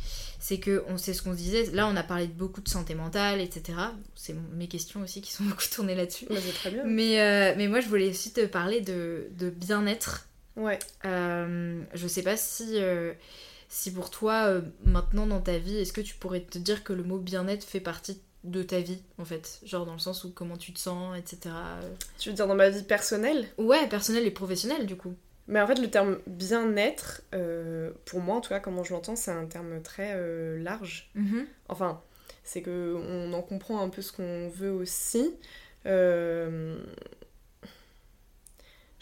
c'est 0.47 0.59
que 0.59 0.83
on 0.87 0.97
sait 0.97 1.13
ce 1.13 1.21
qu'on 1.21 1.33
se 1.33 1.37
disait. 1.37 1.65
Là, 1.73 1.87
on 1.87 1.95
a 1.95 2.03
parlé 2.03 2.27
de 2.27 2.33
beaucoup 2.33 2.61
de 2.61 2.69
santé 2.69 2.95
mentale, 2.95 3.41
etc. 3.41 3.77
C'est 4.15 4.35
mes 4.53 4.67
questions 4.67 5.01
aussi 5.01 5.21
qui 5.21 5.31
sont 5.31 5.43
beaucoup 5.45 5.67
tournées 5.71 5.95
là-dessus. 5.95 6.25
très 6.55 6.71
bien. 6.71 6.83
Mais, 6.85 7.55
mais 7.57 7.67
moi, 7.67 7.79
je 7.81 7.87
voulais 7.87 8.09
aussi 8.09 8.31
te 8.31 8.45
parler 8.45 8.81
de, 8.81 9.27
de 9.37 9.49
bien-être. 9.49 10.27
Ouais. 10.55 10.79
je 11.03 12.07
sais 12.07 12.23
pas 12.23 12.37
si 12.37 12.77
si 13.69 13.91
pour 13.91 14.09
toi, 14.09 14.45
euh, 14.47 14.61
maintenant 14.85 15.27
dans 15.27 15.41
ta 15.41 15.57
vie, 15.57 15.77
est-ce 15.77 15.93
que 15.93 16.01
tu 16.01 16.15
pourrais 16.15 16.41
te 16.41 16.57
dire 16.57 16.83
que 16.83 16.93
le 16.93 17.03
mot 17.03 17.17
bien-être 17.17 17.63
fait 17.63 17.79
partie 17.79 18.21
de 18.43 18.63
ta 18.63 18.79
vie, 18.79 19.01
en 19.17 19.25
fait? 19.25 19.59
Genre 19.65 19.85
dans 19.85 19.93
le 19.93 19.99
sens 19.99 20.23
où 20.23 20.31
comment 20.31 20.57
tu 20.57 20.71
te 20.71 20.79
sens, 20.79 21.17
etc. 21.17 21.53
Tu 22.17 22.29
veux 22.29 22.35
dire 22.35 22.47
dans 22.47 22.55
ma 22.55 22.69
vie 22.69 22.83
personnelle? 22.83 23.47
Ouais, 23.57 23.87
personnelle 23.87 24.25
et 24.25 24.31
professionnelle, 24.31 24.85
du 24.85 24.95
coup. 24.95 25.15
Mais 25.47 25.61
en 25.61 25.67
fait, 25.67 25.79
le 25.79 25.89
terme 25.89 26.19
bien-être, 26.27 27.23
euh, 27.33 27.91
pour 28.05 28.19
moi, 28.19 28.35
en 28.35 28.41
tout 28.41 28.49
cas, 28.49 28.59
comment 28.59 28.83
je 28.83 28.93
l'entends, 28.93 29.15
c'est 29.15 29.31
un 29.31 29.45
terme 29.45 29.81
très 29.81 30.13
euh, 30.15 30.61
large. 30.61 31.09
Mm-hmm. 31.15 31.45
Enfin, 31.69 32.01
c'est 32.43 32.61
que 32.61 32.95
on 32.95 33.33
en 33.33 33.41
comprend 33.41 33.81
un 33.81 33.89
peu 33.89 34.01
ce 34.01 34.11
qu'on 34.11 34.49
veut 34.49 34.71
aussi. 34.71 35.33
Je 35.85 36.77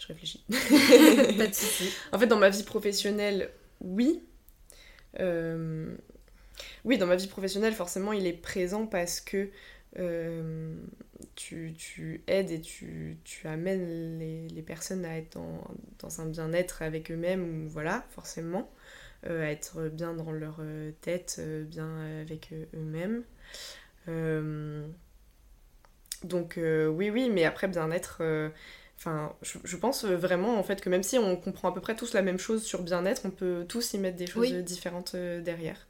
réfléchis. 0.06 0.44
Pas 0.48 1.46
de 1.46 1.54
soucis. 1.54 1.92
En 2.12 2.18
fait, 2.18 2.26
dans 2.26 2.38
ma 2.38 2.50
vie 2.50 2.62
professionnelle, 2.62 3.50
oui, 3.80 4.22
euh, 5.20 5.94
oui, 6.84 6.98
dans 6.98 7.06
ma 7.06 7.16
vie 7.16 7.26
professionnelle, 7.26 7.74
forcément, 7.74 8.12
il 8.12 8.26
est 8.26 8.32
présent 8.32 8.86
parce 8.86 9.20
que 9.20 9.50
euh, 9.98 10.74
tu, 11.34 11.74
tu, 11.76 12.22
aides 12.26 12.50
et 12.50 12.60
tu, 12.60 13.18
tu 13.24 13.48
amènes 13.48 14.18
les, 14.18 14.48
les, 14.48 14.62
personnes 14.62 15.04
à 15.04 15.16
être 15.18 15.34
dans, 15.38 15.62
dans 15.98 16.20
un 16.20 16.26
bien-être 16.26 16.82
avec 16.82 17.10
eux-mêmes, 17.10 17.64
ou 17.64 17.68
voilà, 17.68 18.04
forcément, 18.10 18.70
euh, 19.26 19.44
à 19.44 19.50
être 19.50 19.88
bien 19.88 20.14
dans 20.14 20.32
leur 20.32 20.60
tête, 21.00 21.40
bien 21.66 22.20
avec 22.20 22.52
eux-mêmes. 22.74 23.24
donc 26.24 26.58
oui, 26.58 27.10
oui, 27.10 27.30
mais 27.30 27.44
après 27.44 27.68
bien-être 27.68 28.22
Enfin, 28.98 29.34
je, 29.42 29.76
pense 29.76 30.04
vraiment 30.04 30.58
en 30.58 30.62
fait 30.62 30.80
que 30.80 30.88
même 30.88 31.02
si 31.02 31.18
on 31.18 31.36
comprend 31.36 31.68
à 31.68 31.74
peu 31.74 31.80
près 31.80 31.94
tous 31.94 32.14
la 32.14 32.22
même 32.22 32.38
chose 32.38 32.64
sur 32.64 32.82
bien-être, 32.82 33.22
on 33.26 33.30
peut 33.30 33.66
tous 33.68 33.92
y 33.92 33.98
mettre 33.98 34.16
des 34.16 34.26
choses 34.26 34.52
différentes 34.52 35.14
euh, 35.14 35.42
derrière. 35.42 35.86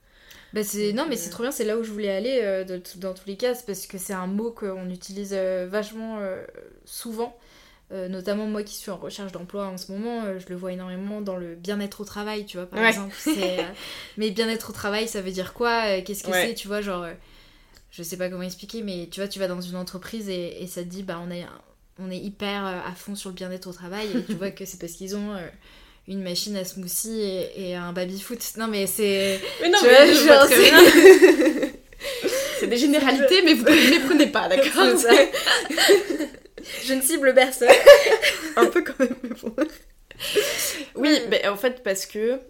Bah 0.57 0.65
c'est 0.65 0.93
non 0.93 1.07
mais 1.09 1.17
c'est 1.17 1.29
euh, 1.29 1.33
trop 1.33 1.43
bien, 1.45 1.53
c'est 1.53 1.65
là 1.65 1.77
où 1.79 1.85
je 1.85 1.93
voulais 1.93 2.11
aller 2.11 2.41
euh, 2.43 2.65
dans 2.97 3.15
tous 3.15 3.27
les 3.27 3.37
cas, 3.37 3.55
parce 3.67 3.87
que 3.87 3.99
c'est 3.99 4.13
un 4.13 4.27
mot 4.27 4.51
qu'on 4.51 4.91
utilise 4.91 5.33
vachement 5.35 6.19
souvent. 6.85 7.37
notamment 7.91 8.47
moi 8.47 8.63
qui 8.65 8.75
suis 8.75 8.91
en 8.91 8.97
recherche 8.97 9.33
d'emploi 9.33 9.67
en 9.67 9.77
ce 9.77 9.93
moment, 9.93 10.23
je 10.39 10.49
le 10.49 10.57
vois 10.57 10.73
énormément 10.73 11.21
dans 11.21 11.37
le 11.37 11.55
bien-être 11.55 12.01
au 12.01 12.05
travail, 12.05 12.47
tu 12.47 12.57
vois, 12.57 12.67
par 12.67 12.85
exemple. 12.85 13.15
mais 14.17 14.31
bien-être 14.31 14.71
au 14.71 14.73
travail, 14.73 15.07
ça 15.07 15.21
veut 15.21 15.31
dire 15.31 15.53
quoi 15.53 16.01
Qu'est-ce 16.01 16.25
que 16.25 16.33
c'est 16.33 16.55
Tu 16.55 16.67
vois, 16.67 16.81
genre, 16.81 17.07
je 17.91 18.03
sais 18.03 18.17
pas 18.17 18.29
comment 18.29 18.43
expliquer, 18.43 18.83
mais 18.83 19.09
tu 19.11 19.21
vois, 19.21 19.29
tu 19.29 19.39
vas 19.39 19.49
dans 19.49 19.61
une 19.61 19.77
entreprise 19.77 20.29
et, 20.29 20.63
et 20.63 20.67
ça 20.67 20.83
te 20.83 20.89
dit, 20.89 21.03
bah, 21.03 21.21
on 21.25 21.31
a 21.31 21.47
on 21.99 22.11
est 22.11 22.19
hyper 22.19 22.67
euh, 22.67 22.79
à 22.87 22.93
fond 22.93 23.15
sur 23.15 23.31
le 23.31 23.35
bien-être 23.35 23.69
au 23.69 23.73
travail 23.73 24.09
et 24.15 24.25
tu 24.25 24.35
vois 24.35 24.51
que 24.51 24.65
c'est 24.65 24.79
parce 24.79 24.93
qu'ils 24.93 25.17
ont 25.17 25.33
euh, 25.33 25.49
une 26.09 26.23
machine 26.23 26.57
à 26.57 26.65
smoothie 26.65 27.21
et, 27.57 27.75
un 27.75 27.93
baby-foot. 27.93 28.39
Non 28.57 28.69
mais 28.69 28.87
c'est... 28.87 29.41
Mais 29.61 29.69
non, 29.69 29.79
mais 29.83 30.15
c'est 32.59 32.67
des 32.67 32.77
généralités, 32.77 33.43
mais 33.43 33.55
vous 33.55 33.65
ne 33.65 33.91
les 33.91 34.01
prenez 34.01 34.27
pas, 34.27 34.49
d'accord 34.51 34.87
Je 36.85 36.95
ne 36.95 37.01
cible 37.01 37.35
personne. 37.35 37.69
un 38.57 38.67
peu 38.67 38.83
quand 38.83 38.99
même, 38.99 39.15
mais 39.23 39.31
bon. 39.43 39.55
Oui, 40.95 41.21
mais 41.29 41.47
en 41.47 41.57
fait, 41.57 41.83
parce 41.83 42.07
que 42.07 42.41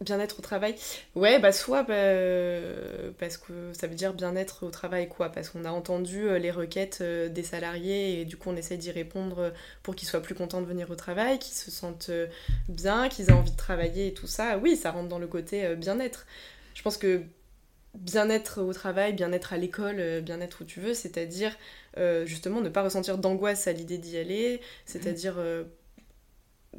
Bien-être 0.00 0.40
au 0.40 0.42
travail 0.42 0.74
Ouais, 1.14 1.38
bah 1.38 1.52
soit 1.52 1.84
bah, 1.84 1.94
parce 3.18 3.36
que 3.36 3.72
ça 3.72 3.86
veut 3.86 3.94
dire 3.94 4.12
bien-être 4.12 4.66
au 4.66 4.70
travail, 4.70 5.08
quoi. 5.08 5.28
Parce 5.30 5.50
qu'on 5.50 5.64
a 5.64 5.70
entendu 5.70 6.26
euh, 6.26 6.38
les 6.38 6.50
requêtes 6.50 6.98
euh, 7.00 7.28
des 7.28 7.44
salariés 7.44 8.20
et 8.20 8.24
du 8.24 8.36
coup 8.36 8.50
on 8.50 8.56
essaie 8.56 8.76
d'y 8.76 8.90
répondre 8.90 9.52
pour 9.84 9.94
qu'ils 9.94 10.08
soient 10.08 10.20
plus 10.20 10.34
contents 10.34 10.60
de 10.60 10.66
venir 10.66 10.90
au 10.90 10.96
travail, 10.96 11.38
qu'ils 11.38 11.54
se 11.54 11.70
sentent 11.70 12.08
euh, 12.10 12.26
bien, 12.68 13.08
qu'ils 13.08 13.30
aient 13.30 13.32
envie 13.32 13.52
de 13.52 13.56
travailler 13.56 14.08
et 14.08 14.14
tout 14.14 14.26
ça. 14.26 14.58
Oui, 14.58 14.76
ça 14.76 14.90
rentre 14.90 15.08
dans 15.08 15.20
le 15.20 15.28
côté 15.28 15.76
bien-être. 15.76 16.26
Je 16.74 16.82
pense 16.82 16.96
que 16.96 17.22
bien-être 17.94 18.62
au 18.62 18.72
travail, 18.72 19.12
bien-être 19.12 19.52
à 19.52 19.58
l'école, 19.58 20.20
bien-être 20.22 20.62
où 20.62 20.64
tu 20.64 20.80
veux, 20.80 20.94
c'est-à-dire 20.94 21.56
justement 22.24 22.60
ne 22.60 22.68
pas 22.68 22.82
ressentir 22.82 23.18
d'angoisse 23.18 23.68
à 23.68 23.72
l'idée 23.72 23.98
d'y 23.98 24.18
aller, 24.18 24.60
c'est-à-dire 24.84 25.36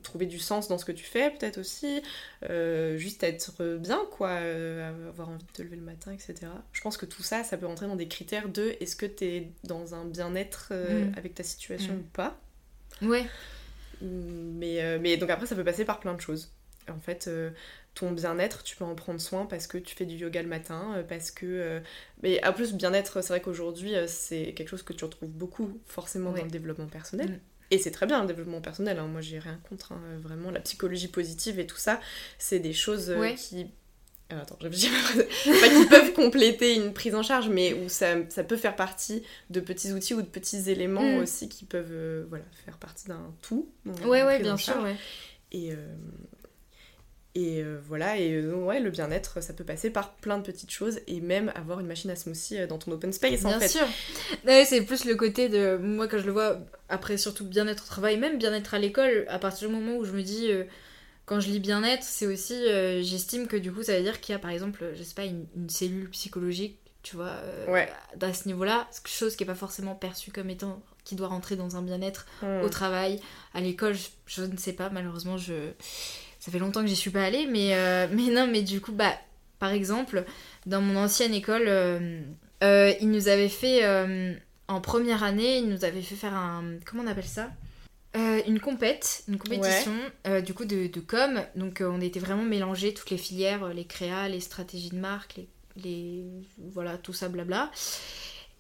trouver 0.04 0.26
du 0.26 0.40
sens 0.40 0.68
dans 0.68 0.78
ce 0.78 0.86
que 0.86 0.92
tu 0.92 1.04
fais 1.04 1.30
peut-être 1.32 1.58
aussi, 1.58 2.02
euh, 2.50 2.98
juste 2.98 3.24
être 3.24 3.78
bien 3.78 4.02
quoi, 4.12 4.30
euh, 4.30 5.10
avoir 5.10 5.30
envie 5.30 5.44
de 5.44 5.52
te 5.52 5.62
lever 5.62 5.76
le 5.76 5.82
matin, 5.82 6.12
etc. 6.12 6.52
Je 6.72 6.82
pense 6.82 6.98
que 6.98 7.06
tout 7.06 7.24
ça, 7.24 7.44
ça 7.44 7.58
peut 7.58 7.66
rentrer 7.66 7.88
dans 7.88 7.96
des 7.96 8.08
critères 8.08 8.50
de 8.50 8.76
est-ce 8.80 8.96
que 8.96 9.06
tu 9.06 9.26
es 9.26 9.52
dans 9.64 9.96
un 9.96 10.06
bien-être 10.06 10.70
euh, 10.72 11.06
mm. 11.06 11.14
avec 11.18 11.36
ta 11.36 11.44
situation 11.44 11.94
mm. 11.94 12.00
ou 12.00 12.04
pas. 12.14 12.40
Ouais. 13.02 13.26
Mais, 14.02 15.00
mais 15.00 15.18
donc 15.18 15.30
après, 15.30 15.48
ça 15.48 15.56
peut 15.56 15.64
passer 15.64 15.86
par 15.86 16.00
plein 16.00 16.14
de 16.14 16.22
choses. 16.22 16.52
En 16.90 17.00
fait, 17.00 17.30
ton 17.96 18.12
bien-être, 18.12 18.62
tu 18.64 18.76
peux 18.76 18.84
en 18.84 18.94
prendre 18.94 19.22
soin 19.22 19.46
parce 19.46 19.68
que 19.68 19.78
tu 19.78 19.96
fais 19.96 20.06
du 20.06 20.16
yoga 20.16 20.42
le 20.42 20.50
matin, 20.50 21.04
parce 21.08 21.32
que... 21.32 21.82
mais 22.22 22.46
en 22.46 22.52
plus, 22.52 22.74
bien-être, 22.74 23.22
c'est 23.22 23.30
vrai 23.30 23.42
qu'aujourd'hui, 23.42 23.94
c'est 24.08 24.54
quelque 24.54 24.68
chose 24.68 24.84
que 24.84 24.92
tu 24.92 25.06
retrouves 25.06 25.30
beaucoup 25.30 25.80
forcément 25.86 26.32
dans 26.32 26.44
le 26.44 26.50
développement 26.50 26.88
personnel. 26.88 27.30
Mm. 27.30 27.40
Et 27.72 27.80
c'est 27.80 27.92
très 27.92 28.06
bien 28.06 28.22
le 28.22 28.28
développement 28.28 28.62
personnel, 28.62 29.00
hein. 29.00 29.08
moi 29.08 29.22
j'ai 29.22 29.40
rien 29.40 29.60
contre, 29.68 29.94
hein. 29.94 30.02
vraiment 30.22 30.52
la 30.52 30.60
psychologie 30.60 31.08
positive 31.08 31.60
et 31.60 31.66
tout 31.66 31.78
ça, 31.78 32.00
c'est 32.38 32.60
des 32.60 32.74
choses 32.74 33.10
euh, 33.10 33.32
qui... 33.32 33.68
Euh, 34.34 34.42
attends, 34.42 34.56
pas, 34.60 34.70
qui 34.70 35.86
peuvent 35.90 36.14
compléter 36.14 36.76
une 36.76 36.94
prise 36.94 37.14
en 37.14 37.24
charge, 37.24 37.50
mais 37.50 37.74
où 37.74 37.90
ça, 37.90 38.16
ça, 38.30 38.44
peut 38.44 38.58
faire 38.58 38.76
partie 38.76 39.24
de 39.52 39.60
petits 39.60 39.94
outils 39.94 40.16
ou 40.16 40.22
de 40.22 40.28
petits 40.28 40.70
éléments 40.70 41.18
mm. 41.18 41.22
aussi 41.22 41.48
qui 41.48 41.66
peuvent 41.66 41.92
euh, 41.92 42.26
voilà, 42.30 42.46
faire 42.66 42.78
partie 42.78 43.08
d'un 43.08 43.34
tout. 43.42 43.70
Ouais, 44.04 44.24
ouais, 44.24 44.40
bien 44.40 44.58
sûr, 44.58 44.82
ouais. 44.82 44.96
Et, 45.52 45.74
et 47.38 47.62
euh, 47.62 47.78
voilà, 47.86 48.18
et 48.18 48.32
euh, 48.32 48.54
ouais, 48.54 48.80
le 48.80 48.90
bien-être, 48.90 49.44
ça 49.44 49.52
peut 49.52 49.66
passer 49.66 49.90
par 49.90 50.14
plein 50.14 50.38
de 50.38 50.44
petites 50.44 50.72
choses 50.72 51.02
et 51.06 51.20
même 51.20 51.52
avoir 51.54 51.82
une 51.82 51.86
machine 51.86 52.10
à 52.10 52.16
smoothie 52.16 52.60
euh, 52.60 52.66
dans 52.66 52.78
ton 52.78 52.94
open 52.94 53.12
space 53.12 53.42
bien 53.42 53.58
en 53.58 53.60
fait. 53.60 53.68
sûr. 53.68 53.86
c'est 54.66 54.82
plus 54.84 55.04
le 55.04 55.16
côté 55.16 55.50
de 55.50 55.76
moi 55.76 56.08
quand 56.08 56.18
je 56.18 56.26
le 56.26 56.32
vois 56.32 56.60
après 56.88 57.18
surtout 57.18 57.46
bien-être 57.46 57.84
au 57.84 57.88
travail, 57.88 58.18
même 58.18 58.38
bien-être 58.38 58.74
à 58.74 58.80
l'école, 58.80 59.26
à 59.28 59.38
partir 59.38 59.68
du 59.68 59.76
moment 59.76 59.98
où 59.98 60.06
je 60.06 60.14
me 60.14 60.22
dis 60.22 60.50
quand 61.26 61.42
je 61.42 61.50
lis 61.50 61.60
bien-être, 61.60 62.04
c'est 62.04 62.26
aussi 62.26 62.56
j'estime 63.04 63.48
que 63.48 63.58
du 63.58 63.74
coup 63.74 63.84
ça 63.84 63.98
veut 63.98 64.04
dire 64.04 64.22
qu'il 64.22 64.32
y 64.32 64.36
a 64.38 64.40
par 64.40 64.52
exemple, 64.52 64.86
je 64.96 65.04
sais 65.04 65.16
pas 65.16 65.26
une, 65.26 65.46
cellule 65.68 66.10
psychologique, 66.12 66.80
tu 67.04 67.18
vois, 67.18 67.34
ouais. 67.68 67.90
à 68.22 68.34
ce 68.34 68.48
niveau-là, 68.48 68.88
chose 69.04 69.36
qui 69.36 69.44
est 69.44 69.48
pas 69.48 69.56
forcément 69.56 69.94
perçue 69.96 70.32
comme 70.32 70.50
étant 70.50 70.82
qui 71.04 71.16
doit 71.16 71.28
rentrer 71.28 71.56
dans 71.56 71.76
un 71.76 71.82
bien-être 71.82 72.26
hmm. 72.42 72.62
au 72.64 72.70
travail, 72.70 73.20
à 73.54 73.60
l'école, 73.60 73.96
je 74.26 74.42
ne 74.44 74.58
sais 74.58 74.74
pas 74.74 74.90
malheureusement 74.90 75.38
je 75.38 75.72
ça 76.46 76.52
fait 76.52 76.60
longtemps 76.60 76.82
que 76.82 76.88
j'y 76.88 76.96
suis 76.96 77.10
pas 77.10 77.24
allée, 77.24 77.48
mais, 77.48 77.74
euh, 77.74 78.08
mais 78.12 78.30
non, 78.30 78.48
mais 78.48 78.62
du 78.62 78.80
coup, 78.80 78.92
bah, 78.92 79.18
par 79.58 79.72
exemple, 79.72 80.26
dans 80.68 80.80
mon 80.80 80.96
ancienne 80.96 81.34
école, 81.34 81.66
euh, 81.66 82.22
euh, 82.64 82.94
ils 83.02 83.10
nous 83.10 83.30
avaient 83.30 83.50
fait, 83.50 83.84
en 84.68 84.82
première 84.82 85.24
année, 85.24 85.58
ils 85.58 85.68
nous 85.68 85.86
avaient 85.86 86.04
fait 86.04 86.16
faire 86.16 86.36
un, 86.36 86.78
comment 86.86 87.04
on 87.04 87.08
appelle 87.08 87.26
ça? 87.26 87.50
Une 88.48 88.62
compète, 88.62 89.24
une 89.28 89.38
compétition 89.38 89.92
du 90.46 90.54
coup 90.54 90.64
de, 90.64 90.88
de 90.88 91.00
com. 91.02 91.42
Donc 91.56 91.84
on 91.86 92.00
était 92.00 92.20
vraiment 92.20 92.44
mélangés, 92.44 92.94
toutes 92.94 93.10
les 93.10 93.18
filières, 93.18 93.74
les 93.74 93.86
créas, 93.86 94.30
les 94.30 94.40
stratégies 94.40 94.90
de 94.90 94.98
marque, 94.98 95.36
les, 95.36 95.50
les, 95.84 96.24
voilà, 96.72 96.98
tout 96.98 97.12
ça 97.12 97.28
blabla. 97.28 97.72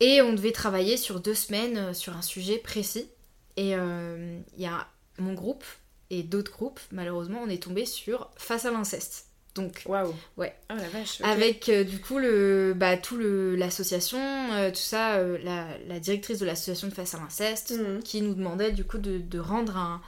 Et 0.01 0.21
on 0.21 0.33
devait 0.33 0.51
travailler 0.51 0.97
sur 0.97 1.21
deux 1.21 1.33
semaines 1.33 1.93
sur 1.93 2.17
un 2.17 2.21
sujet 2.21 2.57
précis. 2.57 3.07
Et 3.55 3.69
il 3.69 4.61
y 4.61 4.65
a 4.65 4.87
mon 5.19 5.33
groupe 5.33 5.63
et 6.09 6.23
d'autres 6.23 6.51
groupes, 6.51 6.79
malheureusement, 6.91 7.39
on 7.43 7.49
est 7.49 7.61
tombé 7.63 7.85
sur 7.85 8.29
Face 8.37 8.65
à 8.65 8.71
l'inceste. 8.71 9.25
Donc, 9.55 9.83
Waouh. 9.85 10.13
Ouais. 10.35 10.53
Oh 10.69 10.75
la 10.75 10.89
vache. 10.89 11.21
avec 11.21 11.69
euh, 11.69 11.85
du 11.85 12.01
coup 12.01 12.19
le, 12.19 12.73
bah, 12.75 12.97
tout 12.97 13.15
le, 13.15 13.55
l'association, 13.55 14.19
euh, 14.51 14.69
tout 14.69 14.75
ça, 14.75 15.13
euh, 15.15 15.37
la, 15.43 15.65
la 15.87 15.99
directrice 16.01 16.39
de 16.39 16.45
l'association 16.45 16.89
de 16.89 16.93
Face 16.93 17.13
à 17.15 17.19
l'inceste, 17.19 17.71
Mhm. 17.71 18.03
qui 18.03 18.21
nous 18.21 18.33
demandait 18.33 18.71
du 18.73 18.83
coup 18.83 18.97
de, 18.97 19.17
de 19.17 19.39
rendre 19.39 19.77
un, 19.77 20.01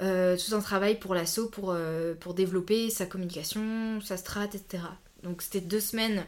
tout 0.00 0.54
un 0.54 0.60
travail 0.60 0.98
pour 0.98 1.14
l'asso 1.14 1.48
pour, 1.50 1.76
pour 2.20 2.34
développer 2.34 2.90
sa 2.90 3.06
communication, 3.06 4.00
sa 4.00 4.16
strat, 4.16 4.44
etc. 4.46 4.82
Donc 5.24 5.42
c'était 5.42 5.60
deux 5.60 5.80
semaines 5.80 6.24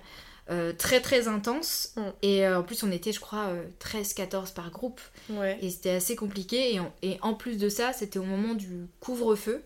euh, 0.51 0.72
très 0.72 1.01
très 1.01 1.28
intenses. 1.28 1.92
Mm. 1.96 2.03
Et 2.22 2.46
euh, 2.46 2.59
en 2.61 2.62
plus 2.62 2.82
on 2.82 2.90
était 2.90 3.12
je 3.12 3.20
crois 3.20 3.48
euh, 3.48 3.64
13-14 3.80 4.53
par 4.53 4.70
groupe. 4.70 5.01
Ouais. 5.28 5.59
Et 5.62 5.70
c'était 5.70 5.90
assez 5.90 6.16
compliqué. 6.16 6.74
Et 6.74 6.80
en, 6.80 6.92
et 7.03 7.18
en 7.22 7.34
plus 7.34 7.57
de 7.57 7.68
ça, 7.68 7.92
c'était 7.92 8.18
au 8.18 8.24
moment 8.24 8.55
du 8.55 8.86
couvre-feu. 9.01 9.62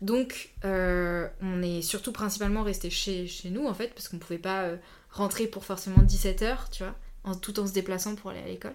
Donc, 0.00 0.50
euh, 0.64 1.28
on 1.40 1.62
est 1.62 1.80
surtout 1.80 2.12
principalement 2.12 2.62
resté 2.62 2.90
chez, 2.90 3.26
chez 3.26 3.50
nous, 3.50 3.66
en 3.66 3.74
fait, 3.74 3.94
parce 3.94 4.08
qu'on 4.08 4.18
pouvait 4.18 4.38
pas 4.38 4.70
rentrer 5.10 5.46
pour 5.46 5.64
forcément 5.64 6.02
17h, 6.02 6.70
tu 6.72 6.82
vois, 6.82 6.94
en, 7.22 7.36
tout 7.36 7.60
en 7.60 7.66
se 7.68 7.72
déplaçant 7.72 8.16
pour 8.16 8.30
aller 8.30 8.40
à 8.40 8.46
l'école. 8.46 8.74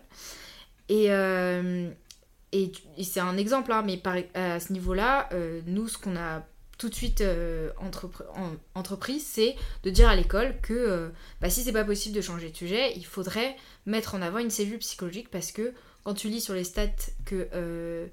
Et, 0.88 1.08
et, 2.54 2.72
c'est 3.04 3.20
un 3.20 3.38
exemple, 3.38 3.74
hein, 3.74 3.84
mais 3.86 3.98
par- 3.98 4.16
à 4.36 4.62
ce 4.62 4.72
niveau-là, 4.72 5.30
nous, 5.66 5.90
ce 5.90 5.98
qu'on 5.98 6.16
a 6.16 6.46
tout 6.78 6.90
de 6.90 6.96
suite 6.96 7.22
euh, 7.22 7.72
entrepre- 7.82 8.24
en- 8.36 8.56
entrepris, 8.76 9.20
c'est 9.20 9.56
de 9.84 9.90
dire 9.90 10.08
à 10.10 10.16
l'école 10.16 10.60
que 10.62 10.74
euh, 10.74 11.10
bah, 11.42 11.50
si 11.50 11.64
c'est 11.64 11.72
pas 11.72 11.84
possible 11.84 12.16
de 12.16 12.22
changer 12.22 12.50
de 12.52 12.56
sujet, 12.56 12.94
il 12.96 13.06
faudrait 13.06 13.56
mettre 13.86 14.16
en 14.16 14.22
avant 14.22 14.38
une 14.40 14.50
cellule 14.52 14.80
psychologique 14.80 15.30
parce 15.32 15.52
que 15.52 15.74
quand 16.04 16.14
tu 16.14 16.30
lis 16.30 16.42
sur 16.42 16.54
les 16.54 16.64
stats 16.64 16.88
que 17.26 17.48
euh, 17.54 18.08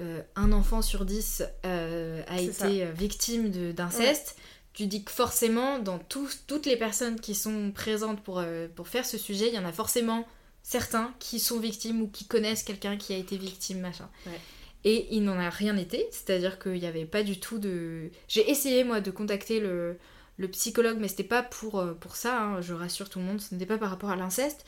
euh, 0.00 0.22
un 0.34 0.52
enfant 0.52 0.82
sur 0.82 1.04
dix 1.04 1.42
euh, 1.64 2.22
a 2.26 2.40
été 2.40 2.52
ça. 2.84 2.90
victime 2.92 3.50
d'inceste, 3.72 4.36
tu 4.72 4.86
dis 4.88 5.04
que 5.04 5.12
forcément, 5.12 5.78
dans 5.78 6.00
toutes 6.00 6.66
les 6.66 6.76
personnes 6.76 7.20
qui 7.20 7.34
sont 7.36 7.70
présentes 7.70 8.22
pour, 8.24 8.42
pour 8.74 8.88
faire 8.88 9.06
ce 9.06 9.16
sujet, 9.18 9.46
il 9.48 9.54
y 9.54 9.58
en 9.58 9.64
a 9.64 9.72
forcément 9.72 10.26
certains 10.64 11.14
qui 11.20 11.38
sont 11.38 11.60
victimes 11.60 12.02
ou 12.02 12.08
qui 12.08 12.26
connaissent 12.26 12.64
quelqu'un 12.64 12.96
qui 12.96 13.12
a 13.14 13.16
été 13.16 13.36
victime, 13.36 13.78
machin. 13.80 14.08
Ouais. 14.26 14.40
Et 14.84 15.06
il 15.10 15.24
n'en 15.24 15.38
a 15.38 15.48
rien 15.48 15.76
été, 15.76 16.06
c'est-à-dire 16.10 16.58
qu'il 16.58 16.74
n'y 16.74 16.86
avait 16.86 17.06
pas 17.06 17.22
du 17.22 17.40
tout 17.40 17.58
de... 17.58 18.10
J'ai 18.28 18.50
essayé, 18.50 18.84
moi, 18.84 19.00
de 19.00 19.10
contacter 19.10 19.58
le, 19.58 19.96
le 20.36 20.48
psychologue, 20.48 20.98
mais 21.00 21.08
c'était 21.08 21.24
pas 21.24 21.42
pour, 21.42 21.80
euh, 21.80 21.94
pour 21.94 22.16
ça, 22.16 22.40
hein, 22.42 22.60
je 22.60 22.74
rassure 22.74 23.08
tout 23.08 23.18
le 23.18 23.24
monde, 23.24 23.40
ce 23.40 23.54
n'était 23.54 23.66
pas 23.66 23.78
par 23.78 23.90
rapport 23.90 24.10
à 24.10 24.16
l'inceste. 24.16 24.66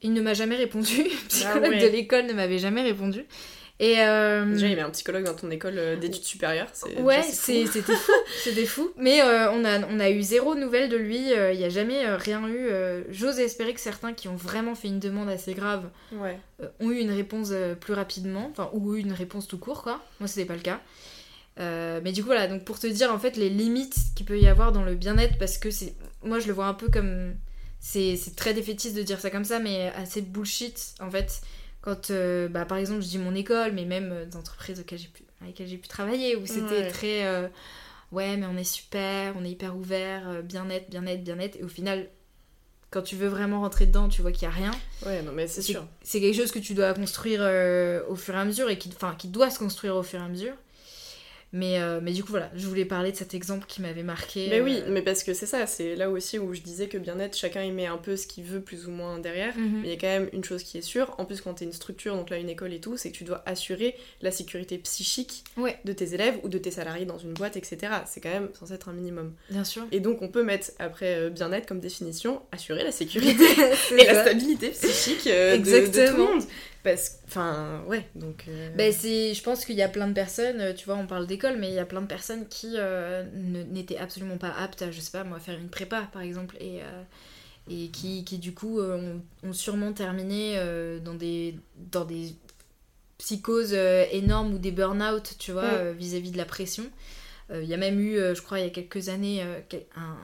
Il 0.00 0.12
ne 0.12 0.22
m'a 0.22 0.34
jamais 0.34 0.56
répondu, 0.56 1.02
le 1.04 1.28
psychologue 1.28 1.72
ouais. 1.72 1.78
de 1.78 1.86
l'école 1.88 2.26
ne 2.26 2.32
m'avait 2.32 2.58
jamais 2.58 2.82
répondu. 2.82 3.26
Et 3.80 4.00
euh, 4.00 4.44
Déjà, 4.52 4.66
il 4.66 4.70
y 4.70 4.72
avait 4.72 4.82
un 4.82 4.90
psychologue 4.90 5.24
dans 5.24 5.34
ton 5.34 5.50
école 5.52 5.78
euh, 5.78 5.96
d'études 5.96 6.24
supérieures. 6.24 6.66
c'est- 6.72 7.00
Ouais, 7.00 7.22
c'était 7.22 7.80
fou, 7.82 7.92
c'était 8.42 8.66
fou. 8.66 8.90
Mais 8.96 9.22
euh, 9.22 9.50
on, 9.52 9.64
a, 9.64 9.78
on 9.86 10.00
a 10.00 10.10
eu 10.10 10.20
zéro 10.20 10.56
nouvelle 10.56 10.88
de 10.88 10.96
lui, 10.96 11.32
euh, 11.32 11.52
il 11.52 11.58
n'y 11.58 11.64
a 11.64 11.68
jamais 11.68 12.04
rien 12.16 12.46
eu. 12.48 12.68
J'ose 13.10 13.38
espérer 13.38 13.74
que 13.74 13.80
certains 13.80 14.12
qui 14.14 14.26
ont 14.28 14.34
vraiment 14.36 14.74
fait 14.74 14.88
une 14.88 14.98
demande 14.98 15.28
assez 15.28 15.54
grave 15.54 15.84
Ouais. 16.12 16.38
ont 16.80 16.90
eu 16.90 16.98
une 16.98 17.12
réponse 17.12 17.52
plus 17.80 17.92
rapidement, 17.92 18.48
enfin, 18.50 18.68
ou 18.72 18.96
une 18.96 19.12
réponse 19.12 19.46
tout 19.46 19.58
court, 19.58 19.82
quoi. 19.84 20.02
Moi, 20.18 20.26
c'était 20.28 20.46
pas 20.46 20.54
le 20.56 20.60
cas. 20.60 20.80
Euh, 21.60 22.00
mais 22.04 22.12
du 22.12 22.20
coup, 22.22 22.26
voilà, 22.26 22.46
donc 22.46 22.64
pour 22.64 22.78
te 22.78 22.86
dire 22.86 23.12
en 23.12 23.18
fait 23.18 23.36
les 23.36 23.48
limites 23.48 23.94
qu'il 24.14 24.24
peut 24.26 24.38
y 24.38 24.46
avoir 24.46 24.70
dans 24.72 24.82
le 24.84 24.94
bien-être, 24.94 25.38
parce 25.38 25.58
que 25.58 25.70
c'est. 25.70 25.94
Moi, 26.24 26.38
je 26.40 26.46
le 26.46 26.52
vois 26.52 26.66
un 26.66 26.74
peu 26.74 26.88
comme. 26.88 27.34
C'est 27.80 28.16
c'est 28.16 28.34
très 28.34 28.54
défaitiste 28.54 28.96
de 28.96 29.02
dire 29.02 29.20
ça 29.20 29.30
comme 29.30 29.44
ça, 29.44 29.58
mais 29.60 29.92
assez 29.96 30.20
bullshit 30.20 30.94
en 31.00 31.10
fait. 31.10 31.40
Quand, 31.80 32.10
euh, 32.10 32.48
bah, 32.48 32.64
par 32.64 32.78
exemple, 32.78 33.02
je 33.02 33.08
dis 33.08 33.18
mon 33.18 33.34
école, 33.34 33.72
mais 33.72 33.84
même 33.84 34.10
euh, 34.12 34.24
des 34.26 34.36
entreprises 34.36 34.80
auxquelles 34.80 34.98
j'ai 34.98 35.08
pu, 35.08 35.22
avec 35.40 35.52
lesquelles 35.54 35.68
j'ai 35.68 35.76
pu 35.78 35.88
travailler, 35.88 36.36
où 36.36 36.44
c'était 36.46 36.80
Ouais. 36.82 36.88
très. 36.88 37.24
euh, 37.26 37.48
ouais, 38.12 38.36
mais 38.36 38.46
on 38.46 38.56
est 38.56 38.64
super, 38.64 39.34
on 39.38 39.44
est 39.44 39.50
hyper 39.50 39.76
ouvert, 39.76 40.28
euh, 40.28 40.42
bien-être, 40.42 40.90
bien-être, 40.90 41.22
bien-être. 41.22 41.56
Et 41.56 41.62
au 41.62 41.68
final, 41.68 42.08
quand 42.90 43.02
tu 43.02 43.16
veux 43.16 43.28
vraiment 43.28 43.60
rentrer 43.60 43.86
dedans, 43.86 44.08
tu 44.08 44.22
vois 44.22 44.32
qu'il 44.32 44.48
n'y 44.48 44.54
a 44.54 44.56
rien 44.56 44.70
Ouais, 45.06 45.22
non, 45.22 45.32
mais 45.32 45.46
c'est 45.46 45.62
sûr. 45.62 45.86
c'est 46.02 46.20
quelque 46.20 46.34
chose 46.36 46.50
que 46.50 46.58
tu 46.58 46.74
dois 46.74 46.92
construire 46.94 47.40
au 48.08 48.16
fur 48.16 48.34
et 48.34 48.38
à 48.38 48.44
mesure 48.44 48.68
et 48.70 48.78
qui, 48.78 48.90
enfin, 48.94 49.14
qui 49.16 49.28
doit 49.28 49.50
se 49.50 49.58
construire 49.58 49.94
au 49.94 50.02
fur 50.02 50.20
et 50.20 50.24
à 50.24 50.28
mesure. 50.28 50.54
Mais, 51.52 51.80
euh, 51.80 52.00
mais 52.02 52.12
du 52.12 52.22
coup, 52.22 52.30
voilà, 52.32 52.50
je 52.54 52.66
voulais 52.66 52.84
parler 52.84 53.10
de 53.10 53.16
cet 53.16 53.32
exemple 53.32 53.64
qui 53.66 53.80
m'avait 53.80 54.02
marqué. 54.02 54.48
Mais 54.50 54.60
euh, 54.60 54.64
oui, 54.64 54.82
mais 54.88 55.00
parce 55.00 55.24
que 55.24 55.32
c'est 55.32 55.46
ça, 55.46 55.66
c'est 55.66 55.96
là 55.96 56.10
aussi 56.10 56.38
où 56.38 56.52
je 56.52 56.60
disais 56.60 56.88
que 56.88 56.98
bien-être, 56.98 57.34
chacun 57.36 57.62
y 57.62 57.70
met 57.72 57.86
un 57.86 57.96
peu 57.96 58.16
ce 58.16 58.26
qu'il 58.26 58.44
veut 58.44 58.60
plus 58.60 58.86
ou 58.86 58.90
moins 58.90 59.18
derrière. 59.18 59.56
mhm. 59.56 59.80
Mais 59.80 59.88
il 59.88 59.90
y 59.90 59.94
a 59.94 59.96
quand 59.98 60.06
même 60.08 60.28
une 60.34 60.44
chose 60.44 60.62
qui 60.62 60.76
est 60.76 60.82
sûre, 60.82 61.14
en 61.16 61.24
plus 61.24 61.40
quand 61.40 61.54
t'es 61.54 61.64
une 61.64 61.72
structure, 61.72 62.14
donc 62.16 62.28
là 62.28 62.36
une 62.36 62.50
école 62.50 62.74
et 62.74 62.80
tout, 62.80 62.98
c'est 62.98 63.10
que 63.10 63.16
tu 63.16 63.24
dois 63.24 63.42
assurer 63.46 63.96
la 64.20 64.30
sécurité 64.30 64.76
psychique 64.76 65.42
Ouais. 65.56 65.78
de 65.86 65.94
tes 65.94 66.12
élèves 66.12 66.38
ou 66.42 66.48
de 66.50 66.58
tes 66.58 66.70
salariés 66.70 67.06
dans 67.06 67.18
une 67.18 67.32
boîte, 67.32 67.56
etc. 67.56 67.78
C'est 68.06 68.20
quand 68.20 68.28
même 68.28 68.50
censé 68.52 68.74
être 68.74 68.90
un 68.90 68.92
minimum. 68.92 69.32
Bien 69.48 69.64
sûr. 69.64 69.84
Et 69.90 70.00
donc 70.00 70.20
on 70.20 70.28
peut 70.28 70.42
mettre 70.42 70.72
après 70.78 71.14
euh, 71.16 71.30
bien-être 71.30 71.66
comme 71.66 71.80
définition, 71.80 72.42
assurer 72.52 72.84
la 72.84 72.92
sécurité 72.92 73.44
et 73.96 74.04
la 74.04 74.20
stabilité 74.22 74.68
psychique 74.68 75.26
euh, 75.26 75.56
de- 75.56 75.62
de, 75.64 76.10
tout 76.10 76.16
le 76.18 76.22
monde. 76.24 76.42
Parce 76.84 77.18
enfin, 77.26 77.82
ouais, 77.88 78.06
donc... 78.14 78.44
euh, 78.48 78.70
Ben, 78.76 78.92
c'est, 78.92 79.34
je 79.34 79.42
pense 79.42 79.64
qu'il 79.64 79.74
y 79.76 79.82
a 79.82 79.88
plein 79.88 80.06
de 80.06 80.12
personnes, 80.12 80.60
euh, 80.60 80.72
tu 80.72 80.86
vois, 80.86 80.96
on 80.96 81.06
parle 81.06 81.26
d'école, 81.26 81.56
mais 81.58 81.68
il 81.68 81.74
y 81.74 81.78
a 81.80 81.84
plein 81.84 82.00
de 82.00 82.06
personnes 82.06 82.46
qui 82.48 82.74
euh, 82.76 83.24
n'étaient 83.34 83.98
absolument 83.98 84.38
pas 84.38 84.50
aptes 84.52 84.82
à, 84.82 84.90
je 84.90 85.00
sais 85.00 85.10
pas, 85.10 85.24
moi, 85.24 85.40
faire 85.40 85.58
une 85.58 85.70
prépa, 85.70 86.08
par 86.12 86.22
exemple, 86.22 86.56
et, 86.60 86.80
euh, 86.82 87.02
et 87.68 87.88
qui, 87.88 88.24
qui, 88.24 88.38
du 88.38 88.54
coup, 88.54 88.80
ont, 88.80 89.20
ont 89.42 89.52
sûrement 89.52 89.92
terminé 89.92 90.56
dans, 91.04 91.14
des, 91.14 91.56
dans 91.92 92.04
des 92.04 92.34
psychoses 93.18 93.74
énormes 94.12 94.54
ou 94.54 94.58
des 94.58 94.70
burn-out, 94.70 95.34
tu 95.38 95.52
vois, 95.52 95.64
Mm. 95.64 95.78
euh, 95.78 95.92
vis-à-vis 95.92 96.30
de 96.30 96.38
la 96.38 96.44
pression. 96.46 96.84
Il 97.52 97.64
y 97.64 97.74
a 97.74 97.78
même 97.78 97.98
eu, 97.98 98.16
je 98.16 98.40
crois, 98.42 98.60
il 98.60 98.64
y 98.64 98.68
a 98.68 98.70
quelques 98.70 99.08
années, 99.08 99.42
un... 99.96 100.16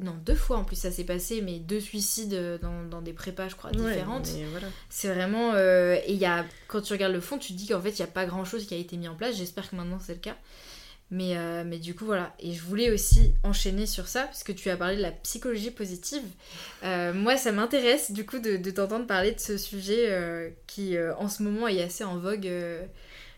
Non, 0.00 0.14
deux 0.24 0.34
fois 0.34 0.58
en 0.58 0.64
plus 0.64 0.76
ça 0.76 0.90
s'est 0.90 1.04
passé, 1.04 1.40
mais 1.42 1.58
deux 1.58 1.80
suicides 1.80 2.34
euh, 2.34 2.58
dans, 2.58 2.84
dans 2.84 3.02
des 3.02 3.12
prépas, 3.12 3.48
je 3.48 3.56
crois, 3.56 3.70
différentes. 3.70 4.28
voilà. 4.50 4.68
C'est 4.90 5.08
vraiment. 5.12 5.52
euh, 5.54 5.96
et 6.06 6.12
il 6.12 6.18
y 6.18 6.24
a, 6.26 6.44
quand 6.68 6.80
tu 6.82 6.92
regardes 6.92 7.12
le 7.12 7.20
fond, 7.20 7.38
tu 7.38 7.52
te 7.52 7.58
dis 7.58 7.66
qu'en 7.66 7.80
fait, 7.80 7.90
il 7.90 8.02
n'y 8.02 8.08
a 8.08 8.12
pas 8.12 8.26
grand 8.26 8.44
chose 8.44 8.66
qui 8.66 8.74
a 8.74 8.76
été 8.76 8.96
mis 8.96 9.08
en 9.08 9.14
place. 9.14 9.36
J'espère 9.36 9.68
que 9.70 9.76
maintenant 9.76 9.98
c'est 10.00 10.14
le 10.14 10.20
cas. 10.20 10.36
Mais, 11.10 11.38
euh, 11.38 11.64
mais 11.66 11.78
du 11.78 11.94
coup, 11.94 12.04
voilà. 12.04 12.34
Et 12.38 12.52
je 12.52 12.62
voulais 12.62 12.90
aussi 12.90 13.32
enchaîner 13.42 13.86
sur 13.86 14.06
ça, 14.08 14.24
parce 14.24 14.44
que 14.44 14.52
tu 14.52 14.68
as 14.68 14.76
parlé 14.76 14.96
de 14.96 15.00
la 15.02 15.10
psychologie 15.10 15.70
positive. 15.70 16.22
Euh, 16.84 17.14
moi, 17.14 17.38
ça 17.38 17.50
m'intéresse, 17.50 18.10
du 18.12 18.26
coup, 18.26 18.38
de, 18.40 18.58
de 18.58 18.70
t'entendre 18.70 19.06
parler 19.06 19.32
de 19.32 19.40
ce 19.40 19.56
sujet 19.56 20.54
qui, 20.66 20.96
en 21.18 21.28
ce 21.30 21.42
moment, 21.42 21.66
est 21.66 21.82
assez 21.82 22.04
en 22.04 22.18
vogue 22.18 22.46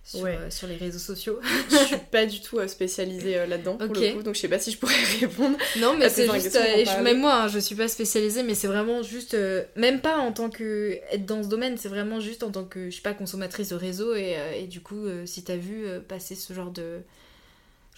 sur, 0.05 0.21
Ouais. 0.21 0.37
euh, 0.41 0.51
sur 0.51 0.67
les 0.67 0.77
réseaux 0.77 0.99
sociaux. 0.99 1.39
je 1.71 1.77
suis 1.87 1.97
pas 2.11 2.27
du 2.27 2.41
tout 2.41 2.59
euh, 2.59 2.67
spécialisée 2.69 3.37
euh, 3.39 3.47
là-dedans 3.47 3.77
pour 3.77 3.91
Ok. 3.91 3.99
le 4.01 4.13
coup, 4.15 4.23
donc 4.23 4.35
je 4.35 4.41
sais 4.41 4.49
pas 4.49 4.59
si 4.59 4.73
je 4.73 4.79
pourrais 4.79 4.95
répondre. 5.21 5.57
Non, 5.79 5.97
mais 5.97 6.09
c'est 6.09 6.29
juste. 6.31 6.57
euh, 6.57 6.85
je- 6.85 7.03
même 7.03 7.21
moi, 7.21 7.35
hein, 7.43 7.49
je 7.49 7.59
suis 7.59 7.75
pas 7.75 7.89
spécialisée, 7.89 8.43
mais 8.43 8.55
c'est 8.55 8.67
vraiment 8.69 9.03
juste. 9.03 9.37
même 9.77 10.01
pas 10.01 10.17
en 10.19 10.33
tant 10.33 10.51
que. 10.51 10.99
être 11.13 11.27
dans 11.27 11.43
ce 11.43 11.49
domaine, 11.49 11.77
c'est 11.79 11.89
vraiment 11.89 12.21
juste 12.21 12.43
en 12.43 12.51
tant 12.51 12.65
que, 12.65 12.91
je 12.91 12.97
sais 12.97 13.03
pas, 13.03 13.15
consommatrice 13.15 13.69
de 13.71 13.77
réseau. 13.77 14.15
Et, 14.15 14.37
et 14.59 14.67
du 14.67 14.81
coup, 14.81 15.07
si 15.27 15.45
t'as 15.45 15.57
vu 15.57 15.85
passer 16.09 16.35
ce 16.35 16.53
genre 16.53 16.71
de. 16.71 17.01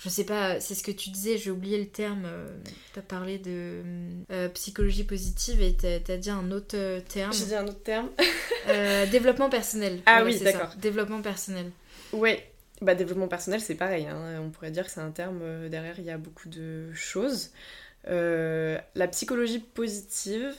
Je 0.04 0.08
sais 0.08 0.24
pas, 0.24 0.58
c'est 0.60 0.74
ce 0.74 0.82
que 0.82 0.90
tu 0.90 1.10
disais, 1.10 1.38
j'ai 1.38 1.50
oublié 1.50 1.78
le 1.78 1.86
terme. 1.86 2.24
euh, 2.26 2.48
t'as 2.92 3.02
parlé 3.02 3.38
de 3.38 3.82
euh, 4.32 4.48
psychologie 4.48 5.04
positive 5.04 5.60
et 5.62 5.74
t'as 5.74 6.00
t'as 6.00 6.16
dit 6.16 6.30
un 6.30 6.50
autre 6.50 6.76
euh, 6.76 7.00
terme. 7.00 7.32
J'ai 7.32 7.44
dit 7.46 7.54
un 7.54 7.66
autre 7.68 7.82
terme. 7.84 8.08
Euh, 8.68 9.06
développement 9.10 9.48
personnel. 9.48 10.00
Ah 10.06 10.22
Voilà, 10.22 10.36
oui, 10.36 10.40
d'accord. 10.42 10.74
Développement 10.76 11.22
personnel. 11.22 11.70
Ouais, 12.12 12.50
bah 12.80 12.94
développement 12.96 13.28
personnel 13.28 13.60
c'est 13.60 13.76
pareil, 13.76 14.06
hein. 14.06 14.40
on 14.44 14.50
pourrait 14.50 14.72
dire 14.72 14.84
que 14.84 14.90
c'est 14.90 15.00
un 15.00 15.12
terme, 15.12 15.38
euh, 15.42 15.68
derrière 15.68 15.94
il 15.98 16.04
y 16.04 16.10
a 16.10 16.18
beaucoup 16.18 16.48
de 16.48 16.92
choses. 16.92 17.50
Euh, 18.08 18.76
la 18.96 19.06
psychologie 19.06 19.60
positive, 19.60 20.52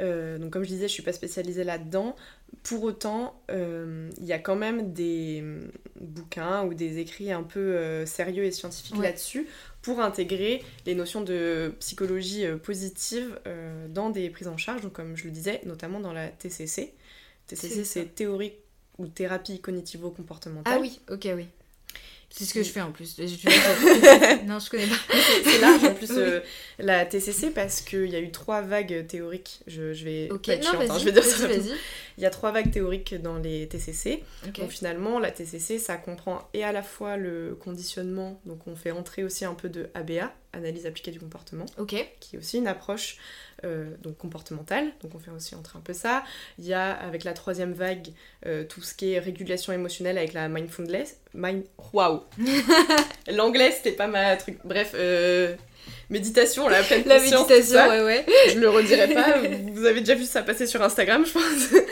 euh, 0.00 0.36
donc 0.38 0.52
comme 0.52 0.62
je 0.62 0.68
disais 0.68 0.88
je 0.88 0.92
suis 0.92 1.02
pas 1.02 1.14
spécialisée 1.14 1.64
là-dedans, 1.64 2.14
pour 2.62 2.82
autant 2.82 3.40
euh, 3.50 4.10
il 4.18 4.24
y 4.26 4.32
a 4.32 4.38
quand 4.38 4.56
même 4.56 4.92
des 4.92 5.40
hum, 5.42 5.70
bouquins 6.00 6.64
ou 6.64 6.74
des 6.74 6.98
écrits 6.98 7.32
un 7.32 7.42
peu 7.42 7.60
euh, 7.60 8.06
sérieux 8.06 8.44
et 8.44 8.50
scientifiques 8.50 8.96
Ouais. 8.96 9.06
là-dessus 9.06 9.46
pour 9.82 10.00
intégrer 10.00 10.62
les 10.86 10.94
notions 10.94 11.20
de 11.22 11.72
psychologie 11.80 12.44
euh, 12.46 12.56
positive 12.56 13.38
dans 13.90 14.10
des 14.10 14.28
prises 14.30 14.48
en 14.48 14.56
charge, 14.56 14.82
donc 14.82 14.92
comme 14.92 15.16
je 15.16 15.24
le 15.24 15.30
disais, 15.30 15.60
notamment 15.64 16.00
dans 16.00 16.12
la 16.12 16.28
TCC. 16.28 16.92
TCC 17.46 17.84
c'est 17.84 18.14
théorie 18.14 18.52
ou 18.98 19.06
thérapie 19.06 19.60
cognitivo-comportementale. 19.60 20.74
Ah 20.76 20.80
oui, 20.80 21.00
ok, 21.10 21.28
oui. 21.36 21.46
C'est 22.30 22.44
ce 22.44 22.52
que 22.52 22.62
je 22.62 22.68
fais 22.68 22.82
en 22.82 22.92
plus. 22.92 23.16
Je- 23.18 23.26
je- 23.26 24.44
non, 24.46 24.58
je 24.58 24.68
connais 24.68 24.86
pas. 24.86 24.96
C'est 25.44 25.60
large 25.60 25.82
en 25.84 25.94
plus 25.94 26.10
Oui. 26.10 26.16
euh, 26.18 26.40
la 26.78 27.06
TCC 27.06 27.50
parce 27.50 27.80
qu'il 27.80 28.10
y 28.10 28.16
a 28.16 28.20
eu 28.20 28.30
trois 28.30 28.60
vagues 28.60 29.06
théoriques. 29.06 29.60
Je, 29.66 29.94
je 29.94 30.04
vais 30.04 30.28
Ok, 30.30 30.46
non, 30.48 30.60
chiante, 30.60 30.74
hein, 30.74 30.86
vas-y, 30.88 31.00
je 31.00 31.04
vais 31.06 31.12
dire 31.12 31.24
ça. 31.24 31.48
Il 32.18 32.22
y 32.22 32.26
a 32.26 32.30
trois 32.30 32.50
vagues 32.50 32.72
théoriques 32.72 33.14
dans 33.14 33.38
les 33.38 33.68
TCC. 33.68 34.24
Donc 34.58 34.70
finalement, 34.70 35.20
la 35.20 35.30
TCC, 35.30 35.78
ça 35.78 35.96
comprend 35.96 36.48
et 36.52 36.64
à 36.64 36.72
la 36.72 36.82
fois 36.82 37.16
le 37.16 37.54
conditionnement, 37.54 38.40
donc 38.44 38.66
on 38.66 38.74
fait 38.74 38.90
entrer 38.90 39.22
aussi 39.22 39.44
un 39.44 39.54
peu 39.54 39.68
de 39.68 39.88
ABA, 39.94 40.32
analyse 40.52 40.84
appliquée 40.86 41.12
du 41.12 41.20
comportement, 41.20 41.66
Ok. 41.78 41.94
qui 42.18 42.34
est 42.34 42.38
aussi 42.40 42.58
une 42.58 42.66
approche 42.66 43.18
euh, 43.64 43.94
donc 44.02 44.16
comportementale, 44.16 44.90
donc 45.00 45.14
on 45.14 45.20
fait 45.20 45.30
aussi 45.30 45.54
entrer 45.54 45.78
un 45.78 45.80
peu 45.80 45.92
ça. 45.92 46.24
Il 46.58 46.66
y 46.66 46.72
a 46.74 46.90
avec 46.92 47.22
la 47.22 47.34
troisième 47.34 47.72
vague 47.72 48.08
euh, 48.46 48.64
tout 48.64 48.82
ce 48.82 48.94
qui 48.94 49.12
est 49.12 49.20
régulation 49.20 49.72
émotionnelle 49.72 50.18
avec 50.18 50.32
la 50.32 50.48
mindfulness. 50.48 51.18
Mind... 51.34 51.62
Waouh 51.92 52.22
L'anglais, 53.28 53.70
c'était 53.70 53.92
pas 53.92 54.08
ma 54.08 54.36
truc. 54.36 54.58
Bref, 54.64 54.92
euh, 54.94 55.54
méditation, 56.10 56.68
la 56.68 56.82
pleine 56.82 57.04
La 57.06 57.18
conscience, 57.18 57.46
tout 57.46 57.52
méditation, 57.52 57.78
ça. 57.78 57.88
ouais, 57.88 58.02
ouais. 58.02 58.26
Je 58.52 58.58
le 58.58 58.68
redirai 58.68 59.12
pas, 59.14 59.38
vous 59.72 59.84
avez 59.84 60.00
déjà 60.00 60.14
vu 60.14 60.24
ça 60.24 60.42
passer 60.42 60.66
sur 60.66 60.82
Instagram, 60.82 61.24
je 61.26 61.32
pense. 61.32 61.82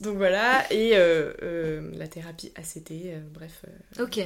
Donc 0.00 0.16
voilà, 0.16 0.64
et 0.72 0.96
euh, 0.96 1.32
euh, 1.42 1.90
la 1.94 2.08
thérapie 2.08 2.52
ACT, 2.56 2.90
euh, 2.90 3.20
bref. 3.32 3.62
Ok. 4.00 4.20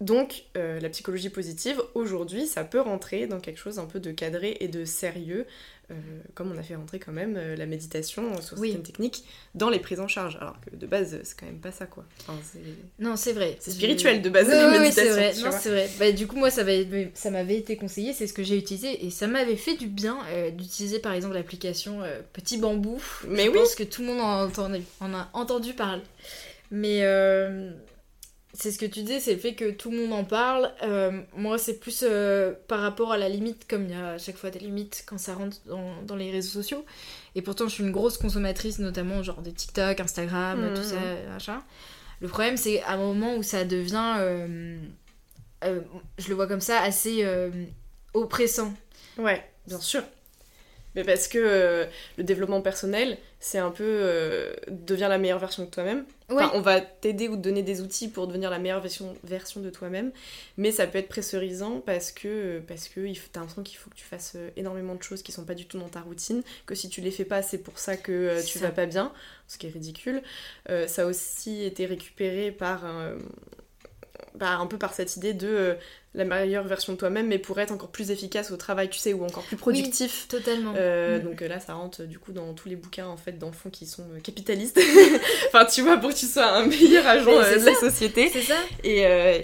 Donc 0.00 0.44
euh, 0.56 0.78
la 0.80 0.88
psychologie 0.90 1.28
positive, 1.30 1.82
aujourd'hui, 1.94 2.46
ça 2.46 2.62
peut 2.64 2.80
rentrer 2.80 3.26
dans 3.26 3.40
quelque 3.40 3.58
chose 3.58 3.78
un 3.80 3.86
peu 3.86 3.98
de 3.98 4.12
cadré 4.12 4.56
et 4.60 4.68
de 4.68 4.84
sérieux, 4.84 5.44
euh, 5.90 5.94
comme 6.34 6.52
on 6.52 6.58
a 6.58 6.62
fait 6.62 6.74
rentrer 6.74 6.98
quand 6.98 7.12
même 7.12 7.36
euh, 7.36 7.56
la 7.56 7.66
méditation 7.66 8.40
sur 8.42 8.58
Oui. 8.58 8.68
certaines 8.68 8.84
techniques 8.86 9.24
dans 9.54 9.70
les 9.70 9.78
prises 9.78 10.00
en 10.00 10.08
charge. 10.08 10.36
Alors 10.40 10.56
que 10.60 10.74
de 10.76 10.86
base, 10.86 11.18
c'est 11.22 11.38
quand 11.38 11.46
même 11.46 11.60
pas 11.60 11.72
ça, 11.72 11.86
quoi. 11.86 12.04
Enfin. 12.28 12.38
Non, 12.98 13.16
c'est 13.16 13.32
vrai. 13.32 13.56
C'est 13.60 13.70
spirituel 13.70 14.20
de 14.22 14.28
base, 14.28 14.48
Oui, 14.48 14.78
oui, 14.80 14.92
c'est 14.92 15.08
vrai. 15.08 15.34
Non, 15.42 15.50
c'est 15.50 15.70
vrai. 15.70 15.88
Bah, 15.98 16.12
du 16.12 16.26
coup, 16.26 16.36
moi, 16.36 16.50
ça 16.50 16.62
m'avait 16.64 17.10
ça 17.14 17.42
été 17.42 17.76
conseillé, 17.76 18.12
c'est 18.12 18.26
ce 18.26 18.32
que 18.34 18.42
j'ai 18.42 18.58
utilisé, 18.58 19.06
et 19.06 19.10
ça 19.10 19.26
m'avait 19.26 19.56
fait 19.56 19.76
du 19.76 19.86
bien 19.86 20.18
euh, 20.30 20.50
d'utiliser 20.50 20.98
par 20.98 21.12
exemple 21.12 21.34
l'application 21.34 22.02
Petit 22.32 22.58
Bambou. 22.58 23.00
Mais 23.26 23.46
Je 23.46 23.50
oui, 23.50 23.58
pense 23.58 23.74
que 23.74 23.82
tout 23.84 24.02
le 24.02 24.08
monde 24.08 24.20
en 24.20 24.40
a 24.42 24.46
entendu, 24.46 24.82
en 25.00 25.14
a 25.14 25.28
entendu 25.32 25.72
parler. 25.72 26.02
Mais 26.70 27.00
c'est 28.60 28.72
ce 28.72 28.78
que 28.78 28.86
tu 28.86 29.02
dis, 29.02 29.20
c'est 29.20 29.34
le 29.34 29.38
fait 29.38 29.54
que 29.54 29.70
tout 29.70 29.90
le 29.92 29.98
monde 29.98 30.12
en 30.12 30.24
parle. 30.24 30.72
Euh, 30.82 31.20
moi, 31.36 31.58
c'est 31.58 31.78
plus 31.78 32.00
euh, 32.02 32.52
par 32.66 32.80
rapport 32.80 33.12
à 33.12 33.16
la 33.18 33.28
limite, 33.28 33.66
comme 33.68 33.84
il 33.84 33.92
y 33.92 33.94
a 33.94 34.08
à 34.14 34.18
chaque 34.18 34.36
fois 34.36 34.50
des 34.50 34.58
limites 34.58 35.04
quand 35.06 35.16
ça 35.18 35.34
rentre 35.34 35.58
dans, 35.66 36.02
dans 36.02 36.16
les 36.16 36.30
réseaux 36.32 36.50
sociaux. 36.60 36.84
Et 37.36 37.42
pourtant, 37.42 37.68
je 37.68 37.74
suis 37.74 37.84
une 37.84 37.92
grosse 37.92 38.18
consommatrice, 38.18 38.80
notamment 38.80 39.22
genre 39.22 39.42
de 39.42 39.50
TikTok, 39.50 40.00
Instagram, 40.00 40.60
Mhm. 40.60 40.74
tout 40.74 40.82
ça, 40.82 40.96
machin. 41.32 41.62
Le 42.20 42.26
problème, 42.26 42.56
c'est 42.56 42.82
à 42.82 42.94
un 42.94 42.96
moment 42.96 43.36
où 43.36 43.44
ça 43.44 43.64
devient, 43.64 44.16
euh, 44.18 44.76
je 45.62 46.28
le 46.28 46.34
vois 46.34 46.48
comme 46.48 46.60
ça, 46.60 46.80
assez 46.82 47.24
oppressant. 48.14 48.72
ouais, 49.18 49.44
bien 49.66 49.78
sûr. 49.80 50.02
Mais 50.98 51.04
parce 51.04 51.28
que 51.28 51.38
euh, 51.38 51.86
le 52.16 52.24
développement 52.24 52.60
personnel, 52.60 53.18
c'est 53.38 53.58
un 53.58 53.70
peu 53.70 53.84
euh, 53.86 54.52
deviens 54.68 55.08
la 55.08 55.16
meilleure 55.18 55.38
version 55.38 55.64
de 55.64 55.70
toi-même. 55.70 56.04
Ouais. 56.28 56.42
Enfin, 56.42 56.50
on 56.54 56.60
va 56.60 56.80
t'aider 56.80 57.28
ou 57.28 57.36
te 57.36 57.40
donner 57.40 57.62
des 57.62 57.80
outils 57.80 58.08
pour 58.08 58.26
devenir 58.26 58.50
la 58.50 58.58
meilleure 58.58 58.80
version, 58.80 59.14
version 59.22 59.60
de 59.60 59.70
toi-même, 59.70 60.10
mais 60.56 60.72
ça 60.72 60.88
peut 60.88 60.98
être 60.98 61.08
pressurisant 61.08 61.80
parce 61.80 62.10
que, 62.10 62.60
parce 62.66 62.88
que 62.88 63.00
t'as 63.32 63.38
l'impression 63.38 63.62
qu'il 63.62 63.78
faut 63.78 63.90
que 63.90 63.94
tu 63.94 64.04
fasses 64.04 64.32
euh, 64.34 64.50
énormément 64.56 64.96
de 64.96 65.02
choses 65.04 65.22
qui 65.22 65.30
sont 65.30 65.44
pas 65.44 65.54
du 65.54 65.66
tout 65.66 65.78
dans 65.78 65.88
ta 65.88 66.00
routine, 66.00 66.42
que 66.66 66.74
si 66.74 66.88
tu 66.88 67.00
les 67.00 67.12
fais 67.12 67.24
pas, 67.24 67.42
c'est 67.42 67.58
pour 67.58 67.78
ça 67.78 67.96
que 67.96 68.10
euh, 68.10 68.42
tu 68.42 68.58
Ça. 68.58 68.66
vas 68.66 68.72
pas 68.72 68.86
bien, 68.86 69.12
ce 69.46 69.56
qui 69.56 69.68
est 69.68 69.70
ridicule. 69.70 70.20
Euh, 70.68 70.88
ça 70.88 71.02
a 71.02 71.06
aussi 71.06 71.64
été 71.64 71.86
récupéré 71.86 72.50
par, 72.50 72.84
un- 74.38 74.46
par 74.46 74.60
un 74.60 74.66
peu 74.66 74.78
par 74.78 74.94
cette 74.94 75.16
idée 75.16 75.32
de 75.34 75.48
euh, 75.48 75.74
la 76.14 76.24
meilleure 76.24 76.64
version 76.66 76.94
de 76.94 76.98
toi-même, 76.98 77.26
mais 77.28 77.38
pour 77.38 77.60
être 77.60 77.70
encore 77.70 77.90
plus 77.90 78.10
efficace 78.10 78.50
au 78.50 78.56
travail, 78.56 78.88
tu 78.88 78.98
sais, 78.98 79.12
ou 79.12 79.24
encore 79.24 79.42
plus 79.44 79.56
productif. 79.56 80.26
Totalement. 80.28 80.72
Euh, 80.76 81.18
Mm. 81.18 81.22
Donc 81.22 81.42
euh, 81.42 81.48
là, 81.48 81.60
ça 81.60 81.74
rentre 81.74 82.02
du 82.04 82.18
coup 82.18 82.32
dans 82.32 82.54
tous 82.54 82.68
les 82.68 82.76
bouquins 82.76 83.06
en 83.06 83.16
fait, 83.16 83.38
dans 83.38 83.46
le 83.48 83.52
fond, 83.52 83.68
qui 83.70 83.86
sont 83.86 84.02
euh, 84.14 84.20
capitalistes. 84.20 84.80
enfin, 85.48 85.64
tu 85.66 85.82
vois, 85.82 85.96
pour 85.98 86.10
que 86.10 86.14
tu 86.16 86.26
sois 86.26 86.46
un 86.46 86.66
meilleur 86.66 87.06
agent 87.06 87.30
de 87.30 87.64
la 87.64 87.74
société. 87.74 88.30
C'est 88.32 88.42
ça 88.42 88.56
Et, 88.84 89.00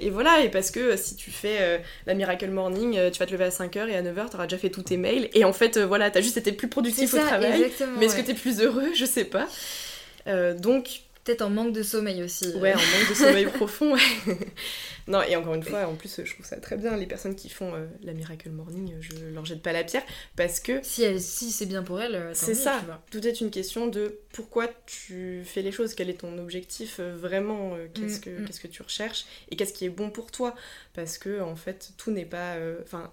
et 0.07 0.11
voilà, 0.11 0.41
et 0.41 0.49
parce 0.51 0.71
que 0.71 0.97
si 0.97 1.17
tu 1.17 1.31
fais 1.31 1.83
la 2.07 2.15
Miracle 2.15 2.51
Morning, 2.51 3.11
tu 3.13 3.19
vas 3.19 3.27
te 3.27 3.33
lever 3.33 3.45
à 3.45 3.51
5h 3.51 3.89
et 3.89 3.97
à 3.97 4.03
9h, 4.03 4.31
t'auras 4.31 4.47
déjà 4.47 4.59
fait 4.59 4.71
tous 4.71 4.83
tes 4.83 4.97
mails. 4.97 5.29
Et 5.35 5.45
en 5.45 5.53
fait, 5.53 5.79
voilà, 5.79 6.11
t'as 6.11 6.21
juste 6.23 6.37
été 6.39 6.53
plus 6.53 6.69
productif 6.69 7.13
au 7.15 7.19
travail. 7.19 7.63
exactement. 7.63 7.99
Mais 7.99 8.07
est-ce 8.07 8.15
que 8.15 8.21
ouais. 8.21 8.27
t'es 8.27 8.35
plus 8.35 8.61
heureux? 8.61 8.93
Je 8.95 9.05
sais 9.05 9.25
pas. 9.25 9.47
Donc, 10.59 11.01
Peut-être 11.25 11.43
en 11.43 11.51
manque 11.51 11.73
de 11.73 11.83
sommeil 11.83 12.23
aussi. 12.23 12.47
ouais, 12.57 12.75
en 12.75 12.77
manque 12.77 13.09
de 13.09 13.15
sommeil 13.15 13.47
profond, 13.55 13.95
ouais. 13.95 14.01
non, 15.09 15.23
et 15.23 15.37
encore 15.37 15.55
une 15.55 15.63
fois, 15.63 15.87
en 15.87 15.95
plus, 15.95 16.21
je 16.23 16.33
trouve 16.35 16.45
ça 16.45 16.57
très 16.59 16.77
bien. 16.77 16.97
Les 16.97 17.07
personnes 17.07 17.35
qui 17.35 17.49
font 17.49 17.75
euh, 17.75 17.87
la 18.03 18.13
Miracle 18.13 18.51
Morning, 18.51 18.93
euh, 18.93 18.99
je 19.01 19.25
leur 19.33 19.45
jette 19.47 19.63
pas 19.63 19.73
la 19.73 19.85
pierre 19.85 20.03
parce 20.37 20.61
que 20.61 20.81
Si, 20.83 21.03
elle, 21.03 21.21
si 21.21 21.51
c'est 21.51 21.67
bien 21.67 21.83
pour 21.83 22.01
elle, 22.01 22.15
euh, 22.15 22.31
C'est 22.35 22.55
ça. 22.55 22.77
tu 22.81 22.87
vois. 22.87 23.03
Tout 23.11 23.27
est 23.27 23.41
une 23.41 23.51
question 23.51 23.87
de 23.87 24.19
pourquoi 24.33 24.69
tu 24.87 25.43
fais 25.45 25.63
les 25.63 25.73
choses, 25.73 25.95
quel 25.95 26.11
est 26.11 26.21
ton 26.21 26.37
objectif 26.39 26.97
euh, 27.01 27.15
vraiment, 27.17 27.75
euh, 27.75 27.87
qu'est-ce 27.95 28.19
Mm, 28.19 28.21
que 28.21 28.31
mm. 28.31 28.45
qu'est-ce 28.47 28.61
que 28.61 28.69
tu 28.69 28.83
recherches 28.83 29.25
et 29.51 29.57
qu'est-ce 29.57 29.73
qui 29.73 29.87
est 29.87 29.91
bon 29.91 30.11
pour 30.11 30.31
toi. 30.31 30.55
Parce 30.93 31.17
que 31.19 31.41
en 31.41 31.57
fait, 31.57 31.93
tout 31.97 32.11
n'est 32.11 32.27
pas, 32.27 32.55
euh, 32.57 32.81
enfin, 32.83 33.11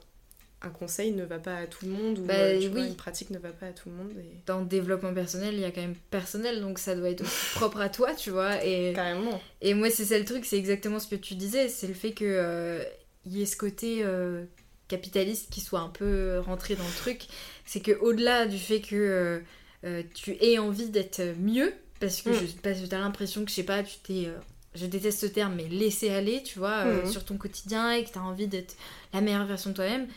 un 0.63 0.69
conseil 0.69 1.11
ne 1.11 1.23
va 1.25 1.39
pas 1.39 1.55
à 1.55 1.65
tout 1.67 1.85
le 1.85 1.91
monde 1.91 2.19
ou 2.19 2.23
Bah, 2.25 2.33
euh, 2.35 2.59
tu 2.59 2.67
vois, 2.69 2.81
une 2.85 2.95
pratique 2.95 3.29
ne 3.31 3.39
va 3.39 3.49
pas 3.49 3.67
à 3.67 3.71
tout 3.71 3.89
le 3.89 3.95
monde. 3.95 4.11
Et... 4.19 4.41
Dans 4.45 4.59
le 4.59 4.65
développement 4.65 5.13
personnel, 5.13 5.55
il 5.55 5.59
y 5.61 5.65
a 5.65 5.71
quand 5.71 5.81
même 5.81 5.95
personnel, 6.11 6.61
donc 6.61 6.77
ça 6.79 6.95
doit 6.95 7.09
être 7.09 7.21
aussi 7.21 7.45
propre 7.55 7.79
à 7.81 7.89
toi, 7.89 8.13
tu 8.13 8.29
vois. 8.29 8.63
Et, 8.63 8.93
Carrément. 8.93 9.41
et 9.61 9.73
moi, 9.73 9.89
c'est 9.89 10.05
ça 10.05 10.19
le 10.19 10.25
truc, 10.25 10.45
c'est 10.45 10.57
exactement 10.57 10.99
ce 10.99 11.07
que 11.07 11.15
tu 11.15 11.33
disais, 11.35 11.67
c'est 11.67 11.87
le 11.87 11.93
fait 11.95 12.11
que 12.11 12.25
euh, 12.25 12.83
y 13.25 13.41
ait 13.41 13.45
ce 13.47 13.57
côté 13.57 14.01
euh, 14.03 14.43
capitaliste 14.87 15.49
qui 15.51 15.61
soit 15.61 15.79
un 15.79 15.89
peu 15.89 16.39
rentré 16.39 16.75
dans 16.75 16.83
le 16.83 16.95
truc. 16.97 17.21
C'est 17.65 17.79
que 17.81 17.91
au-delà 17.99 18.45
du 18.45 18.57
fait 18.59 18.81
que 18.81 19.41
euh, 19.83 20.03
tu 20.13 20.37
aies 20.41 20.59
envie 20.59 20.89
d'être 20.89 21.21
mieux, 21.39 21.73
parce 21.99 22.21
que 22.21 22.29
Mm. 22.29 22.33
je 22.33 22.45
parce 22.61 22.79
que 22.81 22.85
t'as 22.85 22.99
l'impression 22.99 23.43
que, 23.43 23.49
je 23.49 23.55
sais 23.55 23.63
pas, 23.63 23.81
tu 23.83 23.95
t'es... 24.03 24.27
je 24.75 24.85
déteste 24.85 25.21
ce 25.21 25.25
terme, 25.25 25.55
mais 25.55 25.67
laisser 25.67 26.09
aller, 26.09 26.43
tu 26.43 26.59
vois, 26.59 26.83
euh, 26.85 27.01
Mhm. 27.03 27.11
sur 27.11 27.25
ton 27.25 27.37
quotidien 27.37 27.91
et 27.93 28.03
que 28.03 28.09
t'as 28.11 28.19
envie 28.19 28.47
d'être 28.47 28.75
la 29.13 29.21
meilleure 29.21 29.45
version 29.47 29.71
de 29.71 29.75
toi-même. 29.75 30.07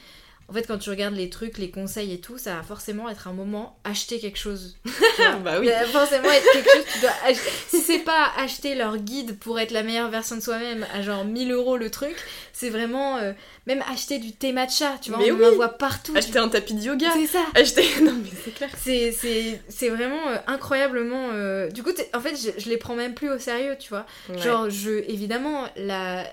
En 0.49 0.53
fait, 0.53 0.67
quand 0.67 0.77
tu 0.79 0.91
regardes 0.91 1.15
les 1.15 1.31
trucs, 1.31 1.57
les 1.59 1.71
conseils 1.71 2.13
et 2.13 2.21
tout, 2.21 2.37
ça 2.37 2.57
va 2.57 2.63
forcément 2.63 3.09
être 3.09 3.29
un 3.29 3.33
moment 3.33 3.79
acheter 3.85 4.19
quelque 4.21 4.39
chose. 4.39 4.77
bah 5.43 5.59
oui. 5.59 5.69
Ça 5.69 5.81
va 5.81 5.87
forcément 5.87 6.31
être 6.31 6.53
quelque 6.53 6.71
chose 6.71 6.85
que 6.85 6.93
tu 6.93 7.01
dois 7.01 7.11
acheter. 7.25 7.51
Si 7.69 7.81
c'est 7.81 7.99
pas 8.01 8.31
acheter 8.37 8.75
leur 8.75 8.99
guide 8.99 9.39
pour 9.39 9.59
être 9.59 9.71
la 9.71 9.83
meilleure 9.83 10.11
version 10.11 10.37
de 10.37 10.43
soi-même 10.43 10.87
à 10.95 11.01
genre 11.03 11.25
1000 11.25 11.51
euros 11.53 11.77
le 11.79 11.91
truc, 11.91 12.15
c'est 12.53 12.69
vraiment 12.69 13.17
euh, 13.17 13.33
même 13.67 13.83
acheter 13.91 14.19
du 14.19 14.33
thé 14.33 14.53
matcha, 14.53 14.93
tu 15.01 15.11
vois, 15.11 15.19
Mais 15.19 15.33
on 15.33 15.37
oui. 15.37 15.47
en 15.47 15.55
voit 15.55 15.71
partout. 15.71 16.13
Acheter 16.15 16.39
un 16.39 16.49
tapis 16.49 16.75
de 16.75 16.83
yoga. 16.83 17.09
C'est 17.15 17.27
ça. 17.27 17.45
Acheter. 17.55 17.85
Non 18.03 18.13
mais 18.13 18.31
c'est 18.45 18.55
clair. 18.55 18.71
C'est, 18.79 19.89
vraiment 19.89 20.29
euh, 20.29 20.37
incroyablement. 20.47 21.31
euh, 21.33 21.69
Du 21.71 21.83
coup, 21.83 21.91
en 22.15 22.21
fait, 22.21 22.37
je, 22.37 22.61
je 22.61 22.69
les 22.69 22.77
prends 22.77 22.95
même 22.97 23.15
plus 23.15 23.31
au 23.31 23.39
sérieux, 23.39 23.77
tu 23.79 23.89
vois. 23.89 24.05
Ouais. 24.29 24.39
Genre, 24.39 24.69
je, 24.69 24.91
évidemment, 25.11 25.65
la... 25.77 26.25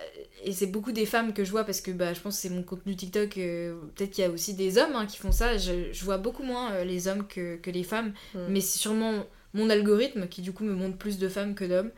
et 0.44 0.54
c'est 0.54 0.68
beaucoup 0.68 0.92
des 0.92 1.06
femmes 1.06 1.34
que 1.34 1.44
je 1.44 1.52
vois 1.52 1.64
parce 1.64 1.82
que 1.82 1.92
bah, 1.92 2.14
je 2.14 2.20
pense 2.20 2.36
que 2.36 2.42
c'est 2.42 2.50
mon 2.50 2.64
contenu 2.64 2.96
TikTok. 2.96 3.38
euh, 3.38 3.76
Peut-être 3.96 4.12
qu'il 4.12 4.24
y 4.24 4.28
a 4.28 4.30
aussi 4.30 4.54
des 4.54 4.78
hommes 4.78 4.96
hein, 4.96 5.06
qui 5.06 5.18
font 5.18 5.32
ça. 5.32 5.58
Je, 5.58 5.92
je 5.92 6.04
vois 6.04 6.18
beaucoup 6.18 6.44
moins 6.44 6.72
euh, 6.72 6.84
les 6.84 7.08
hommes 7.08 7.28
que, 7.28 7.58
que 7.58 7.70
les 7.72 7.84
femmes. 7.84 8.14
Mm. 8.34 8.40
Mais 8.50 8.62
c'est 8.62 8.80
sûrement 8.80 9.26
mon 9.54 9.70
algorithme 9.70 10.28
qui, 10.28 10.42
du 10.42 10.52
coup, 10.54 10.64
me 10.64 10.74
montre 10.74 10.98
plus 10.98 11.18
de 11.18 11.28
femmes 11.30 11.56
que 11.56 11.66
d'hommes. 11.66 11.92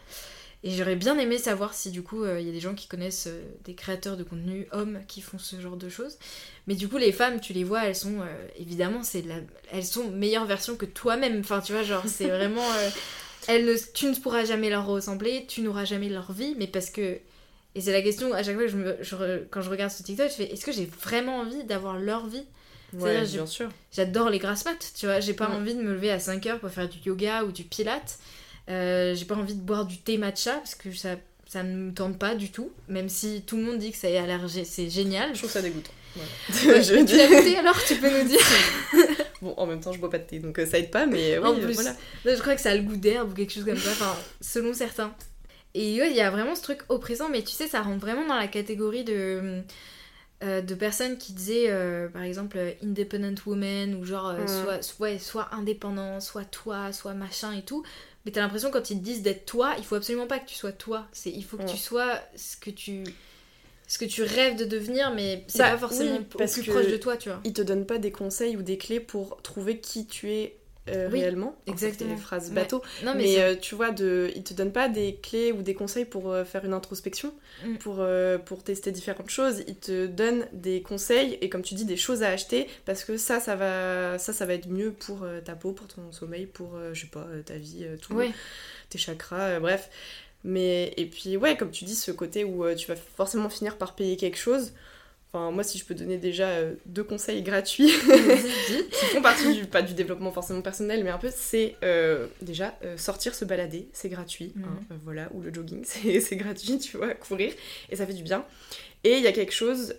Et 0.66 0.72
j'aurais 0.72 0.96
bien 0.96 1.18
aimé 1.20 1.38
savoir 1.38 1.74
si, 1.74 1.91
du 1.91 2.04
coup, 2.04 2.24
euh, 2.24 2.39
il 2.39 2.46
y 2.46 2.50
a 2.50 2.54
des 2.54 2.60
gens 2.62 2.74
qui 2.74 2.88
connaissent 2.88 3.28
des 3.66 3.76
créateurs 3.76 4.16
de 4.18 4.24
contenu 4.24 4.68
hommes 4.72 5.00
qui 5.08 5.22
font 5.22 5.38
ce 5.38 5.60
genre 5.60 5.76
de 5.78 5.89
choses. 5.89 6.18
Mais 6.68 6.76
du 6.76 6.88
coup, 6.88 6.98
les 6.98 7.12
femmes, 7.12 7.39
tu 7.41 7.54
les 7.54 7.64
vois, 7.66 7.86
elles 7.86 7.96
sont 7.96 8.20
évidemment, 8.58 9.04
c'est 9.04 9.22
la... 9.24 9.36
elles 9.72 9.86
sont 9.86 10.10
meilleure 10.12 10.46
version 10.46 10.76
que 10.78 10.86
toi-même. 10.86 11.39
Enfin, 11.41 11.60
tu 11.62 11.74
vois, 11.74 11.84
genre, 11.84 12.04
c'est 12.08 12.30
vraiment. 12.30 12.64
elles 13.48 13.66
ne... 13.66 13.76
Tu 13.94 14.06
ne 14.08 14.16
pourras 14.16 14.46
jamais 14.46 14.70
leur 14.70 14.86
ressembler, 14.86 15.46
tu 15.48 15.62
n'auras 15.62 15.86
jamais 15.86 16.10
leur 16.10 16.32
vie, 16.32 16.56
mais 16.58 16.68
parce 16.68 16.89
que. 16.89 17.20
Et 17.76 17.82
c'est 17.82 17.91
la 17.91 18.01
question, 18.01 18.34
à 18.34 18.43
chaque 18.43 18.55
fois 18.55 18.63
que 18.65 18.69
je 18.71 18.78
me... 18.78 18.95
je 19.01 19.15
re- 19.15 19.41
quand 19.49 19.61
je 19.61 19.69
regarde 19.69 19.91
ce 19.91 20.03
TikTok, 20.03 20.30
je 20.30 20.34
fais 20.36 20.51
est-ce 20.53 20.65
que 20.65 20.71
j'ai 20.71 20.86
vraiment 21.01 21.38
envie 21.39 21.63
d'avoir 21.63 21.97
leur 21.97 22.28
vie? 22.28 22.45
Ouais, 22.93 23.24
bien 23.26 23.47
sûr. 23.47 23.69
J'adore 23.91 24.30
les 24.30 24.38
grasses 24.38 24.65
maths, 24.65 24.93
tu 24.95 25.07
vois, 25.07 25.19
j'ai 25.19 25.34
pas 25.34 25.49
Ouais. 25.49 25.55
envie 25.55 25.74
de 25.74 25.82
me 25.82 25.93
lever 25.93 26.11
à 26.11 26.19
5 26.19 26.45
heures 26.45 26.59
pour 26.59 26.69
faire 26.69 26.88
du 26.88 26.99
yoga 27.03 27.43
ou 27.43 27.51
du 27.51 27.63
pilate. 27.63 28.19
Euh, 28.69 29.15
j'ai 29.15 29.26
pas 29.26 29.36
envie 29.36 29.55
de 29.55 29.61
boire 29.61 29.86
du 29.86 29.97
thé 29.97 30.17
matcha 30.19 30.53
parce 30.57 30.76
que 30.76 30.91
ça, 30.93 31.15
ça 31.47 31.63
ne 31.63 31.76
me 31.76 31.93
tente 31.93 32.19
pas 32.19 32.36
du 32.36 32.51
tout, 32.51 32.71
même 32.88 33.09
si 33.09 33.41
tout 33.47 33.57
le 33.57 33.63
monde 33.63 33.80
dit 33.80 33.91
que 33.91 33.97
ça 33.97 34.07
a 34.07 34.11
l'air 34.11 34.41
c'est 34.63 34.89
génial. 34.91 35.34
Je 35.34 35.39
trouve 35.39 35.49
ça 35.51 35.61
dégoûtant. 35.63 35.91
Voilà. 36.15 36.76
Ouais, 36.78 36.84
Je 36.84 37.03
tu 37.03 37.17
l'as 37.17 37.28
goûté 37.28 37.57
alors 37.57 37.84
Tu 37.84 37.95
peux 37.95 38.09
nous 38.21 38.28
dire? 38.28 38.39
Bon, 39.41 39.53
en 39.57 39.65
même 39.65 39.82
temps, 39.82 39.91
je 39.91 39.99
bois 39.99 40.09
pas 40.09 40.19
de 40.19 40.24
thé, 40.24 40.39
donc 40.39 40.57
euh, 40.57 40.65
ça 40.65 40.78
aide 40.80 40.89
pas, 40.89 41.05
mais 41.05 41.38
En 41.39 41.51
oui, 41.53 41.59
euh, 41.61 41.65
plus. 41.65 41.74
voilà. 41.74 41.91
Non, 42.26 42.32
Je 42.34 42.39
crois 42.39 42.55
que 42.55 42.61
ça 42.61 42.69
a 42.71 42.76
le 42.76 42.84
goût 42.84 42.95
d'herbe 42.95 43.32
ou 43.32 43.34
quelque 43.34 43.51
chose 43.51 43.65
comme 43.65 43.78
ça, 43.78 43.89
enfin, 43.91 44.15
selon 44.39 44.74
certains. 44.74 45.13
Et 45.76 45.99
ouais, 45.99 46.11
il 46.11 46.15
y 46.15 46.21
a 46.21 46.30
vraiment 46.30 46.55
ce 46.55 46.61
truc 46.61 46.82
oppressant, 46.89 47.30
mais 47.30 47.41
tu 47.41 47.51
sais, 47.51 47.67
ça 47.67 47.82
rentre 47.82 47.99
vraiment 47.99 48.28
dans 48.28 48.38
la 48.38 48.47
catégorie 48.47 49.03
de, 49.03 49.63
euh, 50.43 50.61
de 50.61 50.76
personnes 50.76 51.17
qui 51.17 51.34
disaient, 51.34 51.69
euh, 51.71 52.09
par 52.09 52.21
exemple, 52.24 52.57
euh, 52.57 52.71
independent 52.84 53.39
woman, 53.45 53.95
ou 53.95 54.03
genre, 54.05 54.28
euh, 54.30 54.43
Mm. 54.43 54.82
soit, 54.82 55.19
soit, 55.19 55.49
indépendant, 55.53 56.19
soit 56.19 56.45
toi, 56.45 56.91
soit 56.93 57.13
machin 57.13 57.53
et 57.53 57.63
tout. 57.63 57.84
Mais 58.26 58.32
t'as 58.32 58.41
l'impression 58.41 58.71
quand 58.71 58.89
ils 58.89 58.99
te 58.99 59.03
disent 59.03 59.21
d'être 59.24 59.45
toi, 59.45 59.74
il 59.78 59.84
faut 59.84 59.95
absolument 59.95 60.28
pas 60.28 60.39
que 60.39 60.47
tu 60.47 60.55
sois 60.55 60.71
toi. 60.71 61.07
C'est, 61.11 61.32
il 61.32 61.43
faut 61.43 61.57
que 61.57 61.63
Mm. 61.63 61.67
tu 61.67 61.78
sois 61.78 62.19
ce 62.36 62.55
que 62.57 62.69
tu, 62.69 63.03
ce 63.88 63.97
que 63.97 64.05
tu 64.05 64.21
rêves 64.24 64.55
de 64.57 64.65
devenir, 64.65 65.11
mais 65.13 65.43
c'est 65.47 65.57
Bah, 65.59 65.71
pas 65.71 65.78
forcément 65.78 66.17
oui, 66.17 66.26
au 66.34 66.38
parce 66.38 66.53
plus 66.53 66.63
que- 66.63 66.71
proche 66.71 66.88
de 66.88 66.97
toi, 66.97 67.17
tu 67.17 67.30
vois. 67.30 67.41
Ils 67.45 67.53
te 67.53 67.61
donnent 67.61 67.86
pas 67.86 67.97
des 67.97 68.11
conseils 68.11 68.55
ou 68.57 68.61
des 68.61 68.78
clés 68.78 68.99
pour 68.99 69.41
trouver 69.41 69.80
qui 69.80 70.05
tu 70.07 70.32
es 70.32 70.57
euh, 70.90 71.10
Oui, 71.12 71.22
réellement. 71.22 71.56
exactement. 71.68 72.14
Des 72.14 72.20
phrases 72.22 72.52
bateau. 72.52 72.82
Non, 73.04 73.14
mais, 73.16 73.40
euh, 73.40 73.56
tu 73.56 73.76
vois, 73.76 73.92
de, 73.92 74.32
ils 74.36 74.44
te 74.44 74.54
donnent 74.54 74.72
pas 74.72 74.90
des 74.90 75.16
clés 75.22 75.52
ou 75.52 75.62
des 75.62 75.74
conseils 75.74 76.06
pour 76.06 76.32
euh, 76.32 76.44
faire 76.44 76.66
une 76.66 76.74
introspection, 76.74 77.34
Mm. 77.66 77.78
pour, 77.78 78.06
pour 78.46 78.64
tester 78.64 78.92
différentes 78.92 79.30
choses. 79.30 79.64
Ils 79.68 79.76
te 79.78 80.08
donnent 80.08 80.46
des 80.54 80.82
conseils 80.82 81.38
et, 81.42 81.50
comme 81.50 81.62
tu 81.62 81.76
dis, 81.76 81.86
des 81.86 81.96
choses 81.98 82.24
à 82.24 82.30
acheter 82.30 82.68
parce 82.86 83.04
que 83.04 83.16
ça, 83.18 83.40
ça 83.40 83.56
va, 83.56 84.18
ça, 84.20 84.34
ça 84.34 84.46
va 84.46 84.54
être 84.56 84.68
mieux 84.68 84.92
pour 84.92 85.26
ta 85.46 85.56
peau, 85.56 85.72
pour 85.72 85.88
ton 85.88 86.12
sommeil, 86.12 86.46
pour, 86.48 86.78
je 86.94 87.02
sais 87.02 87.08
pas, 87.08 87.26
ta 87.46 87.56
vie, 87.56 87.86
tout, 88.02 88.20
tes 88.90 88.98
chakras, 88.98 89.60
bref. 89.60 89.90
Mais, 90.44 90.94
et 90.98 91.06
puis, 91.06 91.38
ouais, 91.38 91.56
comme 91.56 91.72
tu 91.72 91.86
dis, 91.86 91.96
ce 91.96 92.12
côté 92.12 92.44
où 92.44 92.66
tu 92.76 92.88
vas 92.88 92.96
forcément 92.98 93.50
finir 93.50 93.78
par 93.78 93.96
payer 93.96 94.18
quelque 94.18 94.38
chose. 94.38 94.74
Enfin, 95.36 95.50
moi, 95.50 95.64
si 95.64 95.80
je 95.80 95.86
peux 95.86 95.96
donner 95.96 96.18
déjà 96.20 96.48
euh, 96.50 96.76
deux 96.86 97.04
conseils 97.04 97.42
gratuits 97.42 97.88
qui 98.92 99.06
font 99.08 99.22
partie 99.24 99.52
du, 99.56 99.66
pas 99.66 99.82
du 99.82 99.96
développement 99.96 100.32
forcément 100.32 100.62
personnel, 100.62 101.04
mais 101.04 101.10
un 101.10 101.18
peu, 101.18 101.30
c'est 101.36 101.76
euh, 101.84 102.28
déjà 102.44 102.78
euh, 102.84 102.98
sortir, 102.98 103.34
se 103.34 103.44
balader, 103.44 103.88
c'est 103.94 104.10
gratuit, 104.10 104.54
Mhm. 104.56 104.64
hein, 104.66 104.80
euh, 104.92 104.96
voilà, 105.04 105.30
ou 105.34 105.42
le 105.42 105.52
jogging, 105.52 105.84
c'est 105.86 106.36
gratuit, 106.36 106.78
tu 106.78 106.98
vois, 106.98 107.16
courir, 107.16 107.52
et 107.90 107.96
ça 107.96 108.06
fait 108.06 108.14
du 108.14 108.22
bien. 108.22 108.46
Et 109.04 109.18
il 109.18 109.24
y 109.24 109.28
a 109.28 109.32
quelque 109.34 109.52
chose, 109.54 109.96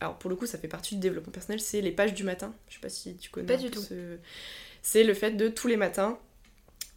alors 0.00 0.18
pour 0.18 0.28
le 0.28 0.34
coup, 0.36 0.46
ça 0.46 0.58
fait 0.58 0.68
partie 0.68 0.96
du 0.96 1.00
développement 1.00 1.32
personnel, 1.32 1.60
c'est 1.60 1.80
les 1.80 1.92
pages 1.92 2.12
du 2.12 2.24
matin. 2.24 2.52
Je 2.68 2.74
sais 2.74 2.80
pas 2.80 2.88
si 2.90 3.14
tu 3.16 3.30
connais. 3.30 3.46
Pas 3.46 3.56
du 3.56 3.68
ce- 3.68 4.18
C'est 4.82 5.04
le 5.04 5.14
fait 5.14 5.30
de 5.30 5.48
tous 5.48 5.68
les 5.68 5.76
matins, 5.78 6.18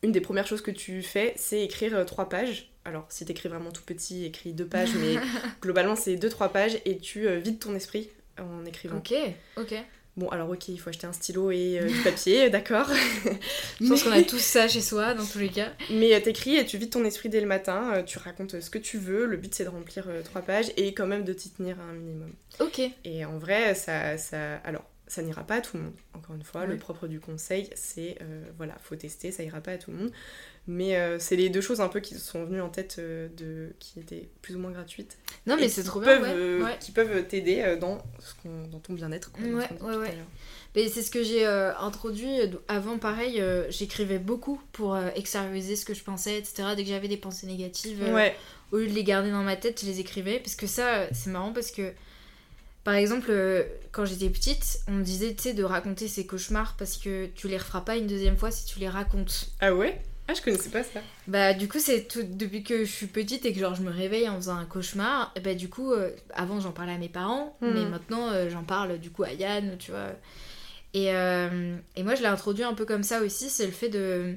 une 0.04 0.12
des 0.12 0.22
premières 0.22 0.48
choses 0.48 0.62
que 0.62 0.72
tu 0.72 1.02
fais, 1.04 1.34
c'est 1.38 1.62
écrire 1.62 2.04
trois 2.06 2.28
pages. 2.28 2.69
Alors, 2.86 3.06
si 3.10 3.26
t'écris 3.26 3.50
vraiment 3.50 3.72
tout 3.72 3.84
petit, 3.84 4.26
écris 4.26 4.54
deux 4.54 4.66
pages, 4.66 4.94
mais 4.96 5.16
globalement, 5.62 5.96
c'est 5.96 6.16
deux, 6.16 6.30
trois 6.30 6.50
pages, 6.50 6.78
et 6.86 6.98
tu 6.98 7.28
euh, 7.28 7.38
vides 7.38 7.60
ton 7.60 7.76
esprit 7.76 8.10
en 8.40 8.66
écrivant. 8.66 8.98
Ok, 8.98 9.14
ok. 9.58 9.76
Bon, 10.18 10.28
alors 10.30 10.50
ok, 10.50 10.68
il 10.68 10.80
faut 10.80 10.90
acheter 10.90 11.08
un 11.08 11.14
stylo 11.14 11.52
et 11.52 11.80
euh, 11.80 11.88
du 11.88 12.02
papier, 12.02 12.50
d'accord. 12.50 12.90
Je 13.80 13.88
pense 13.88 14.04
qu'on 14.04 14.12
a 14.12 14.22
tous 14.24 14.40
ça 14.40 14.68
chez 14.68 14.82
soi, 14.82 15.14
dans 15.14 15.26
tous 15.26 15.40
les 15.40 15.50
cas. 15.50 15.72
Mais 15.92 16.14
euh, 16.14 16.20
t'écris 16.20 16.58
et 16.58 16.66
tu 16.66 16.78
vides 16.78 16.90
ton 16.90 17.06
esprit 17.06 17.30
dès 17.30 17.40
le 17.42 17.48
matin, 17.48 18.04
tu 18.06 18.18
racontes 18.18 18.60
ce 18.60 18.70
que 18.70 18.80
tu 18.80 18.98
veux, 18.98 19.26
le 19.26 19.38
but 19.38 19.54
c'est 19.54 19.64
de 19.64 19.70
remplir 19.70 20.08
trois 20.26 20.42
pages 20.42 20.72
et 20.76 20.94
quand 20.94 21.08
même 21.08 21.24
de 21.24 21.32
t'y 21.32 21.52
tenir 21.52 21.80
un 21.80 21.94
minimum. 21.94 22.34
Ok. 22.60 22.82
Et 23.06 23.24
en 23.24 23.38
vrai, 23.38 23.76
ça, 23.76 24.18
ça... 24.18 24.56
Alors, 24.66 24.89
ça 25.10 25.22
n'ira 25.22 25.43
pas 25.43 25.55
à 25.55 25.62
tout 25.62 25.76
le 25.76 25.84
monde. 25.84 25.93
Encore 26.14 26.36
une 26.36 26.43
fois, 26.43 26.66
le 26.66 26.78
propre 26.78 27.07
du 27.07 27.20
conseil, 27.20 27.70
c'est, 27.76 28.18
euh, 28.22 28.43
voilà, 28.57 28.76
faut 28.82 28.95
tester, 28.95 29.32
ça 29.34 29.43
ira 29.43 29.60
pas 29.60 29.72
à 29.74 29.78
tout 29.78 29.91
le 29.91 29.97
monde. 29.97 30.12
Mais 30.68 30.95
euh, 30.97 31.18
c'est 31.20 31.36
les 31.36 31.49
deux 31.49 31.62
choses 31.62 31.82
un 31.82 31.88
peu 31.88 31.99
qui 31.99 32.16
sont 32.16 32.45
venues 32.45 32.62
en 32.62 32.70
tête 32.70 32.97
euh, 32.99 33.28
de... 33.36 33.74
qui 33.80 33.99
étaient 33.99 34.30
plus 34.43 34.55
ou 34.55 34.60
moins 34.60 34.70
gratuites. 34.72 35.18
Non, 35.47 35.57
mais 35.60 35.68
c'est 35.68 35.82
trop 35.84 35.99
bien, 35.99 36.22
ouais. 36.22 36.30
euh, 36.32 36.64
ouais. 36.64 36.78
Qui 36.80 36.91
peuvent 36.91 37.26
t'aider 37.28 37.76
dans, 37.82 37.97
ce 38.20 38.36
qu'on- 38.41 38.68
dans 38.68 38.78
ton 38.80 38.93
bien-être. 38.93 39.32
Ouais, 39.41 39.51
ouais, 39.82 39.95
ouais. 39.97 40.18
Mais 40.76 40.88
c'est 40.88 41.01
ce 41.01 41.10
que 41.10 41.24
j'ai 41.24 41.43
introduit. 41.45 42.38
Avant, 42.68 42.99
pareil, 42.99 43.43
j'écrivais 43.70 44.20
beaucoup 44.20 44.62
pour 44.72 44.95
extérioriser 45.16 45.76
ce 45.76 45.86
que 45.86 45.95
je 45.95 46.03
pensais, 46.03 46.38
etc. 46.38 46.70
Dès 46.76 46.84
que 46.84 46.89
j'avais 46.89 47.07
des 47.07 47.18
pensées 47.18 47.47
négatives, 47.47 48.03
au 48.72 48.78
lieu 48.78 48.88
de 48.88 48.93
les 48.93 49.03
garder 49.03 49.32
dans 49.32 49.41
ma 49.43 49.55
tête, 49.55 49.82
je 49.82 49.88
les 49.88 49.99
écrivais. 49.99 50.39
Parce 50.39 50.55
que 50.55 50.68
ça, 50.68 51.12
c'est 51.12 51.32
marrant 51.32 51.51
parce 51.51 51.72
que, 51.72 51.91
par 52.90 52.96
exemple, 52.96 53.28
euh, 53.30 53.62
quand 53.92 54.04
j'étais 54.06 54.30
petite, 54.32 54.80
on 54.88 54.94
me 54.94 55.04
disait, 55.04 55.36
tu 55.36 55.44
sais, 55.44 55.54
de 55.54 55.64
raconter 55.64 56.08
ses 56.08 56.26
cauchemars 56.26 56.76
parce 56.76 56.98
que 56.98 57.28
tu 57.36 57.48
les 57.48 57.58
referas 57.60 57.82
pas 57.82 57.98
une 57.98 58.08
deuxième 58.08 58.36
fois 58.36 58.50
si 58.50 58.66
tu 58.66 58.80
les 58.80 58.90
racontes. 58.90 59.52
Ah 59.62 59.76
ouais? 59.76 60.02
Ah, 60.28 60.34
je 60.34 60.42
connaissais 60.42 60.70
pas 60.70 60.82
ça. 60.82 61.02
Bah 61.28 61.54
du 61.54 61.68
coup 61.68 61.78
c'est 61.80 62.08
tout 62.08 62.24
depuis 62.24 62.64
que 62.64 62.86
je 62.86 62.92
suis 62.92 63.06
petite 63.06 63.46
et 63.46 63.54
que 63.54 63.60
genre 63.60 63.76
je 63.76 63.84
me 63.84 63.92
réveille 63.92 64.28
en 64.28 64.38
faisant 64.38 64.58
un 64.58 64.66
cauchemar, 64.66 65.32
et 65.36 65.40
bah 65.40 65.54
du 65.54 65.70
coup 65.70 65.92
euh, 65.92 66.10
avant 66.34 66.60
j'en 66.60 66.72
parlais 66.72 66.94
à 66.94 66.98
mes 66.98 67.10
parents, 67.10 67.56
Mhm. 67.62 67.74
mais 67.74 67.86
maintenant 67.86 68.28
euh, 68.32 68.50
j'en 68.50 68.64
parle 68.64 68.98
du 69.00 69.12
coup 69.12 69.24
à 69.24 69.34
Yann, 69.34 69.76
tu 69.78 69.92
vois. 69.92 70.10
Et, 70.96 71.14
euh, 71.14 71.76
et 71.96 72.02
moi 72.04 72.16
je 72.16 72.22
l'ai 72.22 72.28
introduit 72.28 72.64
un 72.64 72.74
peu 72.74 72.86
comme 72.86 73.04
ça 73.04 73.22
aussi, 73.22 73.50
c'est 73.52 73.68
le 73.68 73.72
fait 73.72 73.90
de 73.90 74.34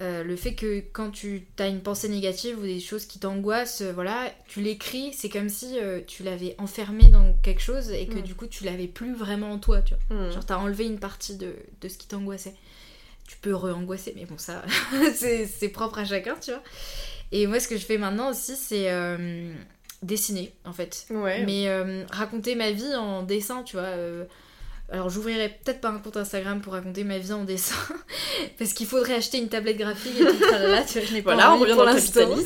euh, 0.00 0.22
le 0.22 0.36
fait 0.36 0.54
que 0.54 0.80
quand 0.92 1.10
tu 1.10 1.46
as 1.58 1.66
une 1.66 1.80
pensée 1.80 2.08
négative 2.08 2.58
ou 2.58 2.62
des 2.62 2.78
choses 2.80 3.04
qui 3.06 3.18
t'angoissent, 3.18 3.80
euh, 3.82 3.92
voilà, 3.92 4.32
tu 4.46 4.60
l'écris, 4.60 5.12
c'est 5.12 5.28
comme 5.28 5.48
si 5.48 5.78
euh, 5.78 6.00
tu 6.06 6.22
l'avais 6.22 6.54
enfermé 6.58 7.08
dans 7.08 7.32
quelque 7.42 7.60
chose 7.60 7.90
et 7.90 8.06
que 8.06 8.14
Mhm. 8.16 8.22
du 8.22 8.34
coup 8.34 8.46
tu 8.46 8.64
l'avais 8.64 8.86
plus 8.86 9.12
vraiment 9.14 9.50
en 9.52 9.58
toi, 9.58 9.82
tu 9.82 9.94
vois. 10.08 10.16
Hmm. 10.16 10.30
Genre, 10.32 10.46
t'as 10.46 10.56
enlevé 10.56 10.84
une 10.86 10.98
partie 11.00 11.36
de, 11.36 11.54
de 11.80 11.88
ce 11.88 11.98
qui 11.98 12.06
t'angoissait. 12.06 12.54
Tu 13.26 13.36
peux 13.38 13.54
re-angoisser, 13.54 14.12
mais 14.16 14.24
bon, 14.24 14.38
ça, 14.38 14.62
c'est 15.14 15.68
propre 15.68 15.98
à 15.98 16.04
chacun, 16.04 16.36
tu 16.40 16.50
vois. 16.52 16.62
Et 17.32 17.46
moi, 17.46 17.60
ce 17.60 17.68
que 17.68 17.76
je 17.76 17.84
fais 17.84 17.98
maintenant 17.98 18.30
aussi, 18.30 18.56
c'est 18.56 18.88
dessiner, 20.02 20.52
en 20.64 20.72
fait. 20.72 21.06
Ouais. 21.10 21.44
Mais 21.44 21.68
raconter 22.10 22.54
ma 22.54 22.70
vie 22.70 22.94
en 22.94 23.22
dessin, 23.24 23.62
tu 23.64 23.76
vois. 23.76 23.92
Alors, 24.90 25.10
j'ouvrirai 25.10 25.50
peut-être 25.50 25.82
pas 25.82 25.90
un 25.90 25.98
compte 25.98 26.16
Instagram 26.16 26.62
pour 26.62 26.72
raconter 26.72 27.04
ma 27.04 27.18
vie 27.18 27.32
en 27.32 27.44
dessin, 27.44 27.76
parce 28.58 28.72
qu'il 28.72 28.86
faudrait 28.86 29.16
acheter 29.16 29.36
une 29.36 29.50
tablette 29.50 29.76
graphique 29.76 30.18
et 30.18 30.24
tout 30.24 30.40
là, 30.50 30.82
tu 30.82 30.98
vois, 30.98 31.06
je 31.06 31.12
n'ai 31.12 31.20
pas 31.20 31.34
Voilà, 31.34 31.52
on 31.54 31.58
revient 31.58 31.72
pour 31.74 31.84
dans 31.84 31.92
l'instant. 31.92 32.30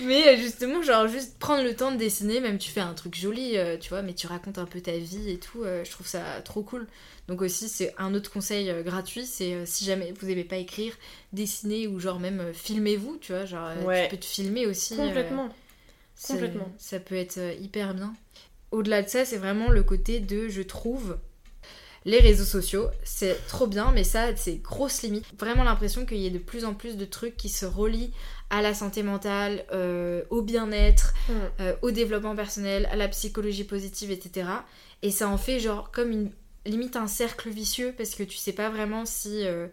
Mais 0.00 0.28
euh, 0.28 0.36
justement, 0.36 0.82
genre 0.82 1.08
juste 1.08 1.38
prendre 1.38 1.64
le 1.64 1.74
temps 1.74 1.90
de 1.90 1.96
dessiner, 1.96 2.40
même 2.40 2.58
tu 2.58 2.70
fais 2.70 2.80
un 2.80 2.92
truc 2.94 3.16
joli, 3.16 3.56
euh, 3.56 3.76
tu 3.78 3.88
vois, 3.88 4.02
mais 4.02 4.14
tu 4.14 4.26
racontes 4.26 4.58
un 4.58 4.64
peu 4.64 4.80
ta 4.80 4.96
vie 4.96 5.30
et 5.30 5.38
tout, 5.38 5.64
euh, 5.64 5.84
je 5.84 5.90
trouve 5.90 6.06
ça 6.06 6.22
trop 6.44 6.62
cool. 6.62 6.86
Donc 7.26 7.42
aussi, 7.42 7.68
c'est 7.68 7.94
un 7.98 8.14
autre 8.14 8.30
conseil 8.30 8.72
gratuit, 8.84 9.26
c'est 9.26 9.66
si 9.66 9.84
jamais 9.84 10.14
vous 10.18 10.26
n'aimez 10.26 10.44
pas 10.44 10.56
écrire, 10.56 10.94
dessiner 11.32 11.86
ou 11.86 11.98
genre 11.98 12.20
même 12.20 12.52
filmez-vous, 12.54 13.18
tu 13.20 13.32
vois, 13.32 13.44
genre 13.44 13.70
Ouais. 13.84 14.04
tu 14.04 14.10
peux 14.10 14.20
te 14.20 14.24
filmer 14.24 14.66
aussi. 14.66 14.96
Complètement. 14.96 15.48
complètement. 16.26 16.72
Ça 16.78 17.00
peut 17.00 17.16
être 17.16 17.38
hyper 17.60 17.92
bien. 17.92 18.14
Au-delà 18.70 19.02
de 19.02 19.08
ça, 19.08 19.24
c'est 19.24 19.36
vraiment 19.38 19.70
le 19.70 19.82
côté 19.82 20.20
de, 20.20 20.48
je 20.48 20.62
trouve, 20.62 21.18
les 22.04 22.20
réseaux 22.20 22.44
sociaux, 22.44 22.86
c'est 23.02 23.36
trop 23.48 23.66
bien, 23.66 23.90
mais 23.92 24.04
ça, 24.04 24.34
c'est 24.36 24.56
grosse 24.56 25.02
limite. 25.02 25.24
Vraiment 25.38 25.64
l'impression 25.64 26.06
qu'il 26.06 26.18
y 26.18 26.26
ait 26.26 26.30
de 26.30 26.38
plus 26.38 26.64
en 26.64 26.74
plus 26.74 26.96
de 26.96 27.04
trucs 27.04 27.36
qui 27.36 27.48
se 27.48 27.66
relient 27.66 28.12
à 28.50 28.62
la 28.62 28.72
santé 28.72 29.02
mentale, 29.02 29.64
euh, 29.72 30.22
au 30.30 30.40
bien-être, 30.42 31.12
Mm. 31.28 31.32
euh, 31.60 31.74
au 31.82 31.90
développement 31.90 32.34
personnel, 32.36 32.88
à 32.92 32.96
la 32.96 33.08
psychologie 33.08 33.64
positive, 33.64 34.10
etc. 34.10 34.48
Et 35.02 35.10
ça 35.10 35.28
en 35.28 35.36
fait 35.38 35.60
genre 35.60 35.90
comme 35.90 36.10
une 36.10 36.30
limite 36.64 36.96
un 36.96 37.06
cercle 37.08 37.50
vicieux 37.50 37.94
parce 37.96 38.14
que 38.14 38.22
tu 38.22 38.36
sais 38.36 38.52
pas 38.52 38.70
vraiment 38.70 39.04
si 39.06 39.44
euh, 39.46 39.66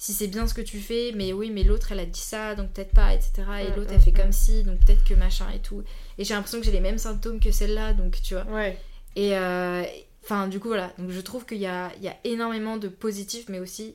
si 0.00 0.14
c'est 0.14 0.28
bien 0.28 0.46
ce 0.46 0.54
que 0.54 0.62
tu 0.62 0.80
fais, 0.80 1.12
mais 1.14 1.34
oui, 1.34 1.50
mais 1.50 1.62
l'autre 1.62 1.92
elle 1.92 1.98
a 1.98 2.06
dit 2.06 2.18
ça, 2.18 2.54
donc 2.54 2.72
peut-être 2.72 2.92
pas, 2.92 3.12
etc. 3.12 3.32
Et 3.60 3.76
l'autre 3.76 3.90
elle 3.92 4.00
fait 4.00 4.12
mm. 4.12 4.16
comme 4.16 4.32
si, 4.32 4.62
donc 4.62 4.78
peut-être 4.78 5.04
que 5.04 5.12
machin 5.12 5.44
et 5.54 5.58
tout. 5.58 5.84
Et 6.16 6.24
j'ai 6.24 6.32
l'impression 6.32 6.58
que 6.58 6.64
j'ai 6.64 6.72
les 6.72 6.80
mêmes 6.80 6.96
symptômes 6.96 7.38
que 7.38 7.50
celle-là, 7.50 7.92
donc 7.92 8.16
tu 8.22 8.32
vois. 8.32 8.44
Ouais. 8.44 8.78
Et 9.14 9.36
euh, 9.36 9.82
enfin, 10.24 10.48
du 10.48 10.58
coup, 10.58 10.68
voilà. 10.68 10.90
Donc 10.96 11.10
je 11.10 11.20
trouve 11.20 11.44
qu'il 11.44 11.58
y 11.58 11.66
a, 11.66 11.92
il 11.98 12.02
y 12.02 12.08
a 12.08 12.16
énormément 12.24 12.78
de 12.78 12.88
positifs, 12.88 13.50
mais 13.50 13.58
aussi 13.58 13.94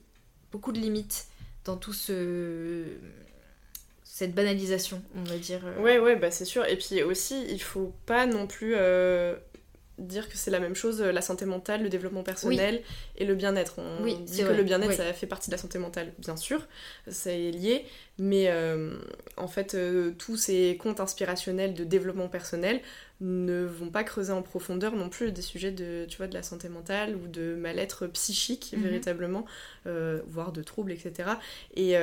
beaucoup 0.52 0.72
de 0.72 0.80
limites 0.80 1.26
dans 1.64 1.76
tout 1.76 1.94
ce 1.94 2.86
cette 4.04 4.36
banalisation, 4.36 5.02
on 5.16 5.24
va 5.24 5.38
dire. 5.38 5.62
euh. 5.66 5.82
Ouais, 5.82 5.98
ouais, 5.98 6.16
bah 6.18 6.30
c'est 6.30 6.46
sûr. 6.46 6.66
Et 6.68 6.78
puis 6.78 7.02
aussi, 7.02 7.48
il 7.50 7.64
faut 7.64 7.96
pas 8.06 8.28
non 8.28 8.46
plus 8.46 8.76
euh, 8.78 9.36
dire 9.98 10.28
que 10.30 10.38
c'est 10.38 10.52
la 10.52 10.60
même 10.60 10.76
chose, 10.76 11.02
euh, 11.02 11.12
la 11.12 11.22
santé 11.22 11.46
mentale, 11.46 11.84
le 11.84 11.90
développement 11.90 12.24
personnel 12.24 12.82
et 13.18 13.26
le 13.26 13.36
bien-être. 13.36 13.76
On 13.80 14.04
Oui, 14.04 14.16
dit 14.18 14.40
que 14.40 14.44
vrai, 14.46 14.58
le 14.58 14.64
bien-être, 14.64 14.90
oui. 14.90 14.96
ça 14.96 15.14
fait 15.14 15.28
partie 15.28 15.50
de 15.50 15.56
la 15.56 15.58
santé 15.62 15.80
mentale, 15.80 16.14
bien 16.20 16.36
sûr, 16.36 16.68
c'est 17.08 17.52
lié, 17.52 17.86
mais 18.18 18.48
euh, 18.50 18.98
en 19.38 19.48
fait, 19.48 19.74
euh, 19.76 20.12
tous 20.18 20.38
ces 20.38 20.78
comptes 20.78 21.00
inspirationnels 21.00 21.74
de 21.74 21.84
développement 21.84 22.28
personnel 22.28 22.82
ne 23.22 23.64
vont 23.64 23.90
pas 23.90 24.04
creuser 24.04 24.34
en 24.34 24.42
profondeur 24.42 24.96
non 24.96 25.08
plus 25.08 25.32
des 25.32 25.42
sujets 25.42 25.72
de, 25.72 26.06
tu 26.10 26.18
vois, 26.18 26.28
de 26.28 26.34
la 26.34 26.44
santé 26.44 26.68
mentale 26.68 27.16
ou 27.16 27.28
de 27.28 27.56
mal-être 27.56 28.08
psychique, 28.08 28.74
Mhm. 28.76 28.84
véritablement, 28.84 29.46
euh, 29.88 30.20
voire 30.28 30.52
de 30.52 30.62
troubles, 30.64 30.92
etc. 30.92 31.30
Et... 31.76 31.96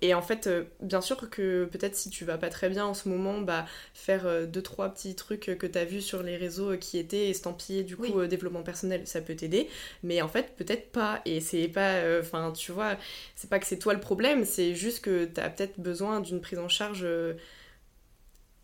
et 0.00 0.14
en 0.14 0.22
fait, 0.22 0.46
euh, 0.46 0.64
bien 0.80 1.00
sûr 1.00 1.16
que 1.30 1.64
peut-être 1.66 1.94
si 1.96 2.10
tu 2.10 2.24
vas 2.24 2.38
pas 2.38 2.48
très 2.50 2.68
bien 2.68 2.84
en 2.86 2.94
ce 2.94 3.08
moment, 3.08 3.40
bah 3.40 3.66
faire 3.94 4.26
euh, 4.26 4.46
deux 4.46 4.62
trois 4.62 4.88
petits 4.92 5.14
trucs 5.16 5.40
que 5.58 5.66
tu 5.66 5.78
as 5.78 5.84
vus 5.84 6.00
sur 6.02 6.22
les 6.22 6.36
réseaux 6.36 6.72
euh, 6.72 6.76
qui 6.76 6.98
étaient 6.98 7.28
estampillés 7.30 7.82
du 7.84 7.96
coup 7.96 8.04
Oui. 8.04 8.20
euh, 8.20 8.26
développement 8.28 8.62
personnel, 8.62 9.06
ça 9.06 9.20
peut 9.20 9.34
t'aider, 9.36 9.68
mais 10.02 10.22
en 10.22 10.28
fait 10.28 10.54
peut-être 10.56 10.92
pas. 10.92 11.20
Et 11.24 11.40
c'est 11.40 11.68
pas 11.68 12.18
enfin 12.20 12.52
tu 12.52 12.72
vois, 12.72 12.96
c'est 13.36 13.50
pas 13.50 13.58
que 13.58 13.66
c'est 13.66 13.78
toi 13.78 13.94
le 13.94 14.00
problème, 14.00 14.44
c'est 14.44 14.74
juste 14.74 15.00
que 15.04 15.24
tu 15.26 15.40
as 15.40 15.50
peut-être 15.50 15.78
besoin 15.80 16.20
d'une 16.20 16.40
prise 16.40 16.58
en 16.58 16.68
charge 16.68 17.06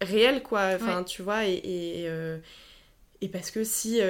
réelle 0.01 0.43
quoi, 0.43 0.73
enfin 0.75 1.03
tu 1.05 1.23
vois 1.23 1.47
et 1.47 1.55
et, 1.65 2.09
et 3.21 3.29
parce 3.29 3.51
que 3.51 3.65
si 3.65 4.01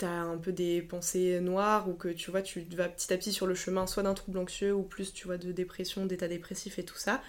t'as 0.00 0.08
un 0.08 0.38
peu 0.38 0.52
des 0.52 0.82
pensées 0.82 1.40
noires 1.40 1.88
ou 1.88 1.94
que 1.94 2.08
tu 2.08 2.30
vois 2.30 2.42
tu 2.42 2.60
vas 2.72 2.88
petit 2.88 3.12
à 3.12 3.16
petit 3.16 3.32
sur 3.32 3.46
le 3.46 3.54
chemin 3.54 3.86
soit 3.86 4.02
d'un 4.02 4.14
trouble 4.14 4.38
anxieux 4.38 4.72
ou 4.74 4.82
plus 4.82 5.12
tu 5.12 5.26
vois 5.26 5.38
de 5.38 5.52
dépression, 5.52 6.06
d'état 6.06 6.28
dépressif 6.28 6.78
et 6.78 6.84
tout 6.84 6.96
ça, 6.96 7.22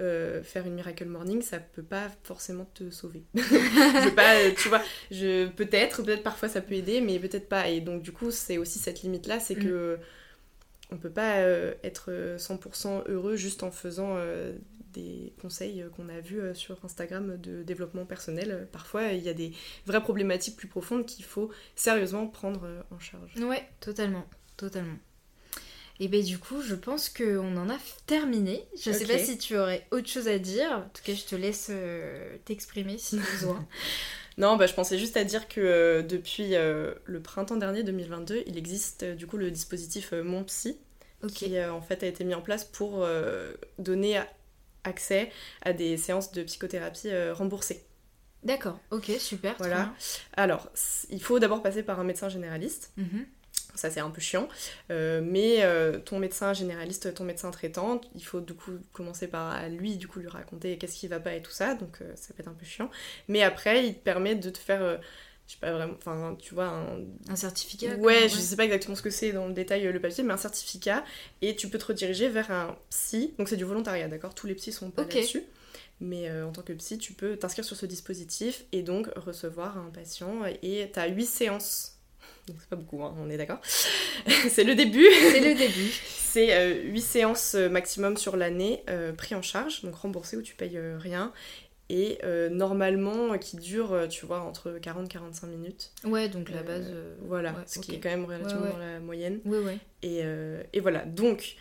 euh, 0.00 0.42
faire 0.42 0.66
une 0.66 0.74
miracle 0.74 1.06
morning 1.06 1.42
ça 1.42 1.58
peut 1.58 1.82
pas 1.82 2.08
forcément 2.22 2.66
te 2.74 2.90
sauver. 2.90 3.24
je 3.34 4.10
pas, 4.14 4.36
euh, 4.36 4.52
tu 4.56 4.68
vois, 4.68 4.82
je 5.10 5.48
peut-être, 5.48 6.02
peut-être 6.02 6.22
parfois 6.22 6.48
ça 6.48 6.60
peut 6.60 6.74
aider, 6.74 7.00
mais 7.00 7.18
peut-être 7.18 7.48
pas. 7.48 7.68
Et 7.68 7.80
donc 7.80 8.02
du 8.02 8.12
coup 8.12 8.30
c'est 8.30 8.58
aussi 8.58 8.78
cette 8.78 9.02
limite 9.02 9.26
là, 9.26 9.40
c'est 9.40 9.56
Mm. 9.56 9.62
que 9.64 9.98
on 10.90 10.96
peut 10.96 11.10
pas 11.10 11.38
euh, 11.38 11.74
être 11.84 12.06
euh, 12.10 12.38
100% 12.38 13.04
heureux 13.08 13.36
juste 13.36 13.62
en 13.62 13.70
faisant 13.70 14.14
euh, 14.16 14.52
des 15.00 15.32
conseils 15.40 15.82
euh, 15.82 15.88
qu'on 15.88 16.08
a 16.08 16.20
vus 16.20 16.40
euh, 16.40 16.54
sur 16.54 16.84
Instagram 16.84 17.36
de 17.36 17.62
développement 17.62 18.04
personnel. 18.04 18.50
Euh, 18.50 18.64
Parfois, 18.70 19.12
il 19.12 19.22
y 19.22 19.28
a 19.28 19.34
des 19.34 19.52
vraies 19.86 20.02
problématiques 20.02 20.56
plus 20.56 20.68
profondes 20.68 21.06
qu'il 21.06 21.24
faut 21.24 21.50
sérieusement 21.76 22.26
prendre 22.26 22.68
en 22.90 22.98
charge. 22.98 23.34
Ouais, 23.36 23.68
totalement, 23.80 24.26
totalement. 24.56 24.96
Et 26.00 26.06
ben 26.06 26.22
du 26.22 26.38
coup, 26.38 26.62
je 26.62 26.76
pense 26.76 27.08
qu'on 27.08 27.56
en 27.56 27.68
a 27.68 27.76
terminé. 28.06 28.64
Je 28.76 28.92
sais 28.92 29.04
Ok. 29.04 29.10
pas 29.10 29.18
si 29.18 29.36
tu 29.36 29.58
aurais 29.58 29.84
autre 29.90 30.08
chose 30.08 30.28
à 30.28 30.38
dire. 30.38 30.70
En 30.70 30.88
tout 30.94 31.02
cas, 31.02 31.14
je 31.14 31.24
te 31.24 31.34
laisse 31.34 31.68
euh, 31.70 32.36
t'exprimer 32.44 32.98
si 32.98 33.18
besoin. 33.32 33.66
Non, 34.36 34.56
bah, 34.56 34.66
je 34.66 34.74
pensais 34.74 34.96
juste 34.98 35.16
à 35.16 35.24
dire 35.24 35.48
que 35.48 35.60
euh, 35.60 36.02
depuis 36.02 36.54
euh, 36.54 36.94
le 37.04 37.20
printemps 37.20 37.56
dernier 37.56 37.82
2022, 37.82 38.44
il 38.46 38.56
existe 38.56 39.04
du 39.04 39.26
coup 39.26 39.36
le 39.38 39.50
dispositif 39.50 40.12
Mon 40.12 40.44
Psy, 40.44 40.78
qui 41.34 41.60
en 41.60 41.80
fait 41.80 42.04
a 42.04 42.06
été 42.06 42.22
mis 42.22 42.34
en 42.34 42.42
place 42.42 42.64
pour 42.64 43.04
donner 43.80 44.20
accès 44.84 45.30
à 45.62 45.72
des 45.72 45.96
séances 45.96 46.32
de 46.32 46.42
psychothérapie 46.42 47.10
euh, 47.10 47.34
remboursées. 47.34 47.84
D'accord. 48.44 48.78
Ok, 48.90 49.10
super. 49.18 49.54
Voilà. 49.58 49.92
Alors, 50.36 50.70
il 51.10 51.22
faut 51.22 51.38
d'abord 51.38 51.62
passer 51.62 51.82
par 51.82 51.98
un 51.98 52.04
médecin 52.04 52.28
généraliste. 52.28 52.92
Mhm. 52.96 53.26
Ça, 53.74 53.90
c'est 53.90 54.00
un 54.00 54.10
peu 54.10 54.20
chiant. 54.20 54.48
Euh, 54.90 55.20
mais 55.22 55.62
euh, 55.62 55.98
ton 55.98 56.18
médecin 56.18 56.52
généraliste, 56.52 57.14
ton 57.14 57.24
médecin 57.24 57.50
traitant, 57.50 58.00
il 58.14 58.24
faut 58.24 58.40
du 58.40 58.54
coup 58.54 58.72
commencer 58.92 59.28
par 59.28 59.50
à 59.50 59.68
lui, 59.68 59.96
du 59.96 60.08
coup, 60.08 60.18
lui 60.18 60.28
raconter 60.28 60.78
qu'est-ce 60.78 60.96
qui 60.96 61.08
va 61.08 61.20
pas 61.20 61.34
et 61.34 61.42
tout 61.42 61.52
ça. 61.52 61.74
Donc, 61.74 61.98
euh, 62.00 62.12
ça 62.16 62.34
peut 62.34 62.40
être 62.40 62.48
un 62.48 62.54
peu 62.54 62.64
chiant. 62.64 62.90
Mais 63.28 63.42
après, 63.42 63.86
il 63.86 63.94
te 63.94 64.00
permet 64.00 64.34
de 64.34 64.50
te 64.50 64.58
faire. 64.58 65.00
Je 65.48 65.54
sais 65.54 65.60
pas 65.60 65.72
vraiment. 65.72 65.94
Enfin, 65.96 66.36
tu 66.38 66.54
vois, 66.54 66.66
un. 66.66 67.00
Un 67.28 67.36
certificat. 67.36 67.94
quoi, 67.94 68.04
Ouais, 68.04 68.28
je 68.28 68.36
sais 68.36 68.54
pas 68.54 68.64
exactement 68.64 68.94
ce 68.94 69.00
que 69.00 69.08
c'est 69.08 69.32
dans 69.32 69.48
le 69.48 69.54
détail 69.54 69.86
euh, 69.86 69.92
le 69.92 70.00
papier, 70.00 70.22
mais 70.22 70.34
un 70.34 70.38
certificat. 70.38 71.02
Et 71.40 71.56
tu 71.56 71.68
peux 71.68 71.78
te 71.78 71.86
rediriger 71.86 72.28
vers 72.28 72.50
un 72.50 72.76
psy. 72.90 73.32
Donc, 73.38 73.48
c'est 73.48 73.56
du 73.56 73.64
volontariat, 73.64 74.08
d'accord? 74.08 74.34
Tous 74.34 74.46
les 74.46 74.54
psys 74.54 74.72
sont 74.72 74.90
pas 74.90 75.04
là-dessus. 75.04 75.44
Mais 76.00 76.28
euh, 76.28 76.46
en 76.46 76.52
tant 76.52 76.60
que 76.60 76.74
psy, 76.74 76.98
tu 76.98 77.14
peux 77.14 77.38
t'inscrire 77.38 77.64
sur 77.64 77.76
ce 77.76 77.86
dispositif 77.86 78.66
et 78.72 78.82
donc 78.82 79.08
recevoir 79.16 79.78
un 79.78 79.90
patient. 79.90 80.42
Et 80.62 80.90
t'as 80.92 81.08
8 81.08 81.24
séances. 81.24 81.98
Donc 82.46 82.58
c'est 82.60 82.68
pas 82.68 82.76
beaucoup, 82.76 83.02
hein, 83.02 83.14
on 83.18 83.30
est 83.30 83.38
d'accord? 83.38 83.60
c'est 84.50 84.64
le 84.64 84.74
début. 84.74 85.06
C'est 85.32 85.40
le 85.40 85.54
début. 85.54 85.92
C'est 86.30 86.54
euh, 86.54 86.82
8 86.82 87.00
séances 87.00 87.54
euh, 87.54 87.70
maximum 87.70 88.18
sur 88.18 88.36
l'année 88.36 88.82
euh, 88.90 89.12
pris 89.12 89.34
en 89.34 89.40
charge, 89.40 89.82
donc 89.82 89.94
remboursé 89.94 90.36
où 90.36 90.42
tu 90.42 90.54
payes 90.54 90.78
rien. 90.98 91.32
Et 91.90 92.18
euh, 92.22 92.50
normalement, 92.50 93.32
euh, 93.32 93.36
qui 93.38 93.56
dure, 93.56 93.92
euh, 93.92 94.06
tu 94.08 94.26
vois, 94.26 94.40
entre 94.40 94.72
40 94.80 95.08
45 95.08 95.46
minutes. 95.46 95.92
Ouais, 96.04 96.28
donc 96.28 96.50
la 96.50 96.62
base. 96.62 96.86
euh, 96.90 97.14
Voilà, 97.22 97.52
ouais, 97.52 97.62
ce 97.66 97.78
qui 97.78 97.94
est 97.94 98.00
quand 98.00 98.10
même 98.10 98.26
relativement 98.26 98.60
Ouais, 98.60 98.66
ouais. 98.66 98.72
dans 98.72 98.78
la 98.78 99.00
moyenne. 99.00 99.40
Et, 100.02 100.20
euh, 100.22 100.62
et 100.74 100.80
voilà, 100.80 101.04
donc, 101.06 101.56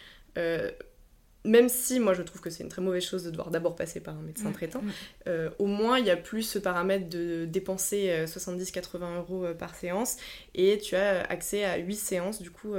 même 1.45 1.69
si 1.69 1.99
moi 2.01 2.13
je 2.13 2.23
trouve 2.23 2.41
que 2.41 2.49
c'est 2.49 2.63
une 2.63 2.69
très 2.69 2.81
mauvaise 2.81 3.05
chose 3.05 3.23
de 3.23 3.29
devoir 3.29 3.51
d'abord 3.51 3.75
passer 3.75 4.01
par 4.01 4.15
un 4.17 4.21
médecin 4.21 4.49
Mm, 4.49 4.53
traitant, 4.53 4.81
mm. 4.81 5.31
au 5.59 5.65
moins 5.65 5.97
il 5.97 6.05
y 6.05 6.09
a 6.09 6.17
plus 6.17 6.43
ce 6.43 6.59
paramètre 6.59 7.07
de 7.07 7.45
dépenser 7.45 8.09
euh, 8.09 8.25
70-80 8.25 9.17
euros 9.19 9.45
par 9.57 9.73
séance 9.73 10.17
et 10.55 10.77
tu 10.79 10.95
as 10.97 11.21
accès 11.21 11.63
à 11.63 11.77
8 11.77 11.95
séances 11.95 12.41
du 12.41 12.51
coup 12.51 12.73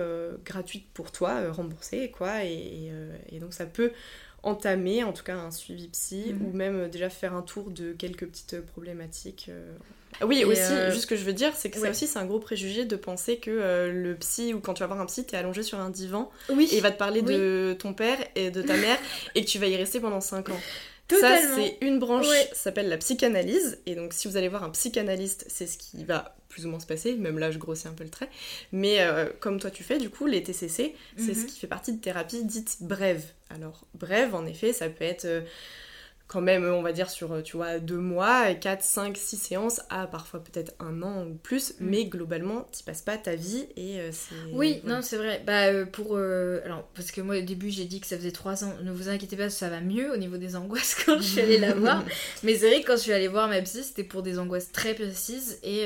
gratuites 0.45 0.91
pour 0.93 1.13
toi, 1.13 1.51
remboursées 1.51 2.11
quoi, 2.11 2.45
et, 2.45 2.53
et, 2.53 2.93
et 3.33 3.39
donc 3.41 3.55
ça 3.55 3.65
peut 3.65 3.91
entamer 4.49 5.05
en 5.05 5.13
tout 5.13 5.23
cas 5.25 5.37
un 5.37 5.51
suivi 5.51 5.89
psy 5.89 6.33
Mhm. 6.35 6.47
ou 6.47 6.57
même 6.57 6.77
euh, 6.77 6.89
déjà 6.89 7.09
faire 7.11 7.35
un 7.35 7.43
tour 7.43 7.71
de 7.71 7.93
quelques 7.93 8.27
petites 8.27 8.61
problématiques. 8.63 9.47
euh. 9.51 9.73
Oui, 10.23 10.39
Et, 10.41 10.45
aussi, 10.47 10.61
euh, 10.73 10.91
juste 10.91 11.03
ce 11.03 11.07
que 11.07 11.17
je 11.17 11.23
veux 11.25 11.33
dire, 11.35 11.53
c'est 11.55 11.71
que 11.71 11.77
ouais. 11.79 11.85
ça 11.85 11.91
aussi 11.91 12.07
c'est 12.07 12.19
un 12.19 12.25
gros 12.25 12.41
préjugé 12.41 12.85
de 12.87 12.97
penser 12.97 13.37
que 13.37 13.51
euh, 13.51 13.93
le 13.93 14.15
psy 14.17 14.53
ou 14.55 14.59
quand 14.61 14.75
tu 14.75 14.81
vas 14.81 14.87
voir 14.87 15.01
un 15.01 15.07
psy, 15.07 15.25
t'es 15.25 15.37
allongé 15.37 15.63
sur 15.63 15.79
un 15.79 15.91
divan 15.91 16.31
Oui. 16.49 16.69
et 16.73 16.77
il 16.77 16.83
va 16.83 16.91
te 16.91 16.99
parler 16.99 17.21
Oui. 17.21 17.33
de 17.35 17.77
ton 17.79 17.93
père 17.93 18.19
et 18.35 18.51
de 18.51 18.63
ta 18.63 18.77
mère 18.77 18.99
et 19.35 19.45
que 19.45 19.49
tu 19.51 19.59
vas 19.59 19.67
y 19.67 19.77
rester 19.77 20.01
pendant 20.01 20.21
5 20.23 20.49
ans. 20.49 20.61
Totalement. 21.09 21.57
Ça, 21.57 21.63
c'est 21.63 21.79
une 21.87 21.99
branche, 21.99 22.29
Ouais. 22.29 22.51
s'appelle 22.53 22.89
la 22.89 22.99
psychanalyse. 22.99 23.79
Et 23.87 23.95
donc, 23.95 24.13
si 24.13 24.29
vous 24.29 24.37
allez 24.37 24.49
voir 24.49 24.63
un 24.63 24.71
psychanalyste, 24.71 25.47
c'est 25.49 25.67
ce 25.67 25.79
qui 25.79 26.05
va 26.05 26.37
plus 26.51 26.67
ou 26.67 26.69
moins 26.71 26.81
se 26.81 26.87
passer. 26.87 27.15
Même 27.15 27.39
là, 27.39 27.51
je 27.51 27.59
grossis 27.59 27.89
un 27.89 27.93
peu 27.93 28.05
le 28.05 28.11
trait. 28.11 28.29
Mais 28.73 29.01
euh, 29.01 29.27
comme 29.41 29.59
toi, 29.59 29.71
tu 29.71 29.83
fais, 29.83 29.99
du 29.99 30.11
coup, 30.11 30.27
les 30.27 30.43
TCC, 30.43 30.95
c'est 31.17 31.35
ce 31.35 31.41
Mhm. 31.41 31.47
qui 31.47 31.59
fait 31.61 31.67
partie 31.67 31.93
de 31.93 32.01
thérapie 32.01 32.45
dite 32.45 32.77
brève. 32.83 33.25
Alors, 33.51 33.87
brève, 33.95 34.35
en 34.35 34.45
effet, 34.47 34.73
ça 34.75 34.89
peut 34.91 35.05
être 35.05 35.25
euh, 35.25 35.41
quand 36.29 36.43
même, 36.43 36.65
on 36.67 36.83
va 36.83 36.93
dire, 36.93 37.09
sur, 37.09 37.43
tu 37.43 37.57
vois, 37.57 37.79
deux 37.79 37.97
mois, 37.97 38.53
4, 38.55 38.83
5, 38.83 39.17
6 39.17 39.37
séances, 39.39 39.81
à 39.89 40.07
parfois 40.07 40.45
peut-être 40.45 40.75
un 40.79 41.03
an 41.03 41.27
ou 41.27 41.35
plus. 41.35 41.73
Mhm. 41.81 41.89
Mais 41.89 42.05
globalement, 42.05 42.69
tu 42.77 42.85
passes 42.85 43.01
pas 43.01 43.17
ta 43.17 43.35
vie 43.35 43.67
et 43.77 43.99
euh, 43.99 44.11
c'est... 44.13 44.35
Oui, 44.53 44.81
voilà. 44.83 44.97
non, 44.97 45.03
c'est 45.03 45.17
vrai. 45.17 45.43
Bah, 45.47 45.69
euh, 45.69 45.87
pour. 45.87 46.17
euh, 46.17 46.61
alors, 46.67 46.87
parce 46.95 47.11
que 47.13 47.23
moi, 47.23 47.39
au 47.39 47.41
début, 47.41 47.71
j'ai 47.71 47.87
dit 47.87 48.01
que 48.01 48.07
ça 48.07 48.19
faisait 48.19 48.31
3 48.31 48.65
ans. 48.65 48.75
Ne 48.83 48.93
vous 48.93 49.09
inquiétez 49.09 49.37
pas, 49.37 49.49
ça 49.49 49.71
va 49.71 49.81
mieux 49.81 50.13
au 50.13 50.19
niveau 50.19 50.37
des 50.37 50.55
angoisses 50.55 50.95
quand 51.07 51.17
je 51.17 51.23
suis 51.23 51.41
allée 51.41 51.59
la 51.59 51.73
voir. 51.75 52.05
Mais 52.43 52.57
c'est 52.57 52.69
vrai 52.69 52.83
que 52.83 52.87
quand 52.87 52.97
je 52.97 53.03
suis 53.03 53.13
allée 53.13 53.29
voir 53.29 53.49
ma 53.49 53.63
psy, 53.63 53.83
c'était 53.83 54.05
pour 54.05 54.23
des 54.23 54.39
angoisses 54.39 54.71
très 54.71 54.93
précises 54.95 55.59
et, 55.63 55.85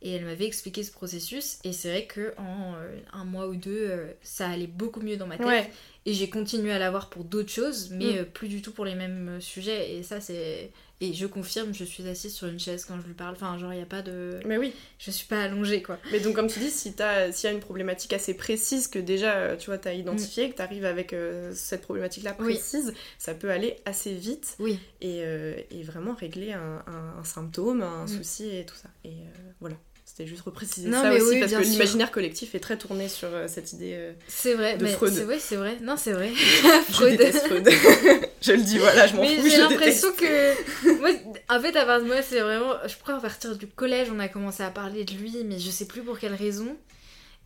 et 0.00 0.12
elle 0.12 0.24
m'avait 0.24 0.46
expliqué 0.46 0.82
ce 0.82 0.90
processus. 0.90 1.58
Et 1.64 1.74
c'est 1.74 1.90
vrai 1.90 2.06
que 2.06 2.32
en 2.38 2.76
un 3.12 3.24
mois 3.26 3.46
ou 3.46 3.56
deux, 3.56 3.92
ça 4.22 4.48
allait 4.48 4.66
beaucoup 4.66 5.00
mieux 5.00 5.18
dans 5.18 5.26
ma 5.26 5.36
tête. 5.36 5.46
Ouais. 5.46 5.70
Et 6.06 6.14
j'ai 6.14 6.30
continué 6.30 6.72
à 6.72 6.78
la 6.78 6.90
voir 6.90 7.10
pour 7.10 7.24
d'autres 7.24 7.50
choses, 7.50 7.90
mais 7.90 8.06
Mm. 8.12 8.16
euh, 8.18 8.24
plus 8.24 8.48
du 8.48 8.62
tout 8.62 8.72
pour 8.72 8.84
les 8.86 8.94
mêmes 8.94 9.28
euh, 9.36 9.40
sujets. 9.40 9.94
Et 9.96 10.02
ça, 10.02 10.20
c'est. 10.20 10.70
Et 11.02 11.14
je 11.14 11.26
confirme, 11.26 11.72
je 11.72 11.84
suis 11.84 12.06
assise 12.08 12.34
sur 12.34 12.46
une 12.46 12.58
chaise 12.60 12.84
quand 12.84 13.00
je 13.00 13.06
lui 13.06 13.14
parle. 13.14 13.32
Enfin, 13.34 13.56
genre, 13.58 13.72
il 13.72 13.76
n'y 13.76 13.82
a 13.82 13.86
pas 13.86 14.02
de. 14.02 14.38
Mais 14.46 14.58
oui. 14.58 14.72
Je 14.98 15.10
suis 15.10 15.26
pas 15.26 15.42
allongée, 15.42 15.82
quoi. 15.82 15.98
Mais 16.12 16.20
donc, 16.20 16.34
comme 16.34 16.46
tu 16.46 16.58
dis, 16.58 16.70
si 16.70 16.92
t'as- 16.94 17.32
s'il 17.32 17.48
y 17.48 17.52
a 17.52 17.54
une 17.54 17.60
problématique 17.62 18.12
assez 18.12 18.34
précise 18.34 18.86
que 18.88 18.98
déjà, 18.98 19.34
euh, 19.36 19.56
tu 19.56 19.66
vois, 19.66 19.78
t'as 19.78 19.94
identifié, 19.94 20.50
que 20.50 20.56
t'arrives 20.56 20.84
avec 20.84 21.12
euh, 21.14 21.52
cette 21.54 21.82
problématique-là 21.82 22.36
Oui. 22.40 22.54
précise, 22.54 22.92
ça 23.18 23.32
peut 23.34 23.50
aller 23.50 23.76
assez 23.86 24.14
vite 24.14 24.56
Oui. 24.58 24.78
et, 25.00 25.22
euh, 25.24 25.54
et 25.70 25.82
vraiment 25.82 26.14
régler 26.14 26.52
un, 26.52 26.82
un- 26.86 27.18
un 27.18 27.24
symptôme, 27.24 27.80
un 27.82 28.04
Mm. 28.04 28.08
souci 28.08 28.48
et 28.56 28.66
tout 28.66 28.76
ça. 28.76 28.88
Et 29.04 29.08
euh, 29.08 29.52
voilà. 29.60 29.76
C'était 30.20 30.28
juste 30.30 30.42
repréciser 30.42 30.88
Non, 30.90 31.00
ça 31.02 31.08
mais 31.10 31.20
aussi 31.20 31.34
oui, 31.36 31.40
parce 31.40 31.52
que 31.52 31.62
l'imaginaire 31.62 32.10
collectif 32.10 32.54
est 32.54 32.60
très 32.60 32.76
tourné 32.76 33.08
sur 33.08 33.28
euh, 33.32 33.46
cette 33.48 33.72
idée. 33.72 33.92
euh, 33.94 34.12
C'est 34.28 34.52
vrai, 34.54 34.76
De 34.76 34.84
mais 34.84 34.90
Freud. 34.92 35.12
c'est 35.14 35.22
vrai, 35.24 35.38
c'est 35.40 35.56
vrai. 35.56 35.78
Non, 35.80 35.96
c'est 35.96 36.12
vrai. 36.12 36.30
Je 36.34 36.92
Freud. 36.92 37.10
déteste 37.16 37.46
Freud. 37.46 37.66
je 38.42 38.52
le 38.52 38.62
dis, 38.62 38.76
voilà, 38.78 39.06
je 39.06 39.14
m'en 39.16 39.22
Mais 39.22 39.36
fous, 39.36 39.44
j'ai 39.48 39.56
je 39.56 39.60
l'impression 39.62 40.08
que. 40.12 40.98
Moi, 41.00 41.10
en 41.48 41.60
fait, 41.60 41.74
à 41.74 41.86
part 41.86 42.00
de 42.02 42.06
moi, 42.06 42.20
c'est 42.20 42.40
vraiment. 42.40 42.74
Je 42.86 42.94
crois 42.96 43.14
à 43.16 43.20
partir 43.20 43.56
du 43.56 43.66
collège, 43.66 44.08
on 44.14 44.18
a 44.18 44.28
commencé 44.28 44.62
à 44.62 44.70
parler 44.70 45.04
de 45.04 45.12
lui, 45.14 45.34
mais 45.46 45.58
je 45.58 45.70
sais 45.70 45.86
plus 45.86 46.02
pour 46.02 46.18
quelle 46.18 46.34
raison. 46.34 46.76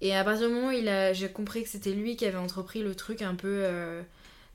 Et 0.01 0.17
à 0.17 0.25
partir 0.25 0.49
du 0.49 0.55
moment 0.55 0.69
où 0.69 0.73
il 0.73 0.89
a... 0.89 1.13
j'ai 1.13 1.29
compris 1.29 1.63
que 1.63 1.69
c'était 1.69 1.91
lui 1.93 2.17
qui 2.17 2.27
avait 2.27 2.37
entrepris 2.39 2.83
le 2.83 2.95
truc 2.97 3.23
un 3.23 3.37
peu. 3.37 3.61
euh, 3.63 4.03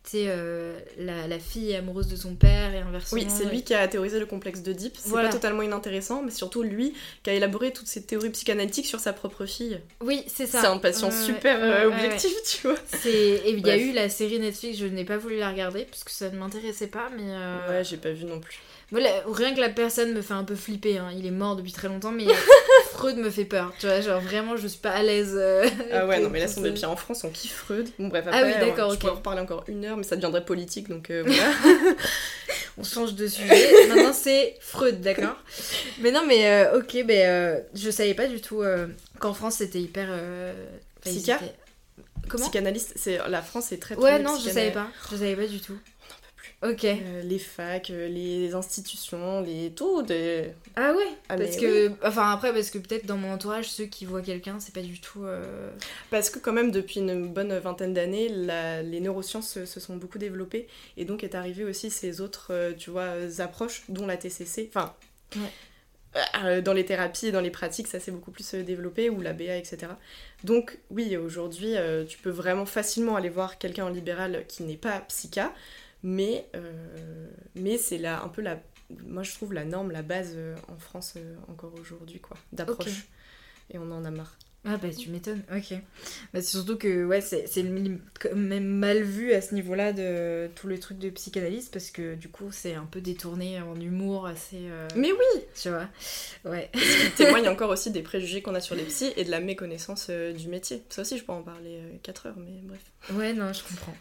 Tu 0.03 0.17
euh, 0.27 0.79
la, 0.97 1.27
la 1.27 1.39
fille 1.39 1.71
est 1.71 1.75
amoureuse 1.75 2.07
de 2.07 2.15
son 2.15 2.33
père 2.35 2.73
et 2.73 2.79
inversement. 2.79 3.21
Oui, 3.21 3.27
c'est 3.29 3.45
lui 3.45 3.63
qui 3.63 3.73
a 3.73 3.87
théorisé 3.87 4.19
le 4.19 4.25
complexe 4.25 4.61
d'Oedipe. 4.61 4.95
C'est 4.97 5.09
Voilà. 5.09 5.27
pas 5.27 5.33
totalement 5.33 5.61
inintéressant, 5.61 6.23
mais 6.23 6.31
surtout 6.31 6.63
lui 6.63 6.93
qui 7.21 7.29
a 7.29 7.33
élaboré 7.33 7.71
toutes 7.73 7.87
ces 7.87 8.01
théories 8.03 8.29
psychanalytiques 8.29 8.85
sur 8.87 8.99
sa 8.99 9.11
propre 9.13 9.45
fille. 9.45 9.79
Oui, 10.01 10.23
c'est 10.27 10.47
ça. 10.47 10.61
C'est 10.61 10.67
un 10.67 10.77
patient 10.77 11.11
super 11.11 11.57
euh, 11.61 11.87
objectif, 11.87 12.31
tu 12.45 12.67
vois. 12.67 12.77
Et 13.05 13.51
il 13.51 13.65
y 13.65 13.69
a 13.69 13.77
eu 13.77 13.91
la 13.91 14.09
série 14.09 14.39
Netflix, 14.39 14.77
je 14.79 14.85
n'ai 14.85 15.05
pas 15.05 15.17
voulu 15.17 15.37
la 15.37 15.51
regarder 15.51 15.85
parce 15.85 16.03
que 16.03 16.11
ça 16.11 16.29
ne 16.29 16.37
m'intéressait 16.37 16.87
pas, 16.87 17.09
mais. 17.15 17.23
euh, 17.27 17.69
Ouais, 17.69 17.83
j'ai 17.83 17.97
pas 17.97 18.11
vu 18.11 18.25
non 18.25 18.39
plus. 18.39 18.59
Moi, 18.91 19.01
la- 19.01 19.21
rien 19.27 19.53
que 19.53 19.59
la 19.59 19.69
personne 19.69 20.13
me 20.13 20.21
fait 20.21 20.33
un 20.33 20.43
peu 20.43 20.55
flipper. 20.55 20.97
hein. 20.97 21.11
Il 21.15 21.25
est 21.25 21.31
mort 21.31 21.55
depuis 21.55 21.71
très 21.71 21.87
longtemps, 21.87 22.11
mais 22.11 22.25
Freud 22.91 23.17
me 23.17 23.29
fait 23.29 23.45
peur. 23.45 23.71
Tu 23.79 23.85
vois, 23.85 24.01
genre 24.01 24.19
vraiment, 24.19 24.57
je 24.57 24.67
suis 24.67 24.79
pas 24.79 24.91
à 24.91 25.03
l'aise. 25.03 25.33
euh, 25.37 25.69
Ah 25.91 26.07
ouais, 26.07 26.19
non, 26.19 26.29
mais 26.29 26.39
là, 26.39 26.47
son 26.47 26.63
ce- 26.63 26.67
des 26.67 26.85
en 26.85 26.95
France, 26.95 27.23
on 27.23 27.29
kiffe 27.29 27.53
Freud. 27.55 27.87
Bon, 27.99 28.07
bref, 28.07 28.25
Ah 28.31 28.37
après, 28.37 28.53
oui, 28.59 28.59
d'accord, 28.67 28.87
euh, 28.89 28.89
je 28.89 28.95
ok. 28.95 28.99
pourrais 29.01 29.11
en 29.13 29.15
reparler 29.17 29.41
encore 29.41 29.63
une 29.67 29.85
heure, 29.85 29.95
mais 29.97 30.03
ça 30.03 30.15
deviendrait 30.15 30.43
politique, 30.43 30.89
donc 30.89 31.09
euh, 31.11 31.23
voilà. 31.25 31.43
On 32.77 32.83
change 32.83 33.13
de 33.13 33.27
sujet. 33.27 33.87
Maintenant, 33.89 34.13
c'est 34.13 34.55
Freud, 34.61 35.01
d'accord? 35.01 35.35
Mais 35.99 36.11
non, 36.11 36.23
mais 36.25 36.47
euh, 36.49 36.79
ok, 36.79 36.97
mais 37.05 37.25
euh, 37.27 37.59
je 37.75 37.89
savais 37.91 38.13
pas 38.13 38.27
du 38.27 38.39
tout 38.41 38.63
qu'en 39.19 39.33
France 39.33 39.55
c'était 39.55 39.79
hyper. 39.81 40.07
étaient- 41.05 41.53
Comment? 42.27 42.43
Psychanalyste, 42.43 42.93
c'est 42.95 43.19
la 43.27 43.41
France 43.41 43.71
est 43.71 43.77
très 43.77 43.95
Ouais, 43.95 44.19
non, 44.19 44.35
je 44.37 44.49
savais 44.49 44.71
pas. 44.71 44.87
Je 45.11 45.15
savais 45.17 45.35
pas 45.35 45.47
du 45.47 45.59
tout. 45.59 45.73
On 45.73 45.75
n'en 45.75 46.15
peut 46.15 46.33
plus. 46.37 46.48
Ok. 46.61 46.83
Euh, 46.83 47.21
les 47.21 47.39
facs, 47.39 47.89
euh, 47.89 48.09
les 48.09 48.53
institutions, 48.53 49.39
les 49.41 49.71
tout, 49.71 50.01
des... 50.01 50.51
Ah 50.75 50.91
ouais 50.93 51.07
Ah, 51.29 51.37
Parce 51.37 51.55
que. 51.55 51.89
Enfin, 52.05 52.31
après, 52.33 52.51
parce 52.51 52.69
que 52.69 52.77
peut-être 52.79 53.05
dans 53.05 53.15
mon 53.15 53.31
entourage, 53.31 53.69
ceux 53.69 53.85
qui 53.85 54.03
voient 54.05 54.21
quelqu'un, 54.21 54.59
c'est 54.59 54.73
pas 54.73 54.81
du 54.81 54.99
tout. 54.99 55.23
euh, 55.23 55.71
Parce 56.11 56.29
que 56.29 56.37
quand 56.37 56.51
même, 56.51 56.71
depuis 56.71 56.99
une 56.99 57.31
bonne 57.31 57.57
vingtaine 57.59 57.93
d'années, 57.93 58.27
la- 58.27 58.81
les 58.83 58.99
neurosciences 58.99 59.49
se, 59.53 59.65
se 59.65 59.79
sont 59.79 59.95
beaucoup 59.95 60.17
développées, 60.17 60.67
et 60.97 61.05
donc 61.05 61.23
est 61.23 61.33
arrivé 61.33 61.63
aussi 61.63 61.89
ces 61.89 62.19
autres, 62.19 62.73
tu 62.77 62.89
vois, 62.89 63.13
approches, 63.39 63.83
dont 63.87 64.05
la 64.05 64.17
TCC, 64.17 64.69
enfin... 64.73 64.93
Ouais. 65.37 66.61
Dans 66.63 66.73
les 66.73 66.85
thérapies 66.85 67.27
et 67.27 67.31
dans 67.31 67.39
les 67.39 67.51
pratiques, 67.51 67.85
ça 67.87 67.99
s'est 67.99 68.09
beaucoup 68.11 68.31
plus 68.31 68.55
développé, 68.55 69.11
ou 69.11 69.21
la 69.21 69.31
BA, 69.31 69.55
etc. 69.57 69.93
Donc, 70.43 70.79
oui, 70.89 71.15
aujourd'hui, 71.17 71.75
tu 72.07 72.17
peux 72.17 72.31
vraiment 72.31 72.65
facilement 72.65 73.15
aller 73.15 73.29
voir 73.29 73.59
quelqu'un 73.59 73.85
en 73.85 73.89
libéral 73.89 74.43
qui 74.47 74.63
n'est 74.63 74.75
pas 74.75 75.01
psycha, 75.01 75.53
mais, 76.03 76.49
euh, 76.55 77.29
mais 77.55 77.77
c'est 77.77 77.97
là 77.97 78.23
un 78.23 78.29
peu 78.29 78.41
la. 78.41 78.61
Moi, 79.05 79.23
je 79.23 79.33
trouve 79.33 79.53
la 79.53 79.65
norme, 79.65 79.91
la 79.91 80.01
base 80.01 80.33
euh, 80.35 80.55
en 80.67 80.77
France 80.77 81.13
euh, 81.17 81.35
encore 81.47 81.73
aujourd'hui, 81.79 82.19
quoi, 82.19 82.37
d'approche. 82.51 83.07
Et 83.69 83.77
on 83.77 83.91
en 83.91 84.03
a 84.03 84.11
marre. 84.11 84.35
Ah 84.65 84.75
bah 84.75 84.89
tu 84.89 85.09
m'étonnes, 85.09 85.41
ok. 85.55 85.71
Bah, 86.33 86.41
c'est 86.41 86.57
surtout 86.57 86.77
que 86.77 87.05
ouais, 87.05 87.21
c'est 87.21 87.45
c'est 87.47 87.63
quand 88.19 88.35
même 88.35 88.65
mal 88.67 89.03
vu 89.03 89.31
à 89.33 89.41
ce 89.41 89.55
niveau-là 89.55 89.93
de 89.93 90.49
tout 90.55 90.67
le 90.67 90.77
truc 90.79 90.99
de 90.99 91.09
psychanalyse 91.09 91.69
parce 91.69 91.89
que 91.91 92.15
du 92.15 92.27
coup 92.27 92.51
c'est 92.51 92.75
un 92.75 92.83
peu 92.85 92.99
détourné 92.99 93.61
en 93.61 93.79
humour 93.79 94.25
assez... 94.27 94.57
euh, 94.57 94.87
Mais 94.97 95.13
oui 95.13 95.41
Tu 95.55 95.69
vois 95.69 95.87
Ouais. 96.43 96.69
Ce 96.75 97.05
qui 97.05 97.11
témoigne 97.11 97.47
encore 97.49 97.69
aussi 97.69 97.89
des 97.91 98.01
préjugés 98.01 98.41
qu'on 98.41 98.53
a 98.53 98.59
sur 98.59 98.75
les 98.75 98.83
psys 98.83 99.13
et 99.15 99.23
de 99.23 99.31
la 99.31 99.39
méconnaissance 99.39 100.07
euh, 100.09 100.33
du 100.33 100.49
métier. 100.49 100.83
Ça 100.89 101.03
aussi, 101.03 101.17
je 101.17 101.23
peux 101.23 101.31
en 101.31 101.41
parler 101.41 101.79
4 102.03 102.25
heures, 102.27 102.35
mais 102.37 102.59
bref. 102.63 102.81
Ouais, 103.13 103.31
non, 103.31 103.53
je 103.53 103.63
comprends. 103.63 103.95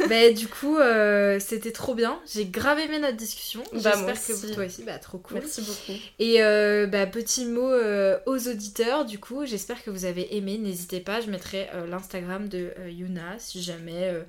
bah 0.08 0.32
du 0.32 0.48
coup, 0.48 0.78
euh, 0.78 1.38
c'était 1.38 1.70
trop 1.70 1.94
bien. 1.94 2.18
J'ai 2.32 2.46
grave 2.46 2.78
aimé 2.78 2.98
notre 2.98 3.16
discussion. 3.18 3.62
Bah, 3.74 3.92
J'espère 3.94 4.26
que 4.26 4.32
aussi. 4.32 4.52
toi 4.54 4.64
aussi, 4.64 4.82
bah 4.84 4.98
trop 4.98 5.18
cool. 5.18 5.38
Merci 5.40 5.60
beaucoup. 5.60 5.98
Et 6.18 6.42
euh, 6.42 6.86
bah, 6.86 7.06
petit 7.06 7.44
mot 7.44 7.70
euh, 7.70 8.18
aux 8.24 8.48
auditeurs, 8.48 9.04
du 9.04 9.18
coup, 9.18 9.44
j'espère 9.44 9.84
que 9.84 9.90
vous 9.90 9.98
avez 10.06 10.07
aimé. 10.16 10.58
N'hésitez 10.58 11.00
pas, 11.00 11.20
je 11.20 11.30
mettrai 11.30 11.68
euh, 11.74 11.86
l'Instagram 11.86 12.48
de 12.48 12.72
euh, 12.78 12.90
Yuna 12.90 13.38
si 13.38 13.62
jamais 13.62 14.08
euh, 14.08 14.22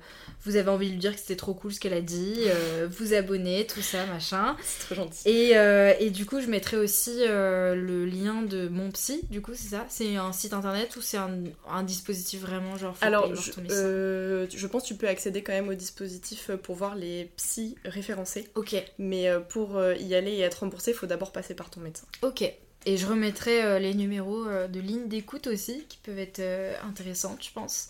vous 0.44 0.56
avez 0.56 0.68
envie 0.70 0.86
de 0.88 0.92
lui 0.92 0.98
dire 0.98 1.12
que 1.14 1.20
c'était 1.20 1.36
trop 1.36 1.54
cool 1.54 1.72
ce 1.72 1.80
qu'elle 1.80 1.94
a 1.94 2.00
dit, 2.00 2.40
vous 2.90 3.14
abonner, 3.14 3.66
tout 3.66 3.82
ça, 3.82 4.06
machin. 4.06 4.56
C'est 4.62 4.86
trop 4.86 4.94
gentil. 4.94 5.28
Et, 5.28 5.50
et 5.98 6.10
du 6.10 6.26
coup, 6.26 6.40
je 6.40 6.46
mettrai 6.46 6.76
aussi 6.76 7.24
le 7.26 8.04
lien 8.06 8.42
de 8.42 8.68
mon 8.68 8.90
psy, 8.90 9.22
du 9.30 9.40
coup, 9.42 9.52
c'est 9.54 9.68
ça? 9.68 9.86
C'est 9.88 10.16
un 10.16 10.32
site 10.32 10.52
internet 10.52 10.96
ou 10.96 11.02
c'est 11.02 11.16
un, 11.16 11.44
un 11.68 11.82
dispositif 11.82 12.40
vraiment 12.40 12.76
genre 12.76 12.96
Alors, 13.00 13.34
je, 13.34 14.46
je 14.50 14.66
pense 14.66 14.82
que 14.82 14.88
tu 14.88 14.94
peux 14.94 15.08
accéder 15.08 15.42
quand 15.42 15.52
même 15.52 15.68
au 15.68 15.74
dispositif 15.74 16.50
pour 16.62 16.74
voir 16.74 16.94
les 16.94 17.30
psys 17.36 17.76
référencés. 17.84 18.48
Ok, 18.54 18.76
Mais 18.98 19.28
pour 19.48 19.80
y 19.82 20.14
aller 20.14 20.32
et 20.32 20.40
être 20.40 20.60
remboursé, 20.60 20.92
il 20.92 20.94
faut 20.94 21.06
d'abord 21.06 21.32
passer 21.32 21.54
par 21.54 21.70
ton 21.70 21.80
médecin. 21.80 22.06
ok. 22.22 22.52
Et 22.86 22.96
je 22.96 23.06
remettrai 23.06 23.62
euh, 23.62 23.78
les 23.78 23.94
numéros 23.94 24.46
euh, 24.46 24.66
de 24.68 24.80
ligne 24.80 25.08
d'écoute 25.08 25.46
aussi, 25.46 25.84
qui 25.88 25.98
peuvent 25.98 26.18
être 26.18 26.40
euh, 26.40 26.74
intéressantes, 26.82 27.44
je 27.44 27.50
pense. 27.52 27.88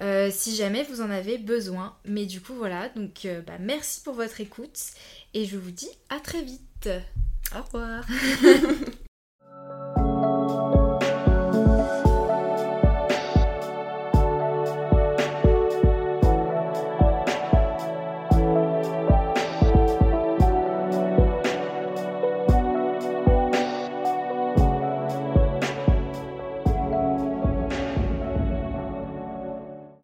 Euh, 0.00 0.30
si 0.32 0.56
jamais 0.56 0.82
vous 0.84 1.00
en 1.00 1.10
avez 1.10 1.36
besoin. 1.36 1.96
Mais 2.04 2.26
du 2.26 2.40
coup, 2.40 2.54
voilà. 2.54 2.88
Donc, 2.90 3.24
euh, 3.24 3.42
bah, 3.42 3.58
merci 3.58 4.00
pour 4.02 4.14
votre 4.14 4.40
écoute. 4.40 4.78
Et 5.34 5.44
je 5.44 5.56
vous 5.58 5.70
dis 5.70 5.90
à 6.08 6.20
très 6.20 6.42
vite. 6.42 6.88
Au 7.54 7.62
revoir 7.62 8.04